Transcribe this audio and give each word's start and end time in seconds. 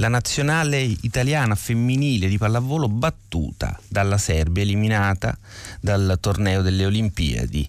la 0.00 0.08
nazionale 0.08 0.80
italiana 1.02 1.54
femminile 1.54 2.26
di 2.26 2.38
pallavolo 2.38 2.88
battuta 2.88 3.78
dalla 3.86 4.16
Serbia, 4.16 4.62
eliminata 4.62 5.36
dal 5.78 6.16
torneo 6.18 6.62
delle 6.62 6.86
Olimpiadi. 6.86 7.68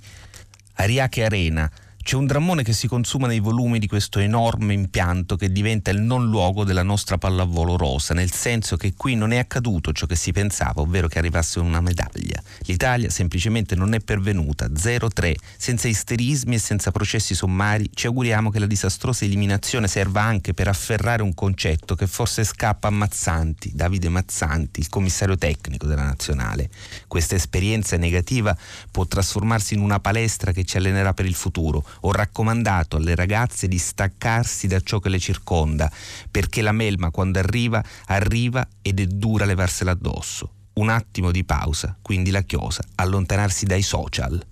Ariake 0.75 1.25
Arena 1.25 1.69
c'è 2.03 2.15
un 2.15 2.25
drammone 2.25 2.63
che 2.63 2.73
si 2.73 2.87
consuma 2.87 3.27
nei 3.27 3.39
volumi 3.39 3.77
di 3.77 3.87
questo 3.87 4.19
enorme 4.19 4.73
impianto 4.73 5.35
che 5.35 5.51
diventa 5.51 5.91
il 5.91 6.01
non 6.01 6.25
luogo 6.25 6.63
della 6.63 6.83
nostra 6.83 7.17
pallavolo 7.17 7.77
rosa, 7.77 8.13
nel 8.13 8.31
senso 8.31 8.75
che 8.75 8.93
qui 8.95 9.15
non 9.15 9.31
è 9.31 9.37
accaduto 9.37 9.91
ciò 9.91 10.07
che 10.07 10.15
si 10.15 10.31
pensava, 10.31 10.81
ovvero 10.81 11.07
che 11.07 11.19
arrivasse 11.19 11.59
una 11.59 11.79
medaglia. 11.79 12.41
L'Italia 12.61 13.09
semplicemente 13.09 13.75
non 13.75 13.93
è 13.93 13.99
pervenuta, 13.99 14.67
0-3, 14.67 15.33
senza 15.57 15.87
isterismi 15.87 16.55
e 16.55 16.59
senza 16.59 16.91
processi 16.91 17.35
sommari. 17.35 17.89
Ci 17.93 18.07
auguriamo 18.07 18.49
che 18.49 18.59
la 18.59 18.65
disastrosa 18.65 19.25
eliminazione 19.25 19.87
serva 19.87 20.21
anche 20.21 20.53
per 20.53 20.67
afferrare 20.67 21.21
un 21.21 21.33
concetto 21.33 21.95
che 21.95 22.07
forse 22.07 22.43
scappa 22.43 22.87
a 22.87 22.91
Mazzanti, 22.91 23.71
Davide 23.75 24.09
Mazzanti, 24.09 24.79
il 24.79 24.89
commissario 24.89 25.37
tecnico 25.37 25.85
della 25.85 26.03
nazionale. 26.03 26.69
Questa 27.07 27.35
esperienza 27.35 27.95
negativa 27.97 28.57
può 28.89 29.05
trasformarsi 29.05 29.75
in 29.75 29.81
una 29.81 29.99
palestra 29.99 30.51
che 30.51 30.63
ci 30.63 30.77
allenerà 30.77 31.13
per 31.13 31.25
il 31.25 31.35
futuro 31.35 31.85
ho 32.01 32.11
raccomandato 32.11 32.97
alle 32.97 33.15
ragazze 33.15 33.67
di 33.67 33.77
staccarsi 33.77 34.67
da 34.67 34.79
ciò 34.79 34.99
che 34.99 35.09
le 35.09 35.19
circonda, 35.19 35.91
perché 36.29 36.61
la 36.61 36.71
melma 36.71 37.11
quando 37.11 37.39
arriva, 37.39 37.83
arriva 38.07 38.67
ed 38.81 38.99
è 38.99 39.05
dura 39.05 39.45
levarsela 39.45 39.91
addosso. 39.91 40.51
Un 40.73 40.89
attimo 40.89 41.31
di 41.31 41.43
pausa, 41.43 41.97
quindi 42.01 42.31
la 42.31 42.41
chiosa, 42.41 42.83
allontanarsi 42.95 43.65
dai 43.65 43.81
social. 43.81 44.43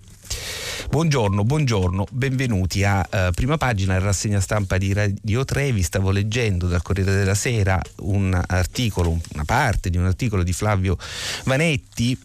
Buongiorno, 0.88 1.44
buongiorno, 1.44 2.06
benvenuti 2.10 2.82
a 2.84 3.06
uh, 3.08 3.30
prima 3.32 3.56
pagina 3.56 3.94
e 3.94 3.98
rassegna 3.98 4.40
stampa 4.40 4.76
di 4.76 4.92
Radio 4.92 5.44
Trevi. 5.44 5.82
Stavo 5.82 6.10
leggendo 6.10 6.66
dal 6.66 6.82
Corriere 6.82 7.14
della 7.14 7.34
Sera 7.34 7.80
un 7.98 8.40
articolo, 8.46 9.18
una 9.34 9.44
parte 9.44 9.90
di 9.90 9.98
un 9.98 10.06
articolo 10.06 10.42
di 10.42 10.52
Flavio 10.52 10.96
Vanetti 11.44 12.18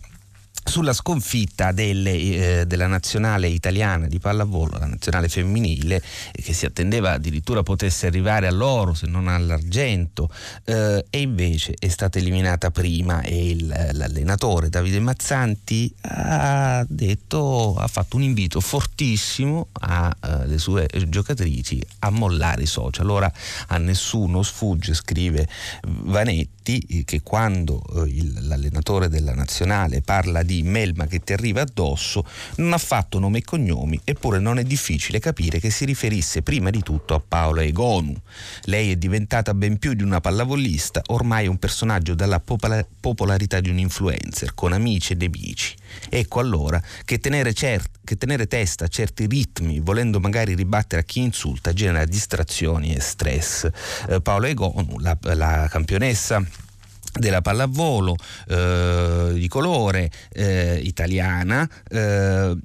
sulla 0.63 0.93
sconfitta 0.93 1.71
delle, 1.71 2.11
eh, 2.11 2.65
della 2.65 2.87
nazionale 2.87 3.47
italiana 3.47 4.07
di 4.07 4.19
pallavolo, 4.19 4.77
la 4.79 4.87
nazionale 4.87 5.29
femminile, 5.29 6.01
che 6.31 6.53
si 6.53 6.65
attendeva 6.65 7.13
addirittura 7.13 7.61
potesse 7.63 8.07
arrivare 8.07 8.47
all'oro 8.47 8.93
se 8.93 9.05
non 9.07 9.27
all'argento, 9.27 10.29
eh, 10.63 11.05
e 11.09 11.21
invece 11.21 11.75
è 11.77 11.87
stata 11.87 12.17
eliminata 12.17 12.71
prima 12.71 13.21
e 13.21 13.49
il, 13.49 13.67
l'allenatore 13.93 14.69
Davide 14.69 14.99
Mazzanti 14.99 15.93
ha 16.01 16.83
detto, 16.87 17.75
ha 17.77 17.87
fatto 17.87 18.15
un 18.15 18.23
invito 18.23 18.59
fortissimo 18.59 19.67
alle 19.73 20.55
uh, 20.55 20.57
sue 20.57 20.87
giocatrici 21.07 21.81
a 21.99 22.09
mollare 22.09 22.63
i 22.63 22.67
social. 22.67 23.09
Ora 23.09 23.31
a 23.67 23.77
nessuno 23.77 24.41
sfugge, 24.41 24.93
scrive 24.93 25.47
Vanetti, 25.83 26.54
che 27.05 27.21
quando 27.21 27.83
uh, 27.89 28.05
il, 28.05 28.47
l'allenatore 28.47 29.07
della 29.07 29.35
nazionale 29.35 30.01
parla 30.01 30.41
di 30.41 30.63
melma 30.63 31.05
che 31.05 31.19
ti 31.19 31.31
arriva 31.31 31.61
addosso 31.61 32.25
non 32.55 32.73
ha 32.73 32.77
fatto 32.79 33.19
nome 33.19 33.37
e 33.37 33.43
cognomi, 33.43 33.99
eppure 34.03 34.39
non 34.39 34.57
è 34.57 34.63
difficile 34.63 35.19
capire 35.19 35.59
che 35.59 35.69
si 35.69 35.85
riferisse 35.85 36.41
prima 36.41 36.71
di 36.71 36.81
tutto 36.81 37.13
a 37.13 37.21
Paola 37.25 37.61
Egonu. 37.61 38.15
Lei 38.63 38.91
è 38.91 38.95
diventata 38.95 39.53
ben 39.53 39.77
più 39.77 39.93
di 39.93 40.01
una 40.01 40.21
pallavolista, 40.21 41.01
ormai 41.07 41.47
un 41.47 41.57
personaggio 41.57 42.15
dalla 42.15 42.41
popolarità 42.41 43.59
di 43.59 43.69
un 43.69 43.77
influencer, 43.77 44.55
con 44.55 44.73
amici 44.73 45.13
e 45.13 45.17
nemici. 45.17 45.75
Ecco 46.09 46.39
allora 46.39 46.81
che 47.05 47.19
tenere, 47.19 47.53
cert- 47.53 47.99
che 48.03 48.17
tenere 48.17 48.47
testa 48.47 48.85
a 48.85 48.87
certi 48.87 49.27
ritmi, 49.27 49.79
volendo 49.79 50.19
magari 50.19 50.55
ribattere 50.55 51.01
a 51.01 51.05
chi 51.05 51.21
insulta, 51.21 51.73
genera 51.73 52.05
distrazioni 52.05 52.95
e 52.95 52.99
stress. 52.99 53.69
Eh, 54.09 54.21
Paola 54.21 54.47
Egonu, 54.47 54.97
la, 54.99 55.15
la 55.21 55.67
campionessa 55.69 56.43
della 57.17 57.41
pallavolo 57.41 58.15
eh, 58.47 59.31
di 59.33 59.47
colore 59.47 60.11
eh, 60.33 60.79
italiana 60.83 61.67
eh, 61.89 62.55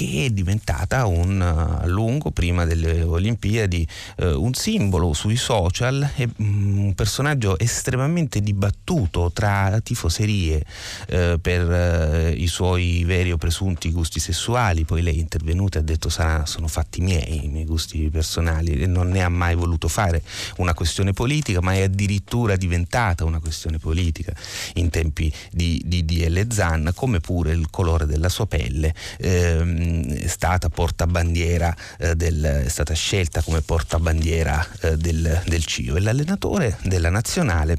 che 0.00 0.24
è 0.24 0.30
diventata 0.30 1.04
un, 1.04 1.42
a 1.42 1.84
lungo 1.84 2.30
prima 2.30 2.64
delle 2.64 3.02
Olimpiadi 3.02 3.86
eh, 4.16 4.32
un 4.32 4.54
simbolo 4.54 5.12
sui 5.12 5.36
social 5.36 6.12
e 6.16 6.26
mm, 6.26 6.78
un 6.78 6.94
personaggio 6.94 7.58
estremamente 7.58 8.40
dibattuto 8.40 9.30
tra 9.30 9.78
tifoserie 9.82 10.64
eh, 11.06 11.38
per 11.38 11.70
eh, 11.70 12.30
i 12.30 12.46
suoi 12.46 13.04
veri 13.04 13.30
o 13.30 13.36
presunti 13.36 13.90
gusti 13.92 14.20
sessuali 14.20 14.84
poi 14.84 15.02
lei 15.02 15.16
è 15.16 15.20
intervenuta 15.20 15.76
e 15.76 15.82
ha 15.82 15.84
detto 15.84 16.08
sono 16.08 16.66
fatti 16.66 17.02
miei 17.02 17.44
i 17.44 17.48
miei 17.48 17.66
gusti 17.66 18.08
personali 18.08 18.80
e 18.80 18.86
non 18.86 19.10
ne 19.10 19.22
ha 19.22 19.28
mai 19.28 19.54
voluto 19.54 19.86
fare 19.86 20.22
una 20.56 20.72
questione 20.72 21.12
politica 21.12 21.60
ma 21.60 21.74
è 21.74 21.82
addirittura 21.82 22.56
diventata 22.56 23.26
una 23.26 23.38
questione 23.38 23.76
politica 23.76 24.32
in 24.74 24.88
tempi 24.88 25.30
di, 25.50 25.82
di, 25.84 26.06
di 26.06 26.26
L. 26.26 26.46
Zan 26.50 26.92
come 26.94 27.20
pure 27.20 27.52
il 27.52 27.68
colore 27.68 28.06
della 28.06 28.30
sua 28.30 28.46
pelle 28.46 28.94
ehm, 29.18 29.88
è 29.90 30.26
stata 30.26 30.68
portabandiera 30.68 31.74
eh, 31.98 32.14
del, 32.14 32.42
è 32.64 32.68
stata 32.68 32.94
scelta 32.94 33.42
come 33.42 33.60
portabandiera 33.60 34.66
eh, 34.80 34.96
del, 34.96 35.42
del 35.46 35.64
CIO 35.64 35.96
e 35.96 36.00
l'allenatore 36.00 36.78
della 36.84 37.10
nazionale 37.10 37.78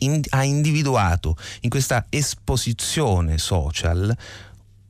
in, 0.00 0.20
ha 0.30 0.42
individuato 0.44 1.36
in 1.60 1.70
questa 1.70 2.06
esposizione 2.08 3.38
social 3.38 4.14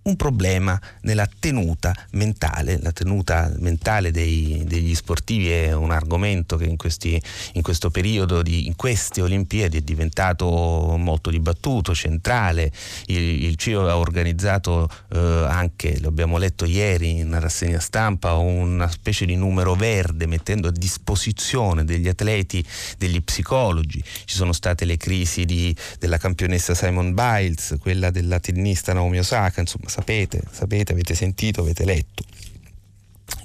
un 0.07 0.17
problema 0.17 0.81
nella 1.03 1.29
tenuta 1.39 1.95
mentale. 2.13 2.79
La 2.81 2.93
tenuta 2.93 3.53
mentale 3.59 4.11
dei, 4.11 4.63
degli 4.67 4.95
sportivi 4.95 5.51
è 5.51 5.73
un 5.73 5.91
argomento 5.91 6.57
che 6.57 6.65
in, 6.65 6.77
questi, 6.77 7.21
in 7.53 7.63
questo 7.63 7.91
periodo, 7.91 8.43
di, 8.43 8.67
in 8.67 8.77
queste 8.77 9.21
Olimpiadi 9.21 9.79
è 9.79 9.81
diventato 9.81 10.97
molto 10.97 11.31
dibattuto, 11.31 11.95
centrale. 11.95 12.73
Il, 13.07 13.45
il 13.45 13.57
CIO 13.57 13.89
ha 13.89 13.99
organizzato 13.99 14.89
eh, 15.13 15.19
anche, 15.19 15.99
lo 16.01 16.09
abbiamo 16.09 16.39
letto 16.39 16.65
ieri 16.65 17.19
in 17.19 17.39
rassegna 17.39 17.81
stampa, 17.81 18.35
una 18.35 18.89
specie 18.89 19.27
di 19.27 19.37
numero 19.37 19.75
verde 19.75 20.27
mettendo 20.27 20.69
a 20.69 20.73
disposizione 20.73 21.85
degli 21.85 22.09
atleti, 22.09 22.65
degli 22.97 23.23
psicologi. 23.23 24.03
Ci 24.25 24.37
sono 24.37 24.53
state 24.53 24.85
le 24.85 24.97
crisi 24.97 25.45
di, 25.45 25.75
della 25.99 26.19
campionessa 26.19 26.75
Simon 26.75 27.13
Biles, 27.15 27.77
quella 27.81 28.11
della 28.11 28.39
tennista 28.39 28.93
Naomi 28.93 29.19
Osaka, 29.19 29.61
insomma 29.61 29.89
sapete, 29.97 30.43
sapete, 30.51 30.93
avete 30.93 31.15
sentito, 31.15 31.63
avete 31.63 31.87
letto. 31.87 32.23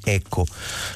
Ecco, 0.03 0.45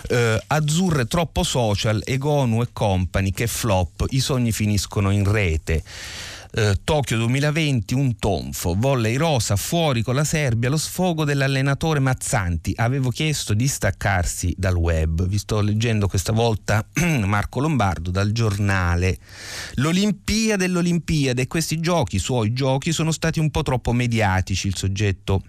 eh, 0.10 0.44
azzurre 0.48 1.06
troppo 1.06 1.44
social, 1.44 2.02
Egonu 2.04 2.62
e 2.62 2.68
company, 2.74 3.32
che 3.32 3.48
flop, 3.48 4.06
i 4.10 4.20
sogni 4.20 4.52
finiscono 4.52 5.12
in 5.12 5.24
rete. 5.24 5.82
Eh, 6.58 6.78
Tokyo 6.86 7.18
2020, 7.18 7.94
un 7.96 8.16
tonfo, 8.18 8.76
volley 8.78 9.18
rosa, 9.18 9.58
fuori 9.58 10.02
con 10.02 10.16
la 10.16 10.24
Serbia, 10.24 10.70
lo 10.70 10.78
sfogo 10.78 11.26
dell'allenatore 11.26 12.00
Mazzanti. 12.00 12.72
Avevo 12.78 13.10
chiesto 13.10 13.54
di 13.54 13.68
staccarsi 13.68 14.56
dal 14.58 14.78
web, 14.78 15.28
vi 15.28 15.38
sto 15.38 15.60
leggendo 15.60 16.08
questa 16.08 16.32
volta 16.32 16.88
Marco 17.26 17.60
Lombardo 17.60 18.10
dal 18.10 18.32
giornale. 18.32 19.18
L'Olimpiade 19.74 20.66
dell'Olimpiade 20.66 21.42
e 21.42 21.48
questi 21.48 21.82
giochi, 21.82 22.16
i 22.16 22.20
suoi 22.20 22.54
giochi, 22.54 22.94
sono 22.94 23.12
stati 23.12 23.42
un 23.42 23.52
po' 23.52 23.62
troppo 23.62 23.92
mediatici, 23.92 24.68
il 24.68 24.78
soggetto 24.78 25.44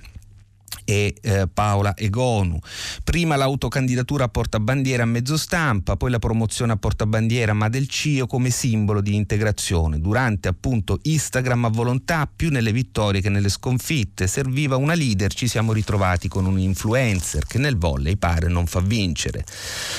e 0.86 1.16
eh, 1.20 1.48
Paola 1.52 1.94
Egonu. 1.96 2.58
Prima 3.02 3.34
l'autocandidatura 3.34 4.24
a 4.24 4.28
portabandiera 4.28 5.02
a 5.02 5.06
mezzo 5.06 5.36
stampa, 5.36 5.96
poi 5.96 6.10
la 6.10 6.20
promozione 6.20 6.72
a 6.72 6.76
portabandiera 6.76 7.52
ma 7.52 7.68
del 7.68 7.88
CIO 7.88 8.26
come 8.26 8.50
simbolo 8.50 9.00
di 9.00 9.14
integrazione. 9.14 10.00
Durante 10.00 10.48
appunto 10.48 11.00
Instagram 11.02 11.64
a 11.66 11.68
volontà, 11.68 12.30
più 12.34 12.50
nelle 12.50 12.72
vittorie 12.72 13.20
che 13.20 13.28
nelle 13.28 13.48
sconfitte, 13.48 14.28
serviva 14.28 14.76
una 14.76 14.94
leader, 14.94 15.34
ci 15.34 15.48
siamo 15.48 15.72
ritrovati 15.72 16.28
con 16.28 16.46
un 16.46 16.58
influencer 16.58 17.46
che 17.46 17.58
nel 17.58 17.76
volley 17.76 18.16
pare 18.16 18.48
non 18.48 18.66
fa 18.66 18.80
vincere. 18.80 19.44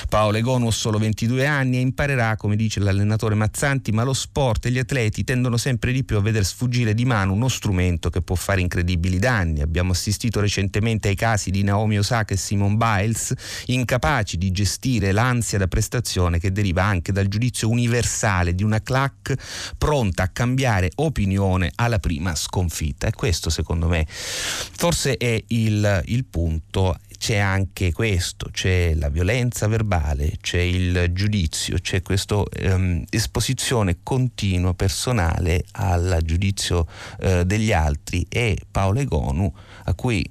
Paola 0.07 0.37
Egonu 0.37 0.67
ha 0.67 0.71
solo 0.71 0.97
22 0.97 1.45
anni 1.45 1.77
e 1.77 1.81
imparerà, 1.81 2.37
come 2.37 2.55
dice 2.55 2.79
l'allenatore 2.79 3.35
Mazzanti, 3.35 3.91
ma 3.91 4.03
lo 4.03 4.13
sport 4.13 4.67
e 4.67 4.71
gli 4.71 4.79
atleti 4.79 5.25
tendono 5.25 5.57
sempre 5.57 5.91
di 5.91 6.05
più 6.05 6.15
a 6.15 6.21
veder 6.21 6.45
sfuggire 6.45 6.93
di 6.93 7.03
mano 7.03 7.33
uno 7.33 7.49
strumento 7.49 8.09
che 8.09 8.21
può 8.21 8.35
fare 8.35 8.61
incredibili 8.61 9.19
danni. 9.19 9.61
Abbiamo 9.61 9.91
assistito 9.91 10.39
recentemente 10.39 10.76
recentemente 10.77 11.09
ai 11.09 11.15
casi 11.15 11.51
di 11.51 11.63
Naomi 11.63 11.97
Osaka 11.97 12.33
e 12.33 12.37
Simone 12.37 12.75
Biles, 12.75 13.33
incapaci 13.65 14.37
di 14.37 14.51
gestire 14.51 15.11
l'ansia 15.11 15.57
da 15.57 15.67
prestazione 15.67 16.39
che 16.39 16.51
deriva 16.51 16.83
anche 16.83 17.11
dal 17.11 17.27
giudizio 17.27 17.69
universale 17.69 18.53
di 18.55 18.63
una 18.63 18.81
clac 18.81 19.33
pronta 19.77 20.23
a 20.23 20.27
cambiare 20.29 20.91
opinione 20.95 21.71
alla 21.75 21.99
prima 21.99 22.35
sconfitta. 22.35 23.07
E 23.07 23.11
questo 23.11 23.49
secondo 23.49 23.87
me 23.87 24.05
forse 24.07 25.17
è 25.17 25.43
il, 25.47 26.01
il 26.05 26.25
punto 26.25 26.97
c'è 27.17 27.37
anche 27.37 27.91
questo, 27.91 28.49
c'è 28.51 28.93
la 28.93 29.09
violenza 29.09 29.67
verbale, 29.67 30.37
c'è 30.41 30.59
il 30.59 31.11
giudizio, 31.11 31.79
c'è 31.79 32.01
questa 32.01 32.43
ehm, 32.51 33.03
esposizione 33.09 33.97
continua 34.03 34.73
personale 34.73 35.65
al 35.73 36.19
giudizio 36.23 36.87
eh, 37.19 37.45
degli 37.45 37.71
altri 37.71 38.25
e 38.29 38.57
Paolo 38.69 38.99
Egonu 38.99 39.53
a 39.85 39.93
cui 39.93 40.23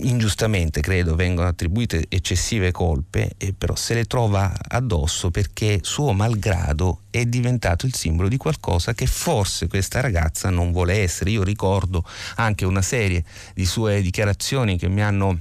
ingiustamente 0.00 0.80
credo 0.80 1.14
vengono 1.14 1.48
attribuite 1.48 2.06
eccessive 2.08 2.70
colpe, 2.70 3.32
e 3.36 3.52
però 3.52 3.74
se 3.74 3.94
le 3.94 4.04
trova 4.04 4.52
addosso 4.56 5.30
perché 5.30 5.80
suo 5.82 6.12
malgrado 6.12 7.00
è 7.10 7.24
diventato 7.24 7.86
il 7.86 7.94
simbolo 7.94 8.28
di 8.28 8.36
qualcosa 8.36 8.94
che 8.94 9.06
forse 9.06 9.66
questa 9.66 10.00
ragazza 10.00 10.50
non 10.50 10.72
vuole 10.72 11.00
essere. 11.00 11.30
Io 11.30 11.42
ricordo 11.42 12.04
anche 12.36 12.64
una 12.64 12.82
serie 12.82 13.24
di 13.54 13.66
sue 13.66 14.00
dichiarazioni 14.00 14.78
che 14.78 14.88
mi 14.88 15.02
hanno 15.02 15.38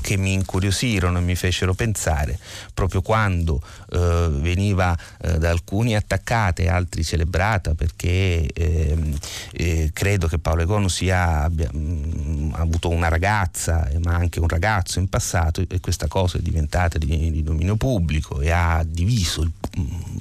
che 0.00 0.16
mi 0.16 0.32
incuriosirono 0.32 1.18
e 1.18 1.20
mi 1.20 1.34
fecero 1.34 1.74
pensare 1.74 2.38
proprio 2.74 3.02
quando 3.02 3.60
eh, 3.90 4.28
veniva 4.30 4.96
eh, 5.20 5.38
da 5.38 5.50
alcuni 5.50 5.96
attaccata 5.96 6.62
e 6.62 6.68
altri 6.68 7.04
celebrata 7.04 7.74
perché 7.74 8.48
ehm, 8.52 9.16
eh, 9.52 9.90
credo 9.92 10.26
che 10.28 10.38
Paolo 10.38 10.62
Egonu 10.62 10.88
sia, 10.88 11.42
abbia 11.42 11.68
mh, 11.72 11.78
mm, 11.78 12.54
avuto 12.54 12.88
una 12.88 13.08
ragazza 13.08 13.88
ma 14.02 14.14
anche 14.14 14.40
un 14.40 14.48
ragazzo 14.48 14.98
in 14.98 15.08
passato 15.08 15.64
e 15.66 15.80
questa 15.80 16.06
cosa 16.06 16.38
è 16.38 16.40
diventata 16.40 16.98
di, 16.98 17.30
di 17.30 17.42
dominio 17.42 17.76
pubblico 17.76 18.40
e 18.40 18.50
ha 18.50 18.84
diviso 18.86 19.42
il, 19.42 19.52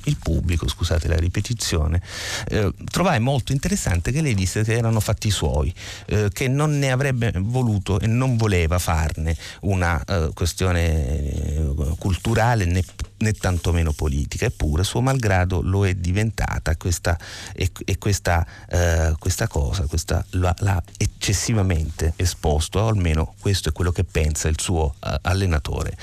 il 0.03 0.17
pubblico, 0.21 0.67
scusate 0.67 1.07
la 1.07 1.17
ripetizione, 1.17 2.01
eh, 2.47 2.71
trovai 2.89 3.19
molto 3.19 3.51
interessante 3.51 4.11
che 4.11 4.21
lei 4.21 4.33
disse 4.33 4.63
che 4.63 4.73
erano 4.73 4.99
fatti 4.99 5.29
suoi, 5.29 5.73
eh, 6.07 6.29
che 6.31 6.47
non 6.47 6.77
ne 6.77 6.91
avrebbe 6.91 7.31
voluto 7.35 7.99
e 7.99 8.07
non 8.07 8.38
voleva 8.38 8.79
farne 8.79 9.35
una 9.61 10.01
uh, 10.07 10.33
questione 10.33 10.77
eh, 10.88 11.95
culturale 11.97 12.65
né, 12.65 12.83
né, 13.18 13.34
tantomeno 13.34 13.94
politica, 13.94 14.46
eppure 14.46 14.84
suo 14.84 15.02
malgrado 15.02 15.62
lo 15.62 15.86
è 15.86 15.94
diventata 15.94 16.75
questa, 16.75 17.18
e, 17.54 17.72
e 17.86 17.98
questa, 17.98 18.46
uh, 18.72 19.18
questa 19.18 19.48
cosa, 19.48 19.86
questa, 19.88 20.25
l'ha 20.31 20.84
eccessivamente 20.98 22.14
esposto, 22.16 22.80
o 22.80 22.88
almeno 22.88 23.34
questo 23.40 23.69
è 23.69 23.72
quello 23.72 23.92
che 23.92 24.04
pensa 24.04 24.48
il 24.48 24.60
suo 24.60 24.96
uh, 25.00 25.16
allenatore 25.22 25.96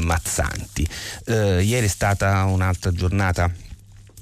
Mazzanti. 0.00 0.88
ieri 1.26 1.86
è 1.86 1.88
stata 1.88 2.44
un'altra 2.44 2.92
giornata 2.92 3.50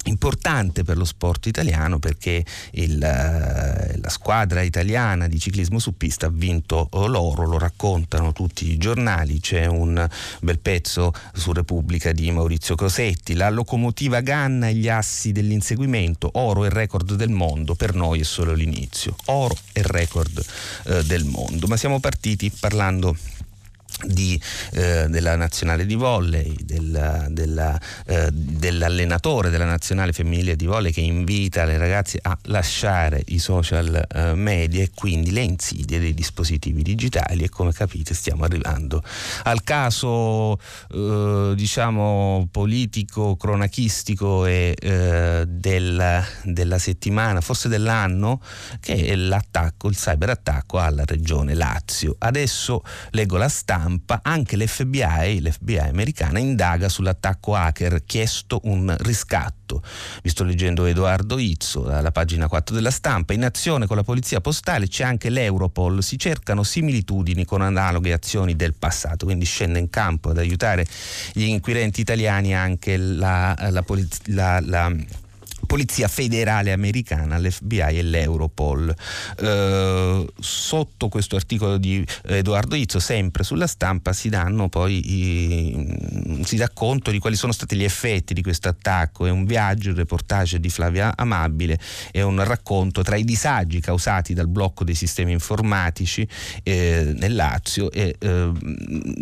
importante 0.06 0.82
per 0.82 0.97
lo 0.97 1.05
sport 1.05 1.47
italiano 1.47 1.99
perché 1.99 2.44
il, 2.73 3.03
eh, 3.03 3.99
la 3.99 4.08
squadra 4.08 4.62
italiana 4.62 5.29
di 5.29 5.38
ciclismo 5.38 5.79
su 5.79 5.97
pista 5.97 6.26
ha 6.26 6.31
vinto 6.32 6.88
l'oro, 6.93 7.47
lo 7.47 7.58
raccontano 7.58 8.32
tutti 8.32 8.70
i 8.70 8.76
giornali, 8.76 9.41
c'è 9.41 9.67
un 9.67 10.08
bel 10.41 10.58
pezzo 10.58 11.12
su 11.35 11.53
Repubblica 11.53 12.12
di 12.12 12.31
Maurizio 12.31 12.75
Cosetti, 12.75 13.35
la 13.35 13.50
locomotiva 13.50 14.20
Ganna 14.20 14.69
e 14.69 14.75
gli 14.75 14.88
assi 14.88 15.32
dell'inseguimento, 15.32 16.31
oro 16.35 16.64
e 16.64 16.70
record 16.70 17.14
del 17.14 17.31
mondo, 17.31 17.75
per 17.75 17.94
noi 17.94 18.20
è 18.20 18.25
solo 18.25 18.52
l'inizio, 18.52 19.17
oro 19.26 19.56
e 19.73 19.82
record 19.85 20.44
eh, 20.85 21.05
del 21.05 21.25
mondo, 21.25 21.67
ma 21.67 21.76
siamo 21.76 22.00
partiti 22.00 22.50
parlando 22.50 23.17
di, 24.05 24.41
eh, 24.73 25.06
della 25.09 25.37
nazionale 25.37 25.87
di 25.87 25.94
volley, 25.94 26.55
del, 26.61 27.29
della, 27.31 27.81
eh, 28.05 28.29
dell'allenatore 28.31 29.49
della 29.49 29.65
nazionale 29.65 30.12
femminile 30.12 30.55
di 30.55 30.67
volley 30.67 30.93
che 30.93 31.00
invita 31.00 31.65
le 31.65 31.79
ragazze 31.79 32.19
a 32.21 32.37
lasciare 32.44 33.23
i 33.29 33.38
social 33.38 34.06
eh, 34.06 34.35
media 34.35 34.83
e 34.83 34.91
quindi 34.94 35.31
le 35.31 35.41
insidie 35.41 35.99
dei 35.99 36.12
dispositivi 36.12 36.83
digitali 36.83 37.44
e 37.44 37.49
come 37.49 37.73
capite 37.73 38.12
stiamo 38.12 38.44
arrivando 38.44 39.03
al 39.44 39.62
caso 39.62 40.59
eh, 40.93 41.53
diciamo 41.56 42.49
politico, 42.50 43.37
cronachistico 43.37 44.44
e 44.44 44.75
eh, 44.79 45.44
del, 45.47 46.25
della 46.44 46.79
settimana, 46.79 47.41
forse 47.41 47.69
dell'anno, 47.69 48.43
che 48.81 49.06
è 49.06 49.17
l'attacco, 49.17 49.88
il 49.88 49.97
cyberattacco 49.97 50.79
alla 50.79 51.05
regione 51.06 51.55
Lazio. 51.55 52.15
Adesso 52.19 52.83
leggo 53.11 53.38
la 53.38 53.49
stampa 53.49 53.75
stampa 53.76 54.20
anche 54.23 54.56
l'FBI, 54.56 55.43
l'FBI 55.43 55.78
americana, 55.78 56.38
indaga 56.38 56.88
sull'attacco 56.88 57.55
hacker 57.55 58.05
chiesto 58.06 58.61
un 58.64 58.94
riscatto. 59.00 59.82
Vi 60.23 60.31
sto 60.31 60.44
leggendo 60.44 60.87
Edoardo 60.87 61.38
Izzo 61.38 61.81
dalla 61.81 62.11
pagina 62.11 62.49
4 62.49 62.75
della 62.75 62.90
stampa. 62.90 63.34
In 63.34 63.44
azione 63.44 63.87
con 63.87 63.96
la 63.96 64.02
polizia 64.02 64.40
postale 64.40 64.88
c'è 64.88 65.05
anche 65.05 65.28
l'Europol. 65.28 66.02
Si 66.02 66.19
cercano 66.19 66.62
similitudini 66.62 67.44
con 67.44 67.61
analoghe 67.61 68.12
azioni 68.12 68.56
del 68.56 68.75
passato, 68.75 69.26
quindi 69.26 69.44
scende 69.44 69.78
in 69.78 69.90
campo 69.90 70.31
ad 70.31 70.38
aiutare 70.38 70.87
gli 71.32 71.44
inquirenti 71.44 72.00
italiani 72.00 72.55
anche 72.55 72.96
la, 72.96 73.55
la, 73.58 73.84
la, 74.26 74.61
la 74.61 74.96
Polizia 75.67 76.09
federale 76.09 76.73
americana, 76.73 77.39
l'FBI 77.39 77.99
e 77.99 78.03
l'Europol. 78.03 78.95
Eh, 79.39 80.27
sotto 80.39 81.09
questo 81.09 81.37
articolo 81.37 81.77
di 81.77 82.05
Edoardo 82.25 82.75
Izzo, 82.75 82.99
sempre 82.99 83.45
sulla 83.45 83.67
stampa, 83.67 84.13
si 84.13 84.29
danno 84.29 84.69
poi 84.69 85.03
i, 85.05 86.43
si 86.45 86.57
dà 86.57 86.71
conto 86.73 87.11
di 87.11 87.19
quali 87.19 87.37
sono 87.37 87.53
stati 87.53 87.77
gli 87.77 87.85
effetti 87.85 88.33
di 88.35 88.43
questo 88.43 88.69
attacco. 88.69 89.27
È 89.27 89.31
un 89.31 89.45
viaggio, 89.45 89.91
il 89.91 89.97
reportage 89.97 90.61
di 90.61 90.71
Flavia 90.71 91.15
Amabile, 91.17 91.79
è 92.11 92.23
un 92.23 92.43
racconto 92.45 93.03
tra 93.03 93.17
i 93.17 93.25
disagi 93.25 93.81
causati 93.81 94.35
dal 94.35 94.49
blocco 94.49 94.85
dei 94.85 94.95
sistemi 94.95 95.33
informatici 95.33 96.27
eh, 96.62 97.12
nel 97.17 97.35
Lazio. 97.35 97.91
E, 97.91 98.17
eh, 98.19 98.53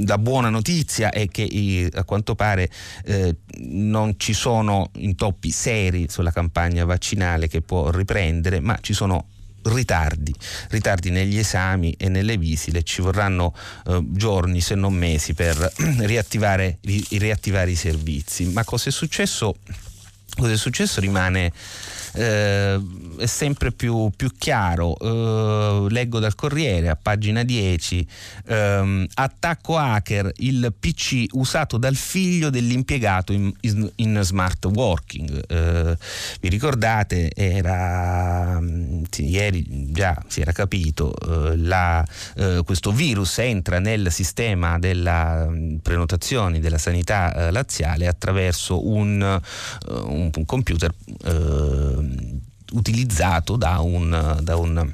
la 0.06 0.18
buona 0.18 0.50
notizia 0.50 1.10
è 1.10 1.26
che 1.28 1.90
a 1.92 2.04
quanto 2.04 2.34
pare 2.34 2.70
eh, 3.04 3.36
non 3.58 4.14
ci 4.18 4.32
sono 4.32 4.90
intoppi 4.94 5.50
seri 5.50 6.06
sulla 6.08 6.32
campagna 6.34 6.84
vaccinale 6.84 7.48
che 7.48 7.62
può 7.62 7.88
riprendere, 7.88 8.60
ma 8.60 8.76
ci 8.82 8.92
sono 8.92 9.28
ritardi, 9.62 10.34
ritardi 10.68 11.08
negli 11.08 11.38
esami 11.38 11.94
e 11.96 12.08
nelle 12.08 12.36
visite, 12.36 12.82
ci 12.82 13.00
vorranno 13.00 13.54
eh, 13.86 14.02
giorni 14.08 14.60
se 14.60 14.74
non 14.74 14.92
mesi 14.92 15.32
per 15.32 15.56
riattivare, 16.00 16.78
ri, 16.82 17.02
riattivare 17.12 17.70
i 17.70 17.76
servizi. 17.76 18.44
Ma 18.46 18.64
cosa 18.64 18.90
è 18.90 18.92
successo? 18.92 19.56
Cosa 20.36 20.52
è 20.52 20.56
successo 20.56 21.00
rimane 21.00 21.52
eh, 22.14 22.80
è 23.18 23.26
sempre 23.26 23.72
più, 23.72 24.10
più 24.16 24.30
chiaro. 24.36 24.96
Eh, 24.98 25.86
leggo 25.90 26.18
dal 26.18 26.34
Corriere 26.34 26.88
a 26.88 26.96
pagina 26.96 27.42
10, 27.42 28.06
ehm, 28.46 29.06
attacco 29.14 29.76
hacker, 29.76 30.32
il 30.36 30.72
PC 30.78 31.26
usato 31.32 31.78
dal 31.78 31.96
figlio 31.96 32.50
dell'impiegato 32.50 33.32
in, 33.32 33.52
in, 33.60 33.90
in 33.96 34.20
smart 34.22 34.64
working. 34.66 35.44
Eh, 35.48 35.96
vi 36.40 36.48
ricordate, 36.48 37.30
era, 37.34 38.60
sì, 39.10 39.28
ieri 39.28 39.64
già 39.92 40.22
si 40.28 40.40
era 40.40 40.52
capito, 40.52 41.14
eh, 41.14 41.56
la, 41.56 42.04
eh, 42.36 42.62
questo 42.64 42.92
virus 42.92 43.38
entra 43.38 43.78
nel 43.78 44.10
sistema 44.10 44.78
della 44.78 45.46
mm, 45.48 45.76
prenotazioni 45.76 46.60
della 46.60 46.78
sanità 46.78 47.34
eh, 47.34 47.50
laziale 47.50 48.06
attraverso 48.06 48.86
un, 48.88 49.40
un, 49.88 50.30
computer 50.44 50.92
utilizzato 52.72 53.56
da 53.56 53.80
un, 53.80 54.38
da 54.42 54.56
un 54.56 54.92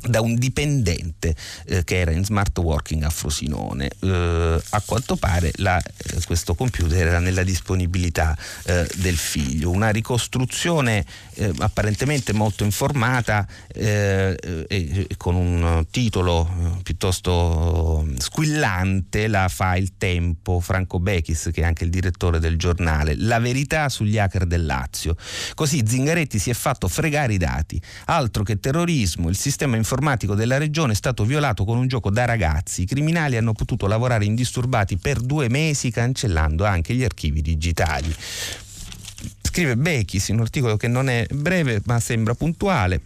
da 0.00 0.20
un 0.20 0.36
dipendente 0.36 1.34
eh, 1.66 1.82
che 1.82 1.98
era 1.98 2.12
in 2.12 2.24
smart 2.24 2.56
working 2.58 3.02
a 3.02 3.10
Frosinone. 3.10 3.90
Eh, 4.00 4.62
a 4.70 4.82
quanto 4.84 5.16
pare 5.16 5.50
la, 5.56 5.78
eh, 5.78 6.22
questo 6.24 6.54
computer 6.54 7.06
era 7.06 7.18
nella 7.18 7.42
disponibilità 7.42 8.36
eh, 8.64 8.88
del 8.96 9.16
figlio. 9.16 9.70
Una 9.70 9.90
ricostruzione 9.90 11.04
eh, 11.38 11.52
apparentemente 11.58 12.32
molto 12.32 12.64
informata 12.64 13.46
eh, 13.72 14.36
e 14.68 15.06
con 15.16 15.34
un 15.36 15.86
titolo 15.90 16.80
piuttosto 16.82 18.06
squillante 18.16 19.28
la 19.28 19.48
fa 19.48 19.76
il 19.76 19.96
tempo 19.96 20.60
Franco 20.60 20.98
Bechis 20.98 21.50
che 21.52 21.62
è 21.62 21.64
anche 21.64 21.84
il 21.84 21.90
direttore 21.90 22.40
del 22.40 22.56
giornale. 22.58 23.14
La 23.16 23.38
verità 23.38 23.88
sugli 23.88 24.18
hacker 24.18 24.46
del 24.46 24.66
Lazio. 24.66 25.16
Così 25.54 25.84
Zingaretti 25.86 26.38
si 26.38 26.50
è 26.50 26.54
fatto 26.54 26.88
fregare 26.88 27.34
i 27.34 27.38
dati. 27.38 27.80
Altro 28.06 28.42
che 28.42 28.58
terrorismo, 28.58 29.28
il 29.28 29.36
sistema 29.36 29.76
informatico 29.76 30.34
della 30.34 30.58
regione 30.58 30.92
è 30.92 30.96
stato 30.96 31.24
violato 31.24 31.64
con 31.64 31.78
un 31.78 31.86
gioco 31.86 32.10
da 32.10 32.24
ragazzi. 32.24 32.82
I 32.82 32.86
criminali 32.86 33.36
hanno 33.36 33.52
potuto 33.52 33.86
lavorare 33.86 34.24
indisturbati 34.24 34.96
per 34.96 35.20
due 35.20 35.48
mesi 35.48 35.90
cancellando 35.90 36.64
anche 36.64 36.94
gli 36.94 37.04
archivi 37.04 37.42
digitali. 37.42 38.14
Scrive 39.48 39.78
Bechis 39.78 40.28
in 40.28 40.34
un 40.36 40.42
articolo 40.42 40.76
che 40.76 40.88
non 40.88 41.08
è 41.08 41.26
breve 41.32 41.80
ma 41.86 41.98
sembra 42.00 42.34
puntuale 42.34 43.00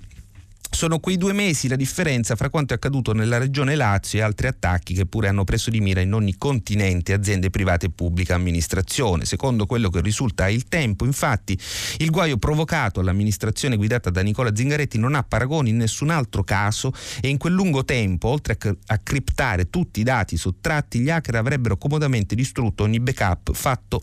Sono 0.69 0.99
quei 0.99 1.17
due 1.17 1.33
mesi 1.33 1.69
la 1.69 1.77
differenza 1.77 2.35
fra 2.35 2.51
quanto 2.51 2.73
è 2.73 2.77
accaduto 2.77 3.13
nella 3.13 3.39
regione 3.39 3.77
Lazio 3.77 4.19
e 4.19 4.23
altri 4.23 4.49
attacchi 4.49 4.93
che 4.93 5.07
pure 5.07 5.29
hanno 5.29 5.45
preso 5.45 5.71
di 5.71 5.81
mira 5.81 6.01
in 6.01 6.13
ogni 6.13 6.37
continente 6.37 7.13
aziende 7.13 7.49
private 7.49 7.87
e 7.87 7.91
pubblica 7.91 8.35
amministrazione. 8.35 9.25
Secondo 9.25 9.67
quello 9.67 9.89
che 9.89 10.01
risulta 10.01 10.49
il 10.49 10.65
tempo, 10.65 11.05
infatti, 11.05 11.57
il 11.99 12.11
guaio 12.11 12.39
provocato 12.39 12.99
all'amministrazione 12.99 13.77
guidata 13.77 14.11
da 14.11 14.23
Nicola 14.23 14.55
Zingaretti 14.55 14.99
non 14.99 15.15
ha 15.15 15.23
paragoni 15.23 15.71
in 15.71 15.77
nessun 15.77 16.11
altro 16.11 16.43
caso 16.43 16.93
e 17.21 17.29
in 17.29 17.39
quel 17.39 17.53
lungo 17.53 17.85
tempo, 17.85 18.29
oltre 18.29 18.59
a 18.87 18.99
criptare 18.99 19.71
tutti 19.71 20.01
i 20.01 20.05
dati 20.05 20.37
sottratti, 20.37 20.99
gli 20.99 21.09
hacker 21.11 21.37
avrebbero 21.37 21.77
comodamente 21.77 22.35
distrutto 22.35 22.83
ogni 22.83 22.99
backup 22.99 23.53
fatto 23.53 24.03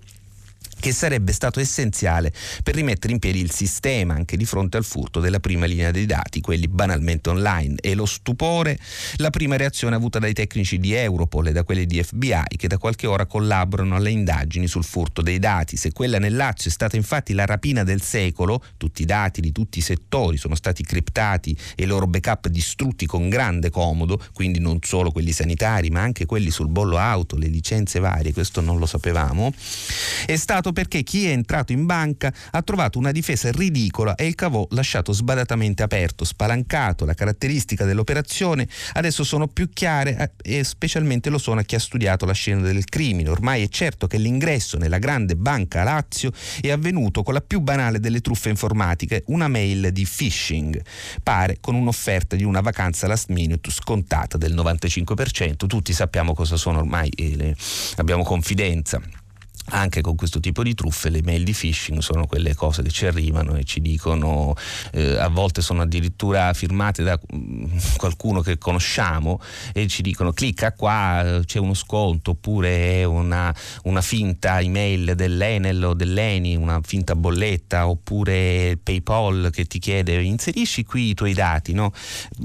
che 0.80 0.94
sarebbe 0.94 1.34
stato 1.34 1.60
essenziale 1.60 2.32
per 2.64 2.76
rimettere 2.76 3.14
in 3.14 3.20
piedi 3.20 3.40
il 3.40 3.52
sistema 3.52 4.14
anche 4.14 4.38
di 4.38 4.46
fronte 4.46 4.78
al 4.78 4.86
furto 4.86 5.20
della 5.20 5.40
prima 5.40 5.66
linea 5.66 5.92
dei 5.92 6.06
dati, 6.06 6.42
quelli 6.42 6.68
banalmente 6.68 7.30
online. 7.30 7.76
E 7.82 7.94
lo 7.94 8.06
stupore, 8.06 8.80
la 9.18 9.30
prima 9.30 9.58
reazione 9.58 9.96
avuta 9.96 10.20
dai 10.20 10.34
tecnici 10.34 10.80
di 10.80 10.94
Europol 10.94 11.48
e 11.48 11.52
da 11.52 11.64
quelli 11.64 11.86
di 11.86 12.02
FBI 12.02 12.56
che 12.56 12.68
da 12.68 12.78
qualche 12.78 13.08
ora 13.08 13.26
collaborano 13.26 13.96
alle 13.96 14.12
indagini 14.12 14.68
sul 14.68 14.84
furto 14.84 15.22
dei 15.22 15.40
dati. 15.40 15.78
Se 15.78 15.92
quella 15.92 16.20
nel 16.20 16.36
Lazio 16.36 16.70
è 16.70 16.74
stata 16.74 16.96
infatti 16.96 17.34
la 17.34 17.46
rapina 17.46 17.84
del 17.84 18.02
secolo, 18.02 18.64
tutti 18.78 19.02
i 19.02 19.06
dati 19.06 19.42
di 19.42 19.52
tutti 19.52 19.80
i 19.80 19.82
settori 19.82 20.38
sono 20.38 20.56
stati 20.56 20.84
criptati 20.84 21.56
e 21.76 21.84
i 21.84 21.86
loro 21.86 22.08
backup 22.08 22.48
distrutti 22.48 23.06
con 23.06 23.30
grande 23.30 23.70
comodo, 23.70 24.22
quindi 24.34 24.60
non 24.60 24.80
solo 24.82 25.12
quelli 25.12 25.32
sanitari 25.32 25.90
ma 25.90 26.02
anche 26.02 26.26
quelli 26.26 26.50
sul 26.50 26.68
bollo 26.68 26.98
auto, 26.98 27.36
le 27.36 27.48
licenze 27.48 28.00
varie, 28.00 28.34
questo 28.34 28.62
non 28.62 28.78
lo 28.78 28.86
sapevamo, 28.86 29.54
è 30.26 30.36
stato 30.36 30.69
stato 30.70 30.74
perché 30.74 31.04
chi 31.04 31.28
è 31.28 31.32
entrato 31.32 31.72
in 31.72 31.86
banca 31.86 32.34
ha 32.52 32.62
trovato 32.62 32.98
una 32.98 33.12
difesa 33.12 33.52
ridicola 33.52 34.16
e 34.16 34.26
il 34.26 34.36
cavò 34.36 34.66
lasciato 34.72 35.12
sbadatamente 35.12 35.84
aperto, 35.84 36.24
spalancato. 36.24 37.06
La 37.06 37.14
caratteristica 37.14 37.86
dell'operazione 37.86 38.68
adesso 38.94 39.24
sono 39.24 39.48
più 39.48 39.70
chiare 39.70 40.34
eh, 40.44 40.58
e 40.60 40.64
specialmente 40.64 41.30
lo 41.30 41.38
sono 41.38 41.60
a 41.60 41.64
chi 41.64 41.76
ha 41.76 41.80
studiato 41.80 42.26
la 42.26 42.34
scena 42.34 42.62
del 42.62 42.86
crimine. 42.86 43.30
Ormai 43.30 43.64
è 43.64 43.68
certo 43.68 44.08
che 44.08 44.18
l'ingresso 44.18 44.78
nella 44.78 45.00
grande 45.00 45.36
banca 45.36 45.84
Lazio 45.84 46.32
è 46.62 46.70
avvenuto 46.72 47.24
con 47.24 47.34
la 47.34 47.42
più 47.42 47.60
banale 47.60 48.00
delle 48.00 48.22
truffe 48.22 48.50
informatiche, 48.50 49.24
una 49.28 49.48
mail 49.48 49.92
di 49.92 50.06
phishing. 50.06 50.82
Pare 51.24 51.58
con 51.60 51.76
un'offerta 51.76 52.36
di 52.36 52.44
una 52.44 52.62
vacanza 52.62 53.08
last 53.08 53.30
minute 53.30 53.70
scontata 53.72 54.38
del 54.38 54.54
95%. 54.54 55.68
Tutti 55.68 55.94
sappiamo 55.94 56.34
cosa 56.34 56.56
sono 56.56 56.80
ormai, 56.80 57.10
eh, 57.10 57.56
abbiamo 57.98 58.24
confidenza 58.24 59.02
anche 59.70 60.02
con 60.02 60.16
questo 60.16 60.40
tipo 60.40 60.64
di 60.64 60.74
truffe 60.74 61.10
le 61.10 61.22
mail 61.24 61.44
di 61.44 61.54
phishing 61.54 62.00
sono 62.00 62.26
quelle 62.26 62.56
cose 62.56 62.82
che 62.82 62.90
ci 62.90 63.06
arrivano 63.06 63.56
e 63.56 63.64
ci 63.64 63.82
dicono 63.82 64.56
eh, 64.94 65.18
a 65.18 65.28
volte 65.28 65.62
sono 65.62 65.82
addirittura 65.82 66.54
firmate 66.54 67.04
da 67.04 67.20
mm, 67.36 67.78
qualcuno 67.98 68.42
che 68.42 68.58
conosciamo 68.58 69.40
e 69.74 69.88
ci 69.88 70.02
dicono 70.02 70.32
clicca 70.34 70.74
qua 70.74 71.42
c'è 71.46 71.60
uno 71.60 71.74
sconto 71.74 72.32
oppure 72.32 73.00
è 73.00 73.04
una, 73.04 73.54
una 73.84 74.02
finta 74.02 74.60
email 74.60 75.14
dell'Enel 75.16 75.84
o 75.84 75.94
dell'Eni 75.94 76.56
una 76.56 76.80
finta 76.84 77.16
bolletta 77.16 77.88
oppure 77.88 78.78
Paypal 78.82 79.50
che 79.52 79.66
ti 79.66 79.80
chiede 79.80 80.22
inserisci 80.22 80.84
qui 80.84 81.10
i 81.10 81.14
tuoi 81.14 81.34
dati 81.34 81.74
no? 81.74 81.94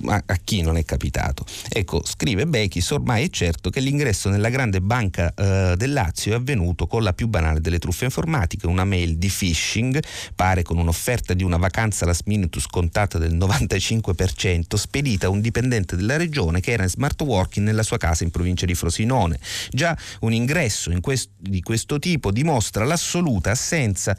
a, 0.07 0.23
a 0.25 0.37
chi 0.43 0.61
non 0.63 0.77
è 0.77 0.85
capitato 0.85 1.45
ecco 1.69 2.03
scrive 2.05 2.47
Bechis 2.47 2.91
ormai 2.91 3.25
è 3.25 3.31
certo 3.31 3.71
che 3.71 3.81
l'ingresso 3.81 4.29
nella 4.29 4.49
grande 4.49 4.81
banca 4.81 5.33
eh, 5.35 5.75
del 5.77 5.93
Lazio 5.93 6.33
è 6.33 6.37
avvenuto 6.37 6.87
con 6.87 7.03
la 7.03 7.13
più 7.15 7.29
banale 7.29 7.61
delle 7.61 7.79
truffe 7.79 8.05
informatiche, 8.05 8.67
una 8.67 8.85
mail 8.85 9.17
di 9.17 9.29
phishing, 9.29 10.03
pare 10.35 10.63
con 10.63 10.79
un'offerta 10.79 11.35
di 11.35 11.43
una 11.43 11.57
vacanza 11.57 12.05
last 12.05 12.23
minute 12.27 12.61
scontata 12.61 13.19
del 13.19 13.35
95%, 13.35 14.75
spedita 14.75 15.27
a 15.27 15.31
un 15.31 15.41
dipendente 15.41 15.97
della 15.97 16.17
regione 16.17 16.61
che 16.61 16.73
era 16.73 16.83
in 16.83 16.89
smart 16.89 17.21
working 17.23 17.65
nella 17.67 17.83
sua 17.83 17.97
casa 17.97 18.25
in 18.25 18.31
provincia 18.31 18.67
di 18.67 18.75
Frosinone. 18.75 19.39
Già 19.71 19.97
un 20.21 20.33
ingresso 20.33 20.91
in 20.91 21.01
quest- 21.01 21.31
di 21.39 21.63
questo 21.63 21.99
tipo 21.99 22.31
dimostra 22.31 22.85
l'assoluta 22.85 23.51
assenza 23.51 24.17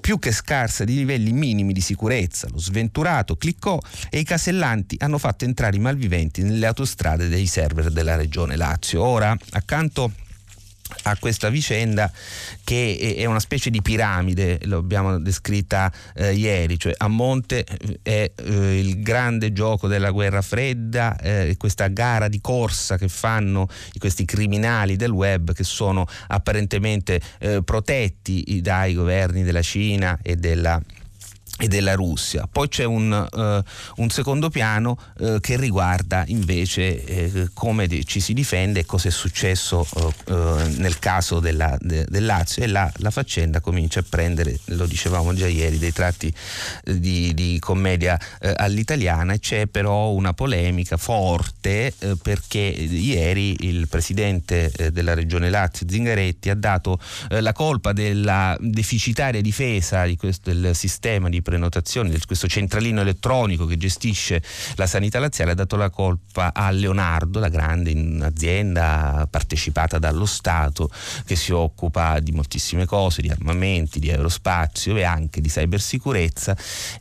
più 0.00 0.18
che 0.18 0.32
scarsa 0.32 0.84
di 0.84 0.94
livelli 0.94 1.32
minimi 1.32 1.72
di 1.72 1.80
sicurezza. 1.80 2.48
Lo 2.50 2.58
sventurato 2.58 3.36
cliccò 3.36 3.78
e 4.10 4.18
i 4.18 4.24
casellanti 4.24 4.96
hanno 5.00 5.18
fatto 5.18 5.44
entrare 5.44 5.76
i 5.76 5.80
malviventi 5.80 6.42
nelle 6.42 6.66
autostrade 6.66 7.28
dei 7.28 7.46
server 7.46 7.90
della 7.90 8.16
regione 8.16 8.56
Lazio. 8.56 9.02
Ora, 9.02 9.36
accanto 9.50 10.12
a 11.04 11.16
questa 11.18 11.48
vicenda 11.48 12.10
che 12.64 13.14
è 13.16 13.24
una 13.24 13.40
specie 13.40 13.70
di 13.70 13.82
piramide, 13.82 14.58
l'abbiamo 14.62 15.18
descritta 15.18 15.92
eh, 16.14 16.32
ieri, 16.34 16.78
cioè 16.78 16.94
a 16.96 17.08
monte 17.08 17.64
eh, 17.64 18.00
è 18.02 18.32
eh, 18.34 18.78
il 18.78 19.02
grande 19.02 19.52
gioco 19.52 19.88
della 19.88 20.10
guerra 20.10 20.42
fredda, 20.42 21.18
eh, 21.18 21.54
questa 21.56 21.88
gara 21.88 22.28
di 22.28 22.40
corsa 22.40 22.96
che 22.96 23.08
fanno 23.08 23.68
questi 23.98 24.24
criminali 24.24 24.96
del 24.96 25.10
web 25.10 25.52
che 25.52 25.64
sono 25.64 26.06
apparentemente 26.28 27.20
eh, 27.38 27.62
protetti 27.62 28.60
dai 28.62 28.94
governi 28.94 29.42
della 29.42 29.62
Cina 29.62 30.18
e 30.22 30.36
della 30.36 30.80
e 31.58 31.68
della 31.68 31.94
Russia. 31.94 32.48
Poi 32.50 32.68
c'è 32.68 32.84
un, 32.84 33.28
uh, 33.30 34.00
un 34.00 34.10
secondo 34.10 34.48
piano 34.48 34.96
uh, 35.18 35.40
che 35.40 35.56
riguarda 35.56 36.24
invece 36.28 37.04
eh, 37.04 37.48
come 37.52 37.88
ci 38.04 38.20
si 38.20 38.32
difende 38.32 38.80
e 38.80 38.86
cosa 38.86 39.08
è 39.08 39.10
successo 39.10 39.86
uh, 39.92 40.12
nel 40.76 40.98
caso 41.00 41.40
della, 41.40 41.76
de, 41.80 42.06
del 42.08 42.24
Lazio 42.24 42.62
e 42.62 42.68
là 42.68 42.90
la 42.98 43.10
faccenda 43.10 43.60
comincia 43.60 44.00
a 44.00 44.04
prendere, 44.08 44.58
lo 44.66 44.86
dicevamo 44.86 45.34
già 45.34 45.48
ieri, 45.48 45.78
dei 45.78 45.92
tratti 45.92 46.32
di, 46.84 47.34
di 47.34 47.58
commedia 47.58 48.18
all'italiana 48.56 49.32
e 49.32 49.38
c'è 49.40 49.66
però 49.66 50.10
una 50.10 50.32
polemica 50.32 50.96
forte 50.96 51.92
perché 52.22 52.58
ieri 52.58 53.56
il 53.66 53.88
presidente 53.88 54.70
della 54.92 55.14
regione 55.14 55.50
Lazio 55.50 55.86
Zingaretti 55.88 56.50
ha 56.50 56.54
dato 56.54 56.98
la 57.28 57.52
colpa 57.52 57.92
della 57.92 58.56
deficitaria 58.60 59.40
difesa 59.40 60.04
di 60.04 60.16
questo, 60.16 60.52
del 60.52 60.74
sistema 60.74 61.28
di 61.28 61.42
prenotazioni, 61.48 62.14
questo 62.26 62.46
centralino 62.46 63.00
elettronico 63.00 63.64
che 63.64 63.78
gestisce 63.78 64.42
la 64.74 64.86
sanità 64.86 65.18
laziale, 65.18 65.52
ha 65.52 65.54
dato 65.54 65.76
la 65.76 65.88
colpa 65.88 66.52
a 66.52 66.70
Leonardo, 66.70 67.38
la 67.38 67.48
grande 67.48 67.94
azienda 68.22 69.26
partecipata 69.30 69.98
dallo 69.98 70.26
Stato 70.26 70.90
che 71.24 71.36
si 71.36 71.52
occupa 71.52 72.20
di 72.20 72.32
moltissime 72.32 72.84
cose, 72.84 73.22
di 73.22 73.30
armamenti, 73.30 73.98
di 73.98 74.10
aerospazio 74.10 74.94
e 74.96 75.04
anche 75.04 75.40
di 75.40 75.48
cybersicurezza. 75.48 76.54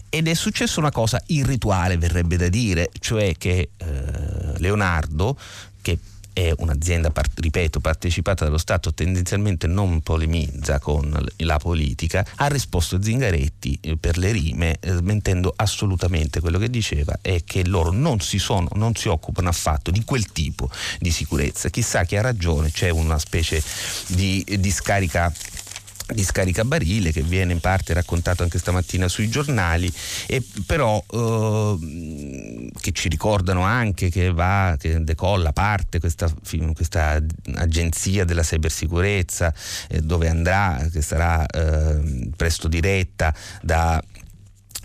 Ed 0.07 0.29
è 0.29 0.33
successa 0.33 0.79
una 0.79 0.91
cosa 0.91 1.21
irrituale, 1.27 1.97
verrebbe 1.97 2.37
da 2.37 2.47
dire, 2.47 2.89
cioè 2.99 3.35
che 3.37 3.71
eh, 3.75 4.59
Leonardo, 4.59 5.37
che 5.81 5.99
è 6.37 6.53
un'azienda, 6.57 7.11
ripeto, 7.33 7.79
partecipata 7.79 8.45
dallo 8.45 8.59
Stato, 8.59 8.93
tendenzialmente 8.93 9.65
non 9.65 10.01
polemizza 10.01 10.77
con 10.77 11.27
la 11.37 11.57
politica, 11.57 12.23
ha 12.35 12.45
risposto 12.45 13.01
Zingaretti 13.01 13.79
eh, 13.81 13.97
per 13.97 14.19
le 14.19 14.31
rime 14.31 14.77
eh, 14.79 14.93
smentendo 14.93 15.51
assolutamente 15.55 16.39
quello 16.39 16.59
che 16.59 16.69
diceva 16.69 17.17
e 17.23 17.41
che 17.43 17.65
loro 17.65 17.89
non 17.89 18.19
si, 18.19 18.37
sono, 18.37 18.67
non 18.73 18.93
si 18.93 19.07
occupano 19.07 19.49
affatto 19.49 19.89
di 19.89 20.03
quel 20.03 20.31
tipo 20.31 20.69
di 20.99 21.09
sicurezza. 21.09 21.69
Chissà 21.69 22.03
chi 22.03 22.17
ha 22.17 22.21
ragione, 22.21 22.69
c'è 22.69 22.89
una 22.89 23.17
specie 23.17 23.59
di 24.05 24.45
discarica 24.59 25.33
di 26.13 26.23
scaricabarile 26.23 27.11
che 27.11 27.21
viene 27.21 27.51
in 27.53 27.59
parte 27.59 27.93
raccontato 27.93 28.43
anche 28.43 28.59
stamattina 28.59 29.07
sui 29.07 29.29
giornali 29.29 29.91
e 30.25 30.41
però 30.65 31.03
eh, 31.11 32.69
che 32.79 32.91
ci 32.91 33.09
ricordano 33.09 33.63
anche 33.63 34.09
che 34.09 34.31
va 34.31 34.75
che 34.79 35.03
decolla 35.03 35.51
parte 35.51 35.99
questa, 35.99 36.31
questa 36.73 37.21
agenzia 37.55 38.23
della 38.23 38.41
cybersicurezza 38.41 39.53
eh, 39.89 40.01
dove 40.01 40.29
andrà 40.29 40.87
che 40.91 41.01
sarà 41.01 41.45
eh, 41.45 42.29
presto 42.35 42.67
diretta 42.67 43.33
da 43.61 44.01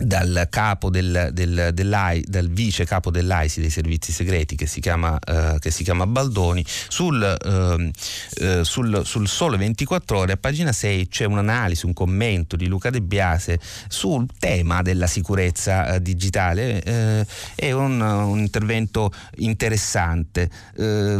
dal 0.03 0.47
capo 0.49 0.89
del, 0.89 1.29
del, 1.33 1.71
dal 1.73 2.49
vice 2.49 2.85
capo 2.85 3.11
dell'AISI 3.11 3.61
dei 3.61 3.69
servizi 3.69 4.11
segreti 4.11 4.55
che 4.55 4.65
si 4.65 4.79
chiama, 4.79 5.13
uh, 5.13 5.57
che 5.59 5.71
si 5.71 5.83
chiama 5.83 6.05
Baldoni 6.05 6.63
sul, 6.67 7.37
uh, 7.45 8.45
uh, 8.45 8.63
sul, 8.63 9.01
sul, 9.05 9.27
Sole 9.27 9.57
24 9.57 10.17
ore 10.17 10.33
a 10.33 10.37
pagina 10.37 10.71
6 10.71 11.07
c'è 11.07 11.25
un'analisi, 11.25 11.85
un 11.85 11.93
commento 11.93 12.55
di 12.55 12.67
Luca 12.67 12.89
De 12.89 13.01
Biase 13.01 13.59
sul 13.87 14.27
tema 14.37 14.81
della 14.81 15.07
sicurezza 15.07 15.97
digitale. 15.99 16.81
È 17.55 17.71
un, 17.71 17.99
un, 18.01 18.39
intervento 18.39 19.11
interessante. 19.37 20.49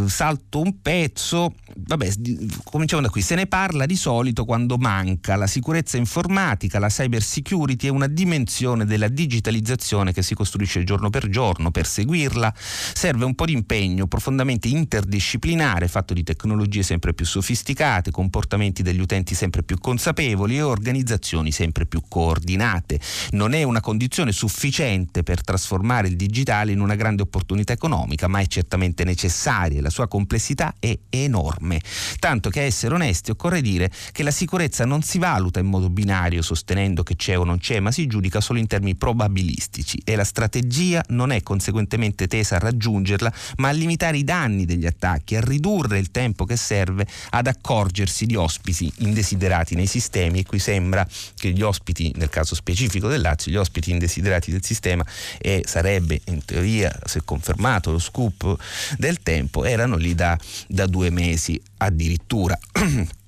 Salto 0.07 0.59
un 0.59 0.81
pezzo. 0.81 1.53
Vabbè 1.75 2.11
cominciamo 2.63 3.01
da 3.01 3.09
qui. 3.09 3.21
Se 3.21 3.35
ne 3.35 3.47
parla 3.47 3.85
di 3.85 3.95
solito 3.95 4.45
quando 4.45 4.77
manca 4.77 5.35
la 5.35 5.47
sicurezza 5.47 5.97
informatica 5.97 6.79
la 6.79 6.89
cyber 6.89 7.21
security 7.21 7.87
è 7.87 7.89
una 7.89 8.07
dimensione 8.07 8.72
direzione 8.73 8.85
della 8.85 9.07
digitalizzazione 9.07 10.13
che 10.13 10.21
si 10.21 10.33
costruisce 10.33 10.83
giorno 10.83 11.09
per 11.09 11.29
giorno. 11.29 11.71
Per 11.71 11.85
seguirla 11.85 12.53
serve 12.55 13.25
un 13.25 13.35
po' 13.35 13.45
di 13.45 13.53
impegno 13.53 14.07
profondamente 14.07 14.67
interdisciplinare, 14.67 15.87
fatto 15.87 16.13
di 16.13 16.23
tecnologie 16.23 16.83
sempre 16.83 17.13
più 17.13 17.25
sofisticate, 17.25 18.11
comportamenti 18.11 18.83
degli 18.83 18.99
utenti 18.99 19.35
sempre 19.35 19.63
più 19.63 19.77
consapevoli 19.77 20.57
e 20.57 20.61
organizzazioni 20.61 21.51
sempre 21.51 21.85
più 21.85 22.01
coordinate. 22.07 22.99
Non 23.31 23.53
è 23.53 23.63
una 23.63 23.81
condizione 23.81 24.31
sufficiente 24.31 25.23
per 25.23 25.41
trasformare 25.41 26.07
il 26.07 26.15
digitale 26.15 26.71
in 26.71 26.79
una 26.79 26.95
grande 26.95 27.21
opportunità 27.21 27.73
economica, 27.73 28.27
ma 28.27 28.39
è 28.39 28.47
certamente 28.47 29.03
necessaria 29.03 29.79
e 29.79 29.81
la 29.81 29.89
sua 29.89 30.07
complessità 30.07 30.75
è 30.79 30.97
enorme. 31.09 31.81
Tanto 32.19 32.49
che 32.49 32.61
a 32.61 32.63
essere 32.63 32.93
onesti 32.93 33.31
occorre 33.31 33.61
dire 33.61 33.91
che 34.11 34.23
la 34.23 34.31
sicurezza 34.31 34.85
non 34.85 35.01
si 35.01 35.19
valuta 35.19 35.59
in 35.59 35.67
modo 35.67 35.89
binario 35.89 36.41
sostenendo 36.41 37.03
che 37.03 37.15
c'è 37.15 37.37
o 37.37 37.43
non 37.43 37.59
c'è, 37.59 37.79
ma 37.79 37.91
si 37.91 38.07
giudica 38.07 38.41
solo 38.53 38.59
in 38.59 38.67
termini 38.67 38.95
probabilistici 38.95 39.99
e 40.03 40.15
la 40.15 40.23
strategia 40.23 41.03
non 41.09 41.31
è 41.31 41.41
conseguentemente 41.41 42.27
tesa 42.27 42.55
a 42.55 42.59
raggiungerla, 42.59 43.33
ma 43.57 43.69
a 43.69 43.71
limitare 43.71 44.17
i 44.17 44.23
danni 44.23 44.65
degli 44.65 44.85
attacchi, 44.85 45.35
a 45.35 45.41
ridurre 45.41 45.97
il 45.97 46.11
tempo 46.11 46.45
che 46.45 46.55
serve 46.55 47.07
ad 47.31 47.47
accorgersi 47.47 48.25
di 48.25 48.35
ospiti 48.35 48.91
indesiderati 48.99 49.75
nei 49.75 49.87
sistemi 49.87 50.39
e 50.39 50.45
qui 50.45 50.59
sembra 50.59 51.05
che 51.35 51.51
gli 51.51 51.61
ospiti, 51.61 52.13
nel 52.15 52.29
caso 52.29 52.55
specifico 52.55 53.07
del 53.07 53.21
Lazio, 53.21 53.51
gli 53.51 53.57
ospiti 53.57 53.91
indesiderati 53.91 54.51
del 54.51 54.63
sistema 54.63 55.03
e 55.39 55.63
sarebbe 55.65 56.21
in 56.25 56.45
teoria, 56.45 56.95
se 57.05 57.21
confermato 57.25 57.91
lo 57.91 57.99
scoop 57.99 58.55
del 58.97 59.21
tempo, 59.23 59.65
erano 59.65 59.95
lì 59.95 60.13
da, 60.13 60.37
da 60.67 60.85
due 60.85 61.09
mesi 61.09 61.59
addirittura. 61.77 62.57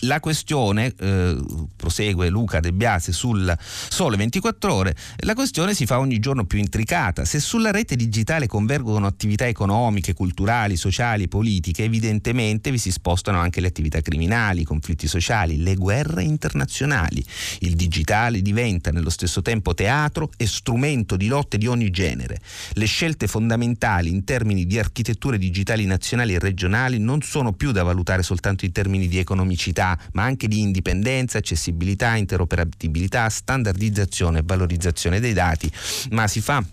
La 0.00 0.20
questione, 0.20 0.92
eh, 0.98 1.36
prosegue 1.76 2.28
Luca 2.28 2.60
De 2.60 2.72
Biase 2.72 3.12
sul 3.12 3.56
Sole 3.88 4.16
24 4.16 4.72
ore, 4.72 4.96
la 5.18 5.34
questione 5.34 5.74
si 5.74 5.86
fa 5.86 5.98
ogni 5.98 6.18
giorno 6.18 6.44
più 6.44 6.58
intricata. 6.58 7.24
Se 7.24 7.40
sulla 7.40 7.70
rete 7.70 7.96
digitale 7.96 8.46
convergono 8.46 9.06
attività 9.06 9.46
economiche, 9.46 10.14
culturali, 10.14 10.76
sociali, 10.76 11.28
politiche, 11.28 11.84
evidentemente 11.84 12.70
vi 12.70 12.78
si 12.78 12.90
spostano 12.90 13.38
anche 13.38 13.60
le 13.60 13.68
attività 13.68 14.00
criminali, 14.00 14.62
i 14.62 14.64
conflitti 14.64 15.06
sociali, 15.06 15.62
le 15.62 15.74
guerre 15.74 16.22
internazionali. 16.22 17.24
Il 17.60 17.74
digitale 17.74 18.42
diventa 18.42 18.90
nello 18.90 19.10
stesso 19.10 19.42
tempo 19.42 19.74
teatro 19.74 20.30
e 20.36 20.46
strumento 20.46 21.16
di 21.16 21.26
lotte 21.28 21.58
di 21.58 21.66
ogni 21.66 21.90
genere. 21.90 22.40
Le 22.72 22.86
scelte 22.86 23.26
fondamentali 23.26 24.10
in 24.10 24.24
termini 24.24 24.66
di 24.66 24.78
architetture 24.78 25.38
digitali 25.38 25.84
nazionali 25.86 26.34
e 26.34 26.38
regionali 26.38 26.98
non 26.98 27.22
sono 27.22 27.52
più 27.52 27.72
da 27.72 27.82
valutare 27.82 28.22
soltanto 28.22 28.64
in 28.64 28.72
termini 28.72 29.08
di 29.08 29.18
economicità, 29.18 29.83
ma 30.12 30.22
anche 30.22 30.48
di 30.48 30.60
indipendenza, 30.60 31.38
accessibilità, 31.38 32.16
interoperabilità, 32.16 33.28
standardizzazione 33.28 34.38
e 34.38 34.42
valorizzazione 34.44 35.20
dei 35.20 35.32
dati, 35.32 35.70
ma 36.10 36.26
si 36.26 36.40
fa 36.40 36.64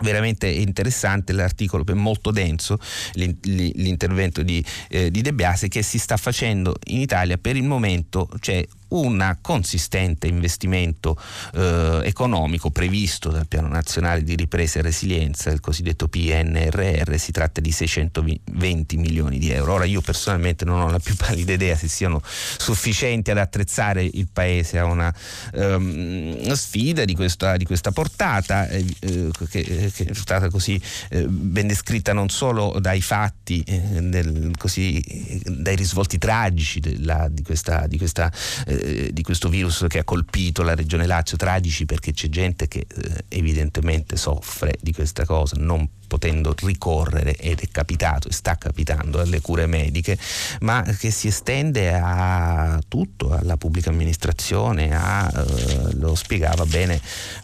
veramente 0.00 0.46
interessante 0.46 1.32
l'articolo, 1.32 1.84
molto 1.94 2.30
denso 2.30 2.78
l'intervento 3.14 4.42
di, 4.42 4.64
eh, 4.88 5.10
di 5.10 5.22
De 5.22 5.32
Biase 5.32 5.68
che 5.68 5.82
si 5.82 5.98
sta 5.98 6.16
facendo 6.16 6.76
in 6.86 7.00
Italia 7.00 7.36
per 7.36 7.56
il 7.56 7.64
momento 7.64 8.28
c'è 8.38 8.64
un 8.88 9.36
consistente 9.40 10.26
investimento 10.26 11.20
eh, 11.54 12.00
economico 12.04 12.70
previsto 12.70 13.30
dal 13.30 13.46
Piano 13.46 13.68
Nazionale 13.68 14.22
di 14.22 14.36
Ripresa 14.36 14.78
e 14.78 14.82
Resilienza, 14.82 15.50
il 15.50 15.60
cosiddetto 15.60 16.08
PNRR, 16.08 17.16
si 17.16 17.32
tratta 17.32 17.60
di 17.60 17.70
620 17.70 18.96
milioni 18.96 19.38
di 19.38 19.50
euro. 19.50 19.74
Ora 19.74 19.84
io 19.84 20.00
personalmente 20.00 20.64
non 20.64 20.80
ho 20.80 20.90
la 20.90 20.98
più 20.98 21.14
pallida 21.16 21.52
idea 21.52 21.76
se 21.76 21.88
siano 21.88 22.22
sufficienti 22.24 23.30
ad 23.30 23.38
attrezzare 23.38 24.02
il 24.02 24.28
Paese 24.32 24.78
a 24.78 24.84
una 24.84 25.12
um, 25.54 26.52
sfida 26.52 27.04
di 27.04 27.14
questa, 27.14 27.56
di 27.56 27.64
questa 27.64 27.90
portata, 27.90 28.68
eh, 28.68 28.84
eh, 29.00 29.30
che, 29.48 29.90
che, 29.92 30.04
è 30.04 30.14
stata 30.14 30.48
così 30.50 30.80
eh, 31.10 31.26
ben 31.26 31.66
descritta 31.66 32.12
non 32.12 32.28
solo 32.28 32.78
dai 32.80 33.00
fatti, 33.00 33.62
eh, 33.66 33.80
del, 34.02 34.52
così, 34.56 35.02
dai 35.44 35.76
risvolti 35.76 36.18
tragici 36.18 36.80
della, 36.80 37.28
di 37.30 37.42
questa, 37.42 37.86
di 37.86 37.98
questa 37.98 38.30
eh, 38.78 39.06
eh, 39.06 39.12
di 39.12 39.22
questo 39.22 39.48
virus 39.48 39.84
che 39.88 39.98
ha 39.98 40.04
colpito 40.04 40.62
la 40.62 40.74
regione 40.74 41.06
Lazio, 41.06 41.36
tragici 41.36 41.84
perché 41.84 42.12
c'è 42.12 42.28
gente 42.28 42.68
che 42.68 42.86
eh, 42.88 43.24
evidentemente 43.28 44.16
soffre 44.16 44.74
di 44.80 44.92
questa 44.92 45.24
cosa, 45.24 45.56
non 45.58 45.88
potendo 46.08 46.54
ricorrere 46.58 47.36
ed 47.36 47.60
è 47.60 47.68
capitato 47.70 48.28
e 48.28 48.32
sta 48.32 48.56
capitando 48.56 49.20
alle 49.20 49.40
cure 49.40 49.66
mediche, 49.66 50.18
ma 50.60 50.82
che 50.82 51.10
si 51.10 51.28
estende 51.28 51.94
a 51.94 52.80
tutto, 52.88 53.32
alla 53.32 53.56
pubblica 53.56 53.90
amministrazione, 53.90 54.94
a, 54.94 55.30
eh, 55.30 55.94
lo 55.94 56.14
spiegava 56.14 56.64
bene, 56.64 57.00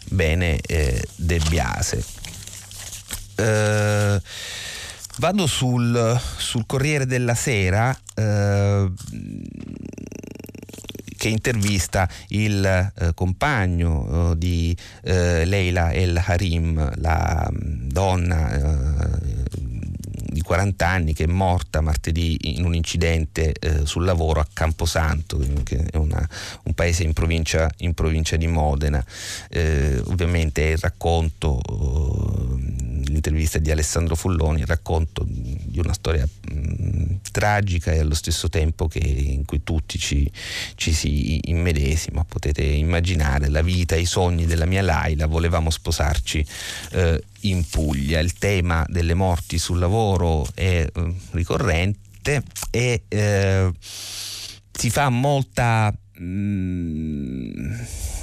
bene 0.09 0.59
eh, 0.59 1.07
De 1.15 1.39
Biase. 1.47 2.03
Uh, 3.37 4.17
vado 5.17 5.45
sul, 5.45 6.21
sul, 6.37 6.65
Corriere 6.65 7.05
della 7.05 7.35
Sera. 7.35 7.97
Uh, 8.15 8.93
che 11.25 11.29
intervista 11.29 12.07
il 12.27 12.63
eh, 12.63 13.13
compagno 13.15 14.31
eh, 14.31 14.37
di 14.37 14.77
eh, 15.01 15.43
Leila 15.45 15.91
El 15.91 16.21
Harim, 16.23 16.91
la 17.01 17.49
mm, 17.51 17.89
donna 17.89 18.53
eh, 18.53 19.43
di 20.35 20.41
40 20.41 20.87
anni 20.87 21.13
che 21.13 21.23
è 21.23 21.27
morta 21.27 21.81
martedì 21.81 22.37
in 22.55 22.63
un 22.63 22.75
incidente 22.75 23.53
eh, 23.53 23.87
sul 23.87 24.05
lavoro 24.05 24.39
a 24.39 24.47
Camposanto, 24.53 25.39
che 25.63 25.87
è 25.89 25.97
una, 25.97 26.29
un 26.63 26.73
paese 26.75 27.01
in 27.01 27.13
provincia, 27.13 27.71
in 27.77 27.95
provincia 27.95 28.35
di 28.35 28.45
Modena. 28.45 29.03
Eh, 29.49 29.99
ovviamente 30.05 30.61
il 30.61 30.77
racconto 30.77 31.59
l'intervista 33.15 33.59
di 33.59 33.71
Alessandro 33.71 34.15
Fulloni, 34.15 34.61
il 34.61 34.67
racconto 34.67 35.25
di 35.25 35.79
una 35.79 35.93
storia 35.93 36.27
mh, 36.27 37.15
tragica 37.31 37.91
e 37.91 37.99
allo 37.99 38.13
stesso 38.13 38.49
tempo 38.49 38.87
che, 38.87 38.99
in 38.99 39.45
cui 39.45 39.63
tutti 39.63 39.97
ci, 39.97 40.29
ci 40.75 40.93
si 40.93 41.49
immedesima. 41.49 42.25
Potete 42.25 42.61
immaginare 42.61 43.47
la 43.49 43.61
vita, 43.61 43.95
i 43.95 44.05
sogni 44.05 44.45
della 44.45 44.65
mia 44.65 44.81
Laila, 44.81 45.27
volevamo 45.27 45.69
sposarci 45.69 46.45
eh, 46.91 47.23
in 47.41 47.67
Puglia. 47.67 48.19
Il 48.19 48.33
tema 48.33 48.85
delle 48.87 49.13
morti 49.13 49.57
sul 49.57 49.79
lavoro 49.79 50.45
è 50.53 50.85
eh, 50.93 51.13
ricorrente 51.31 52.43
e 52.69 53.03
eh, 53.07 53.71
si 54.71 54.89
fa 54.89 55.09
molta... 55.09 55.93
Mh, 56.17 58.13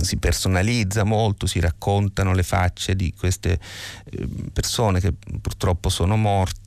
si 0.00 0.16
personalizza 0.16 1.04
molto, 1.04 1.46
si 1.46 1.60
raccontano 1.60 2.32
le 2.32 2.42
facce 2.42 2.94
di 2.94 3.12
queste 3.16 3.58
eh, 4.10 4.28
persone 4.52 5.00
che 5.00 5.12
purtroppo 5.40 5.88
sono 5.88 6.16
morte. 6.16 6.62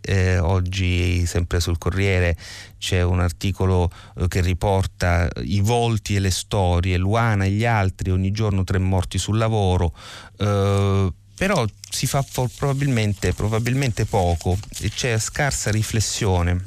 Eh, 0.00 0.38
oggi 0.38 1.24
sempre 1.26 1.60
sul 1.60 1.78
Corriere 1.78 2.36
c'è 2.76 3.02
un 3.02 3.20
articolo 3.20 3.88
eh, 4.16 4.26
che 4.26 4.40
riporta 4.40 5.28
i 5.42 5.60
volti 5.60 6.16
e 6.16 6.18
le 6.18 6.32
storie, 6.32 6.96
Luana 6.96 7.44
e 7.44 7.50
gli 7.50 7.64
altri, 7.64 8.10
ogni 8.10 8.32
giorno 8.32 8.64
tre 8.64 8.78
morti 8.78 9.16
sul 9.16 9.38
lavoro. 9.38 9.94
Eh, 10.38 11.12
però 11.36 11.64
si 11.88 12.06
fa 12.06 12.22
probabilmente, 12.58 13.32
probabilmente 13.32 14.04
poco 14.04 14.58
e 14.80 14.90
c'è 14.90 15.18
scarsa 15.18 15.70
riflessione 15.70 16.62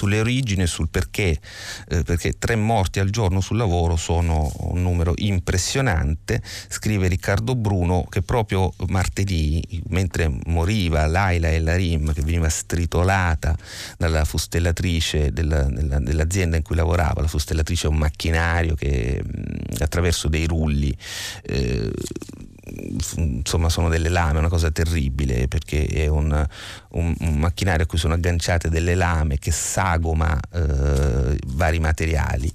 sulle 0.00 0.20
origini 0.20 0.62
e 0.62 0.66
sul 0.66 0.88
perché, 0.88 1.38
eh, 1.88 2.02
perché 2.04 2.38
tre 2.38 2.56
morti 2.56 3.00
al 3.00 3.10
giorno 3.10 3.42
sul 3.42 3.58
lavoro 3.58 3.96
sono 3.96 4.50
un 4.60 4.80
numero 4.80 5.12
impressionante, 5.16 6.42
scrive 6.68 7.06
Riccardo 7.06 7.54
Bruno 7.54 8.06
che 8.08 8.22
proprio 8.22 8.72
martedì, 8.86 9.62
mentre 9.88 10.32
moriva 10.46 11.04
Laila 11.04 11.50
e 11.50 11.60
Larim, 11.60 12.14
che 12.14 12.22
veniva 12.22 12.48
stritolata 12.48 13.54
dalla 13.98 14.24
fustellatrice 14.24 15.32
della, 15.32 15.64
della, 15.64 15.98
dell'azienda 15.98 16.56
in 16.56 16.62
cui 16.62 16.76
lavorava, 16.76 17.20
la 17.20 17.28
fustellatrice 17.28 17.86
è 17.86 17.90
un 17.90 17.98
macchinario 17.98 18.74
che 18.74 19.22
attraverso 19.80 20.28
dei 20.28 20.46
rulli 20.46 20.96
eh, 21.42 21.92
insomma 23.16 23.68
sono 23.68 23.88
delle 23.88 24.08
lame, 24.08 24.38
una 24.38 24.48
cosa 24.48 24.70
terribile 24.70 25.48
perché 25.48 25.86
è 25.86 26.06
un, 26.06 26.46
un, 26.90 27.14
un 27.18 27.34
macchinario 27.38 27.84
a 27.84 27.86
cui 27.86 27.98
sono 27.98 28.14
agganciate 28.14 28.68
delle 28.68 28.94
lame 28.94 29.38
che 29.38 29.50
sagoma 29.50 30.38
eh, 30.52 31.38
vari 31.46 31.78
materiali. 31.78 32.52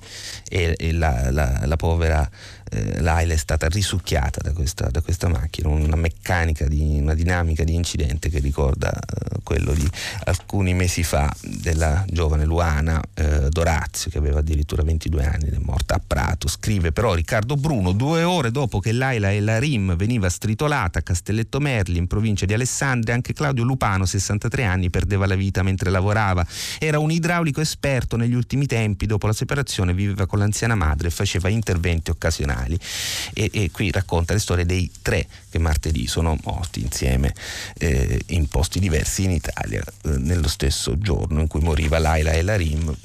E, 0.47 0.75
e 0.77 0.93
la, 0.93 1.31
la, 1.31 1.61
la 1.65 1.75
povera 1.75 2.29
eh, 2.71 3.01
l'AIL 3.01 3.31
è 3.31 3.37
stata 3.37 3.67
risucchiata 3.67 4.41
da 4.41 4.51
questa, 4.51 4.89
da 4.89 5.01
questa, 5.01 5.27
macchina, 5.27 5.69
una 5.69 5.95
meccanica, 5.95 6.67
di, 6.67 6.97
una 6.99 7.13
dinamica 7.13 7.63
di 7.63 7.75
incidente 7.75 8.29
che 8.29 8.39
ricorda 8.39 8.91
eh, 8.91 9.39
quello 9.43 9.73
di 9.73 9.87
alcuni 10.25 10.73
mesi 10.73 11.03
fa 11.03 11.31
della 11.41 12.03
giovane 12.09 12.45
Luana 12.45 13.01
eh, 13.13 13.49
Dorazio 13.49 14.09
che 14.09 14.17
aveva 14.17 14.39
addirittura 14.39 14.83
22 14.83 15.25
anni 15.25 15.47
ed 15.47 15.53
è 15.53 15.59
morta 15.59 15.95
a 15.95 16.01
Prato. 16.05 16.47
Scrive 16.47 16.91
però 16.91 17.13
Riccardo 17.13 17.55
Bruno, 17.55 17.91
due 17.91 18.23
ore 18.23 18.51
dopo 18.51 18.79
che 18.79 18.91
l'AILA 18.91 19.31
e 19.31 19.39
la 19.41 19.59
RIM 19.59 19.95
veniva 19.95 20.29
stritolata 20.29 20.99
a 20.99 21.01
Castelletto 21.01 21.59
Merli 21.59 21.97
in 21.97 22.07
provincia 22.07 22.45
di 22.45 22.53
Alessandria, 22.53 23.13
anche 23.13 23.33
Claudio 23.33 23.63
Lupano, 23.63 24.05
63 24.05 24.63
anni, 24.63 24.89
perdeva 24.89 25.27
la 25.27 25.35
vita 25.35 25.61
mentre 25.61 25.89
lavorava. 25.89 26.45
Era 26.79 26.99
un 26.99 27.11
idraulico 27.11 27.61
esperto 27.61 28.17
negli 28.17 28.33
ultimi 28.33 28.65
tempi, 28.65 29.05
dopo 29.05 29.27
la 29.27 29.33
separazione 29.33 29.93
viveva 29.93 30.25
con 30.25 30.39
l'anziana 30.39 30.75
madre 30.75 31.07
e 31.07 31.11
faceva 31.11 31.49
interventi 31.49 32.09
occasionali 32.09 32.54
giornali 32.55 32.79
e, 33.33 33.49
e, 33.51 33.71
qui 33.71 33.91
racconta 33.91 34.33
le 34.33 34.39
storie 34.39 34.65
dei 34.65 34.89
tre 35.01 35.27
che 35.49 35.59
martedì 35.59 36.07
sono 36.07 36.37
morti 36.43 36.81
insieme 36.81 37.33
eh, 37.77 38.21
in 38.27 38.47
posti 38.47 38.79
diversi 38.79 39.23
in 39.23 39.31
Italia 39.31 39.81
eh, 39.81 40.17
nello 40.17 40.47
stesso 40.47 40.97
giorno 40.97 41.41
in 41.41 41.47
cui 41.47 41.61
moriva 41.61 41.99
Laila 41.99 42.31
e 42.31 42.41
Larim 42.41 42.95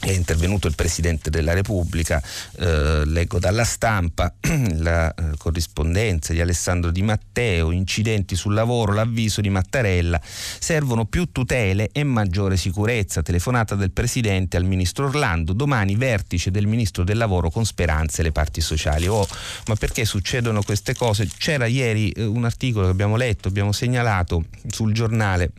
è 0.00 0.12
intervenuto 0.12 0.66
il 0.66 0.74
Presidente 0.74 1.28
della 1.28 1.52
Repubblica, 1.52 2.22
eh, 2.56 3.04
leggo 3.04 3.38
dalla 3.38 3.64
stampa 3.64 4.32
la 4.78 5.12
eh, 5.12 5.36
corrispondenza 5.36 6.32
di 6.32 6.40
Alessandro 6.40 6.90
Di 6.90 7.02
Matteo, 7.02 7.70
incidenti 7.70 8.34
sul 8.34 8.54
lavoro, 8.54 8.94
l'avviso 8.94 9.40
di 9.40 9.50
Mattarella, 9.50 10.20
servono 10.22 11.04
più 11.04 11.30
tutele 11.30 11.90
e 11.92 12.02
maggiore 12.02 12.56
sicurezza, 12.56 13.22
telefonata 13.22 13.74
del 13.74 13.90
Presidente 13.90 14.56
al 14.56 14.64
Ministro 14.64 15.06
Orlando, 15.06 15.52
domani 15.52 15.94
vertice 15.96 16.50
del 16.50 16.66
Ministro 16.66 17.04
del 17.04 17.18
Lavoro 17.18 17.50
con 17.50 17.66
speranze 17.66 18.22
le 18.22 18.32
parti 18.32 18.60
sociali. 18.62 19.06
Oh, 19.06 19.26
ma 19.66 19.74
perché 19.74 20.06
succedono 20.06 20.62
queste 20.62 20.94
cose? 20.94 21.28
C'era 21.36 21.66
ieri 21.66 22.10
eh, 22.10 22.24
un 22.24 22.44
articolo 22.46 22.86
che 22.86 22.92
abbiamo 22.92 23.16
letto, 23.16 23.48
abbiamo 23.48 23.72
segnalato 23.72 24.44
sul 24.66 24.92
giornale 24.94 25.52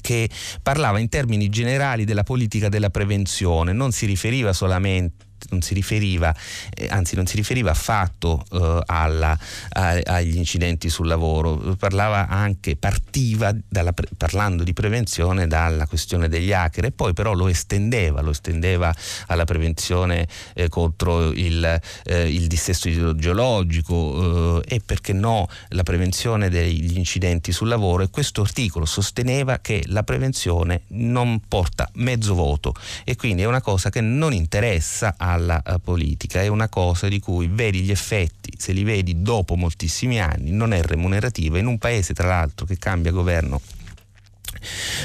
che 0.00 0.28
parlava 0.62 0.98
in 0.98 1.08
termini 1.08 1.48
generali 1.48 2.04
della 2.04 2.22
politica 2.22 2.68
della 2.68 2.90
prevenzione, 2.90 3.72
non 3.72 3.92
si 3.92 4.06
riferiva 4.06 4.52
solamente 4.52 5.25
non 5.50 5.62
si 5.62 5.74
riferiva, 5.74 6.34
eh, 6.74 6.88
anzi 6.90 7.16
non 7.16 7.26
si 7.26 7.36
riferiva 7.36 7.70
affatto 7.70 8.44
eh, 8.52 8.82
alla, 8.86 9.38
a, 9.70 10.00
agli 10.04 10.36
incidenti 10.36 10.88
sul 10.88 11.06
lavoro, 11.06 11.76
parlava 11.78 12.28
anche, 12.28 12.76
partiva 12.76 13.54
dalla, 13.68 13.94
parlando 14.16 14.62
di 14.62 14.72
prevenzione 14.72 15.46
dalla 15.46 15.86
questione 15.86 16.28
degli 16.28 16.52
hacker 16.52 16.86
e 16.86 16.92
poi 16.92 17.12
però 17.12 17.32
lo 17.32 17.48
estendeva, 17.48 18.20
lo 18.20 18.30
estendeva 18.30 18.94
alla 19.26 19.44
prevenzione 19.44 20.26
eh, 20.54 20.68
contro 20.68 21.30
il, 21.32 21.80
eh, 22.04 22.30
il, 22.32 22.46
dissesto 22.46 22.88
idrogeologico 22.88 24.62
eh, 24.62 24.74
e 24.76 24.80
perché 24.84 25.12
no 25.12 25.48
la 25.68 25.82
prevenzione 25.82 26.48
degli 26.48 26.96
incidenti 26.96 27.52
sul 27.52 27.68
lavoro. 27.68 28.02
E 28.02 28.10
questo 28.10 28.42
articolo 28.42 28.84
sosteneva 28.84 29.58
che 29.58 29.82
la 29.86 30.02
prevenzione 30.02 30.82
non 30.88 31.40
porta 31.48 31.88
mezzo 31.94 32.34
voto. 32.34 32.74
E 33.04 33.16
quindi 33.16 33.42
è 33.42 33.46
una 33.46 33.60
cosa 33.60 33.90
che 33.90 34.00
non 34.00 34.32
interessa 34.32 35.14
a 35.16 35.25
alla 35.30 35.62
uh, 35.64 35.80
politica, 35.80 36.42
è 36.42 36.48
una 36.48 36.68
cosa 36.68 37.08
di 37.08 37.20
cui 37.20 37.48
vedi 37.48 37.80
gli 37.80 37.90
effetti, 37.90 38.52
se 38.56 38.72
li 38.72 38.84
vedi 38.84 39.22
dopo 39.22 39.56
moltissimi 39.56 40.20
anni, 40.20 40.50
non 40.50 40.72
è 40.72 40.82
remunerativa, 40.82 41.58
in 41.58 41.66
un 41.66 41.78
paese 41.78 42.14
tra 42.14 42.28
l'altro 42.28 42.66
che 42.66 42.78
cambia 42.78 43.10
governo 43.10 43.60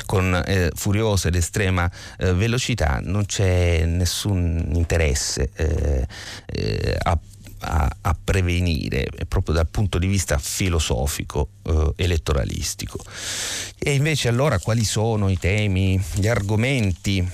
con 0.05 0.41
eh, 0.45 0.71
furiosa 0.73 1.27
ed 1.27 1.35
estrema 1.35 1.89
eh, 2.17 2.33
velocità 2.33 2.99
non 3.03 3.25
c'è 3.25 3.85
nessun 3.85 4.71
interesse 4.73 5.49
eh, 5.55 6.07
eh 6.45 6.97
a, 7.03 7.19
a, 7.59 7.97
a, 8.01 8.17
prevenire 8.23 9.07
proprio 9.27 9.55
dal 9.55 9.67
punto 9.67 9.97
di 9.99 10.07
vista 10.07 10.37
filosofico 10.37 11.49
eh, 11.63 11.93
elettoralistico. 11.97 12.97
E 13.77 13.93
invece 13.93 14.27
allora 14.29 14.59
quali 14.59 14.83
sono 14.83 15.29
i 15.29 15.37
temi 15.37 16.01
gli 16.15 16.27
argomenti 16.27 17.27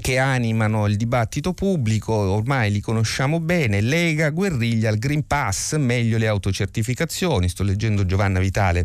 che 0.00 0.18
animano 0.18 0.86
il 0.86 0.96
dibattito 0.96 1.52
pubblico, 1.52 2.12
ormai 2.12 2.70
li 2.70 2.80
conosciamo 2.80 3.40
bene, 3.40 3.80
Lega, 3.80 4.30
guerriglia, 4.30 4.90
il 4.90 4.98
Green 4.98 5.26
Pass, 5.26 5.76
meglio 5.76 6.18
le 6.18 6.28
autocertificazioni, 6.28 7.48
sto 7.48 7.62
leggendo 7.62 8.04
Giovanna 8.04 8.38
Vitale 8.38 8.84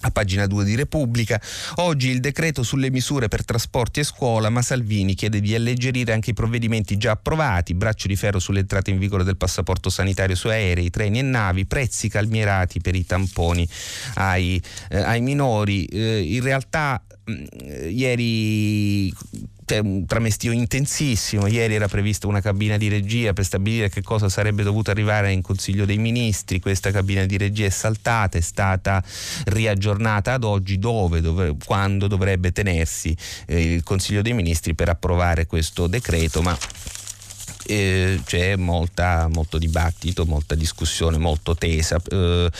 a 0.00 0.10
pagina 0.10 0.46
2 0.46 0.64
di 0.64 0.74
Repubblica. 0.74 1.40
Oggi 1.76 2.10
il 2.10 2.20
decreto 2.20 2.62
sulle 2.62 2.90
misure 2.90 3.28
per 3.28 3.44
trasporti 3.44 4.00
e 4.00 4.04
scuola, 4.04 4.50
ma 4.50 4.62
Salvini 4.62 5.14
chiede 5.14 5.40
di 5.40 5.54
alleggerire 5.54 6.12
anche 6.12 6.30
i 6.30 6.34
provvedimenti 6.34 6.96
già 6.96 7.12
approvati, 7.12 7.74
braccio 7.74 8.06
di 8.06 8.16
ferro 8.16 8.38
sull'entrata 8.38 8.90
in 8.90 8.98
vigore 8.98 9.24
del 9.24 9.36
passaporto 9.36 9.90
sanitario 9.90 10.36
su 10.36 10.48
aerei, 10.48 10.90
treni 10.90 11.18
e 11.18 11.22
navi, 11.22 11.66
prezzi 11.66 12.08
calmierati 12.08 12.80
per 12.80 12.94
i 12.94 13.04
tamponi 13.04 13.66
ai, 14.14 14.62
eh, 14.90 14.98
ai 14.98 15.20
minori. 15.20 15.86
Eh, 15.86 16.34
in 16.34 16.42
realtà 16.42 17.02
mh, 17.26 17.32
mm, 17.32 17.88
ieri 17.90 19.12
c'è 19.66 19.78
un 19.78 20.06
tramestio 20.06 20.52
intensissimo. 20.52 21.48
Ieri 21.48 21.74
era 21.74 21.88
prevista 21.88 22.28
una 22.28 22.40
cabina 22.40 22.76
di 22.76 22.88
regia 22.88 23.32
per 23.32 23.44
stabilire 23.44 23.90
che 23.90 24.00
cosa 24.00 24.28
sarebbe 24.28 24.62
dovuto 24.62 24.92
arrivare 24.92 25.32
in 25.32 25.42
Consiglio 25.42 25.84
dei 25.84 25.98
Ministri. 25.98 26.60
Questa 26.60 26.92
cabina 26.92 27.26
di 27.26 27.36
regia 27.36 27.66
è 27.66 27.70
saltata, 27.70 28.38
è 28.38 28.40
stata 28.40 29.02
riaggiornata 29.46 30.34
ad 30.34 30.44
oggi 30.44 30.78
dove, 30.78 31.20
dove 31.20 31.56
quando 31.64 32.06
dovrebbe 32.06 32.52
tenersi 32.52 33.14
eh, 33.46 33.74
il 33.74 33.82
Consiglio 33.82 34.22
dei 34.22 34.34
Ministri 34.34 34.74
per 34.74 34.88
approvare 34.88 35.46
questo 35.46 35.88
decreto, 35.88 36.42
ma 36.42 36.56
eh, 37.66 38.20
c'è 38.24 38.56
molta, 38.56 39.28
molto 39.32 39.58
dibattito, 39.58 40.24
molta 40.24 40.54
discussione 40.54 41.18
molto 41.18 41.54
tesa. 41.54 42.00
Eh, 42.08 42.50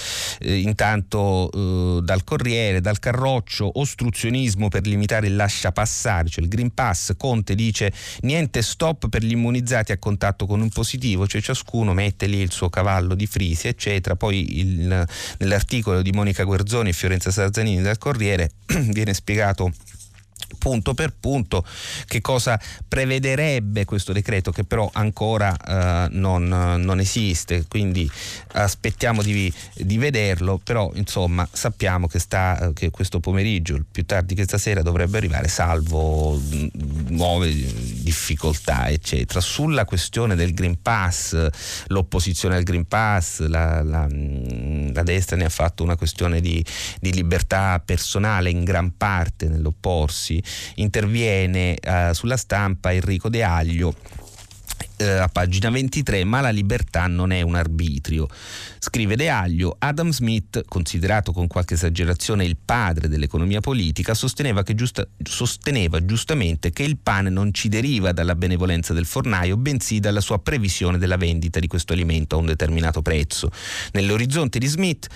eh, 0.41 0.59
intanto 0.59 1.51
eh, 1.53 2.01
dal 2.03 2.25
Corriere, 2.25 2.81
dal 2.81 2.99
Carroccio, 2.99 3.79
ostruzionismo 3.79 4.69
per 4.69 4.87
limitare 4.87 5.29
il 5.29 5.37
lascia 5.37 5.73
passare, 5.73 6.29
cioè 6.29 6.45
il 6.45 6.51
Green 6.51 6.73
Pass, 6.75 7.15
Conte 7.17 7.55
dice 7.55 7.93
niente 8.21 8.63
stop 8.63 9.09
per 9.09 9.23
gli 9.23 9.33
immunizzati 9.33 9.93
a 9.93 9.99
contatto 9.99 10.47
con 10.47 10.61
un 10.61 10.69
positivo, 10.71 11.27
cioè 11.27 11.41
ciascuno 11.41 11.93
mette 11.93 12.27
lì 12.27 12.39
il 12.39 12.51
suo 12.51 12.69
cavallo 12.69 13.15
di 13.15 13.27
frisi, 13.27 13.69
eccetera. 13.69 14.17
Poi 14.17 14.59
il, 14.59 15.07
nell'articolo 15.39 16.03
di 16.03 16.13
Monica 16.13 16.45
Guerzoni 16.45 16.91
e 16.91 16.93
Fiorenza 16.93 17.31
Sarzanini 17.31 17.83
dal 17.83 17.99
Corriere 17.99 18.51
viene 18.67 19.15
spiegato 19.15 19.73
punto 20.59 20.95
per 20.95 21.13
punto 21.19 21.65
che 22.07 22.21
cosa 22.21 22.61
prevederebbe 22.87 23.85
questo 23.85 24.13
decreto 24.13 24.51
che 24.51 24.65
però 24.65 24.89
ancora 24.93 25.57
eh, 25.57 26.09
non, 26.11 26.49
non, 26.49 27.01
esiste. 27.01 27.65
Quindi 27.69 28.11
aspettiamo 28.53 29.23
di, 29.23 29.53
di, 29.75 29.99
vederlo 29.99 30.61
però 30.63 30.91
insomma 30.95 31.47
sappiamo 31.51 32.07
che, 32.07 32.19
sta, 32.19 32.71
che 32.75 32.91
questo 32.91 33.21
pomeriggio 33.21 33.85
più 33.91 34.05
tardi 34.05 34.35
che 34.35 34.45
stasera 34.45 34.83
dovrebbe 34.83 35.19
arrivare 35.19 35.49
salvo 35.49 36.39
mm, 36.39 36.67
nuove 37.09 37.53
difficoltà 37.53 38.89
eccetera. 38.89 39.41
Sulla 39.41 39.85
questione 39.85 40.35
del 40.35 40.55
Green 40.55 40.81
Pass 40.81 41.49
l'opposizione 41.87 42.57
al 42.57 42.63
Green 42.63 42.87
Pass 42.87 43.41
la, 43.47 43.83
la, 43.83 44.07
mm, 44.11 44.93
la 44.93 45.03
destra 45.03 45.37
ne 45.37 45.45
ha 45.45 45.51
fatto 45.51 45.83
una 45.83 45.97
questione 45.97 46.41
di, 46.41 46.65
di 47.01 47.13
libertà 47.13 47.81
personale 47.85 48.51
in 48.51 48.65
gran 48.65 48.97
parte 48.97 49.49
nell'opporsi 49.49 50.36
interviene 50.77 51.77
eh, 51.77 52.11
sulla 52.13 52.37
stampa 52.37 52.93
Enrico 52.93 53.29
De 53.29 53.43
Aglio 53.43 53.95
eh, 54.97 55.05
a 55.05 55.29
pagina 55.29 55.71
23, 55.71 56.25
ma 56.25 56.41
la 56.41 56.51
libertà 56.51 57.07
non 57.07 57.31
è 57.31 57.43
un 57.43 57.55
arbitrio. 57.55 58.29
Scrive 58.79 59.17
De 59.17 59.29
Aglio, 59.29 59.77
Adam 59.79 60.11
Smith, 60.11 60.63
considerato 60.67 61.33
con 61.33 61.47
qualche 61.47 61.75
esagerazione 61.75 62.45
il 62.45 62.57
padre 62.63 63.09
dell'economia 63.09 63.61
politica, 63.61 64.15
sosteneva, 64.15 64.63
giusta, 64.63 65.07
sosteneva 65.23 66.05
giustamente 66.05 66.71
che 66.71 66.83
il 66.83 66.99
pane 66.99 67.31
non 67.31 67.53
ci 67.53 67.69
deriva 67.69 68.13
dalla 68.13 68.35
benevolenza 68.35 68.93
del 68.93 69.07
fornaio, 69.07 69.57
bensì 69.57 70.01
dalla 70.01 70.21
sua 70.21 70.39
previsione 70.39 70.99
della 70.99 71.17
vendita 71.17 71.61
di 71.61 71.67
questo 71.67 71.93
alimento 71.93 72.37
a 72.37 72.39
un 72.39 72.47
determinato 72.47 73.03
prezzo. 73.03 73.51
Nell'orizzonte 73.93 74.59
di 74.59 74.67
Smith 74.67 75.09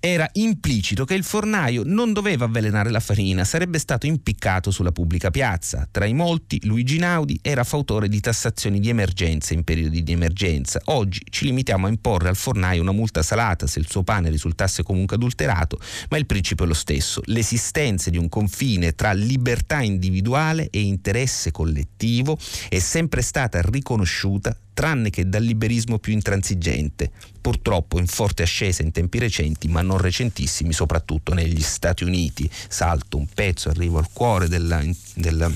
era 0.00 0.28
implicito 0.32 1.04
che 1.04 1.14
il 1.14 1.24
fornaio 1.24 1.82
non 1.84 2.14
doveva 2.14 2.46
avvelenare 2.46 2.90
la 2.90 3.00
farina, 3.00 3.44
sarebbe 3.44 3.78
stato 3.78 4.06
impiccato 4.06 4.70
sulla 4.70 4.92
pubblica 4.92 5.30
piazza. 5.30 5.86
Tra 5.90 6.06
i 6.06 6.14
molti, 6.14 6.58
Luigi 6.64 6.98
Naudi 6.98 7.38
era 7.42 7.64
fautore 7.64 8.08
di 8.08 8.18
tassazioni 8.18 8.80
di 8.80 8.88
emergenza 8.88 9.52
in 9.52 9.62
periodi 9.62 10.02
di 10.02 10.12
emergenza. 10.12 10.80
Oggi 10.86 11.20
ci 11.28 11.44
limitiamo 11.44 11.86
a 11.86 11.90
imporre 11.90 12.30
al 12.30 12.36
fornaio 12.36 12.80
una 12.80 12.92
multa 12.92 13.22
salata 13.22 13.66
se 13.66 13.78
il 13.78 13.88
suo 13.88 14.02
pane 14.02 14.30
risultasse 14.30 14.82
comunque 14.82 15.16
adulterato, 15.16 15.78
ma 16.08 16.16
il 16.16 16.26
principio 16.26 16.64
è 16.64 16.68
lo 16.68 16.74
stesso. 16.74 17.20
L'esistenza 17.26 18.08
di 18.08 18.16
un 18.16 18.30
confine 18.30 18.94
tra 18.94 19.12
libertà 19.12 19.82
individuale 19.82 20.68
e 20.70 20.80
interesse 20.80 21.50
collettivo 21.50 22.38
è 22.70 22.78
sempre 22.78 23.20
stata 23.20 23.60
riconosciuta 23.60 24.56
tranne 24.80 25.10
che 25.10 25.28
dal 25.28 25.42
liberismo 25.42 25.98
più 25.98 26.14
intransigente, 26.14 27.10
purtroppo 27.38 27.98
in 27.98 28.06
forte 28.06 28.44
ascesa 28.44 28.80
in 28.80 28.92
tempi 28.92 29.18
recenti, 29.18 29.68
ma 29.68 29.82
non 29.82 29.98
recentissimi, 29.98 30.72
soprattutto 30.72 31.34
negli 31.34 31.60
Stati 31.60 32.02
Uniti. 32.02 32.48
Salto 32.50 33.18
un 33.18 33.26
pezzo, 33.26 33.68
arrivo 33.68 33.98
al 33.98 34.10
cuore 34.10 34.48
della, 34.48 34.82
della 35.16 35.52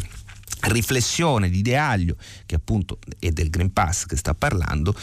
riflessione 0.66 1.50
di 1.50 1.62
De 1.62 1.77
Aglio, 1.77 2.16
che 2.46 2.55
appunto 2.55 2.98
è 3.18 3.31
del 3.31 3.50
Green 3.50 3.72
Pass 3.72 4.07
che 4.07 4.16
sta 4.16 4.35
parlando, 4.35 4.94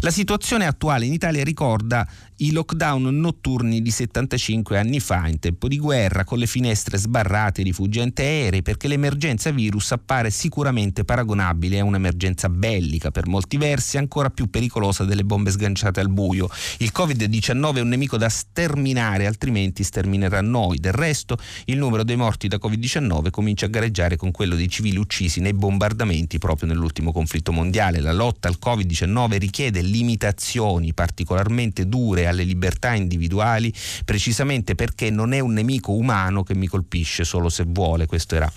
la 0.00 0.10
situazione 0.10 0.66
attuale 0.66 1.06
in 1.06 1.12
Italia 1.12 1.44
ricorda 1.44 2.08
i 2.40 2.52
lockdown 2.52 3.02
notturni 3.18 3.82
di 3.82 3.90
75 3.90 4.78
anni 4.78 5.00
fa, 5.00 5.26
in 5.26 5.40
tempo 5.40 5.66
di 5.66 5.76
guerra, 5.78 6.22
con 6.22 6.38
le 6.38 6.46
finestre 6.46 6.96
sbarrate, 6.96 7.62
i 7.62 7.64
rifugi 7.64 7.98
antiaerei, 7.98 8.62
perché 8.62 8.86
l'emergenza 8.86 9.50
virus 9.50 9.90
appare 9.90 10.30
sicuramente 10.30 11.04
paragonabile 11.04 11.80
a 11.80 11.84
un'emergenza 11.84 12.48
bellica, 12.48 13.10
per 13.10 13.26
molti 13.26 13.56
versi 13.56 13.98
ancora 13.98 14.30
più 14.30 14.48
pericolosa 14.50 15.04
delle 15.04 15.24
bombe 15.24 15.50
sganciate 15.50 15.98
al 15.98 16.10
buio. 16.10 16.48
Il 16.78 16.92
Covid-19 16.94 17.76
è 17.76 17.80
un 17.80 17.88
nemico 17.88 18.16
da 18.16 18.28
sterminare, 18.28 19.26
altrimenti 19.26 19.82
sterminerà 19.82 20.40
noi. 20.40 20.78
Del 20.78 20.92
resto, 20.92 21.38
il 21.64 21.78
numero 21.78 22.04
dei 22.04 22.16
morti 22.16 22.46
da 22.46 22.58
Covid-19 22.62 23.30
comincia 23.30 23.66
a 23.66 23.68
gareggiare 23.68 24.14
con 24.14 24.30
quello 24.30 24.54
dei 24.54 24.68
civili 24.68 24.96
uccisi 24.96 25.06
uccisi 25.08 25.40
nei 25.40 25.54
bombardamenti 25.54 26.36
proprio 26.36 26.68
nell'ultimo 26.68 27.12
conflitto 27.12 27.50
mondiale. 27.50 28.00
La 28.00 28.12
lotta 28.12 28.46
al 28.48 28.58
Covid-19 28.62 29.38
richiede 29.38 29.80
limitazioni 29.80 30.92
particolarmente 30.92 31.88
dure 31.88 32.26
alle 32.26 32.44
libertà 32.44 32.92
individuali, 32.92 33.72
precisamente 34.04 34.74
perché 34.74 35.08
non 35.08 35.32
è 35.32 35.40
un 35.40 35.54
nemico 35.54 35.92
umano 35.92 36.42
che 36.42 36.54
mi 36.54 36.66
colpisce 36.66 37.24
solo 37.24 37.48
se 37.48 37.64
vuole. 37.66 38.04
Questo 38.04 38.36
era 38.36 38.52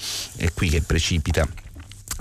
qui 0.54 0.68
che 0.68 0.82
precipita 0.82 1.48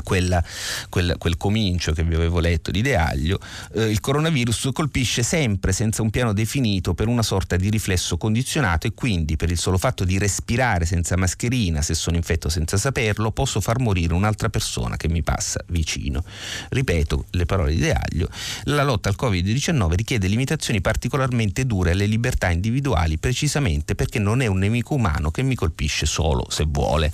quella, 0.03 0.43
quel, 0.89 1.17
quel, 1.19 1.37
comincio 1.37 1.93
che 1.93 2.03
vi 2.03 2.15
avevo 2.15 2.41
letto 2.41 2.71
di 2.71 2.83
De 2.83 2.97
Aglio, 2.97 3.39
eh, 3.75 3.85
il 3.85 4.01
coronavirus 4.01 4.71
colpisce 4.73 5.23
sempre 5.23 5.73
senza 5.73 6.03
un 6.03 6.11
piano 6.11 6.33
definito 6.33 6.95
per 6.95 7.09
una 7.09 7.23
sorta 7.23 7.57
di 7.57 7.71
riflesso 7.71 8.17
condizionato 8.17 8.87
e 8.87 8.93
quindi 8.93 9.37
per 9.37 9.51
il 9.51 9.59
solo 9.59 9.79
fatto 9.79 10.05
di 10.05 10.19
respirare 10.19 10.85
senza 10.85 11.17
mascherina, 11.17 11.83
se 11.83 11.95
sono 11.95 12.17
infetto 12.17 12.49
senza 12.49 12.77
saperlo, 12.77 13.33
posso 13.33 13.61
far 13.61 13.79
morire 13.79 14.15
un'altra 14.15 14.49
persona 14.49 14.97
che 14.97 15.09
mi 15.09 15.23
passa 15.23 15.63
vicino. 15.69 16.25
Ripeto 16.69 17.27
le 17.31 17.47
parole 17.47 17.73
di 17.75 17.81
De 17.81 17.93
Aglio, 17.93 18.29
la 18.65 18.83
lotta 18.83 19.09
al 19.09 19.17
Covid-19 19.19 19.93
richiede 19.93 20.27
limitazioni 20.27 20.81
particolarmente 20.81 21.67
dure 21.67 21.93
alle 21.93 22.07
libertà 22.07 22.51
individuali 22.51 23.19
precisamente 23.19 23.95
perché 23.95 24.19
non 24.19 24.41
è 24.41 24.47
un 24.47 24.59
nemico 24.59 24.95
umano 24.95 25.31
che 25.31 25.43
mi 25.43 25.55
colpisce 25.55 26.07
solo 26.07 26.47
se 26.51 26.65
vuole. 26.67 27.13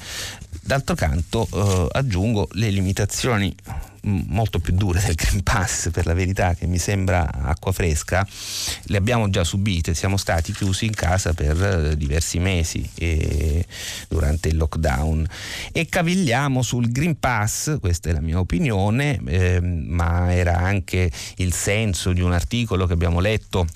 D'altro 0.62 0.94
canto 0.94 1.48
eh, 1.52 1.88
aggiungo 1.92 2.48
le 2.52 2.70
limitazioni 2.70 3.54
molto 4.06 4.58
più 4.58 4.72
dure 4.74 5.00
del 5.00 5.14
Green 5.14 5.42
Pass 5.42 5.90
per 5.90 6.06
la 6.06 6.14
verità 6.14 6.54
che 6.54 6.66
mi 6.66 6.78
sembra 6.78 7.28
acqua 7.32 7.72
fresca. 7.72 8.26
Le 8.84 8.96
abbiamo 8.96 9.28
già 9.30 9.44
subite 9.44 9.94
siamo 9.94 10.16
stati 10.16 10.52
chiusi 10.52 10.86
in 10.86 10.94
casa 10.94 11.34
per 11.34 11.62
eh, 11.62 11.96
diversi 11.96 12.38
mesi 12.38 12.88
eh, 12.94 13.64
durante 14.08 14.48
il 14.48 14.56
lockdown. 14.56 15.26
E 15.72 15.86
cavigliamo 15.86 16.62
sul 16.62 16.90
Green 16.90 17.18
Pass 17.18 17.78
questa 17.80 18.10
è 18.10 18.12
la 18.12 18.20
mia 18.20 18.38
opinione 18.38 19.20
eh, 19.26 19.60
ma 19.60 20.32
era 20.32 20.56
anche 20.56 21.10
il 21.36 21.52
senso 21.52 22.12
di 22.12 22.20
un 22.20 22.32
articolo 22.32 22.86
che 22.86 22.92
abbiamo 22.92 23.20
letto 23.20 23.66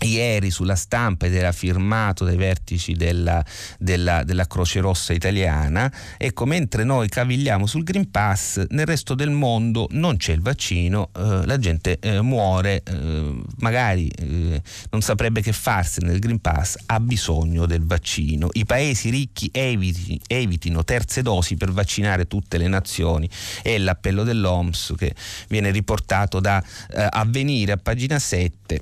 ieri 0.00 0.50
sulla 0.50 0.76
stampa 0.76 1.26
ed 1.26 1.34
era 1.34 1.52
firmato 1.52 2.24
dai 2.24 2.36
vertici 2.36 2.94
della, 2.94 3.44
della, 3.78 4.24
della, 4.24 4.46
Croce 4.46 4.80
Rossa 4.80 5.12
italiana. 5.12 5.92
Ecco, 6.16 6.46
mentre 6.46 6.84
noi 6.84 7.08
cavigliamo 7.08 7.66
sul 7.66 7.84
Green 7.84 8.10
Pass, 8.10 8.64
nel 8.70 8.86
resto 8.86 9.14
del 9.14 9.30
mondo 9.30 9.86
non 9.92 10.16
c'è 10.16 10.32
il 10.32 10.40
vaccino, 10.40 11.10
eh, 11.16 11.46
la 11.46 11.58
gente 11.58 11.98
eh, 12.00 12.20
muore, 12.20 12.82
eh, 12.82 13.42
magari 13.58 14.08
eh, 14.08 14.62
non 14.90 15.00
saprebbe 15.02 15.42
che 15.42 15.52
farsi 15.52 16.00
nel 16.02 16.18
Green 16.18 16.40
Pass, 16.40 16.76
ha 16.86 17.00
bisogno 17.00 17.66
del 17.66 17.84
vaccino. 17.84 18.48
I 18.52 18.64
paesi 18.64 19.10
ricchi 19.10 19.48
eviti, 19.52 20.20
evitino 20.26 20.84
terze 20.84 21.22
dosi 21.22 21.56
per 21.56 21.72
vaccinare 21.72 22.26
tutte 22.26 22.58
le 22.58 22.68
nazioni. 22.68 23.28
È 23.62 23.76
l'appello 23.78 24.24
dell'OMS 24.24 24.94
che 24.96 25.14
viene 25.48 25.70
riportato 25.70 26.40
da 26.40 26.62
eh, 26.90 27.06
Avvenire 27.10 27.72
a 27.72 27.76
pagina 27.76 28.18
7 28.18 28.80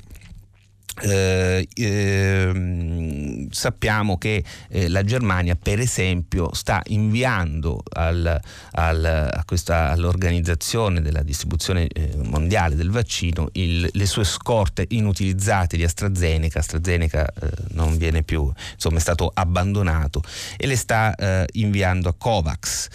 eh, 1.01 1.69
eh, 1.75 3.47
sappiamo 3.51 4.19
che 4.19 4.45
eh, 4.69 4.89
la 4.89 5.05
Germania 5.05 5.57
per 5.61 5.79
esempio 5.79 6.53
sta 6.55 6.83
inviando 6.87 7.83
al, 7.93 8.41
al, 8.73 9.43
questa, 9.45 9.91
all'organizzazione 9.91 11.01
della 11.01 11.23
distribuzione 11.23 11.87
eh, 11.89 12.17
mondiale 12.17 12.75
del 12.75 12.91
vaccino 12.91 13.49
il, 13.53 13.89
le 13.93 14.07
sue 14.07 14.25
scorte 14.25 14.85
inutilizzate 14.89 15.77
di 15.77 15.85
AstraZeneca. 15.85 16.59
AstraZeneca 16.59 17.27
eh, 17.27 17.51
non 17.71 17.97
viene 17.97 18.23
più 18.23 18.51
insomma 18.73 18.99
è 18.99 19.01
stato 19.01 19.31
abbandonato 19.33 20.23
e 20.57 20.67
le 20.67 20.77
sta 20.77 21.15
eh, 21.15 21.47
inviando 21.53 22.09
a 22.09 22.15
Covax 22.17 22.89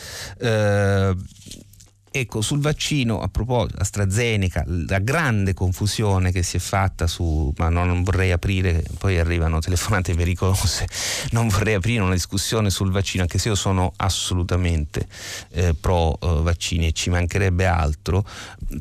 Ecco, 2.15 2.41
sul 2.41 2.59
vaccino, 2.59 3.21
a 3.21 3.27
proposito, 3.27 3.81
AstraZeneca, 3.81 4.63
la 4.67 4.99
grande 4.99 5.55
confusione 5.55 6.31
che 6.31 6.43
si 6.43 6.57
è 6.57 6.59
fatta 6.59 7.07
su, 7.07 7.51
ma 7.57 7.69
non 7.69 8.03
vorrei 8.03 8.31
aprire, 8.31 8.83
poi 8.99 9.17
arrivano 9.17 9.57
telefonate 9.57 10.13
pericolose, 10.15 10.87
non 11.31 11.47
vorrei 11.47 11.73
aprire 11.73 12.03
una 12.03 12.13
discussione 12.13 12.69
sul 12.69 12.91
vaccino, 12.91 13.23
anche 13.23 13.39
se 13.39 13.47
io 13.47 13.55
sono 13.55 13.93
assolutamente 13.95 15.07
eh, 15.53 15.73
pro 15.73 16.19
eh, 16.21 16.41
vaccini 16.43 16.85
e 16.85 16.91
ci 16.91 17.09
mancherebbe 17.09 17.65
altro, 17.65 18.23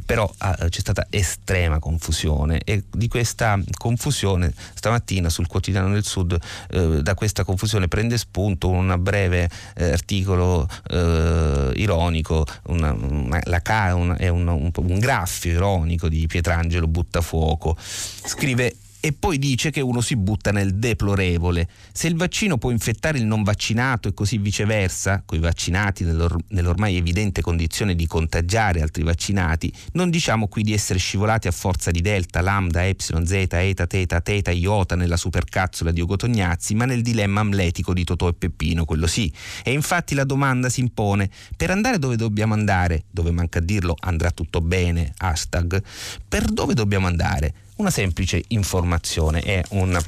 però 0.05 0.31
eh, 0.39 0.69
c'è 0.69 0.81
stata 0.81 1.07
estrema 1.09 1.79
confusione 1.79 2.61
e 2.63 2.85
di 2.91 3.09
questa 3.09 3.59
confusione 3.79 4.53
stamattina 4.75 5.31
sul 5.31 5.47
quotidiano 5.47 5.91
del 5.91 6.05
Sud, 6.05 6.39
eh, 6.69 7.01
da 7.01 7.15
questa 7.15 7.45
confusione 7.45 7.89
prende 7.89 8.19
spunto 8.19 8.69
un 8.69 8.95
breve 8.99 9.49
eh, 9.75 9.91
articolo 9.91 10.69
eh, 10.91 11.73
ironico, 11.77 12.45
una, 12.65 12.95
la, 13.29 13.63
un, 13.93 14.15
è 14.19 14.29
un, 14.29 14.47
un, 14.49 14.71
un 14.75 14.99
graffio 14.99 15.53
ironico 15.53 16.09
di 16.09 16.27
Pietrangelo 16.27 16.87
Buttafuoco. 16.87 17.77
Scrive 17.79 18.77
e 19.05 19.13
poi 19.13 19.37
dice 19.37 19.71
che 19.73 19.81
uno 19.81 20.01
si 20.01 20.15
butta 20.15 20.53
nel 20.53 20.77
deplorevole. 20.77 21.67
Se 21.91 22.07
il 22.07 22.15
vaccino 22.15 22.57
può 22.57 22.71
infettare 22.71 23.19
il 23.19 23.25
non 23.25 23.43
vaccinato 23.43 24.07
e 24.07 24.15
così 24.15 24.39
viceversa, 24.39 25.25
coi 25.27 25.41
vaccinati 25.41 26.05
nell'or- 26.05 26.39
nell'ormai 26.51 26.97
evidente 26.97 27.41
condizione 27.41 27.97
di 27.97 28.07
contagiare 28.07 28.81
altri 28.81 29.03
vaccinati, 29.03 29.73
non 29.95 30.09
diciamo 30.09 30.47
qui 30.47 30.63
di 30.63 30.73
essere 30.73 31.01
scivolati 31.01 31.49
a 31.49 31.51
forza 31.51 31.91
di 31.91 32.01
delta, 32.01 32.43
lambda, 32.43 32.87
epsilon, 32.87 33.27
zeta, 33.27 33.61
eta, 33.61 33.89
teta, 33.89 34.21
teta, 34.21 34.53
iota 34.53 34.95
nella 34.95 35.17
supercazzola 35.17 35.91
di 35.91 36.01
Ugo 36.01 36.15
Tognazzi, 36.15 36.77
ma 36.77 36.85
nel 36.85 37.03
dilemma 37.03 37.41
amletico 37.41 37.93
di 37.93 38.05
Totò 38.05 38.29
e 38.29 38.35
Peppino, 38.35 38.85
quello 38.85 39.09
sì. 39.09 39.33
E 39.65 39.73
infatti 39.73 40.15
la 40.15 40.23
domanda 40.23 40.69
si 40.69 40.79
impone, 40.79 41.29
per 41.57 41.73
andare 41.73 41.99
dove 41.99 42.15
dobbiamo 42.15 42.55
andare, 42.55 43.03
dove 43.11 43.33
manca 43.33 43.59
a 43.59 43.63
dirlo 43.63 43.97
andrà 43.99 44.31
tutto 44.31 44.61
bene, 44.61 45.13
hashtag, 45.17 45.83
per 46.29 46.45
dove 46.45 46.75
dobbiamo 46.75 47.09
andare? 47.09 47.53
Una 47.77 47.91
semplice 47.91 48.43
informazione, 48.49 49.41
è 49.41 49.63
una 49.71 50.03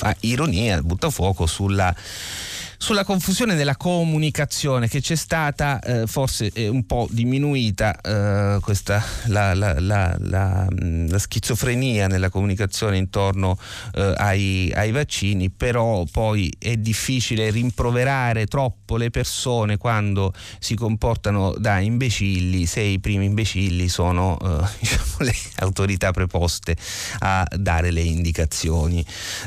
fa 0.00 0.16
ironia, 0.20 0.80
butta 0.82 1.10
fuoco 1.10 1.44
sulla 1.46 1.94
sulla 2.82 3.04
confusione 3.04 3.56
della 3.56 3.76
comunicazione 3.76 4.88
che 4.88 5.02
c'è 5.02 5.14
stata, 5.14 5.80
eh, 5.80 6.06
forse 6.06 6.50
è 6.50 6.66
un 6.66 6.86
po' 6.86 7.06
diminuita 7.10 8.00
eh, 8.00 8.58
questa, 8.62 9.04
la, 9.26 9.52
la, 9.52 9.78
la, 9.78 10.16
la, 10.18 10.66
schizofrenia 11.18 12.06
nella 12.06 12.30
comunicazione 12.30 12.96
intorno 12.96 13.58
eh, 13.94 14.14
ai, 14.16 14.72
ai, 14.74 14.92
vaccini, 14.92 15.50
però 15.50 16.04
poi 16.10 16.50
è 16.58 16.78
difficile 16.78 17.50
rimproverare 17.50 18.46
troppo 18.46 18.96
le 18.96 19.10
persone 19.10 19.76
quando 19.76 20.32
si 20.58 20.74
comportano 20.74 21.54
da 21.58 21.80
imbecilli, 21.80 22.64
se 22.64 22.80
i 22.80 22.98
primi 22.98 23.26
imbecilli 23.26 23.90
sono 23.90 24.38
eh, 24.42 24.66
diciamo, 24.80 25.16
le 25.18 25.34
autorità 25.56 26.12
preposte 26.12 26.74
a 27.18 27.46
dare 27.56 27.90
le 27.90 28.00
indicazioni. 28.00 29.04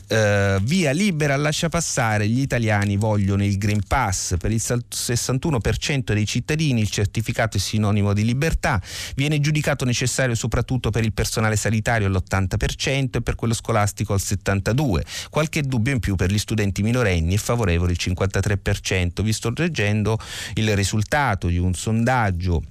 Eh, 0.08 0.60
via 0.62 0.92
libera 0.92 1.36
lascia 1.36 1.68
passare, 1.68 2.28
gli 2.28 2.40
italiani 2.40 2.96
vogliono 2.96 3.22
vogliono 3.24 3.44
il 3.46 3.58
Green 3.58 3.82
Pass. 3.88 4.36
Per 4.38 4.52
il 4.52 4.62
61% 4.62 6.14
dei 6.14 6.26
cittadini 6.26 6.82
il 6.82 6.90
certificato 6.90 7.58
è 7.58 7.60
sinonimo 7.60 8.14
di 8.14 8.26
libertà, 8.26 8.82
viene 9.16 9.40
giudicato 9.40 9.86
necessario 9.86 10.36
soprattutto 10.36 10.90
per 10.90 11.04
il 11.04 11.14
personale 11.14 11.56
sanitario 11.56 12.08
all'80% 12.08 13.18
e 13.18 13.22
per 13.22 13.36
quello 13.36 13.54
scolastico 13.54 14.14
al 14.14 14.20
72%. 14.22 15.02
Qualche 15.30 15.62
dubbio 15.62 15.94
in 15.94 16.00
più 16.00 16.16
per 16.16 16.32
gli 16.32 16.38
studenti 16.38 16.84
minorenni 16.84 17.36
è 17.36 17.38
favorevole 17.38 17.94
il 17.94 18.00
53%. 18.00 19.24
Vi 19.24 19.34
sto 19.34 19.52
leggendo 19.56 20.20
il 20.56 20.76
risultato 20.76 21.48
di 21.48 21.58
un 21.58 21.74
sondaggio 21.74 22.62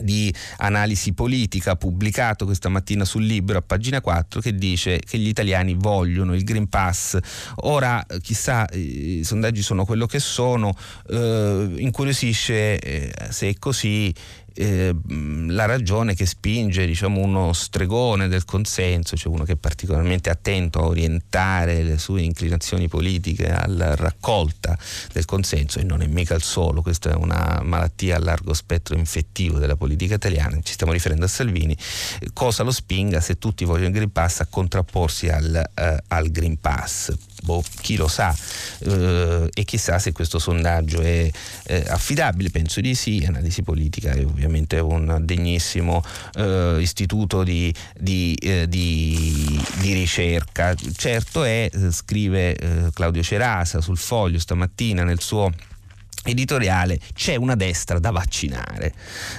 di 0.00 0.32
analisi 0.58 1.12
politica 1.12 1.76
pubblicato 1.76 2.44
questa 2.44 2.68
mattina 2.68 3.04
sul 3.04 3.24
libro 3.24 3.58
a 3.58 3.62
pagina 3.62 4.00
4 4.00 4.40
che 4.40 4.54
dice 4.54 4.98
che 4.98 5.18
gli 5.18 5.28
italiani 5.28 5.74
vogliono 5.78 6.34
il 6.34 6.44
Green 6.44 6.68
Pass. 6.68 7.18
Ora 7.56 8.04
chissà, 8.20 8.66
i 8.72 9.22
sondaggi 9.24 9.62
sono 9.62 9.84
quello 9.84 10.06
che 10.06 10.18
sono, 10.18 10.74
eh, 11.08 11.74
incuriosisce 11.76 12.78
eh, 12.78 13.12
se 13.30 13.48
è 13.48 13.54
così 13.58 14.12
eh, 14.54 14.94
la 15.48 15.66
ragione 15.66 16.14
che 16.14 16.26
spinge 16.26 16.86
diciamo, 16.86 17.20
uno 17.20 17.52
stregone 17.52 18.28
del 18.28 18.44
consenso, 18.44 19.16
cioè 19.16 19.32
uno 19.32 19.44
che 19.44 19.52
è 19.52 19.56
particolarmente 19.56 20.30
attento 20.30 20.80
a 20.80 20.86
orientare 20.86 21.82
le 21.82 21.98
sue 21.98 22.22
inclinazioni 22.22 22.88
politiche 22.88 23.50
alla 23.50 23.94
raccolta 23.94 24.78
del 25.12 25.24
consenso, 25.24 25.78
e 25.78 25.84
non 25.84 26.02
è 26.02 26.06
mica 26.06 26.34
il 26.34 26.42
solo, 26.42 26.82
questa 26.82 27.10
è 27.10 27.14
una 27.14 27.60
malattia 27.62 28.16
a 28.16 28.20
largo 28.20 28.54
spettro 28.54 28.96
infettivo 28.96 29.58
della 29.58 29.76
politica 29.76 30.14
italiana, 30.14 30.58
ci 30.62 30.72
stiamo 30.72 30.92
riferendo 30.92 31.24
a 31.24 31.28
Salvini, 31.28 31.76
cosa 32.32 32.62
lo 32.62 32.70
spinga 32.70 33.20
se 33.20 33.38
tutti 33.38 33.64
vogliono 33.64 33.88
il 33.88 33.92
Green 33.94 34.12
Pass 34.12 34.40
a 34.40 34.46
contrapporsi 34.46 35.28
al, 35.28 35.70
uh, 35.74 35.96
al 36.08 36.30
Green 36.30 36.58
Pass? 36.60 37.12
Boh, 37.44 37.62
chi 37.82 37.96
lo 37.96 38.08
sa 38.08 38.34
eh, 38.80 39.48
e 39.52 39.64
chissà 39.64 39.98
se 39.98 40.12
questo 40.12 40.38
sondaggio 40.38 41.00
è 41.02 41.30
eh, 41.64 41.84
affidabile, 41.88 42.48
penso 42.50 42.80
di 42.80 42.94
sì, 42.94 43.22
analisi 43.26 43.62
politica 43.62 44.12
è 44.12 44.24
ovviamente 44.24 44.78
un 44.78 45.20
degnissimo 45.22 46.02
eh, 46.34 46.78
istituto 46.80 47.42
di, 47.42 47.72
di, 47.94 48.34
eh, 48.40 48.66
di, 48.66 49.62
di, 49.80 49.92
ricerca. 49.92 50.74
Certo 50.96 51.44
è, 51.44 51.68
eh, 51.70 51.92
scrive 51.92 52.56
eh, 52.56 52.90
Claudio 52.92 53.22
Cerasa 53.22 53.80
sul 53.80 53.98
foglio 53.98 54.38
stamattina 54.38 55.04
nel 55.04 55.20
suo 55.20 55.52
editoriale 56.24 56.98
c'è 57.12 57.36
una 57.36 57.54
destra 57.54 57.98
da 57.98 58.10
vaccinare. 58.10 58.92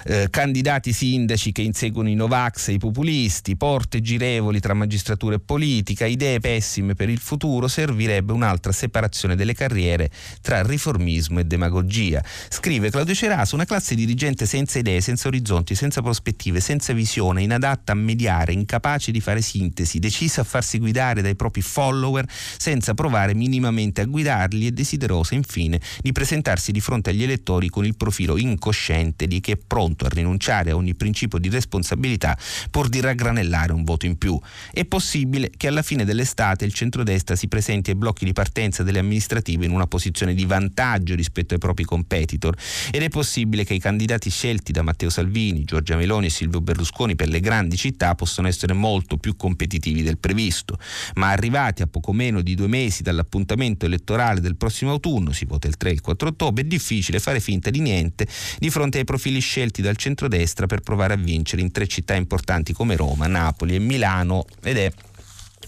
Eh, 0.06 0.28
candidati 0.30 0.94
sindaci 0.94 1.52
che 1.52 1.62
inseguono 1.62 2.10
i 2.10 2.16
Novax 2.16 2.70
e 2.70 2.74
i 2.74 2.78
populisti, 2.78 3.56
porte 3.56 4.02
girevoli 4.02 4.60
tra 4.60 4.74
magistratura 4.74 5.36
e 5.36 5.40
politica, 5.40 6.06
idee 6.06 6.40
pessime 6.40 6.94
per 6.94 7.10
il 7.10 7.20
futuro, 7.20 7.68
servirebbe 7.68 8.32
un'altra 8.32 8.72
separazione 8.72 9.36
delle 9.36 9.54
carriere 9.54 10.10
tra 10.42 10.62
riformismo 10.62 11.40
e 11.40 11.46
demagogia. 11.46 12.24
Scrive 12.50 12.90
Claudio 12.90 13.14
Ceraso, 13.14 13.56
una 13.56 13.66
classe 13.66 13.96
dirigente 13.96 14.46
senza 14.46 14.80
idee, 14.80 15.02
senza 15.02 15.28
orizzonti, 15.28 15.76
senza 15.76 16.02
prospettive, 16.02 16.60
senza 16.60 16.94
visione, 16.94 17.42
inadatta 17.42 17.92
a 17.94 17.96
mediare, 17.96 18.54
incapace 18.54 19.12
di 19.12 19.22
fare 19.22 19.42
sintesi, 19.42 20.00
decisa 20.00 20.42
a 20.42 20.44
farsi 20.44 20.78
guidare 20.78 21.22
dai 21.22 21.36
propri 21.36 21.62
follower 21.62 22.26
senza 22.58 22.94
provare 22.94 23.34
minimamente 23.34 24.02
a 24.02 24.06
guidarli 24.06 24.68
e 24.68 24.72
desiderosa 24.72 25.36
infine 25.36 25.80
di 26.02 26.12
presentarsi 26.12 26.72
di 26.76 26.82
fronte 26.82 27.12
agli 27.12 27.24
elettori 27.24 27.70
con 27.70 27.86
il 27.86 27.96
profilo 27.96 28.38
incosciente 28.38 29.28
di 29.28 29.40
chi 29.40 29.52
è 29.52 29.58
pronto 29.58 30.06
a 30.06 30.10
rinunciare 30.10 30.72
a 30.72 30.76
ogni 30.76 30.94
principio 30.94 31.40
di 31.40 31.48
responsabilità 31.48 32.38
pur 32.70 32.90
di 32.90 33.00
raggranellare 33.00 33.72
un 33.72 33.86
voto 33.86 34.06
in 34.06 34.18
più. 34.18 34.38
È 34.72 34.84
possibile 34.84 35.50
che 35.56 35.68
alla 35.68 35.82
fine 35.82 36.04
dell'estate 36.04 36.66
il 36.66 36.74
centrodestra 36.74 37.38
si 37.38 37.48
presenti 37.48 37.92
ai 37.92 37.96
blocchi 37.96 38.26
di 38.26 38.34
partenza 38.34 38.84
delle 38.84 39.00
amministrative 39.00 39.64
in 39.64 39.72
una 39.72 39.88
posizione 39.88 40.34
di 40.34 40.44
vantaggio 40.44 41.16
rispetto 41.16 41.54
ai 41.54 41.60
propri 41.60 41.86
competitor 41.86 42.54
ed 42.92 43.02
è 43.02 43.08
possibile 43.08 43.64
che 43.64 43.74
i 43.74 43.80
candidati 43.80 44.30
scelti 44.30 44.74
da 44.74 44.82
Matteo 44.82 45.10
Salvini, 45.10 45.64
Giorgia 45.64 45.96
Meloni 45.96 46.26
e 46.26 46.30
Silvio 46.30 46.60
Berlusconi 46.60 47.16
per 47.16 47.30
le 47.30 47.40
grandi 47.40 47.78
città 47.78 48.16
possano 48.16 48.50
essere 48.50 48.74
molto 48.74 49.16
più 49.16 49.38
competitivi 49.38 50.04
del 50.04 50.18
previsto, 50.18 50.78
ma 51.14 51.30
arrivati 51.30 51.84
a 51.84 51.88
poco 51.88 52.12
meno 52.12 52.42
di 52.42 52.54
due 52.54 52.68
mesi 52.68 53.02
dall'appuntamento 53.02 53.86
elettorale 53.86 54.42
del 54.42 54.58
prossimo 54.58 54.92
autunno, 54.92 55.32
si 55.32 55.46
vota 55.46 55.68
il 55.68 55.78
3 55.78 55.90
e 55.90 55.94
il 55.94 56.02
4 56.02 56.28
ottobre, 56.28 56.65
difficile 56.66 57.20
fare 57.20 57.40
finta 57.40 57.70
di 57.70 57.80
niente 57.80 58.28
di 58.58 58.70
fronte 58.70 59.00
ai 59.00 59.04
profili 59.06 59.40
scelti 59.40 59.82
dal 59.82 59.96
centrodestra 59.96 60.66
per 60.66 60.82
provare 60.82 61.14
a 61.14 61.18
vincere 61.18 61.62
in 61.62 61.72
tre 61.72 61.88
città 61.88 62.16
importanti 62.16 62.74
come 62.74 62.96
Roma, 62.96 63.28
Napoli 63.28 63.76
e 63.76 63.80
Milano. 63.80 64.46
Ed 64.64 64.78
è 64.78 64.92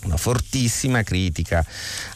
una 0.03 0.17
fortissima 0.17 1.03
critica 1.03 1.65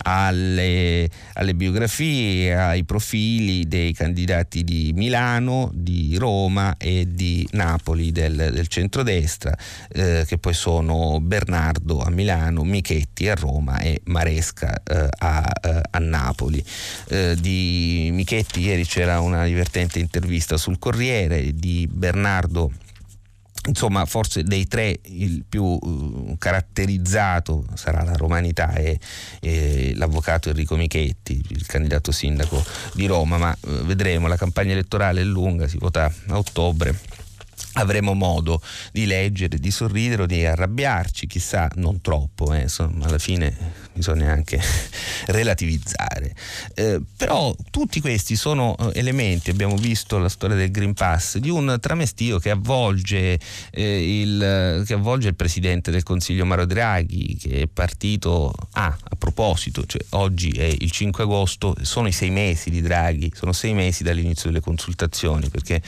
alle, 0.03 1.09
alle, 1.33 1.53
biografie, 1.53 2.55
ai 2.55 2.83
profili 2.83 3.67
dei 3.67 3.93
candidati 3.93 4.63
di 4.63 4.91
Milano, 4.95 5.69
di 5.73 6.17
Roma 6.17 6.75
e 6.77 7.07
di 7.09 7.47
Napoli 7.51 8.11
del, 8.11 8.51
del 8.53 8.67
centrodestra, 8.67 9.55
eh, 9.89 10.23
che 10.27 10.37
poi 10.37 10.53
sono 10.53 11.19
Bernardo 11.19 12.01
a 12.01 12.09
Milano, 12.09 12.63
Michetti 12.63 13.27
a 13.27 13.35
Roma 13.35 13.79
e 13.79 14.01
Maresca 14.05 14.81
eh, 14.83 15.07
a, 15.17 15.51
eh, 15.61 15.81
a, 15.89 15.99
Napoli. 15.99 16.63
Eh, 17.09 17.35
di 17.39 18.09
Michetti 18.11 18.61
ieri 18.61 18.85
c'era 18.85 19.19
una 19.19 19.45
divertente 19.45 19.99
intervista 19.99 20.57
sul 20.57 20.79
Corriere, 20.79 21.53
di 21.53 21.87
Bernardo 21.91 22.71
insomma 23.67 24.05
forse 24.05 24.43
dei 24.43 24.67
tre 24.67 24.99
il 25.03 25.43
più 25.47 25.63
uh, 25.63 26.35
caratterizzato 26.37 27.65
sarà 27.75 28.03
la 28.03 28.13
romanità 28.13 28.73
e, 28.73 28.99
e, 29.39 29.93
l'avvocato 29.95 30.49
Enrico 30.49 30.75
Michetti, 30.75 31.43
il 31.49 31.65
candidato 31.65 32.11
sindaco 32.11 32.63
di 32.93 33.05
Roma, 33.05 33.37
ma 33.37 33.55
uh, 33.59 33.69
vedremo, 33.85 34.27
la 34.27 34.37
campagna 34.37 34.71
elettorale 34.71 35.21
è 35.21 35.25
lunga, 35.25 35.67
si 35.67 35.77
vota 35.77 36.11
a 36.27 36.37
ottobre. 36.37 36.97
Avremo 37.73 38.13
modo 38.13 38.61
di 38.91 39.05
leggere, 39.05 39.57
di 39.57 39.71
sorridere 39.71 40.23
o 40.23 40.25
di 40.25 40.45
arrabbiarci, 40.45 41.25
chissà, 41.25 41.69
non 41.75 42.01
troppo, 42.01 42.53
eh, 42.53 42.63
insomma, 42.63 43.05
alla 43.05 43.19
fine 43.19 43.55
bisogna 43.93 44.31
anche 44.31 44.59
relativizzare. 45.27 46.33
Eh, 46.73 47.01
però 47.17 47.55
tutti 47.69 47.99
questi 47.99 48.35
sono 48.35 48.75
eh, 48.77 48.99
elementi, 48.99 49.49
abbiamo 49.49 49.75
visto 49.75 50.17
la 50.17 50.29
storia 50.29 50.55
del 50.55 50.71
Green 50.71 50.93
Pass, 50.93 51.37
di 51.37 51.49
un 51.49 51.77
tramestio 51.79 52.39
che 52.39 52.49
avvolge, 52.49 53.39
eh, 53.71 54.21
il, 54.21 54.83
che 54.85 54.93
avvolge 54.93 55.29
il 55.29 55.35
Presidente 55.35 55.91
del 55.91 56.03
Consiglio 56.03 56.45
Mario 56.45 56.65
Draghi, 56.65 57.37
che 57.37 57.61
è 57.61 57.67
partito, 57.67 58.53
ah, 58.73 58.85
a 59.01 59.15
proposito, 59.17 59.85
cioè, 59.85 60.01
oggi 60.09 60.49
è 60.51 60.63
il 60.79 60.91
5 60.91 61.23
agosto, 61.23 61.75
sono 61.81 62.07
i 62.07 62.11
sei 62.11 62.29
mesi 62.29 62.69
di 62.69 62.81
Draghi, 62.81 63.31
sono 63.35 63.53
sei 63.53 63.73
mesi 63.73 64.03
dall'inizio 64.03 64.49
delle 64.49 64.61
consultazioni, 64.61 65.49
perché 65.49 65.81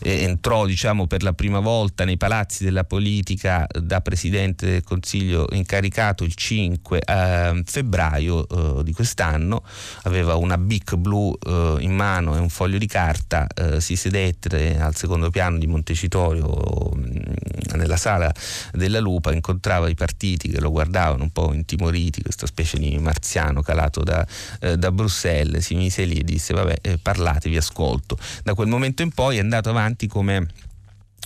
eh, 0.00 0.22
entrò 0.22 0.66
diciamo, 0.66 1.06
per 1.06 1.22
la 1.22 1.32
prima 1.32 1.60
volta 1.60 2.04
nei 2.04 2.16
palazzi 2.16 2.64
della 2.64 2.84
politica 2.84 3.66
da 3.72 4.00
Presidente 4.00 4.66
del 4.66 4.82
Consiglio 4.82 5.46
incaricato 5.52 6.24
il 6.24 6.34
5 6.34 7.02
eh, 7.48 7.62
febbraio 7.64 8.80
eh, 8.80 8.84
di 8.84 8.92
quest'anno, 8.92 9.62
aveva 10.02 10.36
una 10.36 10.58
bic 10.58 10.96
blu 10.96 11.36
eh, 11.44 11.76
in 11.80 11.94
mano 11.94 12.36
e 12.36 12.38
un 12.38 12.48
foglio 12.48 12.78
di 12.78 12.86
carta, 12.86 13.46
eh, 13.46 13.80
si 13.80 13.96
sedette 13.96 14.78
al 14.78 14.94
secondo 14.94 15.30
piano 15.30 15.58
di 15.58 15.66
Montecitorio 15.66 16.92
mm, 16.94 17.76
nella 17.76 17.96
sala 17.96 18.32
della 18.72 19.00
Lupa, 19.00 19.32
incontrava 19.32 19.88
i 19.88 19.94
partiti 19.94 20.48
che 20.48 20.60
lo 20.60 20.70
guardavano 20.70 21.22
un 21.22 21.30
po' 21.30 21.52
intimoriti, 21.52 22.22
questa 22.22 22.46
specie 22.46 22.78
di 22.78 22.98
marziano 22.98 23.62
calato 23.62 24.02
da, 24.02 24.26
eh, 24.60 24.76
da 24.76 24.90
Bruxelles, 24.92 25.64
si 25.64 25.74
mise 25.74 26.04
lì 26.04 26.16
e 26.16 26.24
disse 26.24 26.54
vabbè 26.54 26.78
eh, 26.80 26.98
parlate, 26.98 27.48
vi 27.48 27.56
ascolto. 27.56 28.16
Da 28.42 28.54
quel 28.54 28.68
momento 28.68 29.02
in 29.02 29.10
poi 29.10 29.36
è 29.36 29.40
andato 29.40 29.70
avanti 29.70 30.06
come 30.06 30.48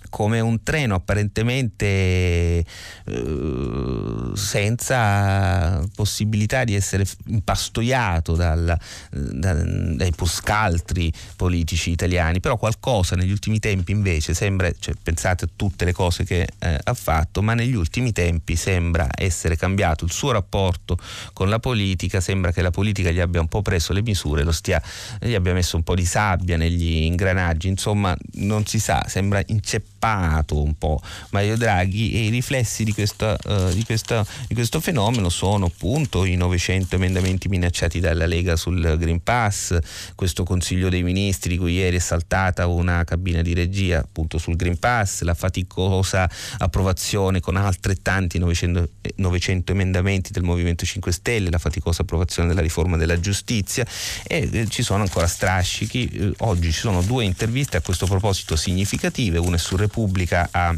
come 0.09 0.41
un 0.41 0.63
treno 0.63 0.95
apparentemente 0.95 2.65
eh, 3.05 4.31
senza 4.35 5.85
possibilità 5.95 6.65
di 6.65 6.75
essere 6.75 7.05
impastoiato 7.27 8.35
dal, 8.35 8.77
da, 9.11 9.55
dai 9.55 10.13
puscaltri 10.13 11.13
politici 11.37 11.91
italiani, 11.91 12.41
però 12.41 12.57
qualcosa 12.57 13.17
negli 13.17 13.31
ultimi 13.31 13.59
tempi 13.59 13.93
invece 13.93 14.35
sembra, 14.35 14.71
cioè, 14.79 14.95
pensate 15.03 15.45
a 15.45 15.49
tutte 15.55 15.85
le 15.85 15.93
cose 15.93 16.25
che 16.25 16.47
eh, 16.59 16.79
ha 16.83 16.95
fatto, 16.95 17.43
ma 17.43 17.55
negli 17.55 17.75
ultimi 17.75 18.13
tempi 18.13 18.57
sembra 18.57 19.09
essere 19.15 19.57
cambiato 19.57 20.05
il 20.05 20.13
suo 20.13 20.33
rapporto 20.33 20.99
con 21.33 21.49
la 21.49 21.59
politica, 21.59 22.21
sembra 22.21 22.53
che 22.53 22.63
la 22.63 22.71
politica 22.71 23.11
gli 23.11 23.21
abbia 23.21 23.41
un 23.41 23.49
po' 23.49 23.63
preso 23.63 23.93
le 23.93 24.03
misure, 24.03 24.43
lo 24.43 24.53
stia, 24.53 24.83
gli 25.21 25.35
abbia 25.35 25.53
messo 25.53 25.77
un 25.77 25.83
po' 25.83 25.95
di 25.95 26.05
sabbia 26.05 26.57
negli 26.57 27.03
ingranaggi, 27.03 27.69
insomma 27.69 28.17
non 28.35 28.65
si 28.67 28.79
sa, 28.79 29.05
sembra 29.07 29.43
inceppato 29.47 30.06
anticipato 30.07 30.63
un 30.63 30.75
po' 30.77 31.01
Mario 31.31 31.57
Draghi 31.57 32.13
e 32.13 32.27
i 32.27 32.29
riflessi 32.29 32.85
di, 32.85 32.93
questa, 32.93 33.37
uh, 33.45 33.73
di, 33.73 33.85
questa, 33.85 34.25
di 34.47 34.55
questo 34.55 34.81
fenomeno 34.81 35.29
sono 35.29 35.67
appunto 35.67 36.25
i 36.25 36.37
900 36.37 36.95
emendamenti 36.95 37.49
minacciati 37.49 38.01
dalla 38.01 38.27
Lega 38.27 38.57
sul 38.57 38.97
Green 38.99 39.23
Pass, 39.23 39.77
questo 40.15 40.45
Consiglio 40.45 40.89
dei 40.89 41.03
Ministri 41.03 41.51
di 41.51 41.59
cui 41.59 41.75
ieri 41.75 41.97
è 41.97 42.01
saltata 42.01 42.67
una 42.67 43.05
cabina 43.05 43.43
di 43.43 43.55
regia 43.55 44.01
appunto 44.01 44.39
sul 44.39 44.57
Green 44.57 44.79
Pass, 44.79 45.23
la 45.23 45.35
faticosa 45.35 46.29
approvazione 46.59 47.41
con 47.41 47.57
altrettanti 47.57 48.39
900, 48.39 48.89
900 49.17 49.73
emendamenti 49.73 50.33
del 50.33 50.43
Movimento 50.43 50.85
5 50.85 51.13
Stelle, 51.13 51.51
la 51.51 51.59
faticosa 51.59 52.03
approvazione 52.03 52.49
della 52.49 52.61
riforma 52.61 52.97
della 52.97 53.19
giustizia 53.19 53.85
e 54.27 54.49
eh, 54.51 54.67
ci 54.69 54.83
sono 54.83 55.03
ancora 55.03 55.27
strascichi. 55.27 56.09
Eh, 56.09 56.33
oggi 56.39 56.73
ci 56.73 56.81
sono 56.81 57.03
due 57.03 57.25
interviste 57.25 57.77
a 57.77 57.81
questo 57.81 58.07
proposito 58.07 58.57
significative, 58.57 59.39
una 59.39 59.57
è 59.57 59.59
su 59.59 59.77
Repubblica 59.77 59.96
Repubblica 59.97 60.51
a 60.53 60.77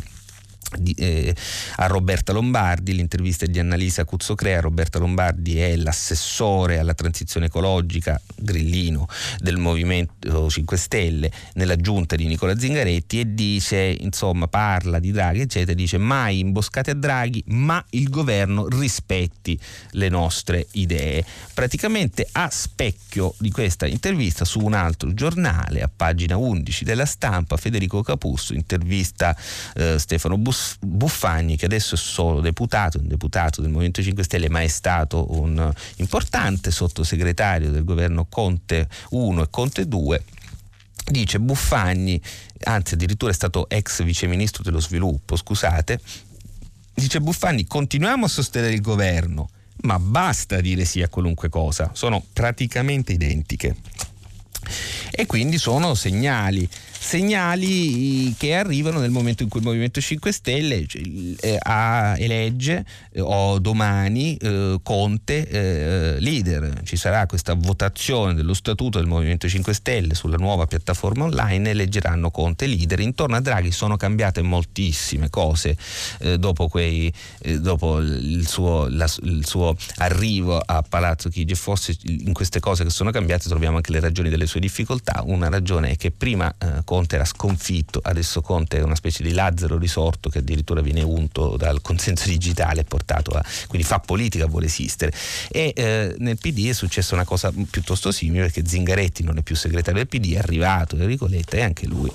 di, 0.77 0.93
eh, 0.99 1.35
a 1.77 1.87
Roberta 1.87 2.33
Lombardi, 2.33 2.95
l'intervista 2.95 3.47
di 3.47 3.59
Annalisa 3.59 4.05
Cuzzocrea, 4.05 4.61
Roberta 4.61 4.99
Lombardi 4.99 5.59
è 5.59 5.77
l'assessore 5.77 6.79
alla 6.79 6.95
transizione 6.95 7.47
ecologica 7.47 8.21
grillino 8.37 9.07
del 9.39 9.57
Movimento 9.57 10.51
5 10.51 10.77
Stelle 10.77 11.31
nella 11.55 11.77
giunta 11.77 12.17
di 12.17 12.27
Nicola 12.27 12.59
Zingaretti 12.59 13.21
e 13.21 13.35
dice, 13.35 13.97
insomma, 13.99 14.49
parla 14.49 14.99
di 14.99 15.11
Draghi, 15.11 15.41
eccetera, 15.41 15.75
dice 15.75 15.99
mai 15.99 16.41
imboscate 16.41 16.91
a 16.91 16.95
Draghi, 16.95 17.43
ma 17.47 17.83
il 17.91 18.11
governo 18.11 18.67
rispetti 18.69 19.59
le 19.93 20.09
nostre 20.09 20.67
idee. 20.73 21.25
Praticamente 21.55 22.29
a 22.33 22.49
specchio 22.51 23.35
di 23.39 23.51
questa 23.51 23.87
intervista 23.87 24.45
su 24.45 24.61
un 24.61 24.75
altro 24.75 25.15
giornale, 25.15 25.81
a 25.81 25.91
pagina 25.95 26.37
11 26.37 26.85
della 26.85 27.07
stampa, 27.07 27.57
Federico 27.57 28.03
Capusso 28.03 28.55
intervista 28.55 29.37
eh, 29.75 29.99
Stefano 29.99 30.37
Bussoni 30.37 30.57
Buffagni, 30.81 31.57
che 31.57 31.67
adesso 31.67 31.95
è 31.95 31.99
solo 31.99 32.41
deputato, 32.41 32.99
un 32.99 33.09
deputato 33.09 33.61
del 33.61 33.71
Movimento 33.71 34.03
5 34.03 34.23
Stelle, 34.23 34.49
ma 34.49 34.63
è 34.63 34.69
stato 34.69 35.27
un 35.39 35.73
importante 35.97 36.71
sottosegretario 36.71 37.71
del 37.71 37.85
governo 37.85 38.27
Conte 38.29 38.89
1 39.11 39.43
e 39.43 39.47
Conte 39.51 39.87
2 39.87 40.25
dice 41.11 41.41
Buffagni, 41.41 42.21
anzi 42.65 42.95
addirittura 42.95 43.31
è 43.31 43.35
stato 43.35 43.69
ex 43.69 44.03
viceministro 44.03 44.63
dello 44.63 44.81
sviluppo, 44.81 45.37
scusate, 45.37 46.01
dice 46.95 47.21
Buffagni 47.21 47.67
continuiamo 47.67 48.27
a 48.27 48.29
sostenere 48.29 48.75
il 48.75 48.81
governo, 48.81 49.49
ma 49.83 49.99
basta 49.99 50.61
dire 50.61 50.85
sì 50.85 51.03
a 51.03 51.09
qualunque 51.09 51.49
cosa, 51.49 51.91
sono 51.95 52.25
praticamente 52.33 53.13
identiche. 53.13 53.77
E 55.11 55.27
quindi 55.27 55.57
sono 55.57 55.95
segnali 55.95 56.69
segnali 56.99 58.35
che 58.37 58.55
arrivano 58.55 58.99
nel 58.99 59.11
momento 59.11 59.43
in 59.43 59.49
cui 59.49 59.61
il 59.61 59.67
Movimento 59.67 60.01
5 60.01 60.33
Stelle 60.33 60.87
eh, 61.41 61.59
elegge 62.19 62.85
eh, 63.13 63.21
o 63.21 63.59
domani 63.59 64.37
eh, 64.37 64.79
Conte 64.83 65.49
eh, 65.49 66.21
leader. 66.21 66.83
Ci 66.85 66.97
sarà 66.97 67.27
questa 67.27 67.55
votazione 67.55 68.35
dello 68.35 68.55
statuto 68.55 68.99
del 68.99 69.07
Movimento 69.07 69.49
5 69.49 69.73
Stelle 69.73 70.15
sulla 70.15 70.37
nuova 70.37 70.67
piattaforma 70.67 71.25
online 71.25 71.69
e 71.69 71.71
eleggeranno 71.71 72.31
Conte 72.31 72.67
leader. 72.67 73.01
Intorno 73.01 73.37
a 73.37 73.41
Draghi 73.41 73.71
sono 73.71 73.97
cambiate 73.97 74.43
moltissime 74.43 75.31
cose 75.31 75.77
eh, 76.21 76.39
dopo, 76.39 76.69
quei, 76.69 77.13
eh, 77.43 77.61
dopo 77.61 77.99
il, 77.99 78.47
suo, 78.47 78.89
la, 78.89 79.09
il, 79.23 79.47
suo, 79.47 79.77
arrivo 79.97 80.59
a 80.59 80.83
Palazzo 80.83 81.29
Chigi. 81.29 81.55
Forse 81.55 81.97
in 82.03 82.33
queste 82.33 82.61
cose 82.61 82.85
che 82.85 82.91
sono 82.91 83.11
cambiate 83.11 83.49
troviamo 83.49 83.77
anche 83.77 83.93
le 83.93 84.01
ragioni 84.01 84.29
delle 84.29 84.47
sue 84.47 84.61
difficoltà. 84.61 85.23
Una 85.25 85.49
ragione 85.49 85.91
è 85.91 85.97
che 85.97 86.11
prima 86.11 86.53
Conte 86.89 87.17
era 87.17 87.27
sconfitto, 87.27 88.01
adesso 88.03 88.41
Conte 88.41 88.79
è 88.79 88.83
una 88.83 88.95
specie 88.95 89.23
di 89.23 89.33
Lazzaro 89.33 89.77
risorto 89.77 90.31
che 90.31 90.39
addirittura 90.39 90.81
viene 90.81 91.03
unto 91.03 91.59
dal 91.59 91.83
consenso 91.83 92.31
digitale 92.31 92.81
e 92.81 92.85
portato 92.85 93.33
a 93.33 93.45
quindi 93.67 93.87
fa 93.87 93.99
politica, 93.99 94.47
vuole 94.47 94.65
esistere. 94.65 95.13
E 95.51 95.75
eh, 95.77 96.15
nel 96.17 96.39
PD 96.39 96.69
è 96.69 96.73
successa 96.73 97.15
una 97.15 97.27
cosa 97.27 97.53
piuttosto 97.71 98.11
simile 98.11 98.45
perché 98.45 98.67
Zingaretti 98.67 99.23
non 99.23 99.37
è 99.37 99.43
più 99.43 99.55
segretario 99.55 100.03
del 100.03 100.09
PD, 100.09 100.33
è 100.33 100.39
arrivato 100.39 100.97
Enrico 100.97 101.27
Letta 101.27 101.59
e 101.59 101.63
anche 101.63 101.87
lui 101.87 102.11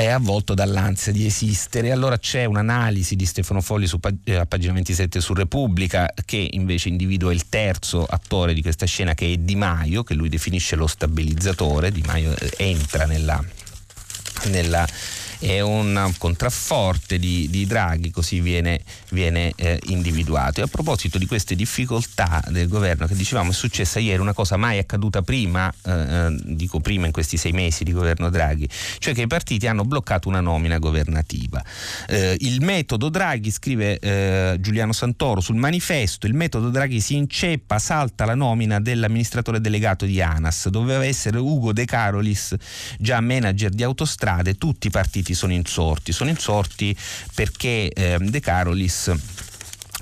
è 0.00 0.06
avvolto 0.08 0.54
dall'ansia 0.54 1.12
di 1.12 1.26
esistere. 1.26 1.92
Allora 1.92 2.18
c'è 2.18 2.44
un'analisi 2.44 3.14
di 3.16 3.26
Stefano 3.26 3.60
Folli 3.60 3.86
su, 3.86 3.98
eh, 4.24 4.36
a 4.36 4.46
pagina 4.46 4.72
27 4.72 5.20
su 5.20 5.34
Repubblica 5.34 6.12
che 6.24 6.48
invece 6.52 6.88
individua 6.88 7.32
il 7.32 7.48
terzo 7.48 8.04
attore 8.04 8.54
di 8.54 8.62
questa 8.62 8.86
scena 8.86 9.14
che 9.14 9.32
è 9.32 9.36
Di 9.36 9.54
Maio, 9.54 10.02
che 10.02 10.14
lui 10.14 10.28
definisce 10.28 10.76
lo 10.76 10.86
stabilizzatore. 10.86 11.92
Di 11.92 12.02
Maio 12.06 12.34
eh, 12.36 12.52
entra 12.56 13.04
nella, 13.04 13.42
nella 14.44 14.86
è 15.42 15.60
un 15.60 16.12
contrafforte 16.18 17.18
di, 17.18 17.48
di 17.50 17.66
Draghi, 17.66 18.10
così 18.10 18.40
viene, 18.40 18.80
viene 19.10 19.52
eh, 19.56 19.78
individuato. 19.86 20.60
E 20.60 20.62
a 20.62 20.66
proposito 20.68 21.18
di 21.18 21.26
queste 21.26 21.56
difficoltà 21.56 22.42
del 22.48 22.68
governo, 22.68 23.06
che 23.06 23.16
dicevamo 23.16 23.50
è 23.50 23.54
successa 23.54 23.98
ieri 23.98 24.20
una 24.20 24.34
cosa 24.34 24.56
mai 24.56 24.78
accaduta 24.78 25.22
prima, 25.22 25.72
eh, 25.84 25.90
eh, 25.90 26.36
dico 26.44 26.80
prima 26.80 27.06
in 27.06 27.12
questi 27.12 27.36
sei 27.36 27.52
mesi 27.52 27.82
di 27.82 27.92
governo 27.92 28.30
Draghi, 28.30 28.68
cioè 28.98 29.14
che 29.14 29.22
i 29.22 29.26
partiti 29.26 29.66
hanno 29.66 29.84
bloccato 29.84 30.28
una 30.28 30.40
nomina 30.40 30.78
governativa. 30.78 31.62
Eh, 32.06 32.36
il 32.40 32.60
metodo 32.60 33.08
Draghi, 33.08 33.50
scrive 33.50 33.98
eh, 33.98 34.56
Giuliano 34.60 34.92
Santoro 34.92 35.40
sul 35.40 35.56
manifesto, 35.56 36.26
il 36.26 36.34
metodo 36.34 36.70
Draghi 36.70 37.00
si 37.00 37.16
inceppa, 37.16 37.80
salta 37.80 38.24
la 38.24 38.36
nomina 38.36 38.80
dell'amministratore 38.80 39.60
delegato 39.60 40.04
di 40.04 40.20
ANAS, 40.20 40.68
doveva 40.68 41.04
essere 41.04 41.38
Ugo 41.38 41.72
De 41.72 41.84
Carolis, 41.84 42.54
già 42.98 43.20
manager 43.20 43.70
di 43.70 43.82
autostrade, 43.82 44.54
tutti 44.54 44.86
i 44.86 44.90
partiti 44.90 45.30
partiti 45.31 45.31
sono 45.34 45.52
insorti. 45.52 46.12
Sono 46.12 46.30
insorti 46.30 46.96
perché 47.34 47.90
eh, 47.90 48.16
De 48.20 48.40
Carolis 48.40 49.12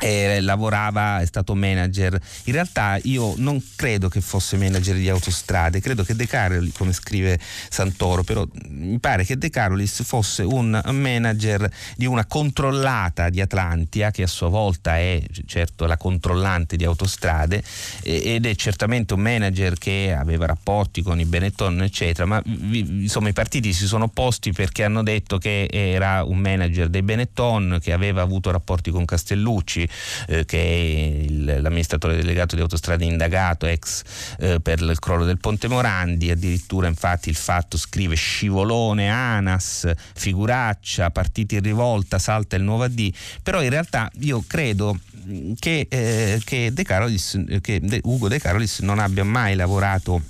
eh, 0.00 0.40
lavorava, 0.40 1.20
è 1.20 1.26
stato 1.26 1.54
manager. 1.54 2.18
In 2.44 2.52
realtà 2.52 2.98
io 3.02 3.34
non 3.36 3.62
credo 3.76 4.08
che 4.08 4.20
fosse 4.20 4.56
manager 4.56 4.96
di 4.96 5.08
autostrade, 5.08 5.80
credo 5.80 6.02
che 6.02 6.16
De 6.16 6.26
Carolis, 6.26 6.72
come 6.76 6.92
scrive 6.92 7.38
Santoro, 7.68 8.22
però 8.22 8.46
mi 8.68 8.98
pare 8.98 9.24
che 9.24 9.36
De 9.36 9.50
Carolis 9.50 10.02
fosse 10.02 10.42
un 10.42 10.80
manager 10.90 11.70
di 11.96 12.06
una 12.06 12.24
controllata 12.26 13.28
di 13.28 13.40
Atlantia, 13.40 14.10
che 14.10 14.22
a 14.22 14.26
sua 14.26 14.48
volta 14.48 14.96
è 14.96 15.22
certo 15.46 15.86
la 15.86 15.96
controllante 15.96 16.76
di 16.76 16.84
autostrade, 16.84 17.62
ed 18.02 18.46
è 18.46 18.54
certamente 18.54 19.14
un 19.14 19.20
manager 19.20 19.76
che 19.78 20.16
aveva 20.16 20.46
rapporti 20.46 21.02
con 21.02 21.20
i 21.20 21.24
Benetton, 21.24 21.82
eccetera, 21.82 22.26
ma 22.26 22.42
insomma 22.44 23.28
i 23.28 23.32
partiti 23.32 23.72
si 23.72 23.86
sono 23.86 24.04
opposti 24.04 24.52
perché 24.52 24.84
hanno 24.84 25.02
detto 25.02 25.38
che 25.38 25.68
era 25.70 26.24
un 26.24 26.38
manager 26.38 26.88
dei 26.88 27.02
Benetton, 27.02 27.78
che 27.82 27.92
aveva 27.92 28.22
avuto 28.22 28.50
rapporti 28.50 28.90
con 28.90 29.04
Castellucci, 29.04 29.88
eh, 30.28 30.44
che 30.44 30.58
è 30.58 31.22
il, 31.24 31.58
l'amministratore 31.60 32.16
delegato 32.16 32.54
di 32.54 32.60
autostrade 32.60 33.04
indagato 33.04 33.66
ex 33.66 34.02
eh, 34.38 34.60
per 34.60 34.80
il 34.80 34.98
crollo 34.98 35.24
del 35.24 35.38
Ponte 35.38 35.68
Morandi, 35.68 36.30
addirittura 36.30 36.86
infatti 36.86 37.28
il 37.28 37.36
fatto 37.36 37.76
scrive 37.76 38.14
scivolone, 38.14 39.08
ANAS, 39.08 39.90
figuraccia, 40.14 41.10
partiti 41.10 41.56
in 41.56 41.62
rivolta, 41.62 42.18
salta 42.18 42.56
il 42.56 42.62
nuovo 42.62 42.84
AD, 42.84 43.10
però 43.42 43.62
in 43.62 43.70
realtà 43.70 44.10
io 44.20 44.42
credo 44.46 44.98
che, 45.58 45.86
eh, 45.88 46.40
che, 46.44 46.72
De 46.72 46.82
Carolis, 46.82 47.38
che 47.60 47.80
De, 47.80 48.00
Ugo 48.04 48.28
De 48.28 48.38
Carolis 48.38 48.80
non 48.80 48.98
abbia 48.98 49.24
mai 49.24 49.54
lavorato 49.54 50.22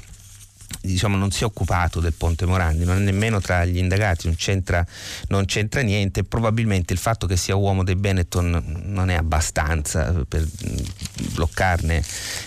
diciamo, 0.80 1.16
non 1.16 1.30
si 1.30 1.42
è 1.42 1.46
occupato 1.46 2.00
del 2.00 2.14
Ponte 2.14 2.46
Morandi, 2.46 2.84
non 2.84 2.96
è 2.96 3.00
nemmeno 3.00 3.40
tra 3.40 3.64
gli 3.64 3.78
indagati, 3.78 4.26
non 4.26 4.36
c'entra, 4.36 4.84
non 5.28 5.44
c'entra 5.44 5.80
niente, 5.82 6.24
probabilmente 6.24 6.92
il 6.92 6.98
fatto 6.98 7.26
che 7.26 7.36
sia 7.36 7.54
uomo 7.54 7.84
dei 7.84 7.96
Benetton 7.96 8.82
non 8.86 9.10
è 9.10 9.14
abbastanza 9.14 10.24
per 10.26 10.46
bloccarne 11.32 12.02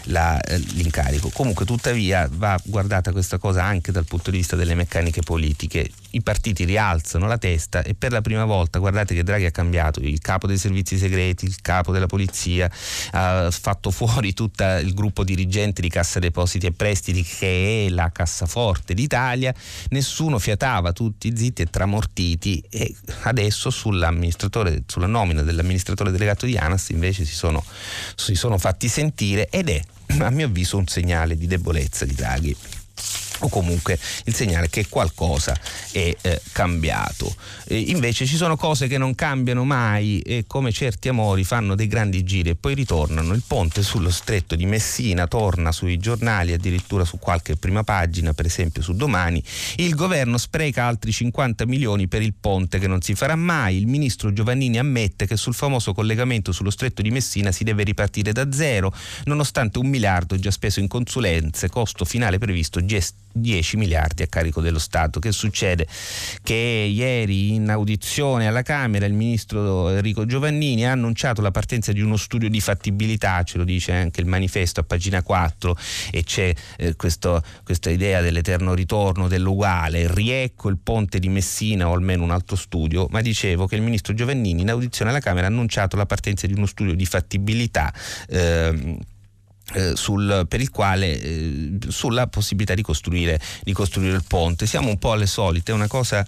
la, 0.05 0.39
l'incarico. 0.73 1.29
Comunque 1.29 1.65
tuttavia 1.65 2.29
va 2.31 2.59
guardata 2.63 3.11
questa 3.11 3.37
cosa 3.37 3.63
anche 3.63 3.91
dal 3.91 4.05
punto 4.05 4.31
di 4.31 4.37
vista 4.37 4.55
delle 4.55 4.75
meccaniche 4.75 5.21
politiche. 5.21 5.89
I 6.15 6.21
partiti 6.21 6.63
rialzano 6.63 7.25
la 7.25 7.39
testa 7.39 7.81
e 7.81 7.95
per 7.95 8.11
la 8.11 8.21
prima 8.21 8.45
volta 8.45 8.77
guardate 8.77 9.15
che 9.15 9.23
Draghi 9.23 9.45
ha 9.45 9.51
cambiato 9.51 9.99
il 9.99 10.19
capo 10.19 10.45
dei 10.45 10.59
servizi 10.59 10.95
segreti, 10.97 11.45
il 11.45 11.55
capo 11.59 11.91
della 11.91 12.05
polizia, 12.05 12.69
ha 13.11 13.49
fatto 13.49 13.89
fuori 13.89 14.33
tutto 14.33 14.63
il 14.63 14.93
gruppo 14.93 15.23
dirigente 15.23 15.81
di 15.81 15.89
Cassa 15.89 16.19
Depositi 16.19 16.67
e 16.67 16.71
Prestiti 16.71 17.23
che 17.23 17.87
è 17.87 17.89
la 17.89 18.11
cassaforte 18.11 18.93
d'Italia, 18.93 19.53
nessuno 19.89 20.37
fiatava, 20.37 20.93
tutti 20.93 21.35
zitti 21.35 21.63
e 21.63 21.65
tramortiti 21.65 22.63
e 22.69 22.95
adesso 23.23 23.71
sulla 23.71 24.11
nomina 24.11 25.41
dell'amministratore 25.41 26.11
delegato 26.11 26.45
di 26.45 26.57
ANAS 26.57 26.89
invece 26.89 27.25
si 27.25 27.33
sono, 27.33 27.63
si 28.15 28.35
sono 28.35 28.59
fatti 28.59 28.87
sentire 28.87 29.49
ed 29.49 29.69
è 29.69 29.81
a 30.19 30.29
mio 30.29 30.45
avviso 30.45 30.77
un 30.77 30.85
segnale 30.85 31.35
di 31.35 31.47
debolezza 31.47 32.05
di 32.05 32.13
Draghi 32.13 32.55
o 33.43 33.49
comunque 33.49 33.99
il 34.25 34.33
segnale 34.33 34.69
che 34.69 34.87
qualcosa 34.87 35.57
è 35.91 36.15
eh, 36.21 36.41
cambiato. 36.51 37.33
E 37.65 37.77
invece 37.77 38.25
ci 38.25 38.35
sono 38.35 38.55
cose 38.55 38.87
che 38.87 38.97
non 38.97 39.15
cambiano 39.15 39.63
mai 39.63 40.19
e 40.19 40.45
come 40.47 40.71
certi 40.71 41.09
amori 41.09 41.43
fanno 41.43 41.75
dei 41.75 41.87
grandi 41.87 42.23
giri 42.23 42.49
e 42.49 42.55
poi 42.55 42.73
ritornano. 42.73 43.33
Il 43.33 43.43
ponte 43.45 43.83
sullo 43.83 44.09
stretto 44.09 44.55
di 44.55 44.65
Messina 44.65 45.27
torna 45.27 45.71
sui 45.71 45.97
giornali, 45.97 46.53
addirittura 46.53 47.05
su 47.05 47.19
qualche 47.19 47.55
prima 47.55 47.83
pagina, 47.83 48.33
per 48.33 48.45
esempio 48.45 48.81
su 48.81 48.93
Domani. 48.93 49.43
Il 49.75 49.95
governo 49.95 50.37
spreca 50.37 50.85
altri 50.85 51.11
50 51.11 51.65
milioni 51.65 52.07
per 52.07 52.21
il 52.21 52.33
ponte 52.39 52.79
che 52.79 52.87
non 52.87 53.01
si 53.01 53.13
farà 53.15 53.35
mai. 53.35 53.77
Il 53.77 53.87
ministro 53.87 54.31
Giovannini 54.31 54.77
ammette 54.77 55.27
che 55.27 55.35
sul 55.35 55.53
famoso 55.53 55.93
collegamento 55.93 56.51
sullo 56.51 56.69
stretto 56.69 57.01
di 57.01 57.11
Messina 57.11 57.51
si 57.51 57.63
deve 57.63 57.83
ripartire 57.83 58.31
da 58.31 58.51
zero, 58.51 58.93
nonostante 59.25 59.79
un 59.79 59.87
miliardo 59.87 60.37
già 60.39 60.51
speso 60.51 60.79
in 60.79 60.87
consulenze, 60.87 61.69
costo 61.69 62.05
finale 62.05 62.37
previsto 62.37 62.83
gest- 62.85 63.15
10 63.33 63.77
miliardi 63.77 64.23
a 64.23 64.27
carico 64.27 64.61
dello 64.61 64.79
Stato. 64.79 65.19
Che 65.19 65.31
succede? 65.31 65.87
Che 66.41 66.53
ieri 66.53 67.55
in 67.55 67.69
audizione 67.69 68.47
alla 68.47 68.61
Camera 68.61 69.05
il 69.05 69.13
ministro 69.13 69.89
Enrico 69.89 70.25
Giovannini 70.25 70.85
ha 70.85 70.91
annunciato 70.91 71.41
la 71.41 71.51
partenza 71.51 71.91
di 71.91 72.01
uno 72.01 72.17
studio 72.17 72.49
di 72.49 72.61
fattibilità, 72.61 73.43
ce 73.43 73.57
lo 73.57 73.63
dice 73.63 73.91
anche 73.91 74.21
il 74.21 74.27
manifesto 74.27 74.79
a 74.79 74.83
pagina 74.83 75.21
4 75.21 75.75
e 76.11 76.23
c'è 76.23 76.53
eh, 76.77 76.95
questo, 76.95 77.41
questa 77.63 77.89
idea 77.89 78.21
dell'eterno 78.21 78.73
ritorno 78.73 79.27
dell'uguale, 79.27 80.13
riecco 80.13 80.69
il 80.69 80.77
ponte 80.81 81.19
di 81.19 81.29
Messina 81.29 81.89
o 81.89 81.93
almeno 81.93 82.23
un 82.23 82.31
altro 82.31 82.55
studio, 82.55 83.07
ma 83.09 83.21
dicevo 83.21 83.67
che 83.67 83.75
il 83.75 83.81
ministro 83.81 84.13
Giovannini 84.13 84.61
in 84.61 84.69
audizione 84.69 85.11
alla 85.11 85.19
Camera 85.19 85.47
ha 85.47 85.49
annunciato 85.49 85.95
la 85.95 86.05
partenza 86.05 86.47
di 86.47 86.53
uno 86.53 86.65
studio 86.65 86.93
di 86.93 87.05
fattibilità. 87.05 87.93
Eh, 88.27 88.97
sul, 89.93 90.45
per 90.47 90.61
il 90.61 90.69
quale 90.69 91.19
eh, 91.19 91.77
sulla 91.87 92.27
possibilità 92.27 92.73
di 92.73 92.81
costruire, 92.81 93.39
di 93.63 93.73
costruire 93.73 94.15
il 94.15 94.23
ponte. 94.27 94.65
Siamo 94.65 94.89
un 94.89 94.97
po' 94.97 95.13
alle 95.13 95.27
solite, 95.27 95.71
è 95.71 95.75
una 95.75 95.87
cosa 95.87 96.25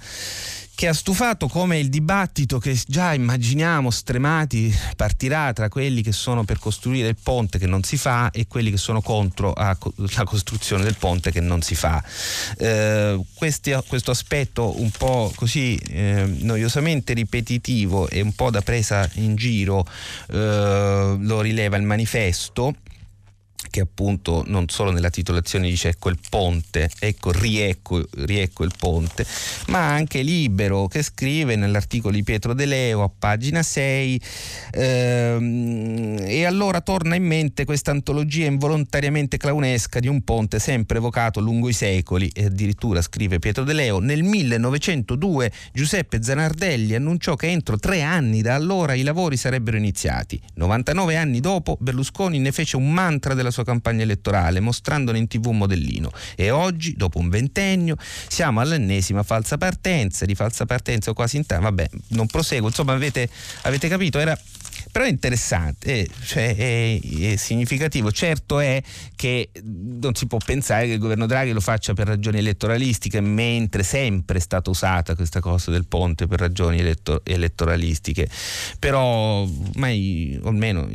che 0.75 0.89
ha 0.89 0.93
stufato 0.93 1.47
come 1.47 1.79
il 1.79 1.87
dibattito 1.87 2.59
che 2.59 2.77
già 2.85 3.13
immaginiamo 3.13 3.89
stremati 3.89 4.77
partirà 4.97 5.53
tra 5.53 5.69
quelli 5.69 6.01
che 6.01 6.11
sono 6.11 6.43
per 6.43 6.59
costruire 6.59 7.07
il 7.07 7.15
ponte 7.21 7.57
che 7.57 7.65
non 7.65 7.81
si 7.83 7.95
fa 7.95 8.29
e 8.29 8.45
quelli 8.45 8.71
che 8.71 8.77
sono 8.77 9.01
contro 9.01 9.53
la 9.55 10.23
costruzione 10.25 10.83
del 10.83 10.97
ponte 10.97 11.31
che 11.31 11.39
non 11.39 11.61
si 11.61 11.75
fa. 11.75 12.03
Eh, 12.57 13.23
questi, 13.35 13.73
questo 13.87 14.11
aspetto 14.11 14.79
un 14.81 14.91
po' 14.91 15.31
così 15.35 15.77
eh, 15.77 16.25
noiosamente 16.25 17.13
ripetitivo 17.13 18.09
e 18.09 18.19
un 18.19 18.33
po' 18.33 18.51
da 18.51 18.61
presa 18.61 19.09
in 19.13 19.35
giro 19.35 19.87
eh, 20.31 21.15
lo 21.17 21.39
rileva 21.39 21.77
il 21.77 21.83
manifesto 21.83 22.75
che 23.69 23.81
appunto 23.81 24.43
non 24.47 24.69
solo 24.69 24.91
nella 24.91 25.09
titolazione 25.09 25.69
dice 25.69 25.89
ecco 25.89 26.09
il 26.09 26.19
ponte, 26.29 26.89
ecco 26.99 27.31
riecco, 27.31 28.05
riecco 28.15 28.63
il 28.63 28.71
ponte, 28.77 29.25
ma 29.67 29.89
anche 29.89 30.21
Libero 30.21 30.87
che 30.87 31.03
scrive 31.03 31.55
nell'articolo 31.55 32.13
di 32.15 32.23
Pietro 32.23 32.53
De 32.53 32.65
Leo 32.65 33.03
a 33.03 33.09
pagina 33.09 33.63
6 33.63 34.21
ehm, 34.71 36.17
e 36.21 36.45
allora 36.45 36.81
torna 36.81 37.15
in 37.15 37.23
mente 37.23 37.65
questa 37.65 37.91
antologia 37.91 38.45
involontariamente 38.45 39.37
clownesca 39.37 39.99
di 39.99 40.07
un 40.07 40.23
ponte 40.23 40.59
sempre 40.59 40.97
evocato 40.97 41.39
lungo 41.39 41.69
i 41.69 41.73
secoli 41.73 42.29
e 42.33 42.45
addirittura 42.45 43.01
scrive 43.01 43.39
Pietro 43.39 43.63
De 43.63 43.73
Leo 43.73 43.99
nel 43.99 44.23
1902 44.23 45.51
Giuseppe 45.73 46.21
Zanardelli 46.21 46.95
annunciò 46.95 47.35
che 47.35 47.47
entro 47.47 47.77
tre 47.77 48.01
anni 48.01 48.41
da 48.41 48.55
allora 48.55 48.93
i 48.93 49.03
lavori 49.03 49.37
sarebbero 49.37 49.77
iniziati. 49.77 50.41
99 50.55 51.15
anni 51.15 51.39
dopo 51.39 51.77
Berlusconi 51.79 52.39
ne 52.39 52.51
fece 52.51 52.77
un 52.77 52.91
mantra 52.91 53.33
della 53.33 53.51
sua 53.55 53.63
campagna 53.63 54.03
elettorale, 54.03 54.59
mostrandone 54.59 55.17
in 55.17 55.27
tv 55.27 55.47
un 55.47 55.57
modellino. 55.57 56.11
E 56.35 56.51
oggi, 56.51 56.93
dopo 56.95 57.19
un 57.19 57.29
ventennio, 57.29 57.95
siamo 58.27 58.59
all'ennesima 58.59 59.23
falsa 59.23 59.57
partenza, 59.57 60.25
di 60.25 60.35
falsa 60.35 60.65
partenza 60.65 61.11
o 61.11 61.13
quasi 61.13 61.37
in 61.37 61.45
tema. 61.45 61.61
Vabbè, 61.61 61.89
non 62.09 62.27
proseguo, 62.27 62.67
insomma 62.67 62.93
avete, 62.93 63.29
avete 63.61 63.87
capito, 63.87 64.19
era 64.19 64.37
però 64.95 65.07
è 65.07 65.09
interessante, 65.09 66.03
è, 66.03 66.07
cioè 66.23 66.55
è, 66.55 67.01
è, 67.01 67.35
significativo. 67.35 68.13
Certo 68.13 68.61
è 68.61 68.81
che 69.17 69.49
non 69.61 70.15
si 70.15 70.25
può 70.25 70.37
pensare 70.37 70.85
che 70.85 70.93
il 70.93 70.99
governo 70.99 71.25
Draghi 71.25 71.51
lo 71.51 71.59
faccia 71.59 71.93
per 71.93 72.07
ragioni 72.07 72.37
elettoralistiche, 72.37 73.19
mentre 73.19 73.83
sempre 73.83 74.37
è 74.37 74.39
stata 74.39 74.69
usata 74.69 75.13
questa 75.15 75.41
cosa 75.41 75.69
del 75.69 75.85
ponte 75.85 76.27
per 76.27 76.39
ragioni 76.39 76.79
elettor- 76.79 77.19
elettoralistiche. 77.25 78.29
Però 78.79 79.45
mai, 79.73 80.39
o 80.41 80.47
almeno 80.47 80.87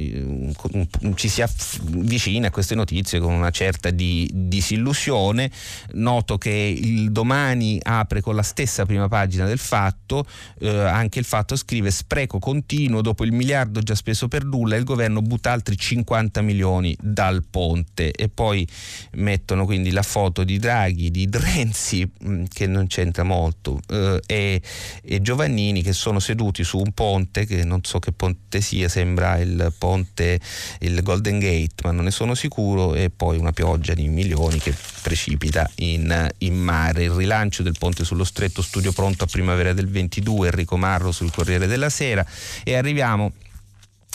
ci 1.15 1.29
si 1.29 1.43
avvicina 1.43 2.47
a 2.47 2.51
queste 2.51 2.75
notizie 2.75 3.21
con 3.21 3.35
una 3.35 3.51
certa 3.51 3.91
di, 3.91 4.31
disillusione. 4.33 5.51
Noto 5.93 6.39
che 6.39 6.51
il 6.51 7.13
domani 7.13 7.79
apre 7.83 8.23
con 8.23 8.35
la 8.35 8.43
stessa 8.43 8.87
prima 8.87 9.09
pagina 9.09 9.45
del 9.45 9.59
fatto, 9.59 10.25
eh, 10.61 10.69
anche 10.71 11.19
il 11.19 11.27
fatto 11.27 11.55
scrive 11.55 11.91
spreco 11.91 12.39
continuo 12.39 13.03
dopo 13.03 13.25
il 13.25 13.33
miliardo 13.33 13.81
miliardo 13.81 13.83
già 13.91 13.95
speso 13.97 14.29
per 14.29 14.45
nulla 14.45 14.77
il 14.77 14.85
governo 14.85 15.21
butta 15.21 15.51
altri 15.51 15.77
50 15.77 16.43
milioni 16.43 16.97
dal 17.01 17.43
ponte 17.49 18.13
e 18.13 18.29
poi 18.29 18.67
mettono 19.15 19.65
quindi 19.65 19.91
la 19.91 20.03
foto 20.03 20.45
di 20.45 20.59
Draghi, 20.59 21.11
di 21.11 21.29
Renzi 21.31 22.09
mm, 22.25 22.45
che 22.49 22.67
non 22.67 22.87
c'entra 22.87 23.25
molto 23.25 23.81
eh, 23.89 24.21
e, 24.27 24.63
e, 25.03 25.21
Giovannini 25.21 25.83
che 25.83 25.93
sono 25.93 26.21
seduti 26.21 26.63
su 26.63 26.79
un 26.79 26.93
ponte 26.93 27.47
che 27.47 27.65
non 27.65 27.81
so 27.83 27.99
che 27.99 28.13
ponte 28.13 28.61
sia, 28.61 28.89
sembra 28.89 29.39
il 29.39 29.73
ponte, 29.77 30.39
il 30.81 31.03
Golden 31.03 31.41
Gate 31.41 31.83
ma 31.83 31.91
non 31.91 32.05
ne 32.05 32.11
sono 32.13 32.35
sicuro 32.35 32.95
e 32.95 33.11
poi 33.11 33.39
una 33.39 33.53
pioggia 33.53 33.95
di 33.95 34.07
milioni 34.07 34.59
che 34.59 34.75
precipita 35.03 35.69
in, 35.77 36.29
in 36.39 36.55
mare. 36.55 37.05
Il 37.05 37.11
rilancio 37.11 37.63
del 37.63 37.75
ponte 37.77 38.05
sullo 38.05 38.25
stretto 38.25 38.63
studio 38.63 38.93
pronto 38.93 39.25
a 39.25 39.27
primavera 39.27 39.73
del 39.73 39.89
22, 39.89 40.49
Enrico 40.49 40.77
Marro 40.77 41.11
sul 41.11 41.33
Corriere 41.33 41.67
della 41.67 41.91
Sera 41.91 42.25
e 42.63 42.75
arriviamo 42.77 43.33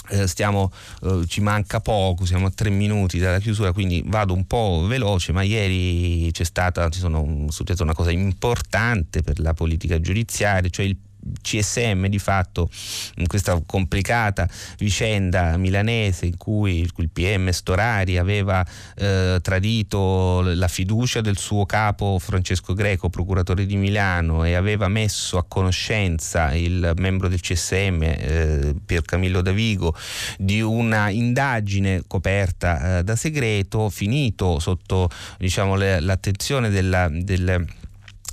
eh, 0.09 0.27
stiamo, 0.27 0.71
eh, 1.03 1.23
ci 1.27 1.41
manca 1.41 1.79
poco, 1.79 2.25
siamo 2.25 2.47
a 2.47 2.51
tre 2.51 2.69
minuti 2.69 3.19
dalla 3.19 3.39
chiusura, 3.39 3.71
quindi 3.71 4.03
vado 4.05 4.33
un 4.33 4.45
po' 4.45 4.85
veloce, 4.87 5.31
ma 5.31 5.41
ieri 5.41 6.29
c'è 6.31 6.43
stata, 6.43 6.89
ci 6.89 6.99
sono, 6.99 7.45
successa 7.49 7.83
una 7.83 7.93
cosa 7.93 8.11
importante 8.11 9.21
per 9.21 9.39
la 9.39 9.53
politica 9.53 9.99
giudiziaria, 9.99 10.69
cioè 10.69 10.85
il 10.85 10.97
CSM 11.41 12.07
di 12.07 12.19
fatto 12.19 12.69
in 13.15 13.27
questa 13.27 13.61
complicata 13.65 14.47
vicenda 14.77 15.57
milanese 15.57 16.25
in 16.25 16.37
cui 16.37 16.87
il 16.95 17.09
PM 17.09 17.49
Storari 17.49 18.17
aveva 18.17 18.65
eh, 18.95 19.39
tradito 19.41 20.41
la 20.41 20.67
fiducia 20.67 21.21
del 21.21 21.37
suo 21.37 21.65
capo 21.65 22.19
Francesco 22.19 22.73
Greco, 22.73 23.09
procuratore 23.09 23.65
di 23.65 23.75
Milano 23.75 24.43
e 24.43 24.53
aveva 24.53 24.87
messo 24.87 25.37
a 25.37 25.45
conoscenza 25.47 26.53
il 26.53 26.93
membro 26.95 27.27
del 27.27 27.41
CSM 27.41 28.01
eh, 28.03 28.75
Pier 28.85 29.03
Camillo 29.03 29.41
Davigo 29.41 29.95
di 30.37 30.61
una 30.61 31.09
indagine 31.09 32.03
coperta 32.07 32.99
eh, 32.99 33.03
da 33.03 33.15
segreto 33.15 33.89
finito 33.89 34.59
sotto 34.59 35.09
diciamo, 35.37 35.75
le, 35.75 35.99
l'attenzione 35.99 36.69
della, 36.69 37.09
del 37.09 37.65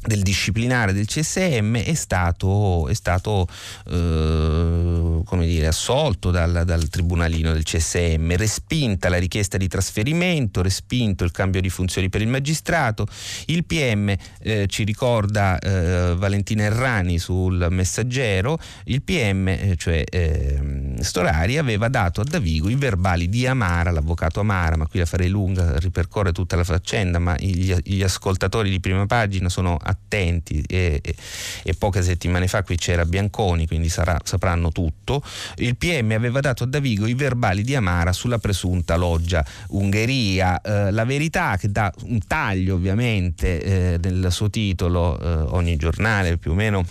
del 0.04 0.22
disciplinare 0.22 0.92
del 0.92 1.06
CSM 1.06 1.76
è 1.76 1.94
stato, 1.94 2.88
è 2.88 2.94
stato 2.94 3.46
eh, 3.86 5.22
come 5.24 5.46
dire, 5.46 5.68
assolto 5.68 6.30
dal, 6.30 6.62
dal, 6.64 6.88
tribunalino 6.88 7.52
del 7.52 7.62
CSM, 7.62 8.36
respinta 8.36 9.08
la 9.08 9.18
richiesta 9.18 9.56
di 9.56 9.68
trasferimento, 9.68 10.60
respinto 10.60 11.22
il 11.24 11.30
cambio 11.30 11.60
di 11.60 11.70
funzioni 11.70 12.08
per 12.08 12.20
il 12.20 12.28
magistrato. 12.28 13.06
Il 13.46 13.64
PM 13.64 14.14
eh, 14.40 14.66
ci 14.66 14.82
ricorda 14.82 15.58
eh, 15.58 16.14
Valentina 16.16 16.64
Errani 16.64 17.18
sul 17.18 17.68
messaggero, 17.70 18.58
il 18.84 19.02
PM, 19.02 19.48
eh, 19.48 19.74
cioè 19.76 20.02
ehm, 20.08 20.98
Storari, 21.00 21.58
aveva 21.58 21.88
dato 21.88 22.20
a 22.20 22.24
Davigo 22.24 22.68
i 22.68 22.74
verbali 22.74 23.28
di 23.28 23.46
Amara, 23.46 23.92
l'avvocato 23.92 24.40
Amara, 24.40 24.76
ma 24.76 24.86
qui 24.86 24.98
la 24.98 25.06
farei 25.06 25.28
lunga, 25.28 25.78
ripercorre 25.78 26.32
tutta 26.32 26.56
la 26.56 26.64
faccenda, 26.64 27.20
ma 27.20 27.36
gli, 27.38 27.72
gli 27.84 28.02
ascoltatori 28.02 28.68
di 28.68 28.80
prima 28.80 29.06
pagina 29.06 29.48
sono 29.48 29.78
attenti 29.92 30.62
e, 30.66 31.00
e, 31.02 31.14
e, 31.62 31.74
poche 31.74 32.02
settimane 32.02 32.48
fa 32.48 32.62
qui 32.62 32.76
c'era 32.76 33.04
Bianconi, 33.04 33.66
quindi 33.66 33.88
sarà, 33.88 34.18
sapranno 34.24 34.70
tutto. 34.70 35.22
Il 35.56 35.76
PM 35.76 36.10
aveva 36.12 36.40
dato 36.40 36.64
a 36.64 36.66
Davigo 36.66 37.06
i 37.06 37.14
verbali 37.14 37.62
di 37.62 37.74
Amara 37.74 38.12
sulla 38.12 38.38
presunta 38.38 38.96
loggia 38.96 39.44
Ungheria. 39.68 40.60
Eh, 40.60 40.90
la 40.90 41.04
verità 41.04 41.56
che 41.56 41.70
dà 41.70 41.92
un 42.04 42.18
taglio 42.26 42.74
ovviamente 42.74 43.62
eh, 43.62 43.98
nel 44.02 44.28
suo 44.30 44.50
titolo, 44.50 45.18
eh, 45.20 45.26
ogni 45.52 45.76
giornale 45.76 46.38
più 46.38 46.52
o 46.52 46.54
meno 46.54 46.84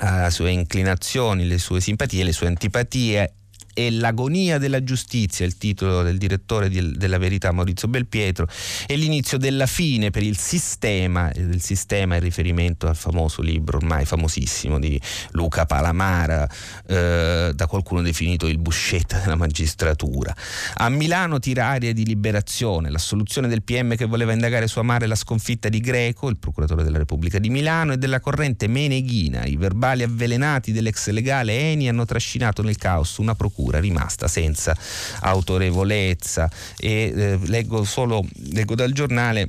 le 0.00 0.30
sue 0.30 0.50
inclinazioni, 0.50 1.46
le 1.46 1.58
sue 1.58 1.80
simpatie, 1.80 2.24
le 2.24 2.32
sue 2.32 2.46
antipatie 2.46 3.34
e 3.72 3.90
l'agonia 3.90 4.58
della 4.58 4.82
giustizia, 4.82 5.46
il 5.46 5.56
titolo 5.56 6.02
del 6.02 6.18
direttore 6.18 6.68
di, 6.68 6.92
della 6.96 7.18
verità 7.18 7.52
Maurizio 7.52 7.88
Belpietro, 7.88 8.48
e 8.86 8.96
l'inizio 8.96 9.38
della 9.38 9.66
fine 9.66 10.10
per 10.10 10.22
il 10.22 10.36
sistema, 10.36 11.30
il 11.34 11.62
sistema 11.62 12.16
in 12.16 12.20
riferimento 12.20 12.88
al 12.88 12.96
famoso 12.96 13.42
libro 13.42 13.78
ormai 13.78 14.04
famosissimo 14.04 14.78
di 14.78 15.00
Luca 15.32 15.66
Palamara, 15.66 16.48
eh, 16.86 17.52
da 17.54 17.66
qualcuno 17.66 18.02
definito 18.02 18.46
il 18.46 18.58
buscetta 18.58 19.18
della 19.18 19.36
magistratura. 19.36 20.34
A 20.74 20.88
Milano 20.88 21.38
tira 21.38 21.66
aria 21.66 21.92
di 21.92 22.04
liberazione, 22.04 22.90
l'assoluzione 22.90 23.48
del 23.48 23.62
PM 23.62 23.96
che 23.96 24.04
voleva 24.04 24.32
indagare 24.32 24.66
su 24.66 24.78
Amare 24.78 25.06
la 25.06 25.14
sconfitta 25.14 25.68
di 25.68 25.80
Greco, 25.80 26.28
il 26.28 26.38
procuratore 26.38 26.82
della 26.82 26.98
Repubblica 26.98 27.38
di 27.38 27.50
Milano, 27.50 27.92
e 27.92 27.96
della 27.98 28.20
corrente 28.20 28.66
Meneghina. 28.66 29.44
I 29.44 29.56
verbali 29.56 30.02
avvelenati 30.02 30.72
dell'ex 30.72 31.08
legale 31.10 31.58
Eni 31.58 31.88
hanno 31.88 32.04
trascinato 32.04 32.62
nel 32.62 32.76
caos 32.76 33.18
una 33.18 33.34
procura 33.34 33.69
procura 33.70 33.78
rimasta 33.78 34.26
senza 34.26 34.76
autorevolezza 35.20 36.50
e 36.76 37.12
eh, 37.14 37.38
leggo 37.44 37.84
solo 37.84 38.26
leggo 38.50 38.74
dal 38.74 38.92
giornale 38.92 39.48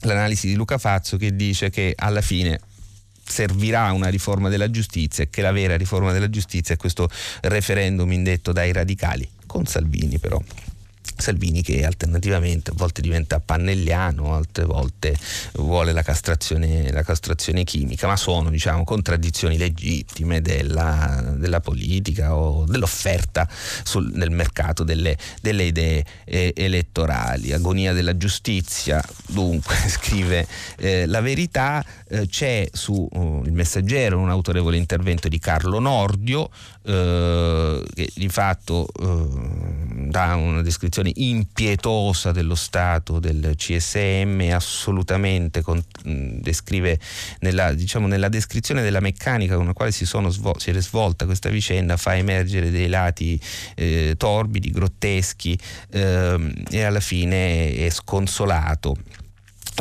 l'analisi 0.00 0.48
di 0.48 0.54
Luca 0.54 0.78
Fazzo 0.78 1.18
che 1.18 1.36
dice 1.36 1.68
che 1.68 1.92
alla 1.94 2.22
fine 2.22 2.58
servirà 3.22 3.92
una 3.92 4.08
riforma 4.08 4.48
della 4.48 4.70
giustizia 4.70 5.24
e 5.24 5.30
che 5.30 5.42
la 5.42 5.52
vera 5.52 5.76
riforma 5.76 6.10
della 6.10 6.30
giustizia 6.30 6.74
è 6.74 6.78
questo 6.78 7.08
referendum 7.42 8.10
indetto 8.10 8.52
dai 8.52 8.72
radicali 8.72 9.28
con 9.46 9.66
Salvini 9.66 10.18
però. 10.18 10.40
Salvini 11.16 11.62
che 11.62 11.84
alternativamente 11.84 12.70
a 12.70 12.74
volte 12.76 13.00
diventa 13.00 13.40
pannelliano, 13.40 14.34
altre 14.34 14.64
volte 14.64 15.16
vuole 15.54 15.92
la 15.92 16.02
castrazione, 16.02 16.90
la 16.90 17.02
castrazione 17.02 17.64
chimica, 17.64 18.06
ma 18.06 18.16
sono 18.16 18.50
diciamo, 18.50 18.84
contraddizioni 18.84 19.58
legittime 19.58 20.40
della, 20.40 21.34
della, 21.36 21.60
politica 21.60 22.34
o 22.34 22.64
dell'offerta 22.64 23.48
sul, 23.82 24.10
nel 24.14 24.30
mercato 24.30 24.84
delle, 24.84 25.16
delle 25.40 25.64
idee 25.64 26.04
eh, 26.24 26.52
elettorali. 26.56 27.52
Agonia 27.52 27.92
della 27.92 28.16
giustizia, 28.16 29.02
dunque 29.28 29.76
scrive 29.88 30.46
eh, 30.78 31.06
la 31.06 31.20
verità, 31.20 31.84
eh, 32.08 32.26
c'è 32.26 32.68
su 32.72 33.08
uh, 33.10 33.42
il 33.44 33.52
messaggero 33.52 34.18
un 34.18 34.30
autorevole 34.30 34.76
intervento 34.76 35.28
di 35.28 35.38
Carlo 35.38 35.78
Nordio 35.78 36.50
eh, 36.82 37.84
che 37.94 38.10
di 38.14 38.28
fatto 38.28 38.88
eh, 38.98 40.08
dà 40.08 40.34
una 40.34 40.62
descrizione 40.62 41.12
impietosa 41.14 42.32
dello 42.32 42.54
stato 42.54 43.18
del 43.18 43.54
CSM, 43.56 44.50
assolutamente 44.52 45.62
con, 45.62 45.82
mh, 46.04 46.40
descrive 46.40 46.98
nella, 47.40 47.72
diciamo, 47.72 48.06
nella, 48.06 48.28
descrizione 48.28 48.82
della 48.82 49.00
meccanica 49.00 49.56
con 49.56 49.66
la 49.66 49.72
quale 49.72 49.92
si, 49.92 50.04
svol- 50.04 50.58
si, 50.58 50.70
è 50.70 50.80
svolta 50.80 51.26
questa 51.26 51.48
vicenda, 51.48 51.96
fa 51.96 52.16
emergere 52.16 52.70
dei 52.70 52.88
lati 52.88 53.40
eh, 53.76 54.14
torbidi, 54.16 54.70
grotteschi 54.70 55.58
ehm, 55.90 56.52
e 56.70 56.82
alla 56.82 57.00
fine 57.00 57.74
è 57.74 57.90
sconsolato 57.90 58.96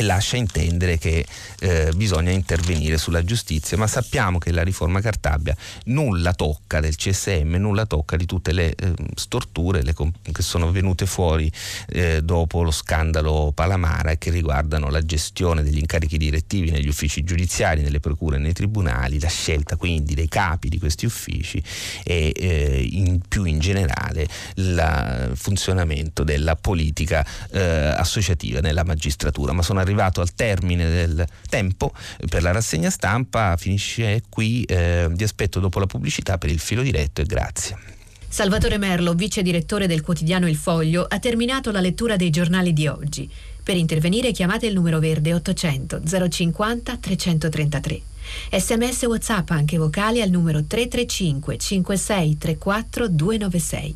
lascia 0.02 0.38
intendere 0.38 0.98
che 0.98 1.26
eh, 1.60 1.92
bisogna 1.96 2.32
intervenire 2.32 2.98
sulla 2.98 3.24
giustizia, 3.24 3.78
ma 3.78 3.88
sappiamo 3.88 4.38
che 4.38 4.52
la 4.52 4.64
riforma 4.64 5.02
Cartabia 5.02 5.56
nulla 5.86 6.34
tocca 6.34 6.80
del 6.80 6.96
CSM, 6.96 7.56
nulla 7.56 7.86
tocca 7.86 8.16
di 8.16 8.26
tutte 8.26 8.52
le 8.52 8.74
eh, 8.76 8.94
storture 9.16 9.84
le 9.84 9.94
comp- 9.94 10.32
che 10.32 10.42
sono 10.42 10.72
venute 10.72 11.06
fuori 11.06 11.52
eh, 11.90 12.22
dopo 12.22 12.64
lo 12.64 12.72
scandalo 12.72 13.52
Palamara 13.54 14.12
e 14.12 14.18
che 14.18 14.30
riguardano 14.30 14.90
la 14.90 15.02
gestione 15.02 15.64
degli 15.64 15.78
incarichi 15.78 16.18
direttivi 16.18 16.72
negli 16.72 16.88
uffici 16.88 17.24
giudiziari, 17.24 17.82
nelle 17.82 18.00
procure 18.00 18.38
e 18.38 18.40
nei 18.40 18.54
tribunali, 18.54 19.20
la 19.20 19.28
scelta 19.28 19.76
quindi 19.76 20.14
dei 20.14 20.28
capi 20.28 20.70
di 20.70 20.80
questi 20.80 21.06
uffici 21.06 21.62
e 22.04 22.32
eh, 22.36 22.88
in 22.92 23.20
più 23.28 23.44
in 23.46 23.60
generale 23.60 24.28
il 24.56 25.32
funzionamento 25.36 26.24
della 26.24 26.56
politica 26.56 27.26
eh, 27.52 27.60
associativa 27.62 28.60
nella 28.60 28.84
magistratura. 28.84 29.54
Ma 29.54 29.62
sono 29.62 29.80
arrivato 29.90 30.22
al 30.22 30.34
termine 30.34 30.90
del 30.90 31.26
tempo 31.50 31.92
per 32.30 32.42
la 32.42 32.52
rassegna 32.52 32.90
stampa, 32.90 33.58
finisce 33.58 34.22
qui, 34.30 34.64
eh, 34.64 35.08
vi 35.12 35.24
aspetto 35.24 35.60
dopo 35.60 35.80
la 35.80 35.88
pubblicità 35.88 36.38
per 36.38 36.50
il 36.50 36.60
filo 36.60 36.82
diretto 36.82 37.22
e 37.22 37.26
grazie. 37.26 37.78
Salvatore 38.32 38.78
Merlo, 38.78 39.14
vice 39.14 39.42
direttore 39.42 39.88
del 39.88 40.02
quotidiano 40.02 40.48
Il 40.48 40.56
Foglio, 40.56 41.04
ha 41.10 41.18
terminato 41.18 41.72
la 41.72 41.82
lettura 41.82 42.16
dei 42.16 42.30
giornali 42.30 42.74
di 42.74 42.86
oggi. 42.88 43.28
Per 43.64 43.76
intervenire 43.76 44.32
chiamate 44.32 44.68
il 44.68 44.76
numero 44.76 45.00
verde 45.00 45.34
800 45.34 46.02
050 46.30 46.98
333. 46.98 48.02
Sms 48.52 49.04
WhatsApp 49.04 49.50
anche 49.50 49.78
vocali 49.78 50.22
al 50.22 50.30
numero 50.30 50.64
335 50.64 51.58
56 51.58 52.38
34 52.38 53.08
296. 53.08 53.96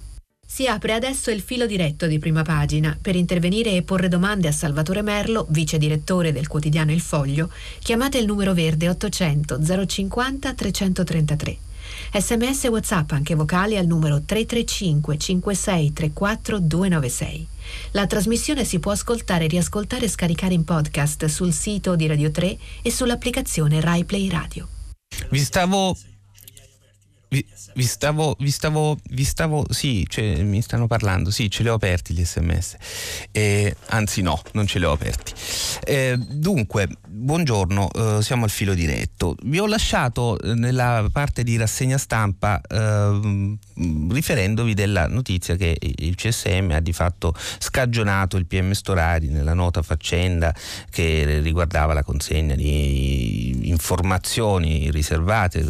Si 0.54 0.68
apre 0.68 0.93
adesso 0.93 1.32
il 1.32 1.41
filo 1.41 1.66
diretto 1.66 2.06
di 2.06 2.20
prima 2.20 2.43
pagina. 2.43 2.95
Per 3.01 3.16
intervenire 3.16 3.72
e 3.72 3.82
porre 3.82 4.08
domande 4.08 4.47
a 4.47 4.51
Salvatore 4.51 5.01
Merlo, 5.01 5.47
vice 5.49 5.80
direttore 5.80 6.32
del 6.32 6.47
quotidiano 6.47 6.91
Il 6.91 7.01
Foglio, 7.01 7.49
chiamate 7.80 8.20
il 8.20 8.28
numero 8.28 8.54
verde 8.54 8.88
800 8.88 9.88
050 9.88 10.54
333. 10.54 11.58
Sms 12.14 12.66
WhatsApp 12.66 13.14
anche 13.14 13.34
vocali 13.34 13.78
al 13.78 13.88
numero 13.88 14.22
335 14.22 15.18
5634 15.18 16.60
296. 16.60 17.47
La 17.93 18.06
trasmissione 18.06 18.64
si 18.64 18.78
può 18.78 18.91
ascoltare, 18.91 19.47
riascoltare 19.47 20.06
e 20.06 20.10
scaricare 20.10 20.54
in 20.54 20.66
podcast 20.66 21.26
sul 21.26 21.51
sito 21.51 21.95
di 21.95 22.06
Radio 22.06 22.30
3 22.30 22.58
e 22.84 22.91
sull'applicazione 22.91 23.82
RaiPlay 23.82 24.30
Radio. 24.30 24.68
Vi 25.32 25.39
stavo 25.39 25.97
vi, 27.73 27.84
stavo, 27.84 28.36
vi, 28.39 28.51
stavo, 28.51 28.97
vi 29.09 29.23
stavo, 29.23 29.65
sì, 29.69 30.05
cioè, 30.07 30.43
mi 30.43 30.61
stanno 30.61 30.88
parlando, 30.88 31.31
sì, 31.31 31.49
ce 31.49 31.63
li 31.63 31.69
ho 31.69 31.73
aperti 31.73 32.13
gli 32.13 32.23
sms, 32.23 32.75
eh, 33.31 33.75
anzi 33.88 34.21
no, 34.21 34.41
non 34.51 34.67
ce 34.67 34.79
li 34.79 34.86
ho 34.86 34.91
aperti. 34.91 35.34
Eh, 35.84 36.17
dunque, 36.17 36.88
buongiorno, 37.07 37.89
eh, 37.91 38.21
siamo 38.21 38.43
al 38.43 38.49
filo 38.49 38.73
diretto. 38.73 39.36
Vi 39.43 39.59
ho 39.59 39.65
lasciato 39.65 40.39
eh, 40.39 40.53
nella 40.53 41.07
parte 41.11 41.43
di 41.43 41.57
rassegna 41.57 41.97
stampa 41.97 42.61
ehm, 42.67 43.57
riferendovi 44.11 44.73
della 44.73 45.07
notizia 45.07 45.55
che 45.55 45.75
il 45.79 46.15
CSM 46.15 46.71
ha 46.73 46.79
di 46.79 46.93
fatto 46.93 47.34
scagionato 47.57 48.38
il 48.38 48.45
PM 48.45 48.71
Storari 48.71 49.29
nella 49.29 49.53
nota 49.53 49.81
faccenda 49.81 50.53
che 50.89 51.39
riguardava 51.41 51.93
la 51.93 52.03
consegna 52.03 52.55
di 52.55 53.69
informazioni 53.69 54.91
riservate 54.91 55.67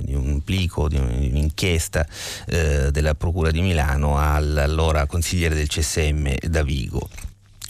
di 0.00 0.14
un 0.14 0.42
plico 0.42 0.88
di 0.88 0.96
un'inchiesta 1.02 2.06
eh, 2.46 2.90
della 2.90 3.14
Procura 3.14 3.50
di 3.50 3.60
Milano 3.60 4.18
all'allora 4.18 5.06
consigliere 5.06 5.54
del 5.54 5.68
CSM 5.68 6.34
Davigo. 6.48 7.08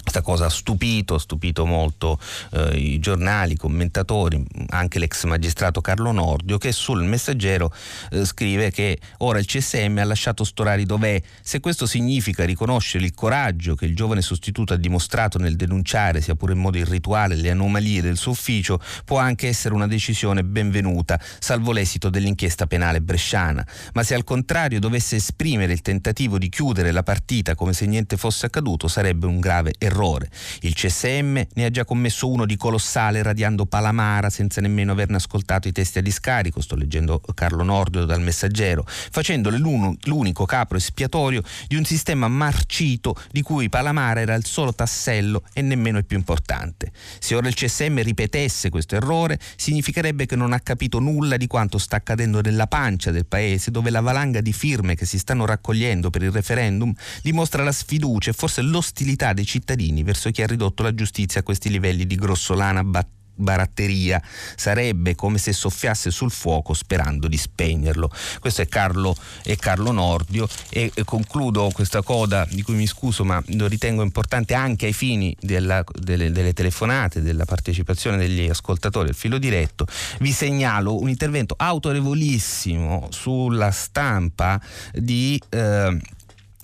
Questa 0.03 0.21
cosa 0.21 0.47
ha 0.47 0.51
stupito, 0.51 1.15
ha 1.15 1.19
stupito 1.21 1.65
molto 1.65 2.19
eh, 2.51 2.77
i 2.77 2.99
giornali, 2.99 3.53
i 3.53 3.57
commentatori, 3.57 4.45
anche 4.71 4.99
l'ex 4.99 5.25
magistrato 5.25 5.81
Carlo 5.81 6.11
Nordio 6.11 6.59
che 6.59 6.73
sul 6.73 7.05
messaggero 7.05 7.73
eh, 8.11 8.25
scrive 8.25 8.73
che 8.73 8.99
ora 9.19 9.39
il 9.39 9.47
CSM 9.47 9.99
ha 9.99 10.05
lasciato 10.05 10.43
Storari 10.43 10.85
dov'è. 10.85 11.23
Se 11.41 11.61
questo 11.61 11.87
significa 11.87 12.45
riconoscere 12.45 13.05
il 13.05 13.15
coraggio 13.15 13.77
che 13.77 13.85
il 13.85 13.95
giovane 13.95 14.23
sostituto 14.23 14.73
ha 14.73 14.77
dimostrato 14.77 15.39
nel 15.39 15.55
denunciare, 15.55 16.21
sia 16.21 16.35
pure 16.35 16.55
in 16.55 16.59
modo 16.59 16.79
irrituale, 16.79 17.37
le 17.37 17.51
anomalie 17.51 18.03
del 18.03 18.17
suo 18.17 18.33
ufficio, 18.33 18.81
può 19.05 19.19
anche 19.19 19.47
essere 19.47 19.73
una 19.73 19.87
decisione 19.87 20.43
benvenuta, 20.43 21.19
salvo 21.39 21.71
l'esito 21.71 22.11
dell'inchiesta 22.11 22.67
penale 22.67 23.01
bresciana. 23.01 23.65
Ma 23.95 24.03
se 24.03 24.15
al 24.15 24.25
contrario 24.25 24.81
dovesse 24.81 25.17
esprimere 25.17 25.73
il 25.73 25.81
tentativo 25.81 26.39
di 26.39 26.49
chiudere 26.49 26.91
la 26.91 27.05
partita 27.05 27.55
come 27.55 27.73
se 27.73 27.87
niente 27.87 28.17
fosse 28.17 28.47
accaduto, 28.47 28.89
sarebbe 28.89 29.27
un 29.27 29.39
grave 29.39 29.75
errore 29.79 29.91
errore. 29.93 30.28
Il 30.61 30.74
CSM 30.74 31.40
ne 31.55 31.64
ha 31.64 31.70
già 31.70 31.84
commesso 31.84 32.28
uno 32.28 32.47
di 32.47 32.57
colossale 32.57 33.22
radiando 33.22 33.66
Palamara 33.66 34.30
senza 34.30 34.61
nemmeno 34.61 34.93
averne 34.93 35.16
ascoltato 35.16 35.68
i 35.68 35.72
testi 35.72 35.99
a 35.99 36.03
discarico, 36.03 36.61
sto 36.61 36.74
leggendo 36.74 37.20
Carlo 37.34 37.62
Nordio 37.62 38.05
dal 38.05 38.20
messaggero, 38.20 38.84
facendole 38.86 39.59
l'unico 39.59 40.45
capro 40.45 40.76
espiatorio 40.76 41.43
di 41.68 41.76
un 41.76 41.84
sistema 41.84 42.26
marcito 42.28 43.14
di 43.30 43.43
cui 43.43 43.68
Palamara 43.68 44.20
era 44.20 44.34
il 44.34 44.45
solo 44.45 44.74
tassello 44.74 45.45
e 45.53 45.62
nemmeno 45.62 45.99
il 45.99 46.07
più 46.07 46.16
importante. 46.16 46.90
Se 47.18 47.34
ora 47.34 47.49
il 47.49 47.55
CSM 47.55 48.03
ripetesse 48.03 48.70
questo 48.70 48.97
errore, 48.97 49.38
significherebbe 49.57 50.26
che 50.26 50.36
non 50.36 50.53
ha 50.53 50.61
capito 50.61 50.99
nulla 50.99 51.36
di 51.36 51.47
quanto 51.47 51.78
sta 51.78 51.97
accadendo 51.97 52.40
nella 52.40 52.66
pancia 52.66 53.11
del 53.11 53.26
paese, 53.26 53.70
dove 53.70 53.90
la 53.90 54.01
valanga 54.01 54.40
di 54.40 54.53
firme 54.53 54.95
che 54.95 55.05
si 55.05 55.18
stanno 55.18 55.45
raccogliendo 55.45 56.11
per 56.11 56.22
il 56.22 56.30
referendum 56.30 56.93
dimostra 57.22 57.62
la 57.62 57.72
sfiducia 57.72 58.30
e 58.30 58.32
forse 58.32 58.62
l'ostilità 58.62 59.32
dei 59.32 59.45
cittadini 59.45 59.82
cittadini 59.83 60.03
verso 60.03 60.30
chi 60.30 60.43
ha 60.43 60.47
ridotto 60.47 60.83
la 60.83 60.95
giustizia 60.95 61.41
a 61.41 61.43
questi 61.43 61.68
livelli 61.68 62.07
di 62.07 62.14
grossolana 62.14 62.85
battaglia 62.85 63.20
baratteria 63.35 64.22
sarebbe 64.55 65.14
come 65.14 65.39
se 65.39 65.55
soffiasse 65.55 66.11
sul 66.11 66.30
fuoco 66.30 66.74
sperando 66.74 67.28
di 67.28 67.39
spegnerlo. 67.39 68.11
Questo 68.39 68.61
è 68.61 68.68
Carlo, 68.68 69.16
è 69.43 69.57
Carlo 69.57 69.91
Nordio 69.91 70.47
e, 70.68 70.93
concludo 71.07 71.70
questa 71.72 72.03
coda 72.03 72.47
di 72.49 72.62
cui 72.62 72.74
mi 72.74 72.87
scuso 72.87 73.24
ma 73.24 73.43
lo 73.55 73.66
ritengo 73.66 74.03
importante 74.03 74.53
anche 74.53 74.85
ai 74.85 74.93
fini 74.93 75.35
della, 75.41 75.83
delle, 75.99 76.30
delle, 76.30 76.53
telefonate, 76.53 77.22
della 77.22 77.47
partecipazione 77.47 78.18
degli 78.18 78.49
ascoltatori 78.49 79.09
al 79.09 79.14
filo 79.14 79.39
diretto. 79.39 79.87
Vi 80.20 80.30
segnalo 80.30 81.01
un 81.01 81.09
intervento 81.09 81.55
autorevolissimo 81.57 83.09
sulla 83.11 83.70
stampa 83.70 84.61
di... 84.93 85.41
Eh, 85.49 85.99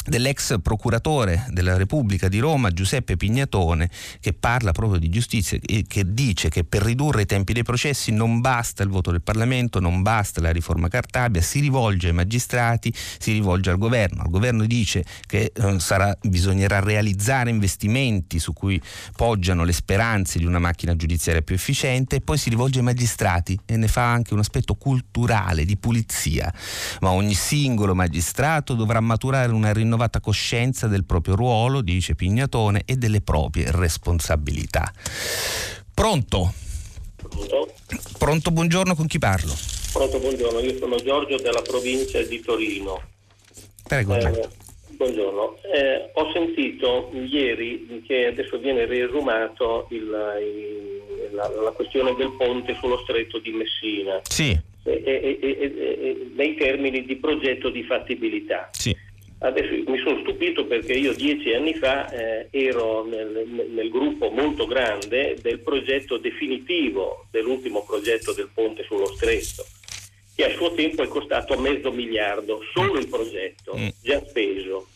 dell'ex 0.09 0.61
procuratore 0.62 1.46
della 1.50 1.76
Repubblica 1.76 2.28
di 2.28 2.38
Roma 2.38 2.70
Giuseppe 2.70 3.16
Pignatone 3.16 3.90
che 4.20 4.32
parla 4.32 4.72
proprio 4.72 4.98
di 4.98 5.09
giustizia 5.11 5.59
e 5.64 5.84
che 5.86 6.12
dice 6.12 6.48
che 6.48 6.64
per 6.64 6.82
ridurre 6.82 7.22
i 7.22 7.26
tempi 7.26 7.52
dei 7.52 7.62
processi 7.62 8.11
non 8.11 8.40
basta 8.40 8.82
il 8.82 8.88
voto 8.88 9.11
del 9.11 9.22
Parlamento, 9.22 9.80
non 9.80 10.02
basta 10.02 10.40
la 10.40 10.50
riforma 10.50 10.88
Cartabia, 10.88 11.42
si 11.42 11.61
rivolge 11.61 12.09
ai 12.09 12.14
magistrati, 12.14 12.92
si 12.94 13.32
rivolge 13.32 13.70
al 13.70 13.78
governo. 13.78 14.22
Al 14.22 14.30
governo 14.30 14.64
dice 14.64 15.04
che 15.26 15.52
eh, 15.54 15.80
sarà, 15.80 16.16
bisognerà 16.22 16.80
realizzare 16.80 17.50
investimenti 17.50 18.38
su 18.38 18.52
cui 18.52 18.80
poggiano 19.14 19.64
le 19.64 19.72
speranze 19.72 20.38
di 20.38 20.44
una 20.44 20.59
macchina 20.59 20.96
giudiziaria 20.96 21.42
più 21.42 21.54
efficiente 21.54 22.16
e 22.16 22.20
poi 22.20 22.38
si 22.38 22.48
rivolge 22.48 22.78
ai 22.78 22.84
magistrati 22.84 23.59
e 23.66 23.76
ne 23.76 23.88
fa 23.88 24.11
anche 24.11 24.32
un 24.32 24.40
aspetto 24.40 24.74
culturale 24.74 25.64
di 25.64 25.76
pulizia. 25.76 26.52
Ma 27.00 27.11
ogni 27.11 27.34
singolo 27.34 27.94
magistrato 27.94 28.74
dovrà 28.74 29.00
maturare 29.00 29.52
una 29.52 29.72
rinnovazione 29.72 29.97
rinnovata 29.99 30.20
coscienza 30.20 30.86
del 30.86 31.05
proprio 31.05 31.34
ruolo, 31.34 31.82
dice 31.82 32.14
Pignatone, 32.14 32.82
e 32.86 32.94
delle 32.94 33.20
proprie 33.20 33.70
responsabilità. 33.72 34.92
Pronto? 35.92 36.53
Pronto? 37.16 37.72
Pronto, 38.16 38.51
buongiorno, 38.53 38.94
con 38.94 39.07
chi 39.07 39.18
parlo? 39.18 39.53
Pronto, 39.92 40.20
buongiorno, 40.20 40.61
io 40.61 40.76
sono 40.78 40.96
Giorgio 40.96 41.36
della 41.36 41.62
provincia 41.62 42.22
di 42.22 42.40
Torino. 42.40 43.03
Prego. 43.82 44.14
Eh, 44.14 44.49
buongiorno, 44.90 45.57
eh, 45.74 46.11
ho 46.12 46.32
sentito 46.32 47.11
ieri 47.12 48.03
che 48.07 48.26
adesso 48.26 48.59
viene 48.59 48.84
riesumato 48.86 49.88
il, 49.90 50.03
il, 50.03 51.34
la, 51.34 51.49
la, 51.49 51.70
questione 51.72 52.14
del 52.14 52.32
ponte 52.36 52.76
sullo 52.78 52.99
stretto 52.99 53.38
di 53.40 53.51
Messina. 53.51 54.20
Sì. 54.22 54.57
E, 54.84 55.03
e, 55.05 55.38
e, 55.42 56.30
nei 56.34 56.55
termini 56.55 57.05
di 57.05 57.16
progetto 57.16 57.68
di 57.68 57.82
fattibilità. 57.82 58.68
Sì. 58.72 58.96
Adesso 59.41 59.91
mi 59.91 59.99
sono 59.99 60.18
stupito 60.20 60.66
perché 60.66 60.95
io 60.95 61.14
dieci 61.14 61.53
anni 61.53 61.72
fa 61.74 62.11
eh, 62.11 62.49
ero 62.51 63.05
nel, 63.05 63.47
nel, 63.70 63.89
gruppo 63.89 64.30
molto 64.30 64.66
grande 64.66 65.36
del 65.41 65.61
progetto 65.61 66.16
definitivo 66.16 67.26
dell'ultimo 67.30 67.84
progetto 67.84 68.32
del 68.32 68.51
ponte 68.53 68.82
sullo 68.82 69.07
stretto, 69.14 69.64
che 70.34 70.45
a 70.45 70.57
suo 70.57 70.72
tempo 70.74 71.05
è 71.05 71.09
costato 71.09 71.57
mezzo 71.57 71.93
miliardo, 71.93 72.61
solo 72.74 72.99
il 72.99 73.07
progetto, 73.07 73.76
mm. 73.76 73.89
già 74.03 74.20
speso. 74.26 74.89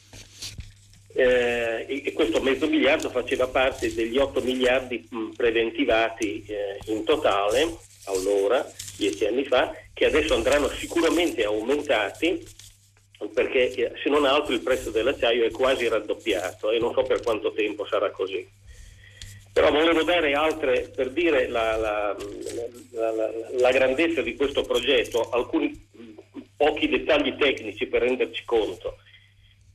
Eh, 1.15 2.03
e 2.05 2.13
questo 2.13 2.41
mezzo 2.41 2.67
miliardo 2.67 3.11
faceva 3.11 3.47
parte 3.47 3.95
degli 3.95 4.17
8 4.17 4.41
miliardi 4.41 5.07
mh, 5.09 5.35
preventivati 5.37 6.43
eh, 6.49 6.79
in 6.87 7.05
totale, 7.05 7.77
allora, 8.07 8.69
dieci 8.97 9.25
anni 9.25 9.45
fa, 9.45 9.73
che 9.93 10.07
adesso 10.07 10.35
andranno 10.35 10.69
sicuramente 10.69 11.45
aumentati 11.45 12.45
perché 13.29 13.73
eh, 13.73 13.93
se 14.03 14.09
non 14.09 14.25
altro 14.25 14.55
il 14.55 14.61
prezzo 14.61 14.91
dell'acciaio 14.91 15.45
è 15.45 15.51
quasi 15.51 15.89
raddoppiato 15.89 16.71
e 16.71 16.79
non 16.79 16.93
so 16.93 17.03
per 17.03 17.21
quanto 17.23 17.53
tempo 17.53 17.87
sarà 17.87 18.11
così. 18.11 18.47
Però 19.53 19.71
volevo 19.71 20.03
dare 20.03 20.33
altre, 20.33 20.91
per 20.95 21.11
dire 21.11 21.47
la, 21.49 21.77
la, 21.77 22.17
la, 22.93 23.31
la 23.59 23.71
grandezza 23.71 24.23
di 24.23 24.35
questo 24.35 24.63
progetto, 24.63 25.29
alcuni 25.29 25.89
pochi 26.57 26.89
dettagli 26.89 27.37
tecnici 27.37 27.87
per 27.87 28.01
renderci 28.01 28.45
conto. 28.47 28.97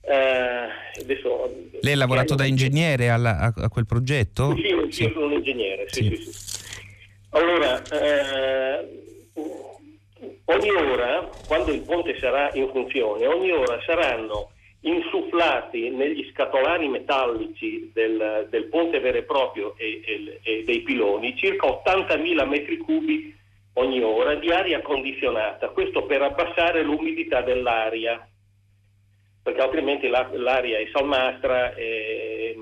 Eh, 0.01 1.01
adesso, 1.01 1.53
Lei 1.81 1.93
ha 1.93 1.97
lavorato 1.97 2.33
da 2.33 2.45
ingegnere 2.45 3.09
alla, 3.09 3.37
a, 3.37 3.53
a, 3.55 3.69
quel 3.69 3.85
progetto? 3.85 4.55
Sì, 4.55 4.63
sì, 4.63 4.91
sì, 4.91 5.03
io 5.03 5.11
sono 5.11 5.25
un 5.25 5.33
ingegnere, 5.33 5.85
sì, 5.89 6.03
sì. 6.03 6.31
sì 6.31 6.65
allora, 7.37 7.81
eh, 7.83 8.87
ogni 10.45 10.69
ora, 10.69 11.29
quando 11.47 11.71
il 11.71 11.81
ponte 11.81 12.17
sarà 12.19 12.51
in 12.53 12.69
funzione, 12.69 13.27
ogni 13.27 13.51
ora 13.51 13.79
saranno 13.85 14.51
insufflati 14.81 15.89
negli 15.89 16.29
scatolari 16.31 16.87
metallici 16.87 17.91
del, 17.93 18.47
del 18.49 18.65
ponte 18.65 18.99
vero 18.99 19.17
e 19.17 19.23
proprio 19.23 19.75
e, 19.77 20.01
e, 20.05 20.39
e, 20.43 20.63
dei 20.63 20.81
piloni 20.81 21.35
circa 21.35 21.67
80.000 21.67 22.47
metri 22.47 22.77
cubi 22.77 23.35
ogni 23.73 24.01
ora 24.01 24.35
di 24.35 24.49
aria 24.49 24.81
condizionata, 24.81 25.69
questo 25.69 26.05
per 26.05 26.21
abbassare 26.21 26.83
l'umidità 26.83 27.41
dell'aria, 27.41 28.27
perché 29.43 29.61
altrimenti 29.61 30.07
la, 30.07 30.27
l'aria 30.33 30.79
è 30.79 30.87
salmastra 30.91 31.73
e 31.75 32.55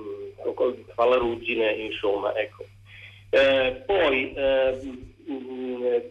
fa 0.93 1.06
la 1.06 1.18
ruggine, 1.18 1.72
insomma. 1.72 2.36
Ecco. 2.36 2.66
Eh, 3.30 3.84
poi 3.86 4.34
eh, 4.34 4.80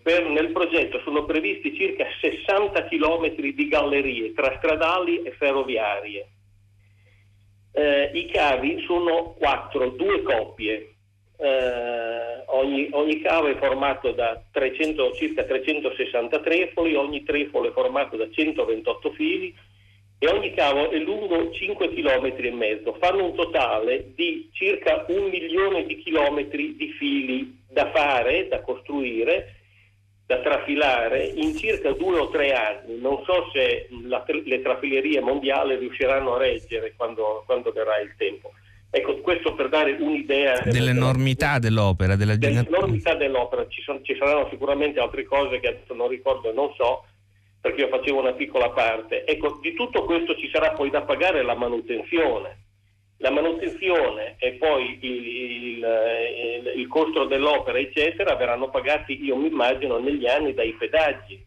per, 0.03 0.29
nel 0.29 0.51
progetto 0.51 1.01
sono 1.05 1.25
previsti 1.25 1.75
circa 1.77 2.07
60 2.21 2.85
km 2.87 3.35
di 3.35 3.69
gallerie 3.69 4.33
tra 4.33 4.57
stradali 4.57 5.23
e 5.23 5.31
ferroviarie. 5.33 6.29
Eh, 7.73 8.11
I 8.13 8.27
cavi 8.27 8.83
sono 8.87 9.35
quattro, 9.39 9.91
due 9.91 10.23
coppie. 10.23 10.95
Eh, 11.37 12.45
ogni, 12.47 12.89
ogni, 12.93 13.21
cavo 13.21 13.49
è 13.49 13.57
formato 13.57 14.13
da 14.13 14.41
300, 14.53 15.13
circa 15.15 15.45
360 15.45 16.39
trefoli, 16.41 16.95
ogni 16.95 17.25
trefolo 17.25 17.69
è 17.69 17.73
formato 17.73 18.17
da 18.17 18.29
128 18.31 19.11
fili 19.13 19.55
e 20.25 20.29
ogni 20.31 20.55
cavo 20.55 20.91
è 20.91 20.97
lungo 20.97 21.53
5 21.53 21.93
km 21.93 22.33
e 22.39 22.51
mezzo. 22.51 22.97
Fanno 22.99 23.27
un 23.27 23.35
totale 23.35 24.13
di 24.15 24.49
circa 24.53 25.05
un 25.09 25.25
milione 25.29 25.85
di 25.85 25.99
chilometri 25.99 26.75
di 26.77 26.89
fili 26.99 27.63
da 27.69 27.91
fare, 27.93 28.49
da 28.49 28.63
costruire, 28.63 29.57
da 30.27 30.41
trafilare 30.41 31.27
in 31.27 31.55
circa 31.59 31.93
due 31.93 32.19
o 32.19 32.31
tre 32.31 32.55
anni. 32.55 32.99
Non 33.01 33.23
so 33.27 33.51
se 33.53 33.89
la, 34.07 34.25
le 34.27 34.63
trafilerie 34.63 35.21
mondiali 35.21 35.77
riusciranno 35.77 36.37
a 36.37 36.39
reggere 36.39 36.95
quando, 36.97 37.43
quando 37.45 37.71
verrà 37.71 37.99
il 37.99 38.15
tempo. 38.17 38.53
Ecco, 38.89 39.19
questo 39.19 39.55
per 39.55 39.69
dare 39.69 39.97
un'idea 39.99 40.61
dell'enormità 40.65 41.59
dell'opera, 41.59 42.15
della 42.17 42.37
dell'enormità 42.37 43.15
dell'opera. 43.15 43.67
Ci, 43.69 43.83
son, 43.83 44.03
ci, 44.05 44.17
saranno 44.17 44.47
sicuramente 44.49 45.01
altre 45.01 45.25
cose 45.25 45.61
che 45.61 45.67
adesso 45.67 45.93
non 45.93 46.09
ricordo 46.09 46.49
e 46.49 46.55
non 46.55 46.73
so, 46.77 47.05
perché 47.65 47.81
io 47.81 47.89
facevo 47.89 48.21
una 48.21 48.35
piccola 48.35 48.69
parte. 48.69 49.25
Ecco, 49.25 49.59
di 49.63 49.73
tutto 49.73 50.05
questo 50.05 50.37
ci 50.37 50.51
sarà 50.53 50.73
poi 50.73 50.91
da 50.91 51.01
pagare 51.01 51.43
la 51.43 51.55
manutenzione 51.55 52.59
la 53.19 53.31
manutenzione 53.31 54.35
e 54.39 54.55
poi 54.55 54.99
il, 55.01 55.15
il, 55.15 56.73
il, 56.77 56.87
costo 56.89 57.25
dell'opera, 57.25 57.79
eccetera, 57.79 58.35
verranno 58.35 58.69
pagati, 58.69 59.25
io 59.25 59.37
mi 59.37 59.47
immagino, 59.47 59.99
negli 59.99 60.27
anni 60.27 60.53
dai 60.53 60.75
pedaggi. 60.75 61.43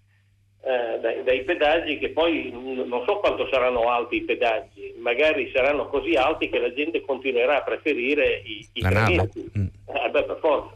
Eh, 0.63 0.99
dai, 0.99 1.24
dai, 1.24 1.43
pedaggi 1.43 1.99
che 1.99 2.09
poi 2.09 2.49
non 2.51 3.03
so 3.05 3.18
quanto 3.18 3.47
saranno 3.51 3.91
alti 3.91 4.15
i 4.15 4.24
pedaggi, 4.24 4.95
magari 4.97 5.51
saranno 5.53 5.88
così 5.88 6.15
alti 6.15 6.49
che 6.49 6.57
la 6.57 6.74
gente 6.74 7.01
continuerà 7.01 7.57
a 7.57 7.63
preferire 7.63 8.41
i, 8.43 8.68
i 8.74 8.82
traghetti. 8.82 9.51
Mm. 9.55 9.68
Eh, 9.86 10.09
beh, 10.09 10.24
per 10.24 10.38
forza. 10.39 10.76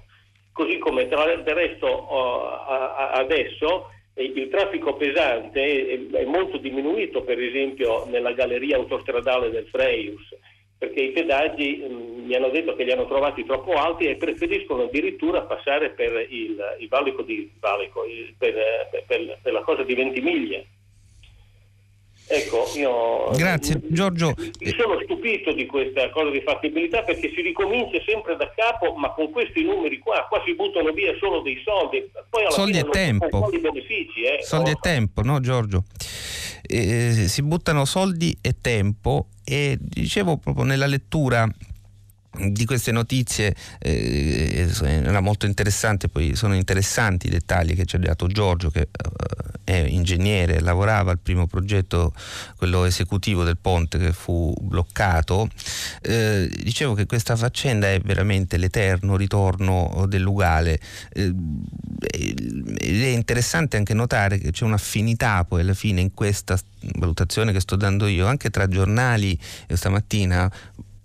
Così 0.51 0.77
come 0.77 1.07
tra, 1.07 1.25
del 1.25 1.55
resto 1.55 1.87
oh, 1.87 2.47
a, 2.47 2.95
a, 2.95 3.09
adesso 3.13 3.89
il 4.15 4.49
traffico 4.49 4.95
pesante 4.95 6.09
è, 6.11 6.25
molto 6.25 6.57
diminuito, 6.57 7.23
per 7.23 7.39
esempio 7.39 8.05
nella 8.05 8.33
galleria 8.33 8.77
autostradale 8.77 9.49
del 9.49 9.67
Freius 9.67 10.35
perché 10.81 10.99
i 10.99 11.11
pedaggi 11.11 11.79
mm, 11.79 12.25
mi 12.25 12.33
hanno 12.33 12.49
detto 12.49 12.73
che 12.73 12.83
li 12.83 12.91
hanno 12.91 13.05
trovati 13.05 13.45
troppo 13.45 13.73
alti 13.73 14.07
e 14.07 14.15
preferiscono 14.15 14.85
addirittura 14.85 15.43
passare 15.43 15.91
per 15.91 16.25
il, 16.27 16.57
il 16.79 16.87
valico 16.87 17.21
di 17.21 17.51
valico, 17.59 18.01
per, 18.35 18.55
per, 19.05 19.37
per, 19.43 19.53
la 19.53 19.61
cosa 19.61 19.83
di 19.83 19.93
Ventimiglia. 19.93 20.59
Ecco, 22.33 22.65
io 22.77 23.31
Grazie 23.35 23.81
Giorgio. 23.89 24.33
Mi 24.37 24.73
sono 24.77 24.97
stupito 25.03 25.51
di 25.51 25.65
questa 25.65 26.09
cosa 26.11 26.29
di 26.29 26.41
fattibilità 26.41 27.03
perché 27.03 27.29
si 27.35 27.41
ricomincia 27.41 28.01
sempre 28.05 28.37
da 28.37 28.49
capo, 28.55 28.93
ma 28.95 29.11
con 29.11 29.31
questi 29.31 29.63
numeri 29.63 29.99
qua, 29.99 30.25
qua 30.29 30.41
si 30.45 30.55
buttano 30.55 30.91
via 30.93 31.13
solo 31.19 31.41
dei 31.41 31.61
soldi, 31.65 32.09
poi 32.29 32.43
alla 32.43 32.51
soldi 32.51 32.77
fine 32.77 32.87
e 32.87 32.89
tempo. 32.89 33.49
di 33.51 33.59
benefici. 33.59 34.21
Eh? 34.23 34.43
Soldi 34.43 34.69
no? 34.69 34.77
e 34.77 34.79
tempo, 34.79 35.21
no 35.23 35.39
Giorgio? 35.41 35.83
Eh, 36.61 37.27
si 37.27 37.43
buttano 37.43 37.83
soldi 37.83 38.37
e 38.41 38.55
tempo 38.61 39.27
e 39.43 39.77
dicevo 39.77 40.37
proprio 40.37 40.63
nella 40.63 40.85
lettura 40.85 41.45
di 42.33 42.65
queste 42.65 42.91
notizie 42.91 43.53
eh, 43.79 44.69
era 44.81 45.19
molto 45.19 45.45
interessante, 45.45 46.07
poi 46.07 46.35
sono 46.35 46.55
interessanti 46.55 47.27
i 47.27 47.29
dettagli 47.29 47.75
che 47.75 47.85
ci 47.85 47.97
ha 47.97 47.99
dato 47.99 48.27
Giorgio 48.27 48.69
che 48.69 48.87
eh, 49.63 49.63
è 49.63 49.85
ingegnere, 49.87 50.61
lavorava 50.61 51.11
al 51.11 51.19
primo 51.19 51.45
progetto, 51.45 52.13
quello 52.57 52.85
esecutivo 52.85 53.43
del 53.43 53.57
ponte 53.57 53.97
che 53.97 54.13
fu 54.13 54.53
bloccato. 54.61 55.49
Eh, 56.01 56.49
dicevo 56.63 56.93
che 56.93 57.05
questa 57.05 57.35
faccenda 57.35 57.91
è 57.91 57.99
veramente 57.99 58.57
l'eterno 58.57 59.17
ritorno 59.17 60.05
dell'Ugale 60.07 60.79
eh, 61.13 61.33
ed 61.99 63.03
è 63.03 63.07
interessante 63.07 63.77
anche 63.77 63.93
notare 63.93 64.37
che 64.37 64.51
c'è 64.51 64.63
un'affinità 64.63 65.43
poi 65.43 65.61
alla 65.61 65.73
fine 65.73 66.01
in 66.01 66.13
questa 66.13 66.57
valutazione 66.95 67.51
che 67.51 67.59
sto 67.59 67.75
dando 67.75 68.07
io 68.07 68.25
anche 68.25 68.49
tra 68.49 68.67
giornali 68.67 69.37
stamattina 69.67 70.51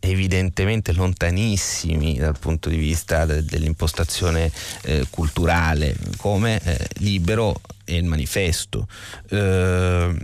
evidentemente 0.06 0.92
lontanissimi 0.92 2.16
dal 2.16 2.38
punto 2.38 2.68
di 2.68 2.76
vista 2.76 3.24
de- 3.24 3.44
dell'impostazione 3.44 4.50
eh, 4.82 5.06
culturale, 5.10 5.96
come 6.16 6.60
eh, 6.62 6.88
Libero 6.98 7.60
e 7.84 7.96
il 7.96 8.04
manifesto. 8.04 8.86
Eh, 9.28 10.14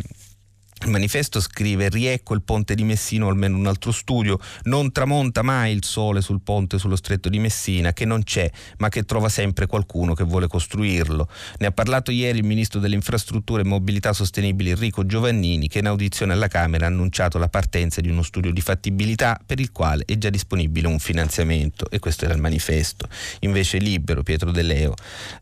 il 0.84 0.90
manifesto 0.90 1.40
scrive 1.40 1.88
riecco 1.88 2.34
il 2.34 2.42
ponte 2.42 2.74
di 2.74 2.84
Messina 2.84 3.26
o 3.26 3.28
almeno 3.28 3.56
un 3.56 3.66
altro 3.66 3.92
studio, 3.92 4.38
non 4.64 4.92
tramonta 4.92 5.42
mai 5.42 5.72
il 5.72 5.84
sole 5.84 6.20
sul 6.20 6.40
ponte 6.42 6.78
sullo 6.78 6.96
stretto 6.96 7.28
di 7.28 7.38
Messina 7.38 7.92
che 7.92 8.04
non 8.04 8.22
c'è 8.22 8.50
ma 8.78 8.88
che 8.88 9.04
trova 9.04 9.28
sempre 9.28 9.66
qualcuno 9.66 10.14
che 10.14 10.24
vuole 10.24 10.46
costruirlo. 10.46 11.28
Ne 11.58 11.66
ha 11.66 11.72
parlato 11.72 12.10
ieri 12.10 12.38
il 12.38 12.44
ministro 12.44 12.80
delle 12.80 12.94
infrastrutture 12.94 13.62
e 13.62 13.64
mobilità 13.64 14.12
sostenibili 14.12 14.70
Enrico 14.70 15.06
Giovannini 15.06 15.68
che 15.68 15.78
in 15.78 15.86
audizione 15.86 16.32
alla 16.32 16.48
Camera 16.48 16.86
ha 16.86 16.88
annunciato 16.88 17.38
la 17.38 17.48
partenza 17.48 18.00
di 18.00 18.08
uno 18.08 18.22
studio 18.22 18.52
di 18.52 18.60
fattibilità 18.60 19.40
per 19.44 19.60
il 19.60 19.72
quale 19.72 20.04
è 20.06 20.16
già 20.18 20.30
disponibile 20.30 20.88
un 20.88 20.98
finanziamento 20.98 21.88
e 21.90 21.98
questo 21.98 22.24
era 22.24 22.34
il 22.34 22.40
manifesto. 22.40 23.08
Invece 23.40 23.78
Libero, 23.78 24.22
Pietro 24.22 24.50
De 24.50 24.62
Leo, 24.62 24.94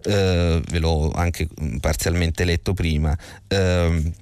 eh, 0.02 0.60
ve 0.68 0.78
l'ho 0.78 1.10
anche 1.12 1.48
parzialmente 1.80 2.44
letto 2.44 2.72
prima, 2.74 3.16
eh, 3.48 4.12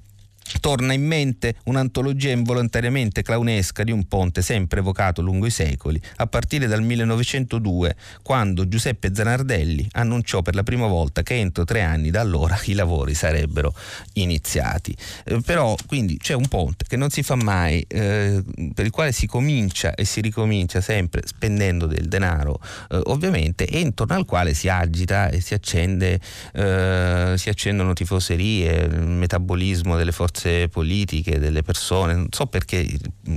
torna 0.59 0.93
in 0.93 1.05
mente 1.05 1.55
un'antologia 1.65 2.31
involontariamente 2.31 3.21
clownesca 3.21 3.83
di 3.83 3.91
un 3.91 4.07
ponte 4.07 4.41
sempre 4.41 4.79
evocato 4.79 5.21
lungo 5.21 5.45
i 5.45 5.51
secoli, 5.51 6.01
a 6.17 6.27
partire 6.27 6.67
dal 6.67 6.81
1902, 6.81 7.95
quando 8.23 8.67
Giuseppe 8.67 9.13
Zanardelli 9.13 9.87
annunciò 9.91 10.41
per 10.41 10.55
la 10.55 10.63
prima 10.63 10.87
volta 10.87 11.21
che 11.21 11.35
entro 11.35 11.65
tre 11.65 11.81
anni 11.81 12.09
da 12.09 12.21
allora 12.21 12.59
i 12.65 12.73
lavori 12.73 13.13
sarebbero 13.13 13.73
iniziati. 14.13 14.95
Eh, 15.25 15.41
però 15.41 15.75
quindi 15.85 16.17
c'è 16.17 16.33
un 16.33 16.47
ponte 16.47 16.85
che 16.87 16.97
non 16.97 17.09
si 17.09 17.21
fa 17.21 17.35
mai, 17.35 17.85
eh, 17.87 18.43
per 18.73 18.85
il 18.85 18.91
quale 18.91 19.11
si 19.11 19.27
comincia 19.27 19.93
e 19.93 20.05
si 20.05 20.21
ricomincia 20.21 20.81
sempre 20.81 21.21
spendendo 21.25 21.85
del 21.85 22.07
denaro, 22.07 22.59
eh, 22.89 22.99
ovviamente, 23.05 23.65
e 23.65 23.79
intorno 23.79 24.15
al 24.15 24.25
quale 24.25 24.53
si 24.53 24.67
agita 24.67 25.29
e 25.29 25.41
si 25.41 25.53
accende, 25.53 26.19
eh, 26.53 27.33
si 27.35 27.49
accendono 27.49 27.93
tifoserie, 27.93 28.85
il 28.85 29.07
metabolismo 29.07 29.95
delle 29.95 30.11
forze 30.11 30.38
forze 30.39 30.69
politiche, 30.69 31.37
delle 31.37 31.61
persone, 31.63 32.13
non 32.13 32.27
so 32.31 32.45
perché 32.45 32.87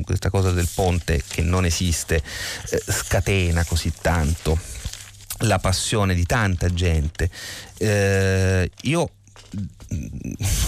questa 0.02 0.30
cosa 0.30 0.52
del 0.52 0.68
ponte 0.72 1.22
che 1.26 1.42
non 1.42 1.64
esiste 1.64 2.16
eh, 2.16 2.82
scatena 2.86 3.64
così 3.64 3.92
tanto 4.00 4.58
la 5.38 5.58
passione 5.58 6.14
di 6.14 6.24
tanta 6.24 6.72
gente. 6.72 7.28
Eh, 7.78 8.70
io 8.82 9.10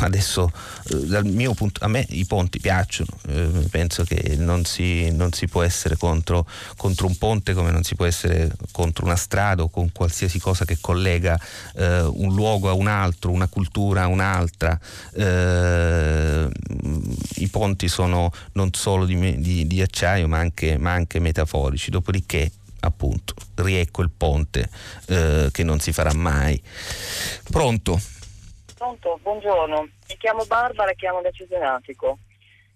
adesso 0.00 0.50
eh, 0.90 1.06
dal 1.06 1.24
mio 1.24 1.54
punto 1.54 1.84
a 1.84 1.88
me 1.88 2.04
i 2.10 2.26
ponti 2.26 2.60
piacciono 2.60 3.08
eh, 3.28 3.66
penso 3.70 4.04
che 4.04 4.36
non 4.36 4.64
si, 4.64 5.10
non 5.10 5.32
si 5.32 5.48
può 5.48 5.62
essere 5.62 5.96
contro, 5.96 6.46
contro, 6.76 7.06
un 7.06 7.16
ponte 7.16 7.54
come 7.54 7.70
non 7.70 7.82
si 7.82 7.94
può 7.94 8.04
essere 8.04 8.50
contro 8.72 9.06
una 9.06 9.16
strada 9.16 9.62
o 9.62 9.68
con 9.68 9.90
qualsiasi 9.92 10.38
cosa 10.38 10.64
che 10.64 10.78
collega 10.80 11.38
eh, 11.76 12.02
un 12.02 12.34
luogo 12.34 12.68
a 12.68 12.72
un 12.72 12.86
altro 12.86 13.30
una 13.30 13.48
cultura 13.48 14.02
a 14.02 14.06
un'altra 14.08 14.78
eh, 15.14 16.48
i 17.36 17.48
ponti 17.48 17.88
sono 17.88 18.30
non 18.52 18.72
solo 18.72 19.06
di, 19.06 19.40
di, 19.40 19.66
di 19.66 19.80
acciaio 19.80 20.28
ma 20.28 20.38
anche, 20.38 20.76
ma 20.76 20.92
anche 20.92 21.18
metaforici 21.18 21.90
dopodiché 21.90 22.50
appunto 22.80 23.34
riecco 23.56 24.02
il 24.02 24.10
ponte 24.14 24.68
eh, 25.06 25.48
che 25.50 25.62
non 25.64 25.80
si 25.80 25.92
farà 25.92 26.12
mai. 26.12 26.60
Pronto? 27.50 28.00
Pronto, 28.84 29.18
buongiorno, 29.22 29.80
mi 29.80 30.16
chiamo 30.18 30.44
Barbara 30.44 30.90
e 30.90 30.94
chiamo 30.94 31.22
da 31.22 31.30
Cesenatico. 31.30 32.18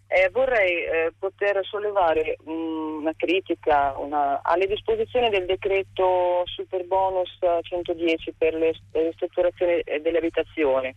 Eh, 0.06 0.30
vorrei 0.30 0.84
eh, 0.84 1.12
poter 1.18 1.60
sollevare 1.66 2.38
mh, 2.44 2.50
una 2.50 3.12
critica 3.14 3.92
una, 3.98 4.40
alle 4.42 4.66
disposizioni 4.66 5.28
del 5.28 5.44
decreto 5.44 6.44
super 6.46 6.86
bonus 6.86 7.38
110 7.60 8.32
per 8.38 8.54
le, 8.54 8.72
le 8.90 9.02
ristrutturazioni 9.02 9.80
eh, 9.80 10.00
delle 10.00 10.16
abitazioni. 10.16 10.96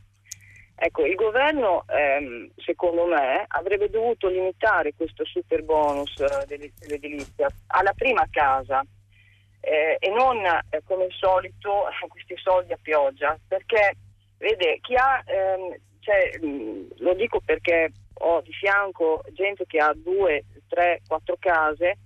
Ecco, 0.76 1.06
il 1.06 1.16
governo, 1.16 1.84
ehm, 1.90 2.50
secondo 2.56 3.06
me, 3.06 3.44
avrebbe 3.50 3.90
dovuto 3.90 4.30
limitare 4.30 4.94
questo 4.96 5.26
super 5.26 5.62
bonus 5.66 6.18
eh, 6.22 6.46
dell'edilizia 6.48 7.50
alla 7.68 7.92
prima 7.92 8.26
casa 8.32 8.82
eh, 9.60 9.98
e 10.00 10.10
non, 10.10 10.38
eh, 10.46 10.82
come 10.86 11.04
al 11.04 11.12
solito, 11.12 11.84
questi 12.08 12.38
soldi 12.38 12.72
a 12.72 12.80
pioggia, 12.82 13.38
perché, 13.46 13.98
vede, 14.42 14.80
chi 14.82 14.96
ha, 14.96 15.24
ehm, 15.26 15.76
cioè, 16.00 16.40
mh, 16.42 16.88
lo 16.98 17.14
dico 17.14 17.40
perché 17.40 17.92
ho 18.14 18.42
di 18.42 18.52
fianco 18.52 19.24
gente 19.32 19.66
che 19.66 19.78
ha 19.78 19.94
due, 19.96 20.44
tre, 20.68 21.02
quattro 21.08 21.38
case 21.40 21.98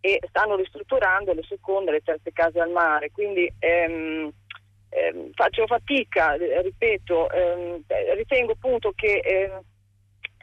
e 0.00 0.20
stanno 0.28 0.56
ristrutturando 0.56 1.32
le 1.32 1.44
seconde, 1.48 1.92
le 1.92 2.02
terze 2.02 2.32
case 2.32 2.60
al 2.60 2.70
mare, 2.70 3.10
quindi 3.10 3.50
ehm, 3.58 4.30
ehm, 4.90 5.30
faccio 5.32 5.66
fatica, 5.66 6.34
ripeto, 6.34 7.30
ehm, 7.30 7.82
ritengo 8.14 8.52
appunto 8.52 8.92
che 8.94 9.18
ehm, 9.18 9.60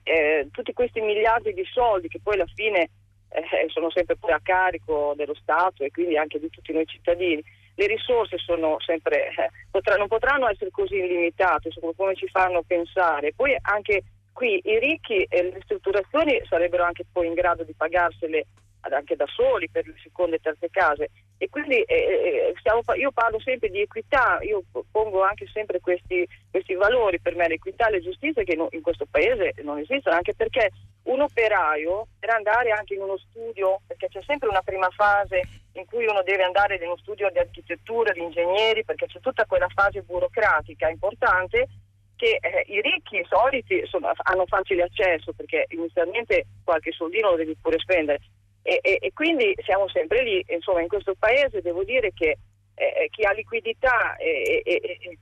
eh, 0.03 0.47
tutti 0.51 0.73
questi 0.73 0.99
miliardi 1.01 1.53
di 1.53 1.63
soldi 1.65 2.07
che 2.07 2.19
poi 2.21 2.35
alla 2.35 2.47
fine 2.53 2.89
eh, 3.29 3.69
sono 3.69 3.89
sempre 3.89 4.15
poi 4.17 4.31
a 4.31 4.39
carico 4.41 5.13
dello 5.15 5.33
Stato 5.35 5.83
e 5.83 5.91
quindi 5.91 6.17
anche 6.17 6.39
di 6.39 6.49
tutti 6.49 6.73
noi 6.73 6.85
cittadini, 6.85 7.41
le 7.75 7.87
risorse 7.87 8.37
sempre, 8.79 9.27
eh, 9.29 9.49
potrà, 9.71 9.95
non 9.95 10.07
potranno 10.07 10.47
essere 10.47 10.69
così 10.71 10.95
illimitate, 10.95 11.69
come 11.95 12.15
ci 12.15 12.27
fanno 12.27 12.63
pensare. 12.63 13.33
Poi 13.33 13.55
anche 13.61 14.03
Qui 14.33 14.59
i 14.63 14.79
ricchi 14.79 15.23
e 15.29 15.43
le 15.43 15.51
ristrutturazioni 15.53 16.41
sarebbero 16.49 16.83
anche 16.83 17.05
poi 17.09 17.27
in 17.27 17.33
grado 17.33 17.63
di 17.63 17.73
pagarsele 17.77 18.47
anche 18.91 19.15
da 19.15 19.25
soli 19.27 19.69
per 19.69 19.87
le 19.87 19.95
seconde 20.01 20.35
e 20.35 20.39
terze 20.39 20.69
case. 20.69 21.09
E 21.37 21.49
quindi 21.49 21.81
eh, 21.81 21.95
eh 21.95 22.53
stiamo, 22.59 22.81
io 22.95 23.11
parlo 23.11 23.39
sempre 23.39 23.69
di 23.69 23.81
equità, 23.81 24.39
io 24.41 24.63
pongo 24.91 25.23
anche 25.23 25.47
sempre 25.51 25.79
questi, 25.79 26.27
questi 26.49 26.73
valori. 26.73 27.19
Per 27.19 27.35
me, 27.35 27.47
l'equità 27.47 27.87
e 27.87 27.91
la 27.91 27.99
giustizia 27.99 28.43
che 28.43 28.57
in 28.69 28.81
questo 28.81 29.05
paese 29.09 29.53
non 29.63 29.79
esistono, 29.79 30.15
anche 30.15 30.33
perché 30.35 30.69
un 31.03 31.21
operaio 31.21 32.07
per 32.19 32.29
andare 32.31 32.71
anche 32.71 32.93
in 32.93 33.01
uno 33.01 33.17
studio, 33.17 33.81
perché 33.87 34.07
c'è 34.09 34.21
sempre 34.25 34.49
una 34.49 34.61
prima 34.61 34.89
fase 34.89 35.41
in 35.73 35.85
cui 35.85 36.05
uno 36.05 36.21
deve 36.23 36.43
andare 36.43 36.75
in 36.75 36.83
uno 36.83 36.97
studio 36.97 37.29
di 37.31 37.39
architettura, 37.39 38.11
di 38.11 38.21
ingegneri, 38.21 38.83
perché 38.83 39.07
c'è 39.07 39.19
tutta 39.19 39.45
quella 39.45 39.67
fase 39.73 40.01
burocratica 40.01 40.87
importante 40.89 41.67
che 42.15 42.39
eh, 42.39 42.63
i 42.67 42.79
ricchi, 42.79 43.17
i 43.17 43.25
soliti, 43.27 43.85
sono, 43.85 44.11
hanno 44.15 44.45
facile 44.45 44.83
accesso 44.83 45.33
perché 45.33 45.65
inizialmente 45.69 46.45
qualche 46.63 46.91
soldino 46.91 47.31
lo 47.31 47.35
devi 47.35 47.57
pure 47.59 47.79
spendere 47.79 48.19
e, 48.63 48.79
e, 48.81 48.97
e 48.99 49.13
quindi 49.13 49.53
siamo 49.63 49.87
sempre 49.89 50.23
lì, 50.23 50.43
insomma 50.47 50.81
in 50.81 50.87
questo 50.87 51.13
paese 51.17 51.61
devo 51.61 51.83
dire 51.83 52.11
che 52.13 52.37
eh, 52.75 53.03
eh 53.03 53.09
chi 53.11 53.23
ha 53.23 53.31
liquidità 53.31 54.15
e, 54.15 54.61
e 54.65 55.17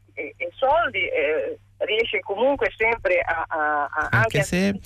soldi 0.56 1.08
eh, 1.08 1.58
riesce 1.86 2.20
comunque 2.20 2.72
sempre 2.76 3.20
a, 3.20 3.45
a, 3.47 3.84
a 3.86 4.08
anche, 4.12 4.38
anche 4.38 4.43
se... 4.43 4.80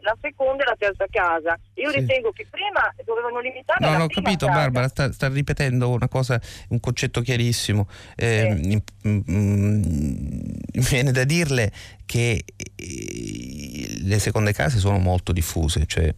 la 0.00 0.16
seconda 0.20 0.62
e 0.62 0.66
la 0.66 0.76
terza 0.78 1.06
casa. 1.10 1.58
Io 1.74 1.90
sì. 1.90 2.00
ritengo 2.00 2.30
che 2.32 2.46
prima 2.48 2.92
dovevano 3.04 3.40
limitare. 3.40 3.84
No, 3.84 3.98
l'ho 3.98 4.06
capito, 4.06 4.46
casa. 4.46 4.58
Barbara, 4.58 4.88
sta, 4.88 5.12
sta, 5.12 5.28
ripetendo 5.28 5.90
una 5.90 6.08
cosa, 6.08 6.40
un 6.68 6.80
concetto 6.80 7.20
chiarissimo. 7.20 7.88
Eh, 8.16 8.56
sì. 8.60 8.68
mi, 8.68 8.82
mi 9.22 10.84
viene 10.88 11.10
da 11.12 11.24
dirle 11.24 11.72
che 12.06 12.44
eh, 12.54 13.98
le 14.02 14.18
seconde 14.18 14.52
case 14.52 14.78
sono 14.78 14.98
molto 14.98 15.32
diffuse, 15.32 15.86
cioè, 15.86 16.14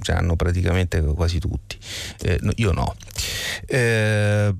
cioè 0.00 0.16
hanno 0.16 0.36
praticamente 0.36 1.00
quasi 1.00 1.38
tutti. 1.38 1.78
Eh, 2.22 2.40
io 2.56 2.72
no. 2.72 2.94
Eh, 3.66 4.52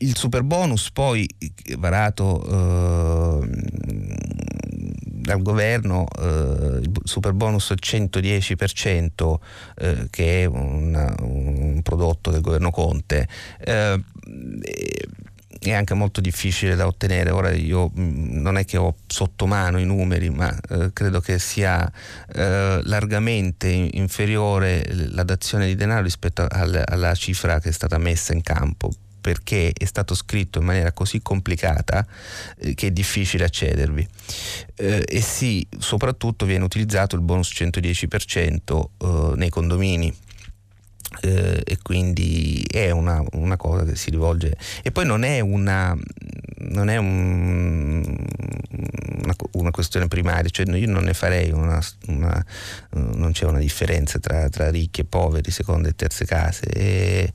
il 0.00 0.16
super 0.16 0.42
bonus 0.42 0.90
poi 0.90 1.28
varato 1.76 3.42
eh, 3.42 3.48
dal 5.30 5.42
governo, 5.42 6.06
eh, 6.18 6.80
il 6.80 6.92
super 7.04 7.32
bonus 7.32 7.72
110% 7.78 9.34
eh, 9.76 10.06
che 10.10 10.42
è 10.42 10.44
una, 10.46 11.14
un 11.20 11.80
prodotto 11.82 12.30
del 12.30 12.40
governo 12.40 12.70
Conte 12.70 13.28
eh, 13.58 14.02
è 15.60 15.72
anche 15.72 15.92
molto 15.92 16.22
difficile 16.22 16.74
da 16.74 16.86
ottenere. 16.86 17.30
Ora 17.30 17.52
io 17.52 17.90
mm, 17.96 18.40
non 18.40 18.56
è 18.56 18.64
che 18.64 18.78
ho 18.78 18.94
sotto 19.06 19.46
mano 19.46 19.78
i 19.78 19.84
numeri, 19.84 20.30
ma 20.30 20.54
eh, 20.70 20.90
credo 20.92 21.20
che 21.20 21.38
sia 21.38 21.90
eh, 22.32 22.80
largamente 22.82 23.68
inferiore 23.68 24.86
la 25.10 25.22
dazione 25.22 25.66
di 25.66 25.74
denaro 25.74 26.02
rispetto 26.02 26.46
al, 26.48 26.82
alla 26.86 27.14
cifra 27.14 27.60
che 27.60 27.68
è 27.68 27.72
stata 27.72 27.98
messa 27.98 28.32
in 28.32 28.42
campo 28.42 28.90
perché 29.20 29.72
è 29.76 29.84
stato 29.84 30.14
scritto 30.14 30.58
in 30.58 30.64
maniera 30.64 30.92
così 30.92 31.20
complicata 31.22 32.06
eh, 32.58 32.74
che 32.74 32.88
è 32.88 32.90
difficile 32.90 33.44
accedervi. 33.44 34.06
Eh, 34.76 35.04
e 35.06 35.20
sì, 35.20 35.66
soprattutto 35.78 36.46
viene 36.46 36.64
utilizzato 36.64 37.16
il 37.16 37.22
bonus 37.22 37.50
110% 37.54 38.84
eh, 38.98 39.36
nei 39.36 39.50
condomini. 39.50 40.14
Eh, 41.22 41.60
e 41.64 41.78
quindi 41.82 42.64
è 42.70 42.90
una, 42.90 43.20
una, 43.32 43.56
cosa 43.56 43.84
che 43.84 43.96
si 43.96 44.10
rivolge 44.10 44.56
e 44.80 44.92
poi 44.92 45.04
non 45.04 45.24
è 45.24 45.40
una 45.40 45.98
non 46.60 46.88
è 46.88 46.96
un, 46.98 48.16
una, 49.22 49.34
una, 49.52 49.70
questione 49.72 50.06
primaria 50.06 50.48
cioè 50.50 50.72
io 50.76 50.88
non 50.88 51.02
ne 51.02 51.14
farei 51.14 51.50
una, 51.50 51.82
non 52.90 53.32
c'è 53.32 53.44
una 53.44 53.58
differenza 53.58 54.20
tra, 54.20 54.48
tra, 54.48 54.70
ricchi 54.70 55.00
e 55.00 55.04
poveri 55.04 55.50
seconde 55.50 55.88
e 55.88 55.96
terze 55.96 56.24
case 56.26 56.66
e 56.66 57.32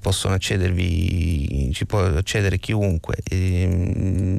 possono 0.00 0.34
accedervi, 0.34 1.70
ci 1.72 1.86
può 1.86 2.00
accedere 2.00 2.58
chiunque. 2.58 3.16
E, 3.24 3.66
mm, 3.66 4.36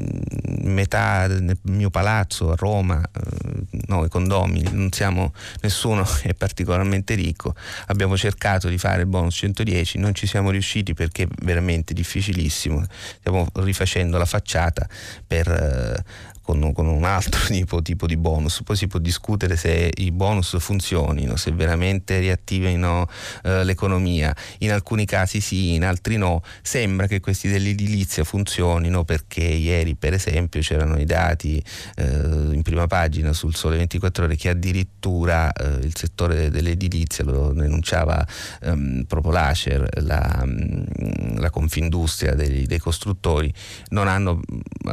metà 0.70 1.28
del 1.28 1.58
mio 1.64 1.90
palazzo 1.90 2.52
a 2.52 2.56
Roma, 2.56 3.02
eh, 3.02 3.80
noi 3.88 4.08
condomini, 4.10 4.70
non 4.72 4.92
siamo, 4.92 5.34
nessuno 5.62 6.06
è 6.24 6.34
particolarmente 6.34 7.16
ricco, 7.16 7.56
abbiamo 7.88 8.16
cercato 8.18 8.68
di 8.70 8.78
fare 8.78 9.02
il 9.02 9.08
bonus 9.08 9.36
110, 9.36 9.98
non 9.98 10.14
ci 10.14 10.28
siamo 10.28 10.52
riusciti 10.52 10.94
perché 10.94 11.24
è 11.24 11.28
veramente 11.44 11.94
difficilissimo, 11.94 12.86
stiamo 13.20 13.48
rifacendo 13.56 14.18
la 14.18 14.26
facciata 14.26 14.88
per 15.26 15.48
eh, 15.48 16.38
con, 16.50 16.74
con 16.74 16.88
un 16.88 17.04
altro 17.04 17.46
tipo, 17.54 17.82
tipo, 17.84 18.08
di 18.08 18.18
bonus. 18.18 18.64
Poi 18.64 18.76
si 18.76 18.88
può 18.88 19.00
discutere 19.00 19.56
se 19.56 19.92
i 19.96 20.12
bonus 20.12 20.58
funzionino, 20.58 21.36
se 21.36 21.52
veramente 21.52 22.18
riattivino 22.18 23.08
eh, 23.44 23.64
l'economia. 23.64 24.36
In 24.60 24.72
alcuni 24.72 25.06
casi 25.06 25.42
sì, 25.42 25.76
in 25.76 25.86
altri 25.86 26.18
no. 26.18 26.42
Sembra 26.64 27.06
che 27.06 27.20
questi 27.20 27.50
dell'edilizia 27.50 28.24
funzionino 28.24 29.04
perché 29.04 29.44
ieri 29.44 29.96
per 29.96 30.14
esempio 30.14 30.62
c'erano 30.62 30.98
i 30.98 31.06
dati 31.06 31.64
eh, 31.96 32.04
in 32.04 32.62
prima 32.64 32.88
pagina 32.88 33.32
sul 33.34 33.56
Sole 33.56 33.78
24 33.78 34.24
ore 34.26 34.36
che 34.36 34.50
addirittura 34.50 35.52
eh, 35.52 35.86
il 35.86 35.96
settore 35.96 36.50
dell'edilizia 36.50 37.24
lo 37.24 37.54
denunciava 37.54 38.26
ehm, 38.62 39.04
proprio 39.08 39.34
l'Acer, 39.34 39.88
la, 40.02 40.44
mm, 40.46 41.38
la 41.38 41.50
Confindustria 41.52 42.34
dei, 42.34 42.66
dei 42.66 42.80
costruttori, 42.80 43.54
non 43.90 44.08
hanno, 44.08 44.42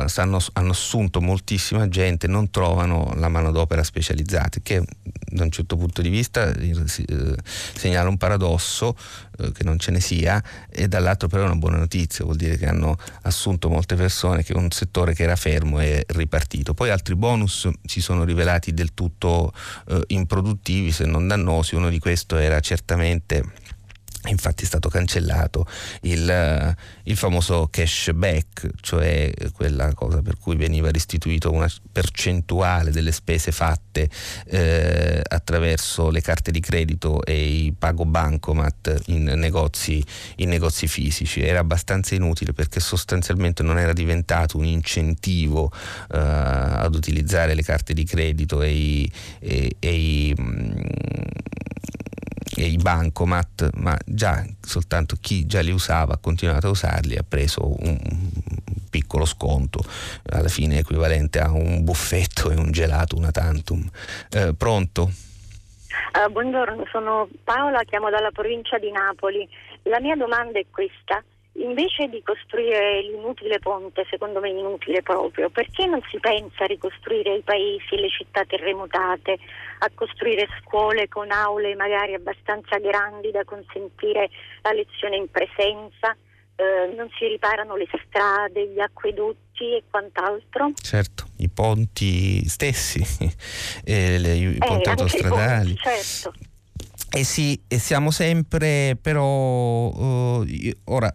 stanno, 0.07 0.39
hanno 0.53 0.71
assunto 0.71 1.21
molti 1.21 1.46
moltissima 1.47 1.89
gente 1.89 2.27
non 2.27 2.51
trovano 2.51 3.13
la 3.15 3.29
manodopera 3.29 3.85
specializzata, 3.85 4.59
che 4.61 4.83
da 5.29 5.45
un 5.45 5.51
certo 5.51 5.77
punto 5.77 6.03
di 6.03 6.09
vista 6.09 6.53
eh, 6.53 6.75
segnala 7.73 8.09
un 8.09 8.17
paradosso 8.17 8.97
eh, 9.39 9.53
che 9.53 9.63
non 9.63 9.79
ce 9.79 9.93
ne 9.93 10.01
sia 10.01 10.43
e 10.69 10.89
dall'altro 10.89 11.29
però 11.29 11.43
è 11.43 11.47
una 11.47 11.55
buona 11.55 11.77
notizia, 11.77 12.25
vuol 12.25 12.37
dire 12.37 12.57
che 12.57 12.67
hanno 12.67 12.97
assunto 13.23 13.69
molte 13.69 13.95
persone, 13.95 14.43
che 14.43 14.55
un 14.55 14.73
settore 14.73 15.15
che 15.15 15.23
era 15.23 15.37
fermo 15.37 15.79
è 15.79 16.03
ripartito. 16.09 16.75
Poi 16.75 16.91
altri 16.91 17.15
bonus 17.15 17.69
si 17.85 18.01
sono 18.01 18.25
rivelati 18.25 18.75
del 18.75 18.93
tutto 18.93 19.53
eh, 19.87 20.03
improduttivi 20.09 20.91
se 20.91 21.05
non 21.05 21.29
dannosi, 21.29 21.77
uno 21.77 21.91
di 21.91 22.01
questi 22.01 22.35
era 22.35 22.59
certamente 22.59 23.45
Infatti 24.27 24.65
è 24.65 24.67
stato 24.67 24.89
cancellato 24.89 25.67
il, 26.03 26.29
eh, 26.29 26.75
il, 27.05 27.17
famoso 27.17 27.69
cashback, 27.71 28.71
cioè 28.81 29.33
quella 29.53 29.93
cosa 29.95 30.23
per 30.23 30.39
cui 30.39 30.57
veniva 30.57 30.91
restituito 30.91 31.53
una 31.53 31.71
percentuale 31.93 32.91
delle 32.91 33.13
spese 33.13 33.53
fatte 33.53 34.09
eh, 34.47 35.23
attraverso 35.27 36.11
le 36.11 36.21
carte 36.21 36.51
di 36.51 36.61
credito 36.61 37.25
e 37.25 37.45
i 37.45 37.75
pago 37.77 38.05
bancomat 38.05 39.03
in 39.07 39.25
negozi, 39.25 40.05
in 40.37 40.49
negozi, 40.49 40.87
fisici. 40.87 41.41
Era 41.43 41.61
abbastanza 41.61 42.15
inutile 42.15 42.53
perché 42.53 42.81
sostanzialmente 42.81 43.63
non 43.63 43.79
era 43.79 43.93
diventato 43.93 44.59
un 44.59 44.65
incentivo 44.65 45.73
eh, 46.13 46.19
ad 46.19 46.95
utilizzare 46.95 47.55
le 47.55 47.63
carte 47.63 47.95
di 47.95 48.05
credito 48.05 48.63
e 48.63 48.71
i, 48.73 49.13
e, 49.41 49.77
e 49.79 49.95
i, 49.95 50.35
i 52.65 52.77
bancomat, 52.77 53.71
ma 53.75 53.97
già 54.05 54.45
soltanto 54.61 55.17
chi 55.21 55.47
già 55.47 55.61
li 55.61 55.71
usava 55.71 56.15
ha 56.15 56.19
continuato 56.19 56.69
a 56.69 56.71
usarli, 56.71 57.17
ha 57.17 57.25
preso 57.27 57.75
un, 57.83 57.99
piccolo 58.97 59.27
sconto, 59.27 59.81
alla 60.31 60.49
fine 60.49 60.79
equivalente 60.79 61.39
a 61.39 61.51
un 61.53 61.85
buffetto 61.85 62.51
e 62.51 62.57
un 62.57 62.71
gelato, 62.71 63.17
una 63.17 63.31
tantum. 63.31 63.87
Eh, 64.31 64.55
pronto? 64.57 65.11
Uh, 66.13 66.31
buongiorno, 66.31 66.87
sono 66.91 67.29
Paola, 67.45 67.83
chiamo 67.85 68.09
dalla 68.09 68.31
provincia 68.31 68.79
di 68.79 68.91
Napoli. 68.91 69.47
La 69.83 70.01
mia 70.01 70.17
domanda 70.17 70.59
è 70.59 70.65
questa 70.71 71.23
invece 71.59 72.09
di 72.09 72.23
costruire 72.23 73.03
l'inutile 73.03 73.59
ponte, 73.59 74.07
secondo 74.09 74.41
me 74.41 74.51
inutile 74.51 75.03
proprio, 75.03 75.51
perché 75.51 75.87
non 75.87 76.01
si 76.11 76.19
pensa 76.19 76.65
a 76.65 76.67
ricostruire 76.67 77.37
i 77.37 77.43
paesi, 77.43 77.97
le 77.97 78.11
città 78.11 78.45
terremotate, 78.45 79.39
a 79.79 79.91
costruire 79.95 80.47
scuole 80.61 81.09
con 81.09 81.31
aule 81.31 81.75
magari 81.75 82.15
abbastanza 82.15 82.79
grandi 82.79 83.31
da 83.31 83.45
consentire 83.45 84.31
la 84.63 84.73
lezione 84.73 85.17
in 85.17 85.31
presenza? 85.31 86.17
Eh, 86.59 86.95
non 86.95 87.09
si 87.19 87.27
riparano 87.27 87.77
le 87.77 87.87
strade, 88.07 88.69
gli 88.69 88.81
acquedotti 88.81 89.77
e 89.77 89.83
quant'altro. 89.91 90.73
Certo, 90.81 91.27
i 91.37 91.51
ponti 91.51 92.49
stessi, 92.49 93.05
eh, 93.85 94.19
le, 94.19 94.35
i 94.35 94.59
ponti 94.59 94.89
eh, 94.89 94.91
autostradali. 94.91 95.75
Ponti, 95.75 95.83
certo. 95.83 96.33
Eh 97.11 97.25
sì, 97.25 97.61
e 97.69 97.79
siamo 97.79 98.11
sempre 98.11 98.97
però 99.01 99.23
uh, 99.23 100.47
ora 100.85 101.15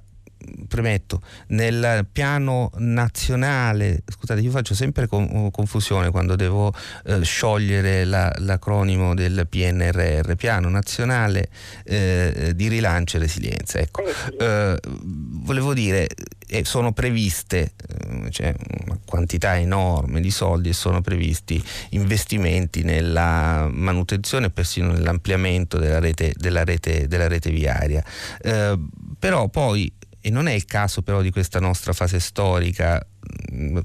premetto, 0.67 1.21
nel 1.47 2.07
piano 2.11 2.71
nazionale, 2.77 4.03
scusate, 4.07 4.41
io 4.41 4.51
faccio 4.51 4.73
sempre 4.73 5.07
con, 5.07 5.49
confusione 5.51 6.09
quando 6.11 6.35
devo 6.35 6.73
eh, 7.05 7.21
sciogliere 7.23 8.05
la, 8.05 8.33
l'acronimo 8.37 9.13
del 9.13 9.47
PNRR, 9.47 10.35
piano 10.35 10.69
nazionale 10.69 11.49
eh, 11.83 12.53
di 12.55 12.67
rilancio 12.67 13.17
e 13.17 13.19
resilienza. 13.19 13.79
Ecco, 13.79 14.03
eh, 14.39 14.79
volevo 14.83 15.73
dire, 15.73 16.07
eh, 16.47 16.65
sono 16.65 16.91
previste, 16.91 17.73
eh, 17.87 18.29
c'è 18.29 18.53
una 18.85 18.99
quantità 19.05 19.57
enorme 19.57 20.19
di 20.19 20.31
soldi 20.31 20.69
e 20.69 20.73
sono 20.73 21.01
previsti 21.01 21.63
investimenti 21.91 22.83
nella 22.83 23.69
manutenzione 23.71 24.47
e 24.47 24.49
persino 24.49 24.91
nell'ampliamento 24.91 25.77
della 25.77 25.99
rete, 25.99 26.33
della 26.35 26.63
rete, 26.63 27.07
della 27.07 27.27
rete 27.27 27.51
viaria. 27.51 28.03
Eh, 28.41 28.77
però 29.17 29.47
poi 29.47 29.91
e 30.21 30.29
non 30.29 30.47
è 30.47 30.53
il 30.53 30.65
caso 30.65 31.01
però 31.01 31.21
di 31.21 31.31
questa 31.31 31.59
nostra 31.59 31.93
fase 31.93 32.19
storica 32.19 33.05
mm, 33.53 33.77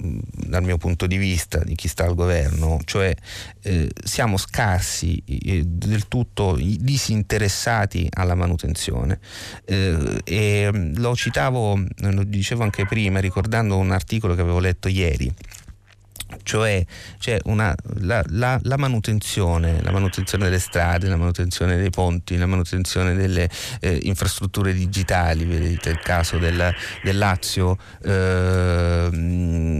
dal 0.47 0.62
mio 0.62 0.76
punto 0.76 1.07
di 1.07 1.16
vista 1.16 1.59
di 1.64 1.74
chi 1.74 1.89
sta 1.89 2.05
al 2.05 2.14
governo, 2.14 2.78
cioè 2.84 3.14
eh, 3.62 3.91
siamo 4.05 4.37
scarsi, 4.37 5.22
eh, 5.24 5.62
del 5.64 6.09
tutto 6.09 6.57
disinteressati 6.57 8.09
alla 8.11 8.34
manutenzione. 8.34 9.18
Eh, 9.64 10.20
e 10.24 10.70
mm, 10.72 10.97
lo 10.97 11.16
citavo, 11.16 11.82
lo 11.97 12.22
dicevo 12.24 12.62
anche 12.62 12.87
prima, 12.87 13.18
ricordando 13.18 13.76
un 13.78 13.91
articolo 13.91 14.34
che 14.34 14.43
avevo 14.43 14.59
letto 14.59 14.89
ieri 14.89 15.32
cioè, 16.43 16.85
cioè 17.18 17.39
la, 17.45 17.74
la, 18.29 18.59
la, 18.62 18.77
manutenzione, 18.77 19.83
la, 19.83 19.91
manutenzione, 19.93 20.45
delle 20.45 20.59
strade, 20.59 21.09
la 21.09 21.16
manutenzione 21.16 21.77
dei 21.77 21.91
ponti, 21.91 22.37
la 22.37 22.47
manutenzione 22.47 23.14
delle 23.14 23.49
eh, 23.81 23.99
infrastrutture 24.03 24.72
digitali, 24.72 25.45
vedete 25.45 25.91
il 25.91 26.01
caso 26.01 26.39
del, 26.39 26.74
del 27.03 27.18
Lazio 27.18 27.77
eh, 28.03 29.09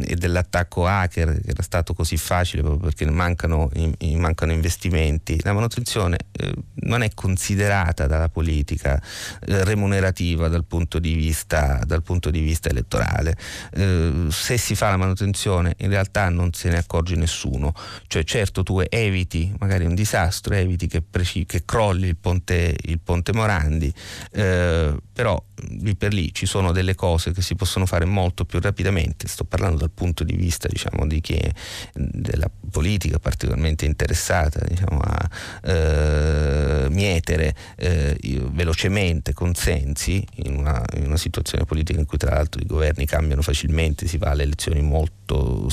e 0.07 0.15
dell'attacco 0.15 0.87
hacker 0.87 1.41
che 1.41 1.51
era 1.51 1.63
stato 1.63 1.95
così 1.95 2.17
facile 2.17 2.63
proprio 2.63 2.83
perché 2.83 3.11
mancano, 3.11 3.71
in, 3.75 4.19
mancano 4.19 4.53
investimenti, 4.53 5.39
la 5.43 5.53
manutenzione 5.53 6.19
eh, 6.33 6.53
non 6.87 7.03
è 7.03 7.11
considerata 7.15 8.07
dalla 8.07 8.29
politica 8.29 9.01
eh, 9.47 9.65
remunerativa 9.65 10.49
dal 10.49 10.65
punto 10.65 10.99
di 10.99 11.15
vista, 11.15 11.85
punto 12.03 12.31
di 12.31 12.41
vista 12.41 12.69
elettorale. 12.69 13.37
Eh, 13.73 14.27
se 14.31 14.57
si 14.57 14.75
fa 14.75 14.91
la 14.91 14.97
manutenzione 14.97 15.75
in 15.79 15.89
realtà 15.89 16.29
non 16.37 16.53
se 16.53 16.69
ne 16.69 16.79
accorge 16.79 17.17
nessuno. 17.17 17.75
Cioè 18.07 18.23
certo 18.25 18.63
tu 18.63 18.81
eviti 18.89 19.53
magari 19.59 19.85
un 19.85 19.95
disastro, 19.95 20.55
eviti 20.55 20.87
che, 20.87 21.03
preci- 21.03 21.47
che 21.47 21.65
crolli 21.65 22.07
il 22.07 22.17
ponte, 22.17 22.77
il 22.83 23.01
ponte 23.01 23.33
Morandi, 23.33 23.93
eh, 24.33 24.95
però 25.13 25.43
lì 25.81 25.97
per 25.97 26.13
lì 26.13 26.33
ci 26.33 26.47
sono 26.47 26.73
delle 26.73 26.95
cose 26.95 27.33
che 27.33 27.41
si 27.41 27.55
possono 27.55 27.87
fare 27.87 28.05
molto 28.05 28.45
più 28.45 28.61
rapidamente, 28.61 29.27
sto 29.27 29.45
parlando 29.45 29.79
dal 29.79 29.91
punto 29.91 30.23
di 30.23 30.37
vista 30.37 30.69
diciamo, 30.69 31.07
di 31.07 31.21
chi 31.21 31.35
è 31.35 31.51
della 31.95 32.51
politica 32.71 33.19
particolarmente 33.19 33.87
interessata 33.87 34.65
diciamo, 34.67 35.01
a 35.01 35.31
eh, 35.63 36.87
mietere 36.91 37.55
eh, 37.77 38.17
velocemente 38.51 39.33
consensi 39.33 40.25
in 40.45 40.57
una, 40.57 40.85
in 40.97 41.07
una, 41.07 41.17
situazione 41.17 41.65
politica 41.65 41.99
in 41.99 42.07
cui 42.07 42.19
tra 42.19 42.35
l'altro 42.35 42.61
i 42.61 42.67
governi 42.67 43.07
cambiano 43.07 43.41
facilmente, 43.41 44.07
si 44.07 44.19
va 44.19 44.31
alle 44.31 44.43
elezioni 44.43 44.83
molto, 44.83 45.69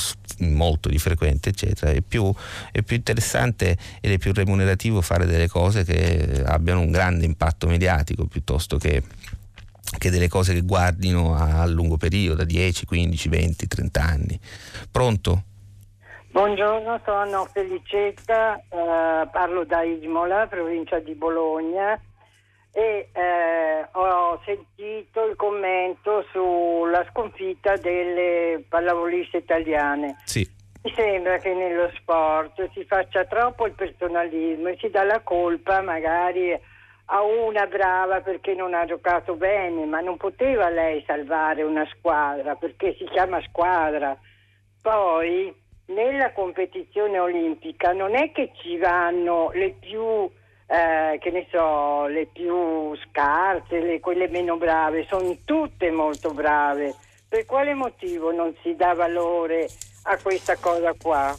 molto 0.53 0.89
di 0.89 0.97
frequente 0.97 1.49
eccetera, 1.49 1.91
è 1.91 2.01
più, 2.01 2.31
è 2.71 2.81
più 2.81 2.95
interessante 2.95 3.77
ed 3.99 4.11
è 4.11 4.17
più 4.17 4.31
remunerativo 4.33 5.01
fare 5.01 5.25
delle 5.25 5.47
cose 5.47 5.83
che 5.83 6.43
abbiano 6.45 6.79
un 6.79 6.91
grande 6.91 7.25
impatto 7.25 7.67
mediatico 7.67 8.25
piuttosto 8.25 8.77
che 8.77 9.03
che 9.97 10.09
delle 10.09 10.27
cose 10.27 10.53
che 10.55 10.61
guardino 10.61 11.35
a 11.35 11.65
lungo 11.67 11.97
periodo, 11.97 12.41
a 12.41 12.45
10, 12.45 12.85
15, 12.85 13.29
20, 13.29 13.67
30 13.67 14.01
anni. 14.01 14.39
Pronto? 14.89 15.43
Buongiorno, 16.31 16.99
sono 17.05 17.47
Felicetta, 17.51 18.57
eh, 18.57 19.27
parlo 19.31 19.65
da 19.65 19.83
Imola, 19.83 20.47
provincia 20.47 20.97
di 20.99 21.13
Bologna 21.13 21.99
e 22.75 23.09
eh, 23.13 23.87
ho 23.91 24.41
sentito 24.43 25.25
il 25.25 25.35
commento 25.35 26.25
sulla 26.31 27.05
sconfitta 27.11 27.75
delle 27.77 28.65
pallavoliste 28.67 29.37
italiane. 29.37 30.17
Sì. 30.25 30.49
Mi 30.81 30.91
sembra 30.95 31.37
che 31.37 31.53
nello 31.53 31.89
sport 31.95 32.69
si 32.73 32.83
faccia 32.83 33.23
troppo 33.25 33.67
il 33.67 33.73
personalismo 33.73 34.69
e 34.69 34.77
si 34.81 34.89
dà 34.89 35.03
la 35.03 35.21
colpa 35.21 35.81
magari 35.81 36.51
a 37.05 37.21
una 37.21 37.67
brava 37.67 38.21
perché 38.21 38.55
non 38.55 38.73
ha 38.73 38.85
giocato 38.85 39.35
bene, 39.35 39.85
ma 39.85 39.99
non 39.99 40.17
poteva 40.17 40.69
lei 40.69 41.03
salvare 41.05 41.61
una 41.63 41.87
squadra 41.95 42.55
perché 42.55 42.95
si 42.97 43.05
chiama 43.05 43.39
squadra. 43.43 44.17
Poi 44.81 45.53
nella 45.85 46.31
competizione 46.31 47.19
olimpica 47.19 47.93
non 47.93 48.15
è 48.15 48.31
che 48.31 48.51
ci 48.61 48.77
vanno 48.77 49.51
le 49.53 49.75
più, 49.79 50.29
eh, 50.73 51.19
che 51.19 51.29
ne 51.29 51.45
so, 51.51 52.07
le 52.07 52.25
più 52.33 52.97
scarse, 53.07 53.79
le, 53.79 53.99
quelle 53.99 54.27
meno 54.27 54.57
brave, 54.57 55.05
sono 55.07 55.37
tutte 55.45 55.91
molto 55.91 56.33
brave. 56.33 56.95
Per 57.29 57.45
quale 57.45 57.75
motivo 57.75 58.31
non 58.31 58.55
si 58.63 58.75
dà 58.75 58.93
valore 58.95 59.69
a 60.03 60.17
questa 60.17 60.55
cosa 60.55 60.95
qua? 60.99 61.37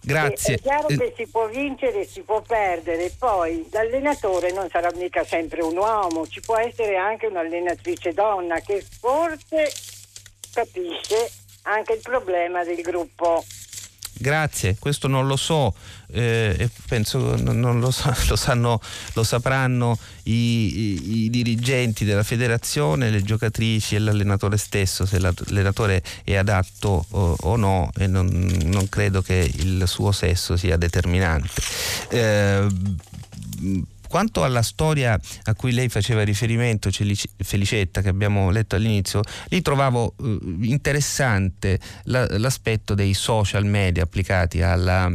Grazie. 0.00 0.56
È 0.56 0.60
chiaro 0.60 0.88
che 0.88 1.14
si 1.16 1.28
può 1.28 1.46
vincere, 1.46 2.04
si 2.04 2.22
può 2.22 2.40
perdere, 2.40 3.12
poi 3.16 3.64
l'allenatore 3.70 4.50
non 4.50 4.68
sarà 4.68 4.90
mica 4.94 5.22
sempre 5.22 5.62
un 5.62 5.76
uomo, 5.76 6.26
ci 6.26 6.40
può 6.40 6.56
essere 6.56 6.96
anche 6.96 7.26
un'allenatrice 7.26 8.12
donna 8.12 8.58
che 8.58 8.84
forse 9.00 9.70
capisce 10.52 11.30
anche 11.62 11.92
il 11.92 12.00
problema 12.00 12.64
del 12.64 12.80
gruppo. 12.82 13.44
Grazie, 14.18 14.76
questo 14.78 15.08
non 15.08 15.26
lo 15.26 15.36
so 15.36 15.74
eh, 16.12 16.70
penso 16.88 17.36
non 17.36 17.80
lo, 17.80 17.90
so, 17.90 18.12
lo, 18.28 18.36
sanno, 18.36 18.80
lo 19.14 19.22
sapranno 19.24 19.98
i, 20.24 20.32
i, 20.32 21.24
i, 21.24 21.30
dirigenti 21.30 22.04
della 22.04 22.22
federazione, 22.22 23.10
le 23.10 23.22
giocatrici 23.22 23.96
e 23.96 23.98
l'allenatore 23.98 24.56
stesso, 24.56 25.04
se 25.04 25.18
l'allenatore 25.18 26.02
è 26.24 26.36
adatto 26.36 27.04
o, 27.10 27.36
o 27.40 27.56
no 27.56 27.90
e 27.96 28.06
non, 28.06 28.26
non, 28.64 28.88
credo 28.88 29.20
che 29.22 29.50
il 29.56 29.84
suo 29.86 30.12
sesso 30.12 30.56
sia 30.56 30.76
determinante. 30.76 31.48
Eh, 32.08 32.66
quanto 34.08 34.44
alla 34.44 34.62
storia 34.62 35.18
a 35.44 35.54
cui 35.54 35.72
lei 35.72 35.88
faceva 35.88 36.22
riferimento, 36.22 36.90
Felicetta, 36.90 38.00
che 38.00 38.08
abbiamo 38.08 38.50
letto 38.50 38.76
all'inizio, 38.76 39.22
lì 39.48 39.62
trovavo 39.62 40.14
eh, 40.22 40.38
interessante 40.62 41.78
la, 42.04 42.26
l'aspetto 42.38 42.94
dei 42.94 43.14
social 43.14 43.64
media 43.64 44.02
applicati 44.02 44.62
alla 44.62 45.12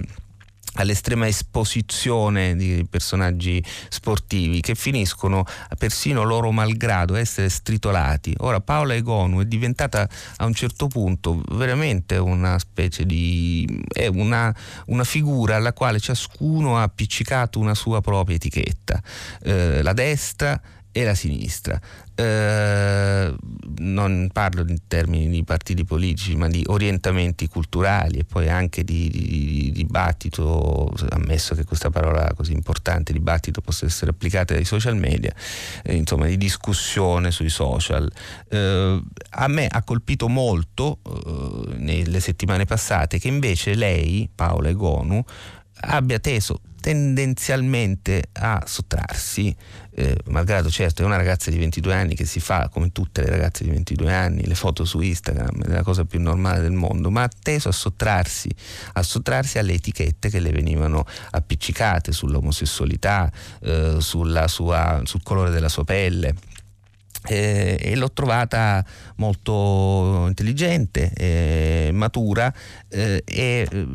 all'estrema 0.75 1.27
esposizione 1.27 2.55
di 2.55 2.85
personaggi 2.89 3.63
sportivi 3.89 4.61
che 4.61 4.75
finiscono 4.75 5.45
persino 5.77 6.23
loro 6.23 6.51
malgrado 6.51 7.15
essere 7.15 7.49
stritolati. 7.49 8.33
Ora 8.39 8.61
Paola 8.61 8.95
Egonu 8.95 9.41
è 9.41 9.45
diventata 9.45 10.07
a 10.37 10.45
un 10.45 10.53
certo 10.53 10.87
punto 10.87 11.41
veramente 11.51 12.17
una 12.17 12.57
specie 12.59 13.05
di 13.05 13.83
è 13.87 14.07
una, 14.07 14.55
una 14.87 15.03
figura 15.03 15.57
alla 15.57 15.73
quale 15.73 15.99
ciascuno 15.99 16.77
ha 16.77 16.83
appiccicato 16.83 17.59
una 17.59 17.75
sua 17.75 18.01
propria 18.01 18.35
etichetta. 18.35 19.01
Eh, 19.43 19.81
la 19.81 19.93
destra 19.93 20.59
e 20.91 21.03
la 21.03 21.15
sinistra. 21.15 21.79
Eh, 22.21 23.35
non 23.79 24.29
parlo 24.31 24.61
in 24.61 24.77
termini 24.87 25.27
di 25.27 25.43
partiti 25.43 25.83
politici, 25.83 26.35
ma 26.35 26.47
di 26.47 26.63
orientamenti 26.67 27.47
culturali 27.47 28.19
e 28.19 28.23
poi 28.25 28.47
anche 28.47 28.83
di, 28.83 29.09
di, 29.09 29.27
di, 29.27 29.71
dibattito, 29.71 30.93
ammesso 31.09 31.55
che 31.55 31.63
questa 31.63 31.89
parola 31.89 32.31
così 32.35 32.53
importante, 32.53 33.11
dibattito, 33.11 33.61
possa 33.61 33.85
essere 33.87 34.11
applicata 34.11 34.53
ai 34.53 34.65
social 34.65 34.95
media, 34.95 35.33
eh, 35.83 35.95
insomma 35.95 36.27
di 36.27 36.37
discussione 36.37 37.31
sui 37.31 37.49
social. 37.49 38.09
Eh, 38.49 39.01
a 39.29 39.47
me 39.47 39.67
ha 39.67 39.81
colpito 39.81 40.27
molto 40.27 40.99
eh, 41.03 41.75
nelle 41.77 42.19
settimane 42.19 42.65
passate 42.65 43.17
che 43.17 43.27
invece 43.27 43.73
lei, 43.73 44.29
Paola 44.33 44.69
Egonu, 44.69 45.23
abbia 45.81 46.19
teso 46.19 46.61
tendenzialmente 46.81 48.29
a 48.33 48.63
sottrarsi, 48.65 49.55
eh, 49.93 50.17
malgrado 50.29 50.69
certo 50.69 51.03
è 51.03 51.05
una 51.05 51.15
ragazza 51.15 51.51
di 51.51 51.57
22 51.59 51.93
anni 51.93 52.15
che 52.15 52.25
si 52.25 52.39
fa 52.39 52.69
come 52.69 52.91
tutte 52.91 53.21
le 53.21 53.29
ragazze 53.29 53.63
di 53.63 53.69
22 53.69 54.11
anni 54.11 54.45
le 54.45 54.55
foto 54.55 54.83
su 54.83 54.99
Instagram, 54.99 55.63
è 55.63 55.73
la 55.73 55.83
cosa 55.83 56.05
più 56.05 56.19
normale 56.19 56.59
del 56.59 56.71
mondo, 56.71 57.11
ma 57.11 57.21
ha 57.21 57.29
teso 57.41 57.69
a 57.69 57.71
sottrarsi, 57.71 58.49
a 58.93 59.03
sottrarsi 59.03 59.59
alle 59.59 59.73
etichette 59.73 60.29
che 60.29 60.39
le 60.39 60.51
venivano 60.51 61.05
appiccicate 61.29 62.11
sull'omosessualità, 62.11 63.31
eh, 63.61 63.97
sua, 63.99 65.01
sul 65.03 65.23
colore 65.23 65.51
della 65.51 65.69
sua 65.69 65.83
pelle. 65.83 66.33
Eh, 67.23 67.77
e 67.79 67.95
l'ho 67.95 68.11
trovata 68.11 68.83
molto 69.17 70.25
intelligente, 70.27 71.11
eh, 71.13 71.91
matura 71.93 72.51
eh, 72.91 73.23
e, 73.25 73.67
eh, 73.71 73.87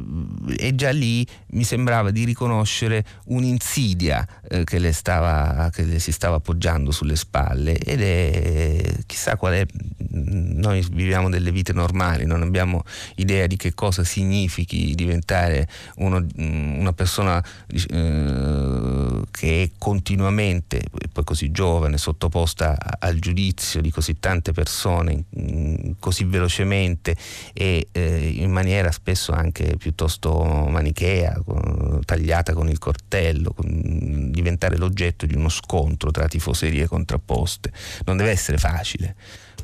e, 0.56 0.74
già 0.74 0.90
lì 0.90 1.26
mi 1.50 1.64
sembrava 1.64 2.10
di 2.10 2.24
riconoscere 2.24 3.04
un'insidia 3.26 4.26
eh, 4.48 4.64
che 4.64 4.78
le, 4.78 4.92
stava, 4.92 5.70
che, 5.72 5.82
le 5.82 5.98
si 5.98 6.12
stava 6.12 6.36
appoggiando 6.36 6.90
sulle 6.90 7.16
spalle. 7.16 7.76
Ed 7.76 8.00
è 8.00 8.94
chissà 9.04 9.36
qual 9.36 9.52
è, 9.52 9.66
noi 10.12 10.84
viviamo 10.90 11.28
delle 11.28 11.52
vite 11.52 11.72
normali, 11.74 12.24
non 12.24 12.42
abbiamo 12.42 12.84
idea 13.16 13.46
di 13.46 13.56
che 13.56 13.74
cosa 13.74 14.02
significhi 14.02 14.94
diventare 14.94 15.68
uno, 15.96 16.24
una 16.36 16.92
persona 16.94 17.44
eh, 17.68 19.20
che 19.30 19.62
è 19.62 19.70
continuamente, 19.76 20.82
poi 21.12 21.24
così 21.24 21.50
giovane, 21.50 21.98
sottoposta 21.98 22.76
al 22.98 23.18
giudizio 23.18 23.80
di 23.82 23.90
così 23.90 24.18
tante 24.18 24.52
persone 24.52 25.24
mh, 25.28 25.90
così 25.98 26.24
velocemente 26.24 27.16
e 27.52 27.88
eh, 27.92 28.28
in 28.36 28.50
maniera 28.50 28.85
spesso 28.90 29.32
anche 29.32 29.76
piuttosto 29.76 30.32
manichea, 30.68 31.40
con, 31.44 32.00
tagliata 32.04 32.52
con 32.52 32.68
il 32.68 32.78
cortello, 32.78 33.52
con, 33.52 34.30
diventare 34.30 34.76
l'oggetto 34.76 35.26
di 35.26 35.34
uno 35.34 35.48
scontro 35.48 36.10
tra 36.10 36.26
tifoserie 36.26 36.86
contrapposte. 36.86 37.72
Non 38.04 38.16
deve 38.16 38.30
essere 38.30 38.58
facile. 38.58 39.14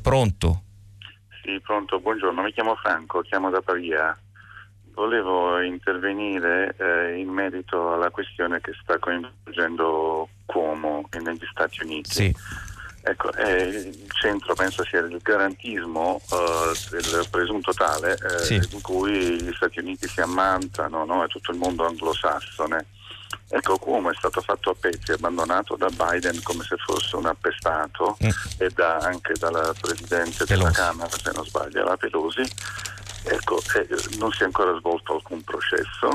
Pronto? 0.01 0.63
Sì, 1.43 1.59
pronto, 1.61 1.99
buongiorno, 1.99 2.41
mi 2.41 2.53
chiamo 2.53 2.75
Franco, 2.75 3.21
chiamo 3.21 3.49
da 3.49 3.61
Pavia. 3.61 4.17
Volevo 4.93 5.59
intervenire 5.59 6.75
eh, 6.77 7.17
in 7.17 7.29
merito 7.29 7.93
alla 7.93 8.11
questione 8.11 8.61
che 8.61 8.73
sta 8.81 8.99
coinvolgendo 8.99 10.29
Cuomo 10.45 11.09
negli 11.19 11.45
Stati 11.51 11.83
Uniti. 11.83 12.11
Sì. 12.11 12.35
Ecco, 13.05 13.33
eh, 13.33 13.63
il 13.63 14.11
centro 14.13 14.53
penso 14.53 14.85
sia 14.85 14.99
il 14.99 15.19
garantismo 15.21 16.21
eh, 16.31 16.99
del 17.01 17.27
presunto 17.29 17.73
tale 17.73 18.13
eh, 18.13 18.43
sì. 18.45 18.55
in 18.71 18.81
cui 18.81 19.41
gli 19.41 19.51
Stati 19.53 19.79
Uniti 19.79 20.07
si 20.07 20.21
ammantano 20.21 21.03
no? 21.03 21.21
e 21.21 21.27
tutto 21.27 21.51
il 21.51 21.57
mondo 21.57 21.85
anglosassone. 21.85 22.85
Ecco, 23.49 23.77
Cuomo 23.77 24.09
è 24.09 24.15
stato 24.15 24.39
fatto 24.39 24.69
a 24.69 24.75
pezzi, 24.79 25.11
abbandonato 25.11 25.75
da 25.75 25.89
Biden 25.89 26.41
come 26.43 26.63
se 26.63 26.77
fosse 26.77 27.17
un 27.17 27.25
appestato 27.25 28.17
mm. 28.23 28.29
e 28.59 28.69
da, 28.69 28.97
anche 28.99 29.33
dalla 29.33 29.73
Presidente 29.79 30.45
Pelosi. 30.45 30.47
della 30.47 30.71
Camera, 30.71 31.09
se 31.09 31.31
non 31.35 31.45
sbaglio, 31.45 31.83
la 31.83 31.97
Pelosi. 31.97 32.49
Ecco, 33.25 33.61
eh, 33.75 33.87
non 34.17 34.31
si 34.31 34.43
è 34.43 34.45
ancora 34.45 34.77
svolto 34.77 35.15
alcun 35.15 35.43
processo 35.43 36.09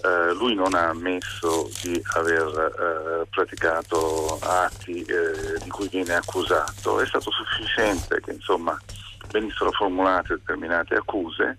eh, 0.00 0.32
lui 0.34 0.54
non 0.54 0.74
ha 0.74 0.88
ammesso 0.88 1.68
di 1.82 2.00
aver 2.14 2.46
eh, 3.24 3.26
praticato 3.30 4.38
atti 4.40 5.02
eh, 5.02 5.58
di 5.62 5.68
cui 5.70 5.88
viene 5.88 6.14
accusato, 6.14 7.00
è 7.00 7.06
stato 7.06 7.30
sufficiente 7.30 8.20
che 8.20 8.32
insomma, 8.32 8.78
venissero 9.32 9.72
formulate 9.72 10.34
determinate 10.34 10.94
accuse 10.94 11.58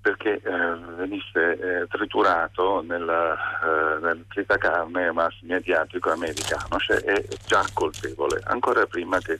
perché 0.00 0.40
eh, 0.42 0.76
venisse 0.96 1.58
eh, 1.58 1.86
triturato 1.88 2.82
nella, 2.82 3.34
eh, 3.36 4.00
nel 4.00 4.24
tritacarne 4.28 5.12
mass 5.12 5.40
mediatico 5.42 6.10
americano, 6.10 6.78
cioè 6.78 6.96
è 7.02 7.22
già 7.46 7.64
colpevole, 7.72 8.40
ancora 8.44 8.86
prima 8.86 9.18
che 9.18 9.38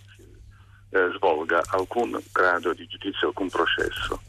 svolga 1.16 1.62
alcun 1.70 2.20
grado 2.32 2.72
di 2.74 2.86
giudizio, 2.86 3.28
alcun 3.28 3.48
processo. 3.48 4.20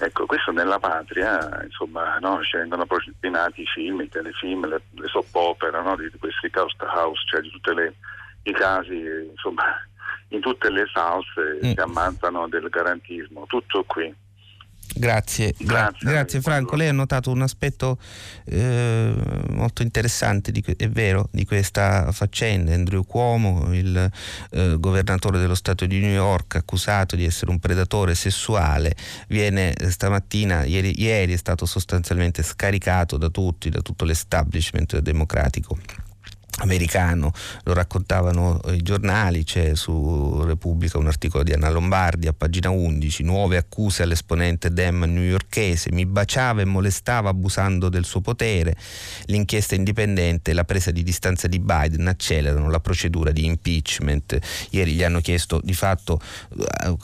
Ecco, 0.00 0.26
questo 0.26 0.52
nella 0.52 0.78
patria, 0.78 1.60
insomma, 1.64 2.18
no, 2.18 2.40
scendono 2.42 2.86
procedimenti 2.86 3.62
i 3.62 3.66
film, 3.66 4.00
i 4.00 4.08
telefilm, 4.08 4.66
le, 4.66 4.80
le 4.92 5.08
soppopera 5.08 5.82
no, 5.82 5.96
di, 5.96 6.08
di, 6.08 6.18
questi 6.18 6.48
Coast 6.50 6.80
House, 6.82 7.20
cioè 7.26 7.40
di 7.40 7.50
tutti 7.50 7.70
i 8.44 8.52
casi, 8.52 8.96
insomma, 9.28 9.64
in 10.28 10.40
tutte 10.40 10.70
le 10.70 10.86
salse 10.92 11.58
mm. 11.64 11.72
si 11.72 11.80
ammantano 11.80 12.46
del 12.46 12.68
garantismo, 12.68 13.46
tutto 13.46 13.82
qui. 13.84 14.14
Grazie, 14.94 15.54
grazie, 15.58 16.10
grazie 16.10 16.40
Franco. 16.40 16.74
Lei 16.76 16.88
ha 16.88 16.92
notato 16.92 17.30
un 17.30 17.42
aspetto 17.42 17.98
eh, 18.44 19.14
molto 19.50 19.82
interessante, 19.82 20.50
di, 20.50 20.64
è 20.76 20.88
vero, 20.88 21.28
di 21.30 21.44
questa 21.44 22.10
faccenda. 22.12 22.74
Andrew 22.74 23.04
Cuomo, 23.04 23.72
il 23.74 24.10
eh, 24.50 24.76
governatore 24.78 25.38
dello 25.38 25.54
Stato 25.54 25.86
di 25.86 26.00
New 26.00 26.10
York, 26.10 26.56
accusato 26.56 27.16
di 27.16 27.24
essere 27.24 27.50
un 27.50 27.58
predatore 27.58 28.14
sessuale, 28.14 28.96
viene 29.28 29.72
eh, 29.74 29.90
stamattina, 29.90 30.64
ieri, 30.64 31.00
ieri 31.00 31.34
è 31.34 31.36
stato 31.36 31.66
sostanzialmente 31.66 32.42
scaricato 32.42 33.16
da 33.16 33.28
tutti, 33.28 33.70
da 33.70 33.80
tutto 33.80 34.04
l'establishment 34.04 34.98
democratico 34.98 35.76
americano, 36.58 37.32
lo 37.64 37.72
raccontavano 37.72 38.60
i 38.68 38.82
giornali, 38.82 39.44
c'è 39.44 39.74
su 39.74 40.42
Repubblica 40.44 40.98
un 40.98 41.06
articolo 41.06 41.42
di 41.42 41.52
Anna 41.52 41.70
Lombardi 41.70 42.26
a 42.26 42.32
pagina 42.32 42.70
11, 42.70 43.22
nuove 43.22 43.56
accuse 43.56 44.02
all'esponente 44.02 44.72
Dem 44.72 45.04
newyorkese, 45.04 45.92
mi 45.92 46.06
baciava 46.06 46.62
e 46.62 46.64
molestava 46.64 47.28
abusando 47.28 47.88
del 47.88 48.04
suo 48.04 48.20
potere, 48.20 48.76
l'inchiesta 49.26 49.74
indipendente 49.74 50.50
e 50.50 50.54
la 50.54 50.64
presa 50.64 50.90
di 50.90 51.02
distanza 51.02 51.46
di 51.46 51.58
Biden 51.58 52.06
accelerano 52.08 52.70
la 52.70 52.80
procedura 52.80 53.30
di 53.30 53.44
impeachment, 53.44 54.38
ieri 54.70 54.92
gli 54.92 55.02
hanno 55.02 55.20
chiesto 55.20 55.60
di 55.62 55.74
fatto 55.74 56.20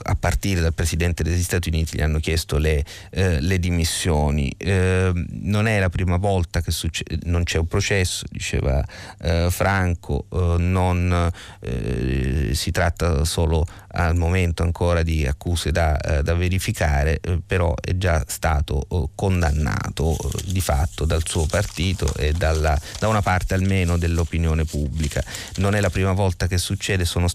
a 0.02 0.14
partire 0.16 0.60
dal 0.60 0.74
Presidente 0.74 1.22
degli 1.22 1.42
Stati 1.42 1.68
Uniti 1.68 1.96
gli 1.96 2.02
hanno 2.02 2.18
chiesto 2.18 2.58
le, 2.58 2.84
eh, 3.10 3.40
le 3.40 3.58
dimissioni, 3.58 4.52
eh, 4.56 5.12
non 5.14 5.66
è 5.66 5.78
la 5.78 5.88
prima 5.88 6.16
volta 6.16 6.60
che 6.60 6.70
succede, 6.70 7.18
non 7.24 7.44
c'è 7.44 7.58
un 7.58 7.66
processo, 7.66 8.24
diceva 8.30 8.84
eh, 9.20 9.43
franco, 9.50 10.26
eh, 10.32 10.56
non 10.58 11.30
eh, 11.60 12.50
si 12.54 12.70
tratta 12.70 13.24
solo 13.24 13.66
al 13.88 14.16
momento 14.16 14.62
ancora 14.62 15.02
di 15.02 15.26
accuse 15.26 15.70
da, 15.70 15.96
eh, 15.98 16.22
da 16.22 16.34
verificare, 16.34 17.20
però 17.46 17.74
è 17.80 17.96
già 17.96 18.24
stato 18.26 19.10
condannato 19.14 20.16
di 20.44 20.60
fatto 20.60 21.04
dal 21.04 21.26
suo 21.26 21.46
partito 21.46 22.12
e 22.16 22.32
dalla, 22.32 22.78
da 22.98 23.08
una 23.08 23.22
parte 23.22 23.54
almeno 23.54 23.96
dell'opinione 23.96 24.64
pubblica. 24.64 25.22
Non 25.56 25.74
è 25.74 25.80
la 25.80 25.90
prima 25.90 26.12
volta 26.12 26.46
che 26.46 26.58
succede, 26.58 27.04
sono 27.04 27.28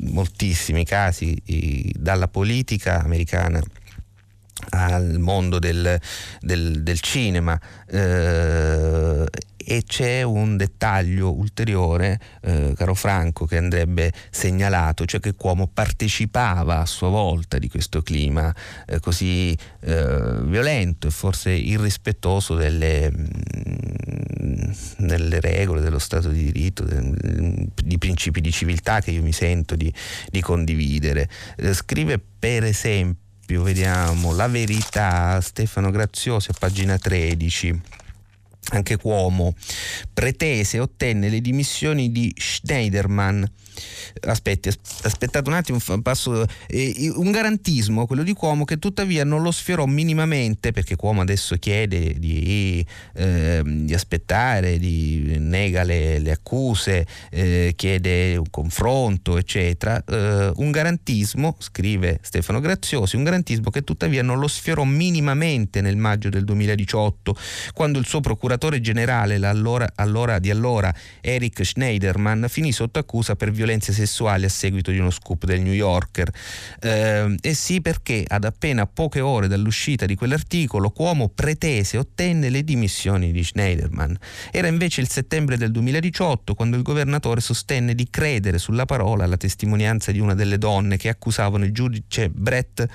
moltissimi 0.00 0.84
casi 0.84 1.40
dalla 1.96 2.28
politica 2.28 3.02
americana 3.02 3.60
al 4.70 5.18
mondo 5.18 5.58
del, 5.58 6.00
del, 6.40 6.82
del 6.82 7.00
cinema 7.00 7.58
eh, 7.86 9.24
e 9.70 9.84
c'è 9.86 10.22
un 10.22 10.56
dettaglio 10.56 11.36
ulteriore, 11.36 12.18
eh, 12.40 12.72
caro 12.74 12.94
Franco, 12.94 13.44
che 13.44 13.58
andrebbe 13.58 14.10
segnalato, 14.30 15.04
cioè 15.04 15.20
che 15.20 15.34
Cuomo 15.34 15.66
partecipava 15.66 16.80
a 16.80 16.86
sua 16.86 17.10
volta 17.10 17.58
di 17.58 17.68
questo 17.68 18.00
clima 18.00 18.50
eh, 18.86 18.98
così 18.98 19.54
eh, 19.80 20.40
violento 20.44 21.08
e 21.08 21.10
forse 21.10 21.50
irrispettoso 21.50 22.54
delle, 22.54 23.10
mh, 23.10 24.74
delle, 25.00 25.38
regole 25.38 25.82
dello 25.82 25.98
Stato 25.98 26.30
di 26.30 26.50
diritto, 26.50 26.86
di 26.88 27.98
principi 27.98 28.40
di 28.40 28.50
civiltà 28.50 29.02
che 29.02 29.10
io 29.10 29.22
mi 29.22 29.32
sento 29.32 29.76
di, 29.76 29.92
di 30.30 30.40
condividere. 30.40 31.28
Eh, 31.58 31.74
scrive 31.74 32.18
per 32.18 32.64
esempio, 32.64 33.62
vediamo, 33.62 34.34
La 34.34 34.48
verità, 34.48 35.42
Stefano 35.42 35.90
Graziosi 35.90 36.52
a 36.52 36.54
pagina 36.58 36.96
13 36.96 38.06
anche 38.70 38.96
Cuomo, 38.96 39.54
pretese 40.12 40.76
e 40.76 40.80
ottenne 40.80 41.28
le 41.28 41.40
dimissioni 41.40 42.10
di 42.12 42.32
Schneiderman. 42.36 43.50
Aspetti, 44.22 44.68
aspettate 45.02 45.48
un 45.48 45.54
attimo, 45.54 45.78
passo, 46.02 46.44
eh, 46.66 47.12
un 47.14 47.30
garantismo, 47.30 48.06
quello 48.06 48.24
di 48.24 48.32
Cuomo, 48.32 48.64
che 48.64 48.78
tuttavia 48.78 49.22
non 49.22 49.40
lo 49.42 49.52
sfiorò 49.52 49.86
minimamente, 49.86 50.72
perché 50.72 50.96
Cuomo 50.96 51.20
adesso 51.20 51.54
chiede 51.56 52.18
di, 52.18 52.84
eh, 53.14 53.62
di 53.64 53.94
aspettare, 53.94 54.78
di, 54.78 55.36
nega 55.38 55.84
le, 55.84 56.18
le 56.18 56.32
accuse, 56.32 57.06
eh, 57.30 57.72
chiede 57.76 58.36
un 58.36 58.50
confronto, 58.50 59.38
eccetera. 59.38 60.02
Eh, 60.04 60.52
un 60.56 60.70
garantismo, 60.72 61.54
scrive 61.60 62.18
Stefano 62.22 62.58
Graziosi, 62.58 63.14
un 63.14 63.22
garantismo 63.22 63.70
che 63.70 63.84
tuttavia 63.84 64.24
non 64.24 64.40
lo 64.40 64.48
sfiorò 64.48 64.82
minimamente 64.82 65.80
nel 65.80 65.96
maggio 65.96 66.30
del 66.30 66.42
2018, 66.44 67.36
quando 67.74 68.00
il 68.00 68.06
suo 68.06 68.18
procuratore 68.18 68.57
procuratore 68.58 68.80
generale 68.80 69.36
allora, 69.46 69.90
allora, 69.94 70.38
di 70.38 70.50
allora, 70.50 70.92
Eric 71.20 71.64
Schneiderman, 71.64 72.46
finì 72.48 72.72
sotto 72.72 72.98
accusa 72.98 73.36
per 73.36 73.52
violenze 73.52 73.92
sessuali 73.92 74.44
a 74.44 74.48
seguito 74.48 74.90
di 74.90 74.98
uno 74.98 75.10
scoop 75.10 75.44
del 75.44 75.60
New 75.60 75.72
Yorker. 75.72 76.30
Eh, 76.80 77.36
e 77.40 77.54
sì 77.54 77.80
perché 77.80 78.24
ad 78.26 78.44
appena 78.44 78.86
poche 78.86 79.20
ore 79.20 79.46
dall'uscita 79.46 80.04
di 80.04 80.16
quell'articolo 80.16 80.90
Cuomo 80.90 81.28
pretese 81.28 81.96
e 81.96 82.00
ottenne 82.00 82.50
le 82.50 82.64
dimissioni 82.64 83.30
di 83.30 83.44
Schneiderman. 83.44 84.16
Era 84.50 84.66
invece 84.66 85.00
il 85.00 85.08
settembre 85.08 85.56
del 85.56 85.70
2018 85.70 86.54
quando 86.54 86.76
il 86.76 86.82
governatore 86.82 87.40
sostenne 87.40 87.94
di 87.94 88.08
credere 88.10 88.58
sulla 88.58 88.84
parola 88.84 89.24
alla 89.24 89.36
testimonianza 89.36 90.10
di 90.10 90.18
una 90.18 90.34
delle 90.34 90.58
donne 90.58 90.96
che 90.96 91.08
accusavano 91.08 91.64
il 91.64 91.72
giudice 91.72 92.28
Brett 92.28 92.86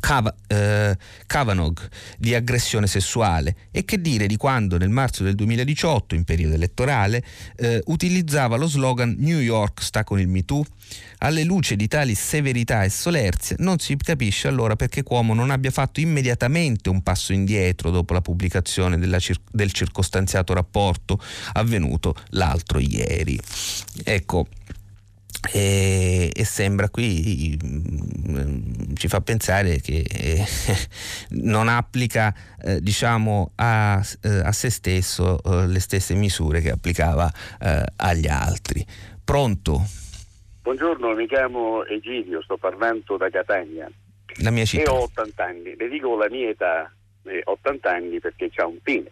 Cav- 0.00 0.34
eh, 0.48 0.96
Kavanaugh 1.26 1.78
di 2.18 2.34
aggressione 2.34 2.86
sessuale 2.86 3.54
e 3.70 3.84
che 3.84 4.00
dire 4.00 4.26
di 4.26 4.36
quando 4.36 4.78
nel 4.78 4.88
marzo 4.88 5.22
del 5.22 5.34
2018, 5.34 6.14
in 6.14 6.24
periodo 6.24 6.54
elettorale, 6.54 7.22
eh, 7.56 7.82
utilizzava 7.86 8.56
lo 8.56 8.66
slogan 8.66 9.14
New 9.18 9.38
York 9.38 9.82
sta 9.82 10.02
con 10.02 10.18
il 10.18 10.28
MeToo? 10.28 10.64
Alle 11.18 11.44
luci 11.44 11.76
di 11.76 11.86
tali 11.86 12.14
severità 12.14 12.82
e 12.82 12.88
solerzia 12.88 13.56
non 13.58 13.78
si 13.78 13.96
capisce 13.96 14.48
allora 14.48 14.74
perché 14.74 15.02
Cuomo 15.02 15.34
non 15.34 15.50
abbia 15.50 15.70
fatto 15.70 16.00
immediatamente 16.00 16.88
un 16.88 17.02
passo 17.02 17.32
indietro 17.32 17.90
dopo 17.90 18.12
la 18.14 18.20
pubblicazione 18.20 18.98
cir- 19.20 19.40
del 19.50 19.70
circostanziato 19.72 20.54
rapporto 20.54 21.20
avvenuto 21.52 22.14
l'altro 22.30 22.78
ieri. 22.78 23.38
Ecco, 24.02 24.46
e, 25.48 26.30
e, 26.34 26.44
sembra 26.44 26.90
qui 26.90 27.58
mm, 27.64 28.94
ci 28.94 29.08
fa 29.08 29.20
pensare 29.22 29.80
che 29.80 30.04
eh, 30.06 30.44
non 31.40 31.68
applica 31.68 32.34
eh, 32.62 32.80
diciamo 32.80 33.52
a, 33.54 34.02
eh, 34.22 34.28
a, 34.28 34.52
se 34.52 34.68
stesso 34.68 35.42
eh, 35.42 35.66
le 35.66 35.80
stesse 35.80 36.14
misure 36.14 36.60
che 36.60 36.70
applicava 36.70 37.30
eh, 37.60 37.84
agli 37.96 38.28
altri. 38.28 38.84
Pronto? 39.24 39.82
Buongiorno, 40.62 41.14
mi 41.14 41.26
chiamo 41.26 41.84
Egidio, 41.84 42.42
sto 42.42 42.58
parlando 42.58 43.16
da 43.16 43.30
Catania. 43.30 43.90
La 44.42 44.50
mia 44.50 44.64
città. 44.64 44.90
E 44.90 44.92
ho 44.92 45.04
80 45.04 45.44
anni, 45.44 45.74
le 45.76 45.88
dico 45.88 46.16
la 46.16 46.28
mia 46.28 46.50
età, 46.50 46.92
80 47.44 47.90
anni 47.90 48.20
perché 48.20 48.50
c'ha 48.50 48.66
un 48.66 48.78
fine. 48.82 49.10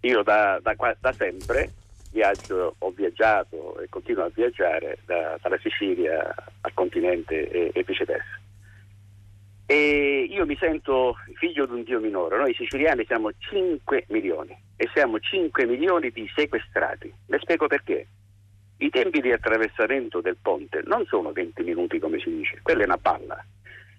Io 0.00 0.22
da, 0.22 0.60
da, 0.62 0.74
da 1.00 1.12
sempre 1.12 1.72
viaggio, 2.16 2.76
ho 2.78 2.90
viaggiato 2.92 3.78
e 3.78 3.90
continuo 3.90 4.24
a 4.24 4.30
viaggiare 4.32 4.98
da, 5.04 5.38
dalla 5.42 5.58
Sicilia 5.58 6.34
al 6.62 6.72
continente 6.72 7.50
e, 7.50 7.70
e, 7.74 7.84
viceversa. 7.84 8.40
E 9.66 10.26
io 10.30 10.46
mi 10.46 10.56
sento 10.56 11.16
figlio 11.34 11.66
di 11.66 11.72
un 11.72 11.82
Dio 11.82 12.00
minore, 12.00 12.38
noi 12.38 12.54
siciliani 12.54 13.04
siamo 13.04 13.30
5 13.36 14.06
milioni 14.08 14.56
e 14.76 14.88
siamo 14.94 15.18
5 15.18 15.66
milioni 15.66 16.10
di 16.10 16.26
sequestrati. 16.34 17.12
Le 17.26 17.38
spiego 17.38 17.66
perché. 17.66 18.06
I 18.78 18.90
tempi 18.90 19.20
di 19.20 19.32
attraversamento 19.32 20.20
del 20.20 20.36
ponte 20.40 20.82
non 20.84 21.04
sono 21.06 21.32
20 21.32 21.62
minuti 21.62 21.98
come 21.98 22.18
si 22.18 22.30
dice, 22.30 22.60
quella 22.62 22.82
è 22.82 22.86
una 22.86 22.98
palla 22.98 23.44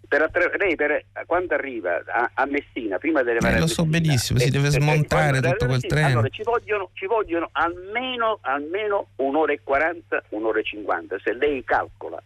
per 0.08 0.22
attra- 0.22 0.52
lei 0.58 0.76
per, 0.76 1.06
quando 1.26 1.54
arriva 1.54 2.02
a, 2.06 2.32
a, 2.34 2.46
Messina, 2.46 2.98
prima 2.98 3.24
delle 3.24 3.40
eh, 3.40 3.60
Lo 3.60 3.68
so 3.68 3.86
Messina, 3.86 4.08
benissimo, 4.08 4.40
si 4.40 4.50
deve 4.50 4.70
smontare 4.70 5.42
tutto 5.42 5.66
quel 5.66 5.70
Messina, 5.70 5.94
treno. 5.94 6.08
Allora 6.08 6.30
ci 6.30 6.44
vogliono, 6.44 6.90
ci 6.94 7.06
vogliono 7.06 7.50
almeno, 7.52 8.40
almeno, 8.42 9.10
un'ora 9.18 9.52
e 9.52 9.60
40, 9.64 10.24
un'ora 10.30 10.60
e 10.60 10.64
50. 10.64 11.20
Se 11.20 11.34
lei 11.34 11.64
calcola 11.64 12.22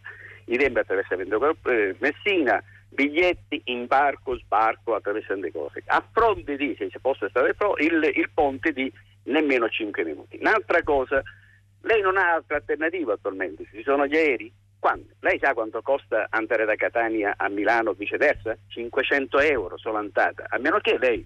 i 0.46 0.56
tempi 0.56 0.78
attraversamento 0.78 1.56
eh, 1.64 1.96
Messina, 1.98 2.62
biglietti, 2.88 3.60
imbarco, 3.64 4.36
sbarco, 4.38 4.94
attraversando 4.94 5.46
le 5.46 5.52
cose. 5.52 5.82
A 5.86 6.04
fronte 6.12 6.56
di, 6.56 6.76
se 6.78 6.90
possa 7.00 7.28
stare 7.28 7.54
il, 7.78 8.12
il 8.14 8.30
ponte 8.32 8.72
di 8.72 8.92
nemmeno 9.24 9.68
5 9.68 10.04
minuti. 10.04 10.38
Un'altra 10.40 10.82
cosa, 10.82 11.22
lei 11.80 12.00
non 12.00 12.16
ha 12.16 12.34
altra 12.34 12.56
alternativa 12.56 13.14
attualmente, 13.14 13.64
ci 13.70 13.82
sono 13.82 14.06
gli 14.06 14.16
aerei, 14.16 14.52
quando? 14.82 15.12
Lei 15.20 15.38
sa 15.38 15.54
quanto 15.54 15.80
costa 15.80 16.26
andare 16.28 16.64
da 16.64 16.74
Catania 16.74 17.34
a 17.36 17.48
Milano 17.48 17.90
o 17.90 17.92
viceversa? 17.92 18.56
500 18.66 19.38
euro 19.38 19.78
solo 19.78 19.98
andata, 19.98 20.46
a 20.48 20.58
meno 20.58 20.80
che 20.80 20.98
lei 20.98 21.24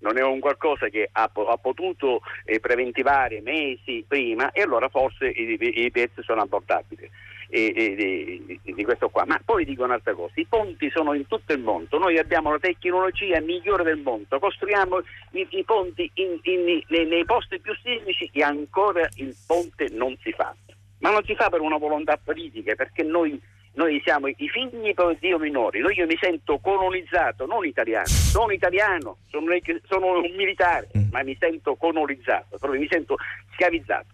non 0.00 0.18
è 0.18 0.22
un 0.22 0.40
qualcosa 0.40 0.88
che 0.88 1.08
ha, 1.10 1.22
ha 1.22 1.56
potuto 1.56 2.20
eh, 2.44 2.60
preventivare 2.60 3.40
mesi 3.40 4.04
prima 4.06 4.52
e 4.52 4.60
allora 4.60 4.90
forse 4.90 5.26
i, 5.26 5.56
i, 5.58 5.84
i 5.86 5.90
prezzi 5.90 6.22
sono 6.22 6.42
abbordabili. 6.42 7.10
E, 7.50 7.72
e, 7.74 8.60
di, 8.62 8.74
di 8.74 8.84
questo 8.84 9.08
qua. 9.08 9.24
Ma 9.24 9.40
poi 9.42 9.64
dico 9.64 9.82
un'altra 9.82 10.12
cosa, 10.12 10.34
i 10.34 10.44
ponti 10.44 10.90
sono 10.90 11.14
in 11.14 11.26
tutto 11.26 11.54
il 11.54 11.60
mondo, 11.60 11.96
noi 11.96 12.18
abbiamo 12.18 12.50
la 12.50 12.58
tecnologia 12.58 13.40
migliore 13.40 13.84
del 13.84 13.96
mondo, 13.96 14.38
costruiamo 14.38 14.98
i, 15.30 15.46
i 15.52 15.64
ponti 15.64 16.10
in, 16.16 16.38
in, 16.42 16.82
nei, 16.88 17.06
nei 17.06 17.24
posti 17.24 17.58
più 17.58 17.74
sismici 17.82 18.28
e 18.34 18.42
ancora 18.42 19.08
il 19.14 19.34
ponte 19.46 19.88
non 19.92 20.14
si 20.20 20.30
fa 20.32 20.54
ma 20.98 21.10
non 21.10 21.24
si 21.24 21.34
fa 21.34 21.48
per 21.48 21.60
una 21.60 21.76
volontà 21.76 22.16
politica, 22.16 22.74
perché 22.74 23.02
noi, 23.02 23.40
noi 23.74 24.00
siamo 24.04 24.26
i 24.28 24.34
figli 24.36 24.94
per 24.94 25.16
Dio 25.18 25.38
minori, 25.38 25.80
noi 25.80 25.96
io 25.96 26.06
mi 26.06 26.16
sento 26.20 26.58
colonizzato, 26.58 27.46
non 27.46 27.64
italiano, 27.64 28.06
sono 28.06 28.52
italiano, 28.52 29.18
sono, 29.30 29.46
sono 29.86 30.18
un 30.18 30.34
militare, 30.36 30.88
mm. 30.96 31.08
ma 31.10 31.22
mi 31.22 31.36
sento 31.38 31.76
colonizzato, 31.76 32.58
proprio 32.58 32.80
mi 32.80 32.88
sento 32.90 33.16
schiavizzato, 33.52 34.06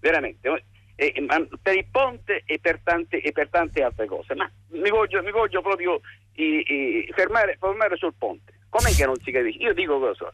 veramente. 0.00 0.64
E, 0.94 1.14
ma, 1.26 1.42
per 1.62 1.76
il 1.76 1.86
ponte 1.90 2.42
e 2.44 2.58
per, 2.60 2.80
tante, 2.84 3.22
e 3.22 3.32
per, 3.32 3.48
tante, 3.48 3.82
altre 3.82 4.06
cose, 4.06 4.34
ma 4.34 4.50
mi 4.72 4.90
voglio, 4.90 5.22
mi 5.22 5.30
voglio 5.30 5.62
proprio 5.62 6.00
i, 6.34 6.62
i, 6.66 7.12
fermare, 7.14 7.56
fermare, 7.58 7.96
sul 7.96 8.12
ponte. 8.18 8.52
Com'è 8.68 8.90
che 8.90 9.06
non 9.06 9.16
si 9.16 9.32
capisce? 9.32 9.62
Io 9.62 9.72
dico 9.72 9.98
cosa? 9.98 10.30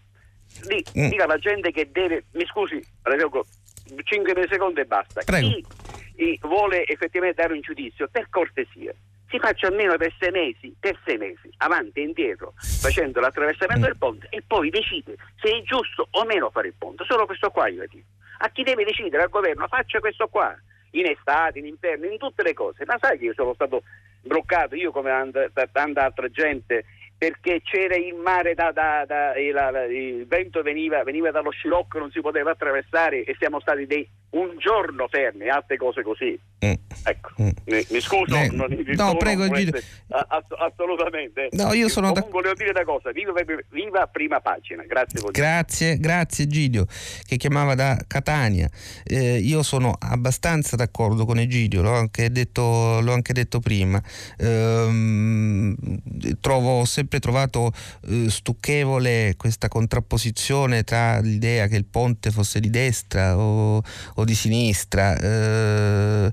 Dica 0.93 1.25
alla 1.25 1.39
gente 1.39 1.71
che 1.71 1.91
deve, 1.91 2.25
mi 2.33 2.45
scusi, 2.47 2.85
5 4.03 4.47
secondi 4.49 4.81
e 4.81 4.85
basta. 4.85 5.23
Prego. 5.23 5.49
Chi 6.17 6.39
vuole 6.43 6.87
effettivamente 6.87 7.43
dare 7.43 7.53
un 7.53 7.61
giudizio, 7.61 8.09
per 8.11 8.29
cortesia, 8.31 8.95
si 9.29 9.39
faccia 9.39 9.67
almeno 9.67 9.97
per 9.97 10.15
sei 10.19 10.31
mesi, 10.31 10.75
per 10.79 10.99
sei 11.05 11.19
mesi, 11.19 11.51
avanti 11.59 12.01
e 12.01 12.05
indietro, 12.05 12.55
facendo 12.57 13.21
l'attraversamento 13.21 13.85
mm. 13.85 13.89
del 13.89 13.99
ponte 13.99 14.27
e 14.31 14.43
poi 14.47 14.71
decide 14.71 15.17
se 15.41 15.49
è 15.49 15.63
giusto 15.63 16.09
o 16.11 16.25
meno 16.25 16.51
fare 16.51 16.69
il 16.69 16.75
ponte. 16.79 17.05
Solo 17.05 17.27
questo 17.27 17.51
qua 17.51 17.69
io 17.69 17.85
dico. 17.89 18.07
A 18.39 18.49
chi 18.51 18.63
deve 18.63 18.85
decidere, 18.85 19.23
al 19.23 19.31
governo, 19.31 19.67
faccia 19.67 19.99
questo 19.99 20.29
qua, 20.29 20.55
in 20.91 21.07
estate, 21.07 21.59
in 21.59 21.67
inverno, 21.67 22.07
in 22.07 22.19
tutte 22.19 22.43
le 22.43 22.53
cose. 22.53 22.85
Ma 22.85 22.97
sai 23.01 23.19
che 23.19 23.25
io 23.27 23.35
sono 23.35 23.55
stato 23.55 23.83
bloccato, 24.21 24.75
io 24.75 24.91
come 24.91 25.11
tanta 25.73 26.05
altra 26.05 26.29
gente, 26.29 26.85
perché 27.19 27.63
c'era 27.63 27.97
il 27.97 28.15
mare, 28.15 28.55
da, 28.55 28.73
da, 28.73 29.05
da, 29.07 29.33
la, 29.53 29.85
il 29.85 30.27
vento 30.27 30.63
veniva, 30.63 31.03
veniva, 31.03 31.31
dallo 31.31 31.51
scirocco, 31.51 31.99
non 31.99 32.11
si 32.11 32.21
poteva 32.21 32.51
attraversare 32.51 33.25
e 33.25 33.35
siamo 33.39 33.61
stati 33.61 33.87
dei, 33.87 34.07
un 34.37 34.59
giorno 34.59 35.09
fermi, 35.09 35.49
altre 35.49 35.77
cose 35.77 36.03
così. 36.03 36.39
Mm. 36.65 36.75
Ecco, 37.05 37.31
mm. 37.41 37.49
Mi, 37.65 37.87
mi, 37.91 38.01
scuso, 38.01 38.37
eh, 38.37 38.49
non, 38.53 38.69
no, 38.97 39.17
prego, 39.17 39.47
queste, 39.49 39.83
ass- 40.09 40.55
assolutamente. 40.59 41.49
No, 41.53 41.73
io 41.73 41.89
sono 41.89 42.13
Comunque 42.13 42.43
da... 42.43 42.49
volevo 42.49 42.55
dire 42.55 42.71
una 42.71 42.85
cosa, 42.85 43.11
viva, 43.13 43.33
viva 43.71 44.07
prima 44.07 44.41
pagina, 44.41 44.83
grazie. 44.85 45.21
Grazie, 45.31 45.99
grazie 45.99 46.47
Gidio, 46.47 46.87
che 47.27 47.37
chiamava 47.37 47.75
da 47.75 47.99
Catania. 48.07 48.69
Eh, 49.05 49.39
io 49.39 49.63
sono 49.63 49.97
abbastanza 49.99 50.77
d'accordo 50.77 51.25
con 51.25 51.39
Egidio, 51.39 51.83
l'ho 51.83 51.93
anche 51.93 52.31
detto, 52.31 53.01
l'ho 53.01 53.13
anche 53.13 53.33
detto 53.33 53.61
prima. 53.61 54.01
Eh, 54.39 55.75
trovo 56.41 56.85
sempre 56.85 57.07
sempre 57.07 57.21
trovato 57.21 57.73
eh, 58.09 58.29
stucchevole 58.29 59.35
questa 59.37 59.69
contrapposizione 59.69 60.83
tra 60.83 61.21
l'idea 61.21 61.67
che 61.67 61.77
il 61.77 61.85
ponte 61.85 62.31
fosse 62.31 62.61
di 62.61 62.69
destra 62.69 63.39
o, 63.39 63.81
o 64.15 64.25
di 64.27 64.35
sinistra. 64.35 65.17
Eh, 65.17 66.31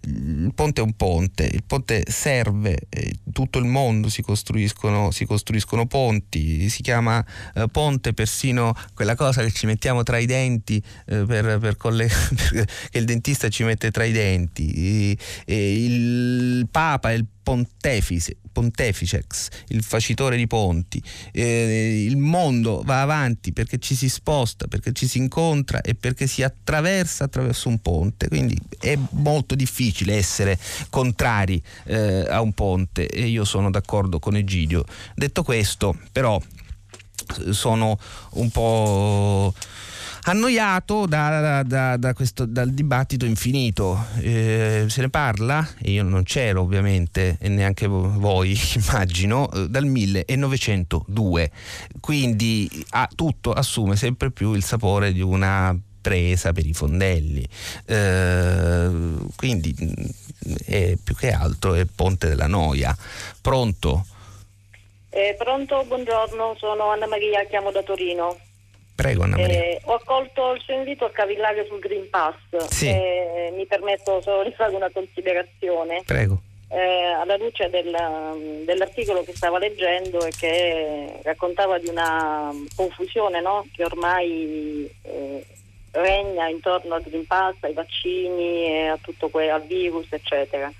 il 0.00 0.52
ponte 0.52 0.80
è 0.80 0.84
un 0.84 0.94
ponte, 0.94 1.44
il 1.44 1.62
ponte 1.64 2.02
serve, 2.08 2.88
in 2.90 3.32
tutto 3.32 3.60
il 3.60 3.66
mondo 3.66 4.08
si 4.08 4.22
costruiscono, 4.22 5.12
si 5.12 5.24
costruiscono 5.24 5.86
ponti, 5.86 6.68
si 6.68 6.82
chiama 6.82 7.24
eh, 7.54 7.68
ponte 7.70 8.12
persino 8.12 8.74
quella 8.94 9.14
cosa 9.14 9.42
che 9.42 9.52
ci 9.52 9.66
mettiamo 9.66 10.02
tra 10.02 10.18
i 10.18 10.26
denti 10.26 10.82
eh, 11.06 11.24
per, 11.24 11.58
per 11.58 11.76
colleg- 11.76 12.10
che 12.90 12.98
il 12.98 13.04
dentista 13.04 13.48
ci 13.48 13.62
mette 13.62 13.92
tra 13.92 14.04
i 14.04 14.12
denti. 14.12 14.72
E, 14.74 15.18
e 15.44 15.84
il 15.84 16.66
Papa 16.68 17.12
e 17.12 17.14
il 17.14 17.26
pontefice, 17.44 18.38
ponteficex, 18.50 19.48
il 19.68 19.84
facitore 19.84 20.36
di 20.36 20.48
ponti. 20.48 21.00
Eh, 21.30 22.04
il 22.04 22.16
mondo 22.16 22.82
va 22.84 23.02
avanti 23.02 23.52
perché 23.52 23.78
ci 23.78 23.94
si 23.94 24.08
sposta, 24.08 24.66
perché 24.66 24.92
ci 24.92 25.06
si 25.06 25.18
incontra 25.18 25.82
e 25.82 25.94
perché 25.94 26.26
si 26.26 26.42
attraversa 26.42 27.24
attraverso 27.24 27.68
un 27.68 27.78
ponte. 27.78 28.28
Quindi 28.28 28.58
è 28.80 28.98
molto 29.10 29.54
difficile 29.54 30.16
essere 30.16 30.58
contrari 30.88 31.62
eh, 31.84 32.26
a 32.28 32.40
un 32.40 32.52
ponte 32.54 33.06
e 33.06 33.26
io 33.26 33.44
sono 33.44 33.70
d'accordo 33.70 34.18
con 34.18 34.34
Egidio. 34.34 34.84
Detto 35.14 35.42
questo, 35.44 35.96
però 36.10 36.40
sono 37.50 37.98
un 38.30 38.50
po' 38.50 39.54
annoiato 40.24 41.06
da, 41.06 41.62
da, 41.62 41.96
da 41.96 42.14
questo, 42.14 42.44
dal 42.46 42.70
dibattito 42.70 43.24
infinito. 43.24 44.06
Eh, 44.20 44.86
se 44.88 45.00
ne 45.00 45.10
parla, 45.10 45.66
e 45.82 45.92
io 45.92 46.02
non 46.02 46.22
c'ero 46.22 46.62
ovviamente, 46.62 47.36
e 47.40 47.48
neanche 47.48 47.86
voi 47.86 48.58
immagino, 48.76 49.50
eh, 49.52 49.68
dal 49.68 49.84
1902. 49.84 51.50
Quindi 52.00 52.84
ah, 52.90 53.08
tutto 53.14 53.52
assume 53.52 53.96
sempre 53.96 54.30
più 54.30 54.54
il 54.54 54.64
sapore 54.64 55.12
di 55.12 55.20
una 55.20 55.76
presa 56.00 56.52
per 56.52 56.66
i 56.66 56.74
fondelli. 56.74 57.46
Eh, 57.86 58.90
quindi 59.36 59.74
mm, 59.82 59.92
è 60.66 60.96
più 61.02 61.14
che 61.16 61.30
altro 61.30 61.74
è 61.74 61.84
Ponte 61.86 62.28
della 62.28 62.46
Noia. 62.46 62.96
Pronto? 63.40 64.06
Eh, 65.08 65.34
pronto, 65.38 65.84
buongiorno, 65.86 66.56
sono 66.58 66.90
Anna 66.90 67.06
Maria, 67.06 67.44
chiamo 67.44 67.70
da 67.70 67.82
Torino. 67.82 68.36
Prego 68.94 69.24
Anna 69.24 69.36
Maria. 69.36 69.58
Eh, 69.58 69.80
ho 69.84 69.94
accolto 69.94 70.52
il 70.52 70.60
suo 70.60 70.74
invito 70.74 71.04
a 71.04 71.10
cavillare 71.10 71.66
sul 71.66 71.80
Green 71.80 72.08
Pass. 72.10 72.36
Sì. 72.68 72.88
Eh, 72.88 73.52
mi 73.56 73.66
permetto 73.66 74.20
solo 74.20 74.44
di 74.44 74.52
fare 74.52 74.74
una 74.74 74.90
considerazione. 74.90 76.02
Prego. 76.06 76.40
Eh, 76.68 77.04
alla 77.20 77.36
luce 77.36 77.68
del, 77.70 78.64
dell'articolo 78.64 79.22
che 79.22 79.34
stava 79.34 79.58
leggendo 79.58 80.24
e 80.24 80.30
che 80.30 81.20
raccontava 81.22 81.78
di 81.78 81.88
una 81.88 82.50
confusione 82.74 83.40
no? 83.40 83.64
che 83.72 83.84
ormai 83.84 84.92
eh, 85.02 85.46
regna 85.92 86.48
intorno 86.48 86.94
al 86.94 87.02
Green 87.02 87.26
Pass, 87.26 87.56
ai 87.60 87.74
vaccini, 87.74 88.88
a 88.88 88.98
tutto 89.00 89.28
que- 89.28 89.50
al 89.50 89.62
virus, 89.66 90.06
eccetera. 90.10 90.72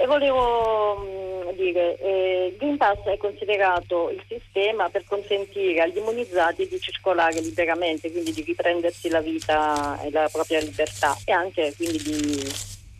E 0.00 0.06
volevo 0.06 0.94
mh, 0.94 1.48
mm, 1.48 1.56
dire, 1.56 1.98
eh, 1.98 2.54
Green 2.56 2.76
Pass 2.76 3.02
è 3.02 3.16
considerato 3.16 4.10
il 4.10 4.22
sistema 4.28 4.88
per 4.88 5.02
consentire 5.04 5.80
agli 5.80 5.96
immunizzati 5.96 6.68
di 6.68 6.78
circolare 6.78 7.40
liberamente, 7.40 8.08
quindi 8.12 8.32
di 8.32 8.42
riprendersi 8.42 9.08
la 9.08 9.20
vita 9.20 10.00
e 10.02 10.12
la 10.12 10.28
propria 10.30 10.60
libertà 10.60 11.18
e 11.24 11.32
anche 11.32 11.74
quindi 11.76 11.98
di 11.98 12.52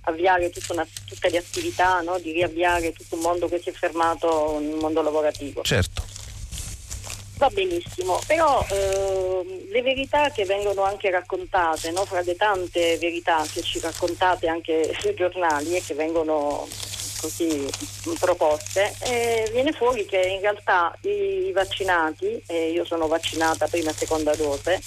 avviare 0.02 0.50
una, 0.70 0.84
tutte 1.06 1.30
le 1.30 1.38
attività, 1.38 2.00
no? 2.00 2.18
di 2.18 2.32
riavviare 2.32 2.92
tutto 2.92 3.14
un 3.14 3.20
mondo 3.20 3.46
che 3.46 3.60
si 3.60 3.68
è 3.68 3.72
fermato 3.72 4.58
nel 4.58 4.74
mondo 4.74 5.00
lavorativo. 5.00 5.62
Certo. 5.62 6.02
Va 7.36 7.48
benissimo, 7.50 8.18
però 8.26 8.66
eh, 8.68 9.66
le 9.70 9.82
verità 9.82 10.30
che 10.30 10.44
vengono 10.44 10.82
anche 10.82 11.08
raccontate, 11.08 11.92
no? 11.92 12.04
fra 12.04 12.22
le 12.22 12.34
tante 12.34 12.98
verità 12.98 13.46
che 13.52 13.62
ci 13.62 13.78
raccontate 13.78 14.48
anche 14.48 14.92
sui 14.98 15.14
giornali 15.14 15.76
e 15.76 15.82
che 15.82 15.94
vengono 15.94 16.66
così 17.20 17.68
proposte, 18.18 18.94
eh, 19.00 19.48
viene 19.52 19.72
fuori 19.72 20.06
che 20.06 20.20
in 20.20 20.40
realtà 20.40 20.96
i 21.02 21.50
vaccinati, 21.52 22.42
e 22.46 22.70
io 22.70 22.84
sono 22.84 23.06
vaccinata 23.06 23.66
prima 23.66 23.90
e 23.90 23.94
seconda 23.94 24.34
dose, 24.34 24.80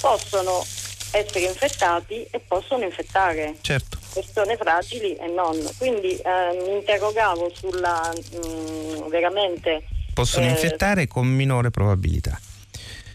possono 0.00 0.64
essere 1.12 1.40
infettati 1.40 2.26
e 2.30 2.40
possono 2.40 2.84
infettare 2.84 3.56
certo. 3.60 3.98
persone 4.12 4.56
fragili 4.56 5.14
e 5.16 5.26
non. 5.28 5.58
Quindi 5.78 6.16
eh, 6.16 6.62
mi 6.64 6.76
interrogavo 6.76 7.50
sulla 7.54 8.12
mh, 8.12 9.08
veramente... 9.08 9.84
Possono 10.14 10.46
eh, 10.46 10.50
infettare 10.50 11.06
con 11.06 11.26
minore 11.26 11.70
probabilità 11.70 12.38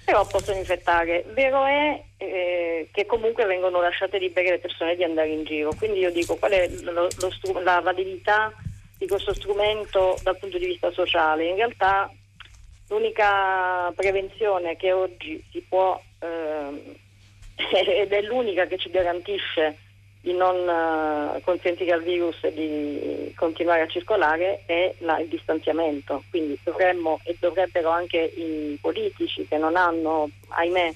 però 0.08 0.26
possono 0.26 0.58
infettare. 0.58 1.26
Vero 1.34 1.66
è 1.66 2.02
eh, 2.16 2.88
che 2.94 3.06
comunque 3.06 3.44
vengono 3.44 3.82
lasciate 3.82 4.18
libere 4.18 4.52
le 4.52 4.60
persone 4.60 4.96
di 4.96 5.04
andare 5.04 5.28
in 5.28 5.44
giro, 5.44 5.74
quindi 5.78 6.00
io 6.00 6.12
dico 6.12 6.38
qual 6.38 6.54
è 6.54 6.70
lo, 6.82 7.10
lo, 7.20 7.60
la 7.60 7.82
validità 7.82 8.54
di 8.98 9.06
questo 9.06 9.34
strumento 9.34 10.18
dal 10.24 10.38
punto 10.38 10.58
di 10.58 10.68
vista 10.68 10.90
sociale. 10.92 11.50
In 11.50 11.58
realtà 11.58 12.10
l'unica 12.88 13.92
prevenzione 13.94 14.78
che 14.78 14.94
oggi 14.94 15.46
si 15.52 15.60
può, 15.68 16.02
eh, 16.20 16.96
ed 18.00 18.14
è 18.14 18.22
l'unica 18.22 18.66
che 18.66 18.78
ci 18.78 18.90
garantisce 18.90 19.78
di 20.28 20.34
non 20.34 20.58
uh, 20.68 21.42
consentire 21.42 21.94
al 21.94 22.04
virus 22.04 22.46
di 22.50 23.32
continuare 23.38 23.84
a 23.84 23.88
circolare 23.88 24.64
è 24.66 24.94
la, 25.00 25.20
il 25.20 25.30
distanziamento. 25.30 26.22
Quindi 26.30 26.60
dovremmo 26.66 27.22
e 27.24 27.38
dovrebbero 27.40 27.90
anche 27.90 28.18
i 28.18 28.78
politici 28.82 29.48
che 29.48 29.58
non 29.58 29.78
hanno, 29.78 30.30
ahimè, 30.50 30.94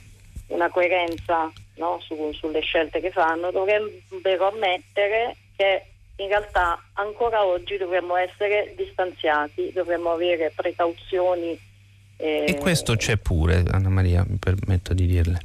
una 0.47 0.69
coerenza 0.69 1.49
no, 1.75 1.99
su, 2.01 2.33
sulle 2.33 2.59
scelte 2.59 2.99
che 2.99 3.11
fanno, 3.11 3.51
dovrebbero 3.51 4.49
ammettere 4.49 5.37
che 5.55 5.85
in 6.17 6.27
realtà 6.27 6.83
ancora 6.93 7.45
oggi 7.45 7.77
dovremmo 7.77 8.17
essere 8.17 8.73
distanziati, 8.75 9.71
dovremmo 9.73 10.11
avere 10.11 10.51
precauzioni. 10.53 11.57
Eh, 12.17 12.45
e 12.49 12.57
questo 12.57 12.97
c'è 12.97 13.15
pure, 13.15 13.63
Anna 13.71 13.89
Maria, 13.89 14.25
mi 14.27 14.37
permetto 14.37 14.93
di 14.93 15.05
dirle. 15.05 15.39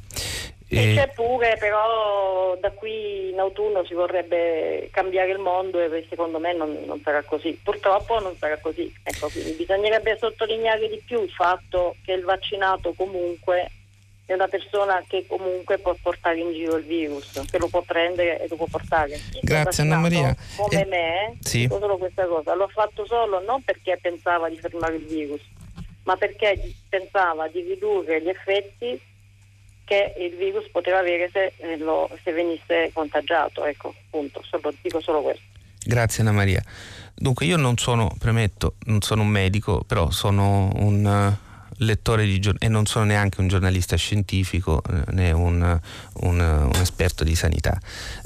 E... 0.69 0.95
C'è 0.95 1.11
pure, 1.13 1.55
però 1.57 2.57
da 2.59 2.71
qui 2.71 3.29
in 3.29 3.39
autunno 3.39 3.85
si 3.85 3.93
vorrebbe 3.93 4.89
cambiare 4.91 5.31
il 5.31 5.39
mondo 5.39 5.79
e 5.79 6.05
secondo 6.09 6.39
me 6.39 6.53
non, 6.53 6.83
non 6.85 6.99
sarà 7.03 7.23
così. 7.23 7.57
Purtroppo 7.63 8.19
non 8.19 8.35
sarà 8.37 8.57
così. 8.59 8.93
Ecco, 9.03 9.29
bisognerebbe 9.55 10.17
sottolineare 10.19 10.89
di 10.89 11.01
più 11.05 11.21
il 11.21 11.31
fatto 11.31 11.95
che 12.03 12.11
il 12.11 12.23
vaccinato 12.23 12.93
comunque 12.93 13.71
è 14.25 14.33
una 14.33 14.49
persona 14.49 15.01
che 15.07 15.25
comunque 15.25 15.77
può 15.77 15.95
portare 16.01 16.39
in 16.39 16.51
giro 16.51 16.75
il 16.75 16.83
virus, 16.83 17.41
che 17.49 17.57
lo 17.57 17.69
può 17.69 17.81
prendere 17.81 18.41
e 18.41 18.47
lo 18.49 18.57
può 18.57 18.65
portare. 18.69 19.17
Grazie 19.41 19.83
Anna 19.83 19.99
Maria. 19.99 20.35
Come 20.57 20.81
eh, 20.81 20.85
me, 20.85 21.37
sì. 21.39 21.65
solo 21.69 21.97
questa 21.97 22.25
cosa, 22.25 22.53
l'ho 22.53 22.67
fatto 22.67 23.05
solo 23.05 23.41
non 23.41 23.63
perché 23.63 23.97
pensava 24.01 24.49
di 24.49 24.57
fermare 24.57 24.97
il 24.97 25.05
virus, 25.05 25.41
ma 26.03 26.17
perché 26.17 26.59
pensava 26.89 27.47
di 27.47 27.61
ridurre 27.61 28.21
gli 28.21 28.27
effetti 28.27 28.99
che 29.87 30.13
il 30.19 30.35
virus 30.35 30.67
poteva 30.69 30.99
avere 30.99 31.29
se, 31.31 31.53
eh, 31.55 31.77
lo, 31.77 32.09
se 32.21 32.33
venisse 32.33 32.91
contagiato. 32.91 33.63
Ecco, 33.63 33.95
punto, 34.09 34.43
solo, 34.43 34.73
dico 34.81 34.99
solo 34.99 35.21
questo. 35.21 35.43
Grazie 35.85 36.23
Anna 36.23 36.33
Maria. 36.33 36.61
Dunque 37.15 37.45
io 37.45 37.55
non 37.55 37.77
sono, 37.77 38.13
premetto, 38.19 38.75
non 38.85 39.01
sono 39.01 39.21
un 39.21 39.29
medico, 39.29 39.85
però 39.87 40.11
sono 40.11 40.69
un 40.75 41.05
uh, 41.05 41.73
lettore 41.77 42.25
di 42.25 42.37
giornali 42.39 42.65
e 42.65 42.69
non 42.69 42.85
sono 42.85 43.05
neanche 43.05 43.39
un 43.39 43.47
giornalista 43.47 43.95
scientifico 43.95 44.81
uh, 44.85 45.11
né 45.11 45.31
un, 45.31 45.79
un, 46.15 46.39
un, 46.39 46.81
esperto 46.81 47.23
di 47.23 47.33
sanità, 47.33 47.79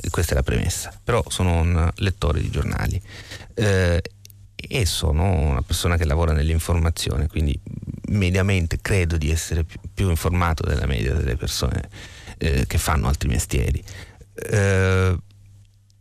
questa 0.09 0.31
è 0.31 0.35
la 0.35 0.43
premessa, 0.43 0.91
però 1.03 1.23
sono 1.27 1.59
un 1.59 1.91
lettore 1.97 2.41
di 2.41 2.49
giornali. 2.49 2.99
Uh, 3.55 3.99
e 4.55 4.85
sono 4.85 5.31
una 5.31 5.61
persona 5.61 5.97
che 5.97 6.05
lavora 6.05 6.33
nell'informazione, 6.33 7.27
quindi 7.27 7.59
mediamente 8.11 8.79
credo 8.81 9.17
di 9.17 9.31
essere 9.31 9.63
più, 9.63 9.79
più 9.93 10.09
informato 10.09 10.65
della 10.65 10.85
media 10.85 11.13
delle 11.13 11.35
persone 11.35 11.89
eh, 12.37 12.65
che 12.67 12.77
fanno 12.77 13.07
altri 13.07 13.29
mestieri. 13.29 13.83
Eh, 14.33 15.17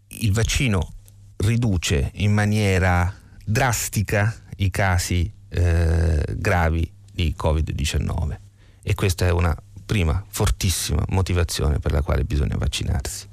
il 0.07 0.33
vaccino 0.33 0.95
riduce 1.37 2.11
in 2.15 2.33
maniera 2.33 3.15
drastica 3.45 4.35
i 4.57 4.71
casi 4.71 5.33
eh, 5.49 6.25
gravi 6.37 6.91
di 7.13 7.35
Covid-19 7.37 8.39
e 8.83 8.95
questa 8.95 9.27
è 9.27 9.31
una 9.31 9.57
prima 9.85 10.25
fortissima 10.29 11.05
motivazione 11.09 11.79
per 11.79 11.93
la 11.93 12.03
quale 12.03 12.25
bisogna 12.25 12.57
vaccinarsi. 12.57 13.29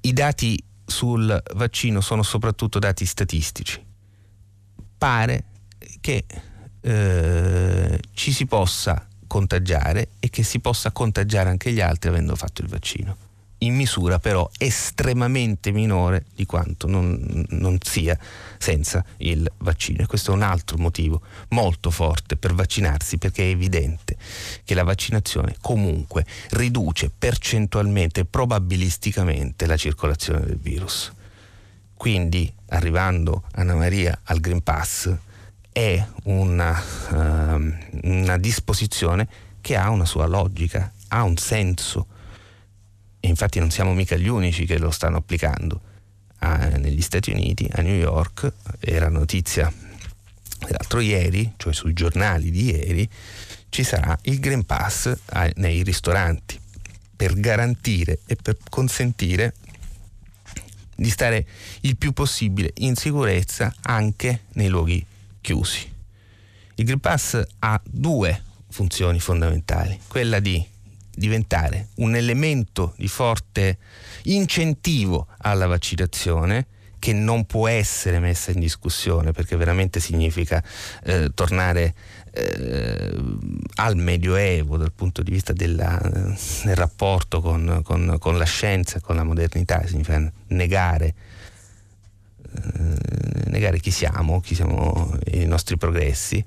I 0.00 0.12
dati 0.12 0.62
sul 0.84 1.42
vaccino 1.54 2.00
sono 2.00 2.22
soprattutto 2.22 2.78
dati 2.78 3.04
statistici. 3.04 3.84
Pare 4.96 5.44
che 6.08 6.24
eh, 6.80 8.00
ci 8.14 8.32
si 8.32 8.46
possa 8.46 9.06
contagiare 9.26 10.08
e 10.20 10.30
che 10.30 10.42
si 10.42 10.58
possa 10.58 10.90
contagiare 10.90 11.50
anche 11.50 11.70
gli 11.70 11.82
altri 11.82 12.08
avendo 12.08 12.34
fatto 12.34 12.62
il 12.62 12.68
vaccino 12.68 13.16
in 13.58 13.74
misura 13.74 14.20
però 14.20 14.48
estremamente 14.56 15.72
minore 15.72 16.24
di 16.34 16.46
quanto 16.46 16.86
non, 16.86 17.44
non, 17.48 17.76
sia 17.82 18.16
senza 18.56 19.04
il 19.16 19.50
vaccino. 19.58 20.04
E 20.04 20.06
questo 20.06 20.30
è 20.30 20.34
un 20.34 20.42
altro 20.42 20.78
motivo 20.78 21.22
molto 21.48 21.90
forte 21.90 22.36
per 22.36 22.54
vaccinarsi 22.54 23.18
perché 23.18 23.42
è 23.42 23.48
evidente 23.48 24.16
che 24.62 24.74
la 24.74 24.84
vaccinazione 24.84 25.56
comunque 25.60 26.24
riduce 26.50 27.10
percentualmente, 27.10 28.24
probabilisticamente 28.24 29.66
la 29.66 29.76
circolazione 29.76 30.46
del 30.46 30.58
virus. 30.58 31.12
Quindi, 31.94 32.50
arrivando 32.68 33.42
Anna 33.54 33.74
Maria 33.74 34.20
al 34.22 34.38
Green 34.38 34.62
Pass, 34.62 35.12
è 35.78 36.04
una, 36.24 36.82
uh, 37.10 37.72
una 38.02 38.36
disposizione 38.36 39.28
che 39.60 39.76
ha 39.76 39.90
una 39.90 40.06
sua 40.06 40.26
logica, 40.26 40.92
ha 41.08 41.22
un 41.22 41.36
senso 41.36 42.08
e 43.20 43.28
infatti 43.28 43.60
non 43.60 43.70
siamo 43.70 43.94
mica 43.94 44.16
gli 44.16 44.26
unici 44.26 44.66
che 44.66 44.76
lo 44.76 44.90
stanno 44.90 45.18
applicando. 45.18 45.80
a, 46.40 46.56
negli 46.66 47.00
Stati 47.00 47.30
Uniti, 47.30 47.68
a 47.72 47.82
New 47.82 47.94
York, 47.94 48.52
era 48.80 49.08
notizia 49.08 49.72
l'altro 50.68 50.98
ieri, 50.98 51.54
cioè 51.56 51.72
sui 51.72 51.92
giornali 51.92 52.50
di 52.50 52.64
ieri, 52.70 53.08
ci 53.68 53.84
sarà 53.84 54.18
il 54.22 54.40
Green 54.40 54.64
Pass 54.64 55.16
nei 55.54 55.84
ristoranti 55.84 56.58
per 57.14 57.34
garantire 57.38 58.18
e 58.26 58.34
per 58.34 58.56
consentire 58.68 59.54
di 60.96 61.10
stare 61.10 61.46
il 61.82 61.96
più 61.96 62.12
possibile 62.12 62.72
in 62.78 62.96
sicurezza 62.96 63.72
anche 63.82 64.40
nei 64.54 64.68
luoghi 64.68 65.06
chiusi. 65.40 65.92
Il 66.76 66.84
Green 66.84 67.00
Pass 67.00 67.40
ha 67.60 67.80
due 67.84 68.42
funzioni 68.70 69.18
fondamentali, 69.18 69.98
quella 70.08 70.40
di 70.40 70.64
diventare 71.10 71.88
un 71.96 72.14
elemento 72.14 72.94
di 72.96 73.08
forte 73.08 73.78
incentivo 74.24 75.26
alla 75.38 75.66
vaccinazione 75.66 76.66
che 76.98 77.12
non 77.12 77.44
può 77.44 77.68
essere 77.68 78.18
messa 78.18 78.50
in 78.50 78.60
discussione 78.60 79.32
perché 79.32 79.56
veramente 79.56 80.00
significa 80.00 80.62
eh, 81.04 81.30
tornare 81.32 81.94
eh, 82.32 83.14
al 83.76 83.96
Medioevo 83.96 84.76
dal 84.76 84.92
punto 84.92 85.22
di 85.22 85.30
vista 85.30 85.52
della, 85.52 86.00
del 86.64 86.76
rapporto 86.76 87.40
con, 87.40 87.80
con, 87.84 88.16
con, 88.18 88.36
la 88.36 88.44
scienza 88.44 89.00
con 89.00 89.16
la 89.16 89.24
modernità, 89.24 89.86
significa 89.86 90.30
negare, 90.48 91.14
negare 93.46 93.80
chi 93.80 93.90
siamo, 93.90 94.40
chi 94.40 94.54
siamo 94.54 95.16
i 95.32 95.44
nostri 95.44 95.76
progressi 95.76 96.44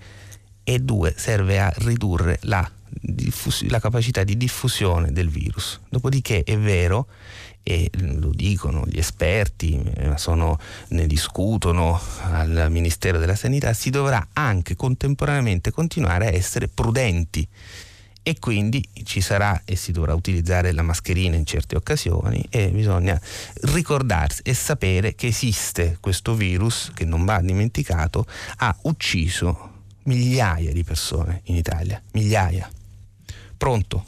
e 0.63 0.79
due 0.79 1.13
serve 1.17 1.59
a 1.59 1.71
ridurre 1.77 2.39
la, 2.43 2.69
diffus- 2.87 3.67
la 3.69 3.79
capacità 3.79 4.23
di 4.23 4.37
diffusione 4.37 5.11
del 5.11 5.29
virus. 5.29 5.79
Dopodiché 5.89 6.43
è 6.43 6.57
vero 6.57 7.07
e 7.63 7.89
lo 7.93 8.31
dicono 8.33 8.85
gli 8.87 8.97
esperti, 8.97 9.81
eh, 9.95 10.17
sono, 10.17 10.57
ne 10.89 11.05
discutono 11.05 11.99
al 12.23 12.67
Ministero 12.69 13.19
della 13.19 13.35
Sanità, 13.35 13.73
si 13.73 13.89
dovrà 13.89 14.29
anche 14.33 14.75
contemporaneamente 14.75 15.71
continuare 15.71 16.27
a 16.27 16.33
essere 16.33 16.67
prudenti 16.67 17.47
e 18.23 18.37
quindi 18.39 18.87
ci 19.03 19.21
sarà 19.21 19.61
e 19.65 19.75
si 19.75 19.91
dovrà 19.91 20.13
utilizzare 20.13 20.71
la 20.71 20.83
mascherina 20.83 21.35
in 21.35 21.45
certe 21.45 21.75
occasioni 21.75 22.45
e 22.49 22.69
bisogna 22.69 23.19
ricordarsi 23.73 24.41
e 24.43 24.53
sapere 24.53 25.15
che 25.15 25.27
esiste 25.27 25.97
questo 25.99 26.35
virus 26.35 26.91
che 26.93 27.05
non 27.05 27.25
va 27.25 27.39
dimenticato, 27.41 28.25
ha 28.57 28.75
ucciso 28.83 29.69
migliaia 30.03 30.71
di 30.71 30.83
persone 30.83 31.41
in 31.45 31.55
Italia, 31.55 32.01
migliaia. 32.13 32.69
Pronto? 33.57 34.05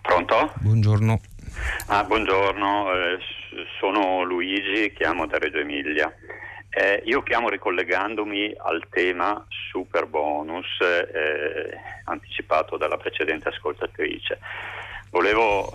Pronto? 0.00 0.52
Buongiorno. 0.60 1.20
Ah, 1.86 2.04
buongiorno, 2.04 2.92
eh, 2.92 3.18
sono 3.78 4.22
Luigi, 4.24 4.92
chiamo 4.94 5.26
da 5.26 5.38
Reggio 5.38 5.58
Emilia. 5.58 6.12
Eh, 6.76 7.02
io 7.04 7.22
chiamo 7.22 7.48
ricollegandomi 7.48 8.52
al 8.56 8.88
tema 8.90 9.46
super 9.48 10.06
bonus 10.06 10.80
eh, 10.80 11.78
anticipato 12.06 12.76
dalla 12.76 12.96
precedente 12.96 13.48
ascoltatrice. 13.48 14.40
Volevo, 15.10 15.72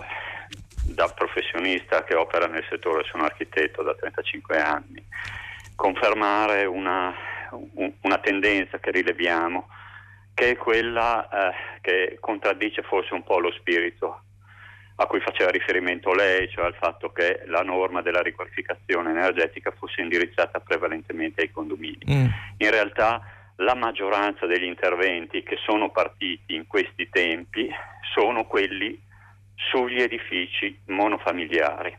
da 0.84 1.08
professionista 1.08 2.04
che 2.04 2.14
opera 2.14 2.46
nel 2.48 2.66
settore, 2.68 3.04
sono 3.10 3.24
architetto 3.24 3.82
da 3.82 3.94
35 3.94 4.60
anni, 4.60 5.02
confermare 5.74 6.66
una, 6.66 7.14
una 8.02 8.18
tendenza 8.18 8.78
che 8.78 8.90
rileviamo, 8.90 9.68
che 10.34 10.50
è 10.50 10.56
quella 10.56 11.26
eh, 11.30 11.54
che 11.80 12.18
contraddice 12.20 12.82
forse 12.82 13.14
un 13.14 13.24
po' 13.24 13.38
lo 13.38 13.50
spirito 13.52 14.24
a 15.00 15.06
cui 15.06 15.20
faceva 15.20 15.50
riferimento 15.50 16.12
lei, 16.12 16.48
cioè 16.50 16.66
al 16.66 16.74
fatto 16.74 17.10
che 17.10 17.42
la 17.46 17.62
norma 17.62 18.02
della 18.02 18.20
riqualificazione 18.20 19.10
energetica 19.10 19.72
fosse 19.76 20.02
indirizzata 20.02 20.60
prevalentemente 20.60 21.40
ai 21.40 21.50
condomini. 21.50 22.04
Mm. 22.10 22.26
In 22.58 22.70
realtà 22.70 23.22
la 23.56 23.74
maggioranza 23.74 24.44
degli 24.44 24.64
interventi 24.64 25.42
che 25.42 25.56
sono 25.64 25.90
partiti 25.90 26.54
in 26.54 26.66
questi 26.66 27.08
tempi 27.08 27.70
sono 28.12 28.44
quelli 28.44 29.00
sugli 29.54 30.02
edifici 30.02 30.78
monofamiliari. 30.88 31.96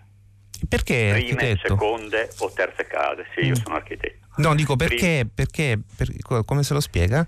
Perché? 0.69 1.09
Prime, 1.11 1.31
architetto? 1.31 1.67
seconde 1.69 2.29
o 2.37 2.51
terze 2.53 2.85
case, 2.85 3.25
sì, 3.33 3.45
mm. 3.45 3.47
io 3.47 3.55
sono 3.55 3.75
architetto. 3.77 4.27
No, 4.37 4.53
dico 4.53 4.75
perché, 4.75 5.27
perché, 5.33 5.79
perché 5.97 6.19
come 6.45 6.61
se 6.61 6.75
lo 6.75 6.79
spiega? 6.79 7.27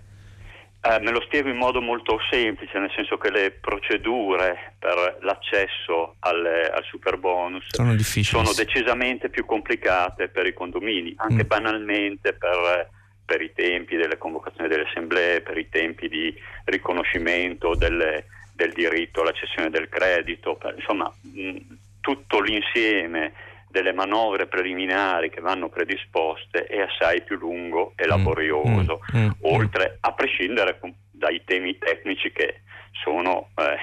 Eh, 0.86 1.00
me 1.00 1.12
lo 1.12 1.22
spiego 1.22 1.48
in 1.48 1.56
modo 1.56 1.82
molto 1.82 2.20
semplice, 2.30 2.78
nel 2.78 2.92
senso 2.94 3.18
che 3.18 3.32
le 3.32 3.52
procedure 3.52 4.76
per 4.78 5.18
l'accesso 5.22 6.16
al, 6.20 6.46
al 6.46 6.84
super 6.84 7.16
bonus 7.16 7.68
sono, 7.70 7.96
sono, 7.98 8.52
decisamente 8.54 9.30
più 9.30 9.46
complicate 9.46 10.28
per 10.28 10.46
i 10.46 10.54
condomini, 10.54 11.14
anche 11.16 11.46
mm. 11.46 11.48
banalmente 11.48 12.34
per, 12.34 12.90
per, 13.24 13.42
i 13.42 13.54
tempi 13.56 13.96
delle 13.96 14.18
convocazioni 14.18 14.68
delle 14.68 14.84
assemblee, 14.84 15.40
per 15.40 15.58
i 15.58 15.70
tempi 15.70 16.10
di 16.10 16.36
riconoscimento 16.66 17.76
delle, 17.76 18.26
del 18.54 18.74
diritto 18.74 19.22
alla 19.22 19.32
cessione 19.32 19.70
del 19.70 19.88
credito, 19.88 20.56
per, 20.56 20.76
insomma 20.76 21.10
mh, 21.22 21.58
tutto 22.02 22.42
l'insieme 22.42 23.32
delle 23.74 23.92
manovre 23.92 24.46
preliminari 24.46 25.32
che 25.32 25.42
vanno 25.42 25.68
predisposte 25.68 26.66
è 26.66 26.80
assai 26.80 27.24
più 27.24 27.38
lungo 27.38 27.94
e 27.96 28.06
mm, 28.06 28.08
laborioso, 28.08 29.00
mm, 29.16 29.20
mm, 29.20 29.26
mm, 29.26 29.30
oltre 29.42 29.98
a 30.00 30.14
prescindere 30.14 30.80
dai 31.10 31.42
temi 31.44 31.76
tecnici 31.80 32.32
che 32.32 32.62
sono 33.04 33.50
eh, 33.56 33.78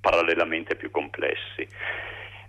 parallelamente 0.00 0.74
più 0.74 0.90
complessi. 0.90 1.68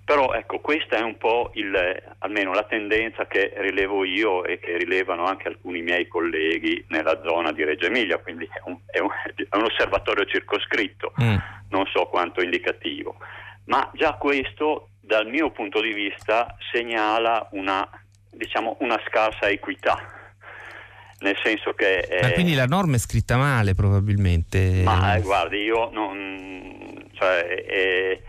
Però 0.06 0.34
ecco, 0.34 0.60
questa 0.60 0.96
è 0.96 1.02
un 1.02 1.18
po' 1.18 1.52
il, 1.56 1.76
almeno 2.20 2.54
la 2.54 2.64
tendenza 2.64 3.28
che 3.28 3.52
rilevo 3.58 4.06
io 4.06 4.46
e 4.46 4.58
che 4.60 4.78
rilevano 4.78 5.26
anche 5.26 5.50
alcuni 5.50 5.82
miei 5.82 6.08
colleghi 6.08 6.86
nella 6.88 7.20
zona 7.22 7.52
di 7.52 7.66
Reggio 7.66 7.88
Emilia, 7.88 8.18
quindi 8.18 8.46
è 8.46 8.62
un, 8.64 8.78
è 8.86 9.00
un, 9.00 9.10
è 9.36 9.56
un 9.58 9.64
osservatorio 9.64 10.24
circoscritto, 10.24 11.12
mm. 11.22 11.36
non 11.70 11.86
so 11.88 12.06
quanto 12.06 12.42
indicativo. 12.42 13.18
Ma 13.66 13.90
già 13.94 14.14
questo 14.14 14.91
dal 15.12 15.28
mio 15.28 15.52
punto 15.52 15.82
di 15.82 15.92
vista 15.92 16.56
segnala 16.72 17.46
una, 17.52 17.86
diciamo, 18.30 18.78
una 18.80 18.98
scarsa 19.06 19.50
equità. 19.50 20.00
Nel 21.20 21.36
senso 21.44 21.74
che... 21.74 22.00
Eh, 22.00 22.22
ma 22.22 22.32
quindi 22.32 22.54
la 22.54 22.66
norma 22.66 22.96
è 22.96 22.98
scritta 22.98 23.36
male 23.36 23.76
probabilmente? 23.76 24.82
Ma 24.86 25.16
eh, 25.16 25.22
guardi, 25.22 25.58
io 25.58 25.90
non... 25.92 27.10
Cioè, 27.12 27.66
eh, 27.68 28.24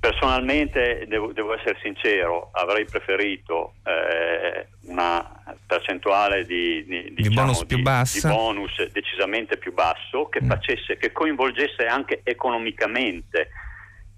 personalmente 0.00 1.04
devo, 1.06 1.32
devo, 1.34 1.54
essere 1.54 1.78
sincero, 1.82 2.48
avrei 2.52 2.86
preferito 2.86 3.74
eh, 3.84 4.68
una 4.86 5.42
percentuale 5.66 6.46
di, 6.46 6.82
di, 6.86 7.12
diciamo, 7.14 7.28
di, 7.28 7.34
bonus 7.34 7.64
di, 7.66 7.76
di, 7.76 8.34
bonus 8.34 8.90
decisamente 8.90 9.58
più 9.58 9.74
basso 9.74 10.28
che, 10.30 10.42
mm. 10.42 10.48
facesse, 10.48 10.96
che 10.96 11.12
coinvolgesse 11.12 11.84
anche 11.84 12.22
economicamente 12.24 13.50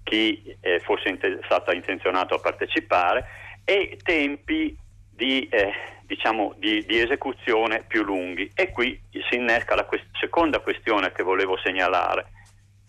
chi 0.07 0.55
eh, 0.61 0.79
fosse 0.79 1.09
int- 1.09 1.43
stato 1.43 1.71
intenzionato 1.73 2.35
a 2.35 2.39
partecipare 2.39 3.27
e 3.65 3.99
tempi 4.01 4.75
di, 5.09 5.45
eh, 5.49 5.73
diciamo, 6.03 6.55
di, 6.57 6.85
di, 6.85 6.99
esecuzione 6.99 7.83
più 7.85 8.03
lunghi. 8.03 8.49
E 8.55 8.71
qui 8.71 8.99
si 9.11 9.35
innesca 9.35 9.75
la 9.75 9.83
quest- 9.83 10.07
seconda 10.17 10.59
questione 10.59 11.11
che 11.11 11.23
volevo 11.23 11.57
segnalare, 11.57 12.27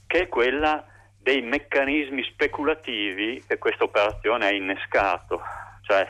che 0.07 0.21
è 0.21 0.29
quella 0.29 0.87
dei 1.21 1.43
meccanismi 1.43 2.23
speculativi 2.23 3.43
che 3.47 3.59
questa 3.59 3.83
operazione 3.83 4.47
ha 4.47 4.53
innescato. 4.53 5.43
Cioè, 5.83 6.07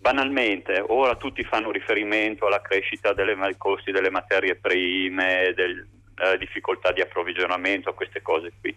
banalmente, 0.00 0.82
ora 0.88 1.16
tutti 1.16 1.44
fanno 1.44 1.70
riferimento 1.70 2.46
alla 2.46 2.62
crescita 2.62 3.12
dei 3.12 3.36
costi 3.58 3.92
delle 3.92 4.10
materie 4.10 4.54
prime, 4.54 5.52
delle 5.54 5.86
eh, 6.16 6.38
difficoltà 6.38 6.92
di 6.92 7.02
approvvigionamento, 7.02 7.92
queste 7.92 8.22
cose 8.22 8.52
qui 8.58 8.74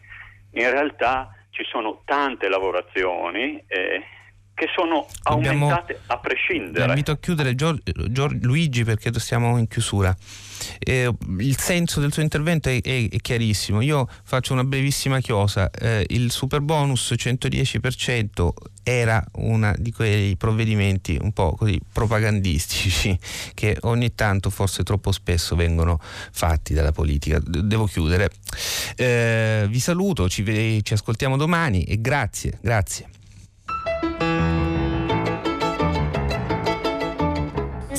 in 0.52 0.70
realtà 0.70 1.34
ci 1.52 1.64
sono 1.66 2.02
tante 2.06 2.48
lavorazioni 2.48 3.62
eh, 3.68 4.04
che 4.62 4.68
sono 4.76 5.08
aumentate 5.24 6.02
a 6.06 6.20
prescindere. 6.20 6.84
Vi 6.84 6.90
invito 6.90 7.10
a 7.10 7.18
chiudere 7.18 7.56
Gior, 7.56 7.82
Gior, 8.10 8.38
Luigi 8.42 8.84
perché 8.84 9.12
siamo 9.20 9.58
in 9.58 9.68
chiusura. 9.68 10.16
Eh, 10.78 11.12
il 11.40 11.58
senso 11.58 12.00
del 12.00 12.14
suo 12.14 12.22
intervento 12.22 12.70
è, 12.70 12.80
è, 12.80 13.10
è, 13.10 13.18
chiarissimo. 13.18 13.82
Io 13.82 14.08
faccio 14.24 14.54
una 14.54 14.64
brevissima 14.64 15.20
chiosa. 15.20 15.72
Eh, 15.72 16.06
il 16.10 16.30
super 16.30 16.62
bonus 16.62 17.12
110% 17.18 18.50
era 18.84 19.24
uno 19.38 19.74
di 19.80 19.92
quei 19.92 20.38
provvedimenti 20.38 21.18
un 21.20 21.32
po' 21.32 21.56
così 21.56 21.80
propagandistici 21.92 23.18
che 23.56 23.78
ogni 23.82 24.14
tanto, 24.14 24.52
forse 24.52 24.84
troppo 24.84 25.12
spesso, 25.12 25.56
vengono 25.56 26.00
fatti 26.00 26.76
dalla 26.76 26.92
politica. 26.92 27.42
Devo 27.44 27.86
chiudere. 27.86 28.30
Eh, 28.96 29.66
vi 29.68 29.80
saluto, 29.80 30.30
ci, 30.30 30.44
ci 30.84 30.94
ascoltiamo 30.94 31.36
domani 31.36 31.84
e 31.84 32.00
grazie, 32.00 32.60
grazie. 32.62 33.10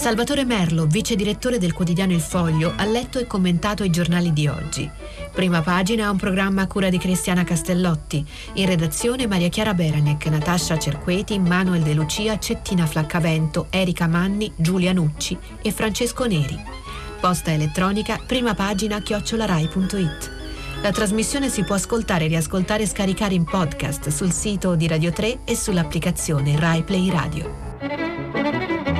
Salvatore 0.02 0.44
Merlo, 0.44 0.86
vice 0.86 1.14
direttore 1.14 1.58
del 1.58 1.72
quotidiano 1.72 2.10
Il 2.10 2.20
Foglio, 2.20 2.72
ha 2.76 2.84
letto 2.84 3.20
e 3.20 3.28
commentato 3.28 3.84
i 3.84 3.90
giornali 3.90 4.32
di 4.32 4.48
oggi. 4.48 4.90
Prima 5.32 5.62
pagina 5.62 6.10
un 6.10 6.16
programma 6.16 6.62
a 6.62 6.66
cura 6.66 6.88
di 6.88 6.98
Cristiana 6.98 7.44
Castellotti. 7.44 8.26
In 8.54 8.66
redazione 8.66 9.28
Maria 9.28 9.48
Chiara 9.48 9.74
Beranec, 9.74 10.26
Natascia 10.26 10.76
Cerqueti, 10.76 11.38
Manuel 11.38 11.82
De 11.82 11.94
Lucia, 11.94 12.36
Cettina 12.40 12.84
Flaccavento, 12.84 13.68
Erika 13.70 14.08
Manni, 14.08 14.52
Giulia 14.56 14.92
Nucci 14.92 15.38
e 15.62 15.70
Francesco 15.70 16.26
Neri. 16.26 16.60
Posta 17.20 17.52
elettronica, 17.52 18.18
prima 18.26 18.54
pagina 18.54 19.00
chiocciolarai.it. 19.00 20.30
La 20.82 20.90
trasmissione 20.90 21.48
si 21.48 21.62
può 21.62 21.76
ascoltare, 21.76 22.26
riascoltare 22.26 22.82
e 22.82 22.88
scaricare 22.88 23.34
in 23.34 23.44
podcast 23.44 24.08
sul 24.08 24.32
sito 24.32 24.74
di 24.74 24.88
Radio 24.88 25.12
3 25.12 25.44
e 25.44 25.54
sull'applicazione 25.54 26.58
Rai 26.58 26.82
Play 26.82 27.08
Radio. 27.08 28.91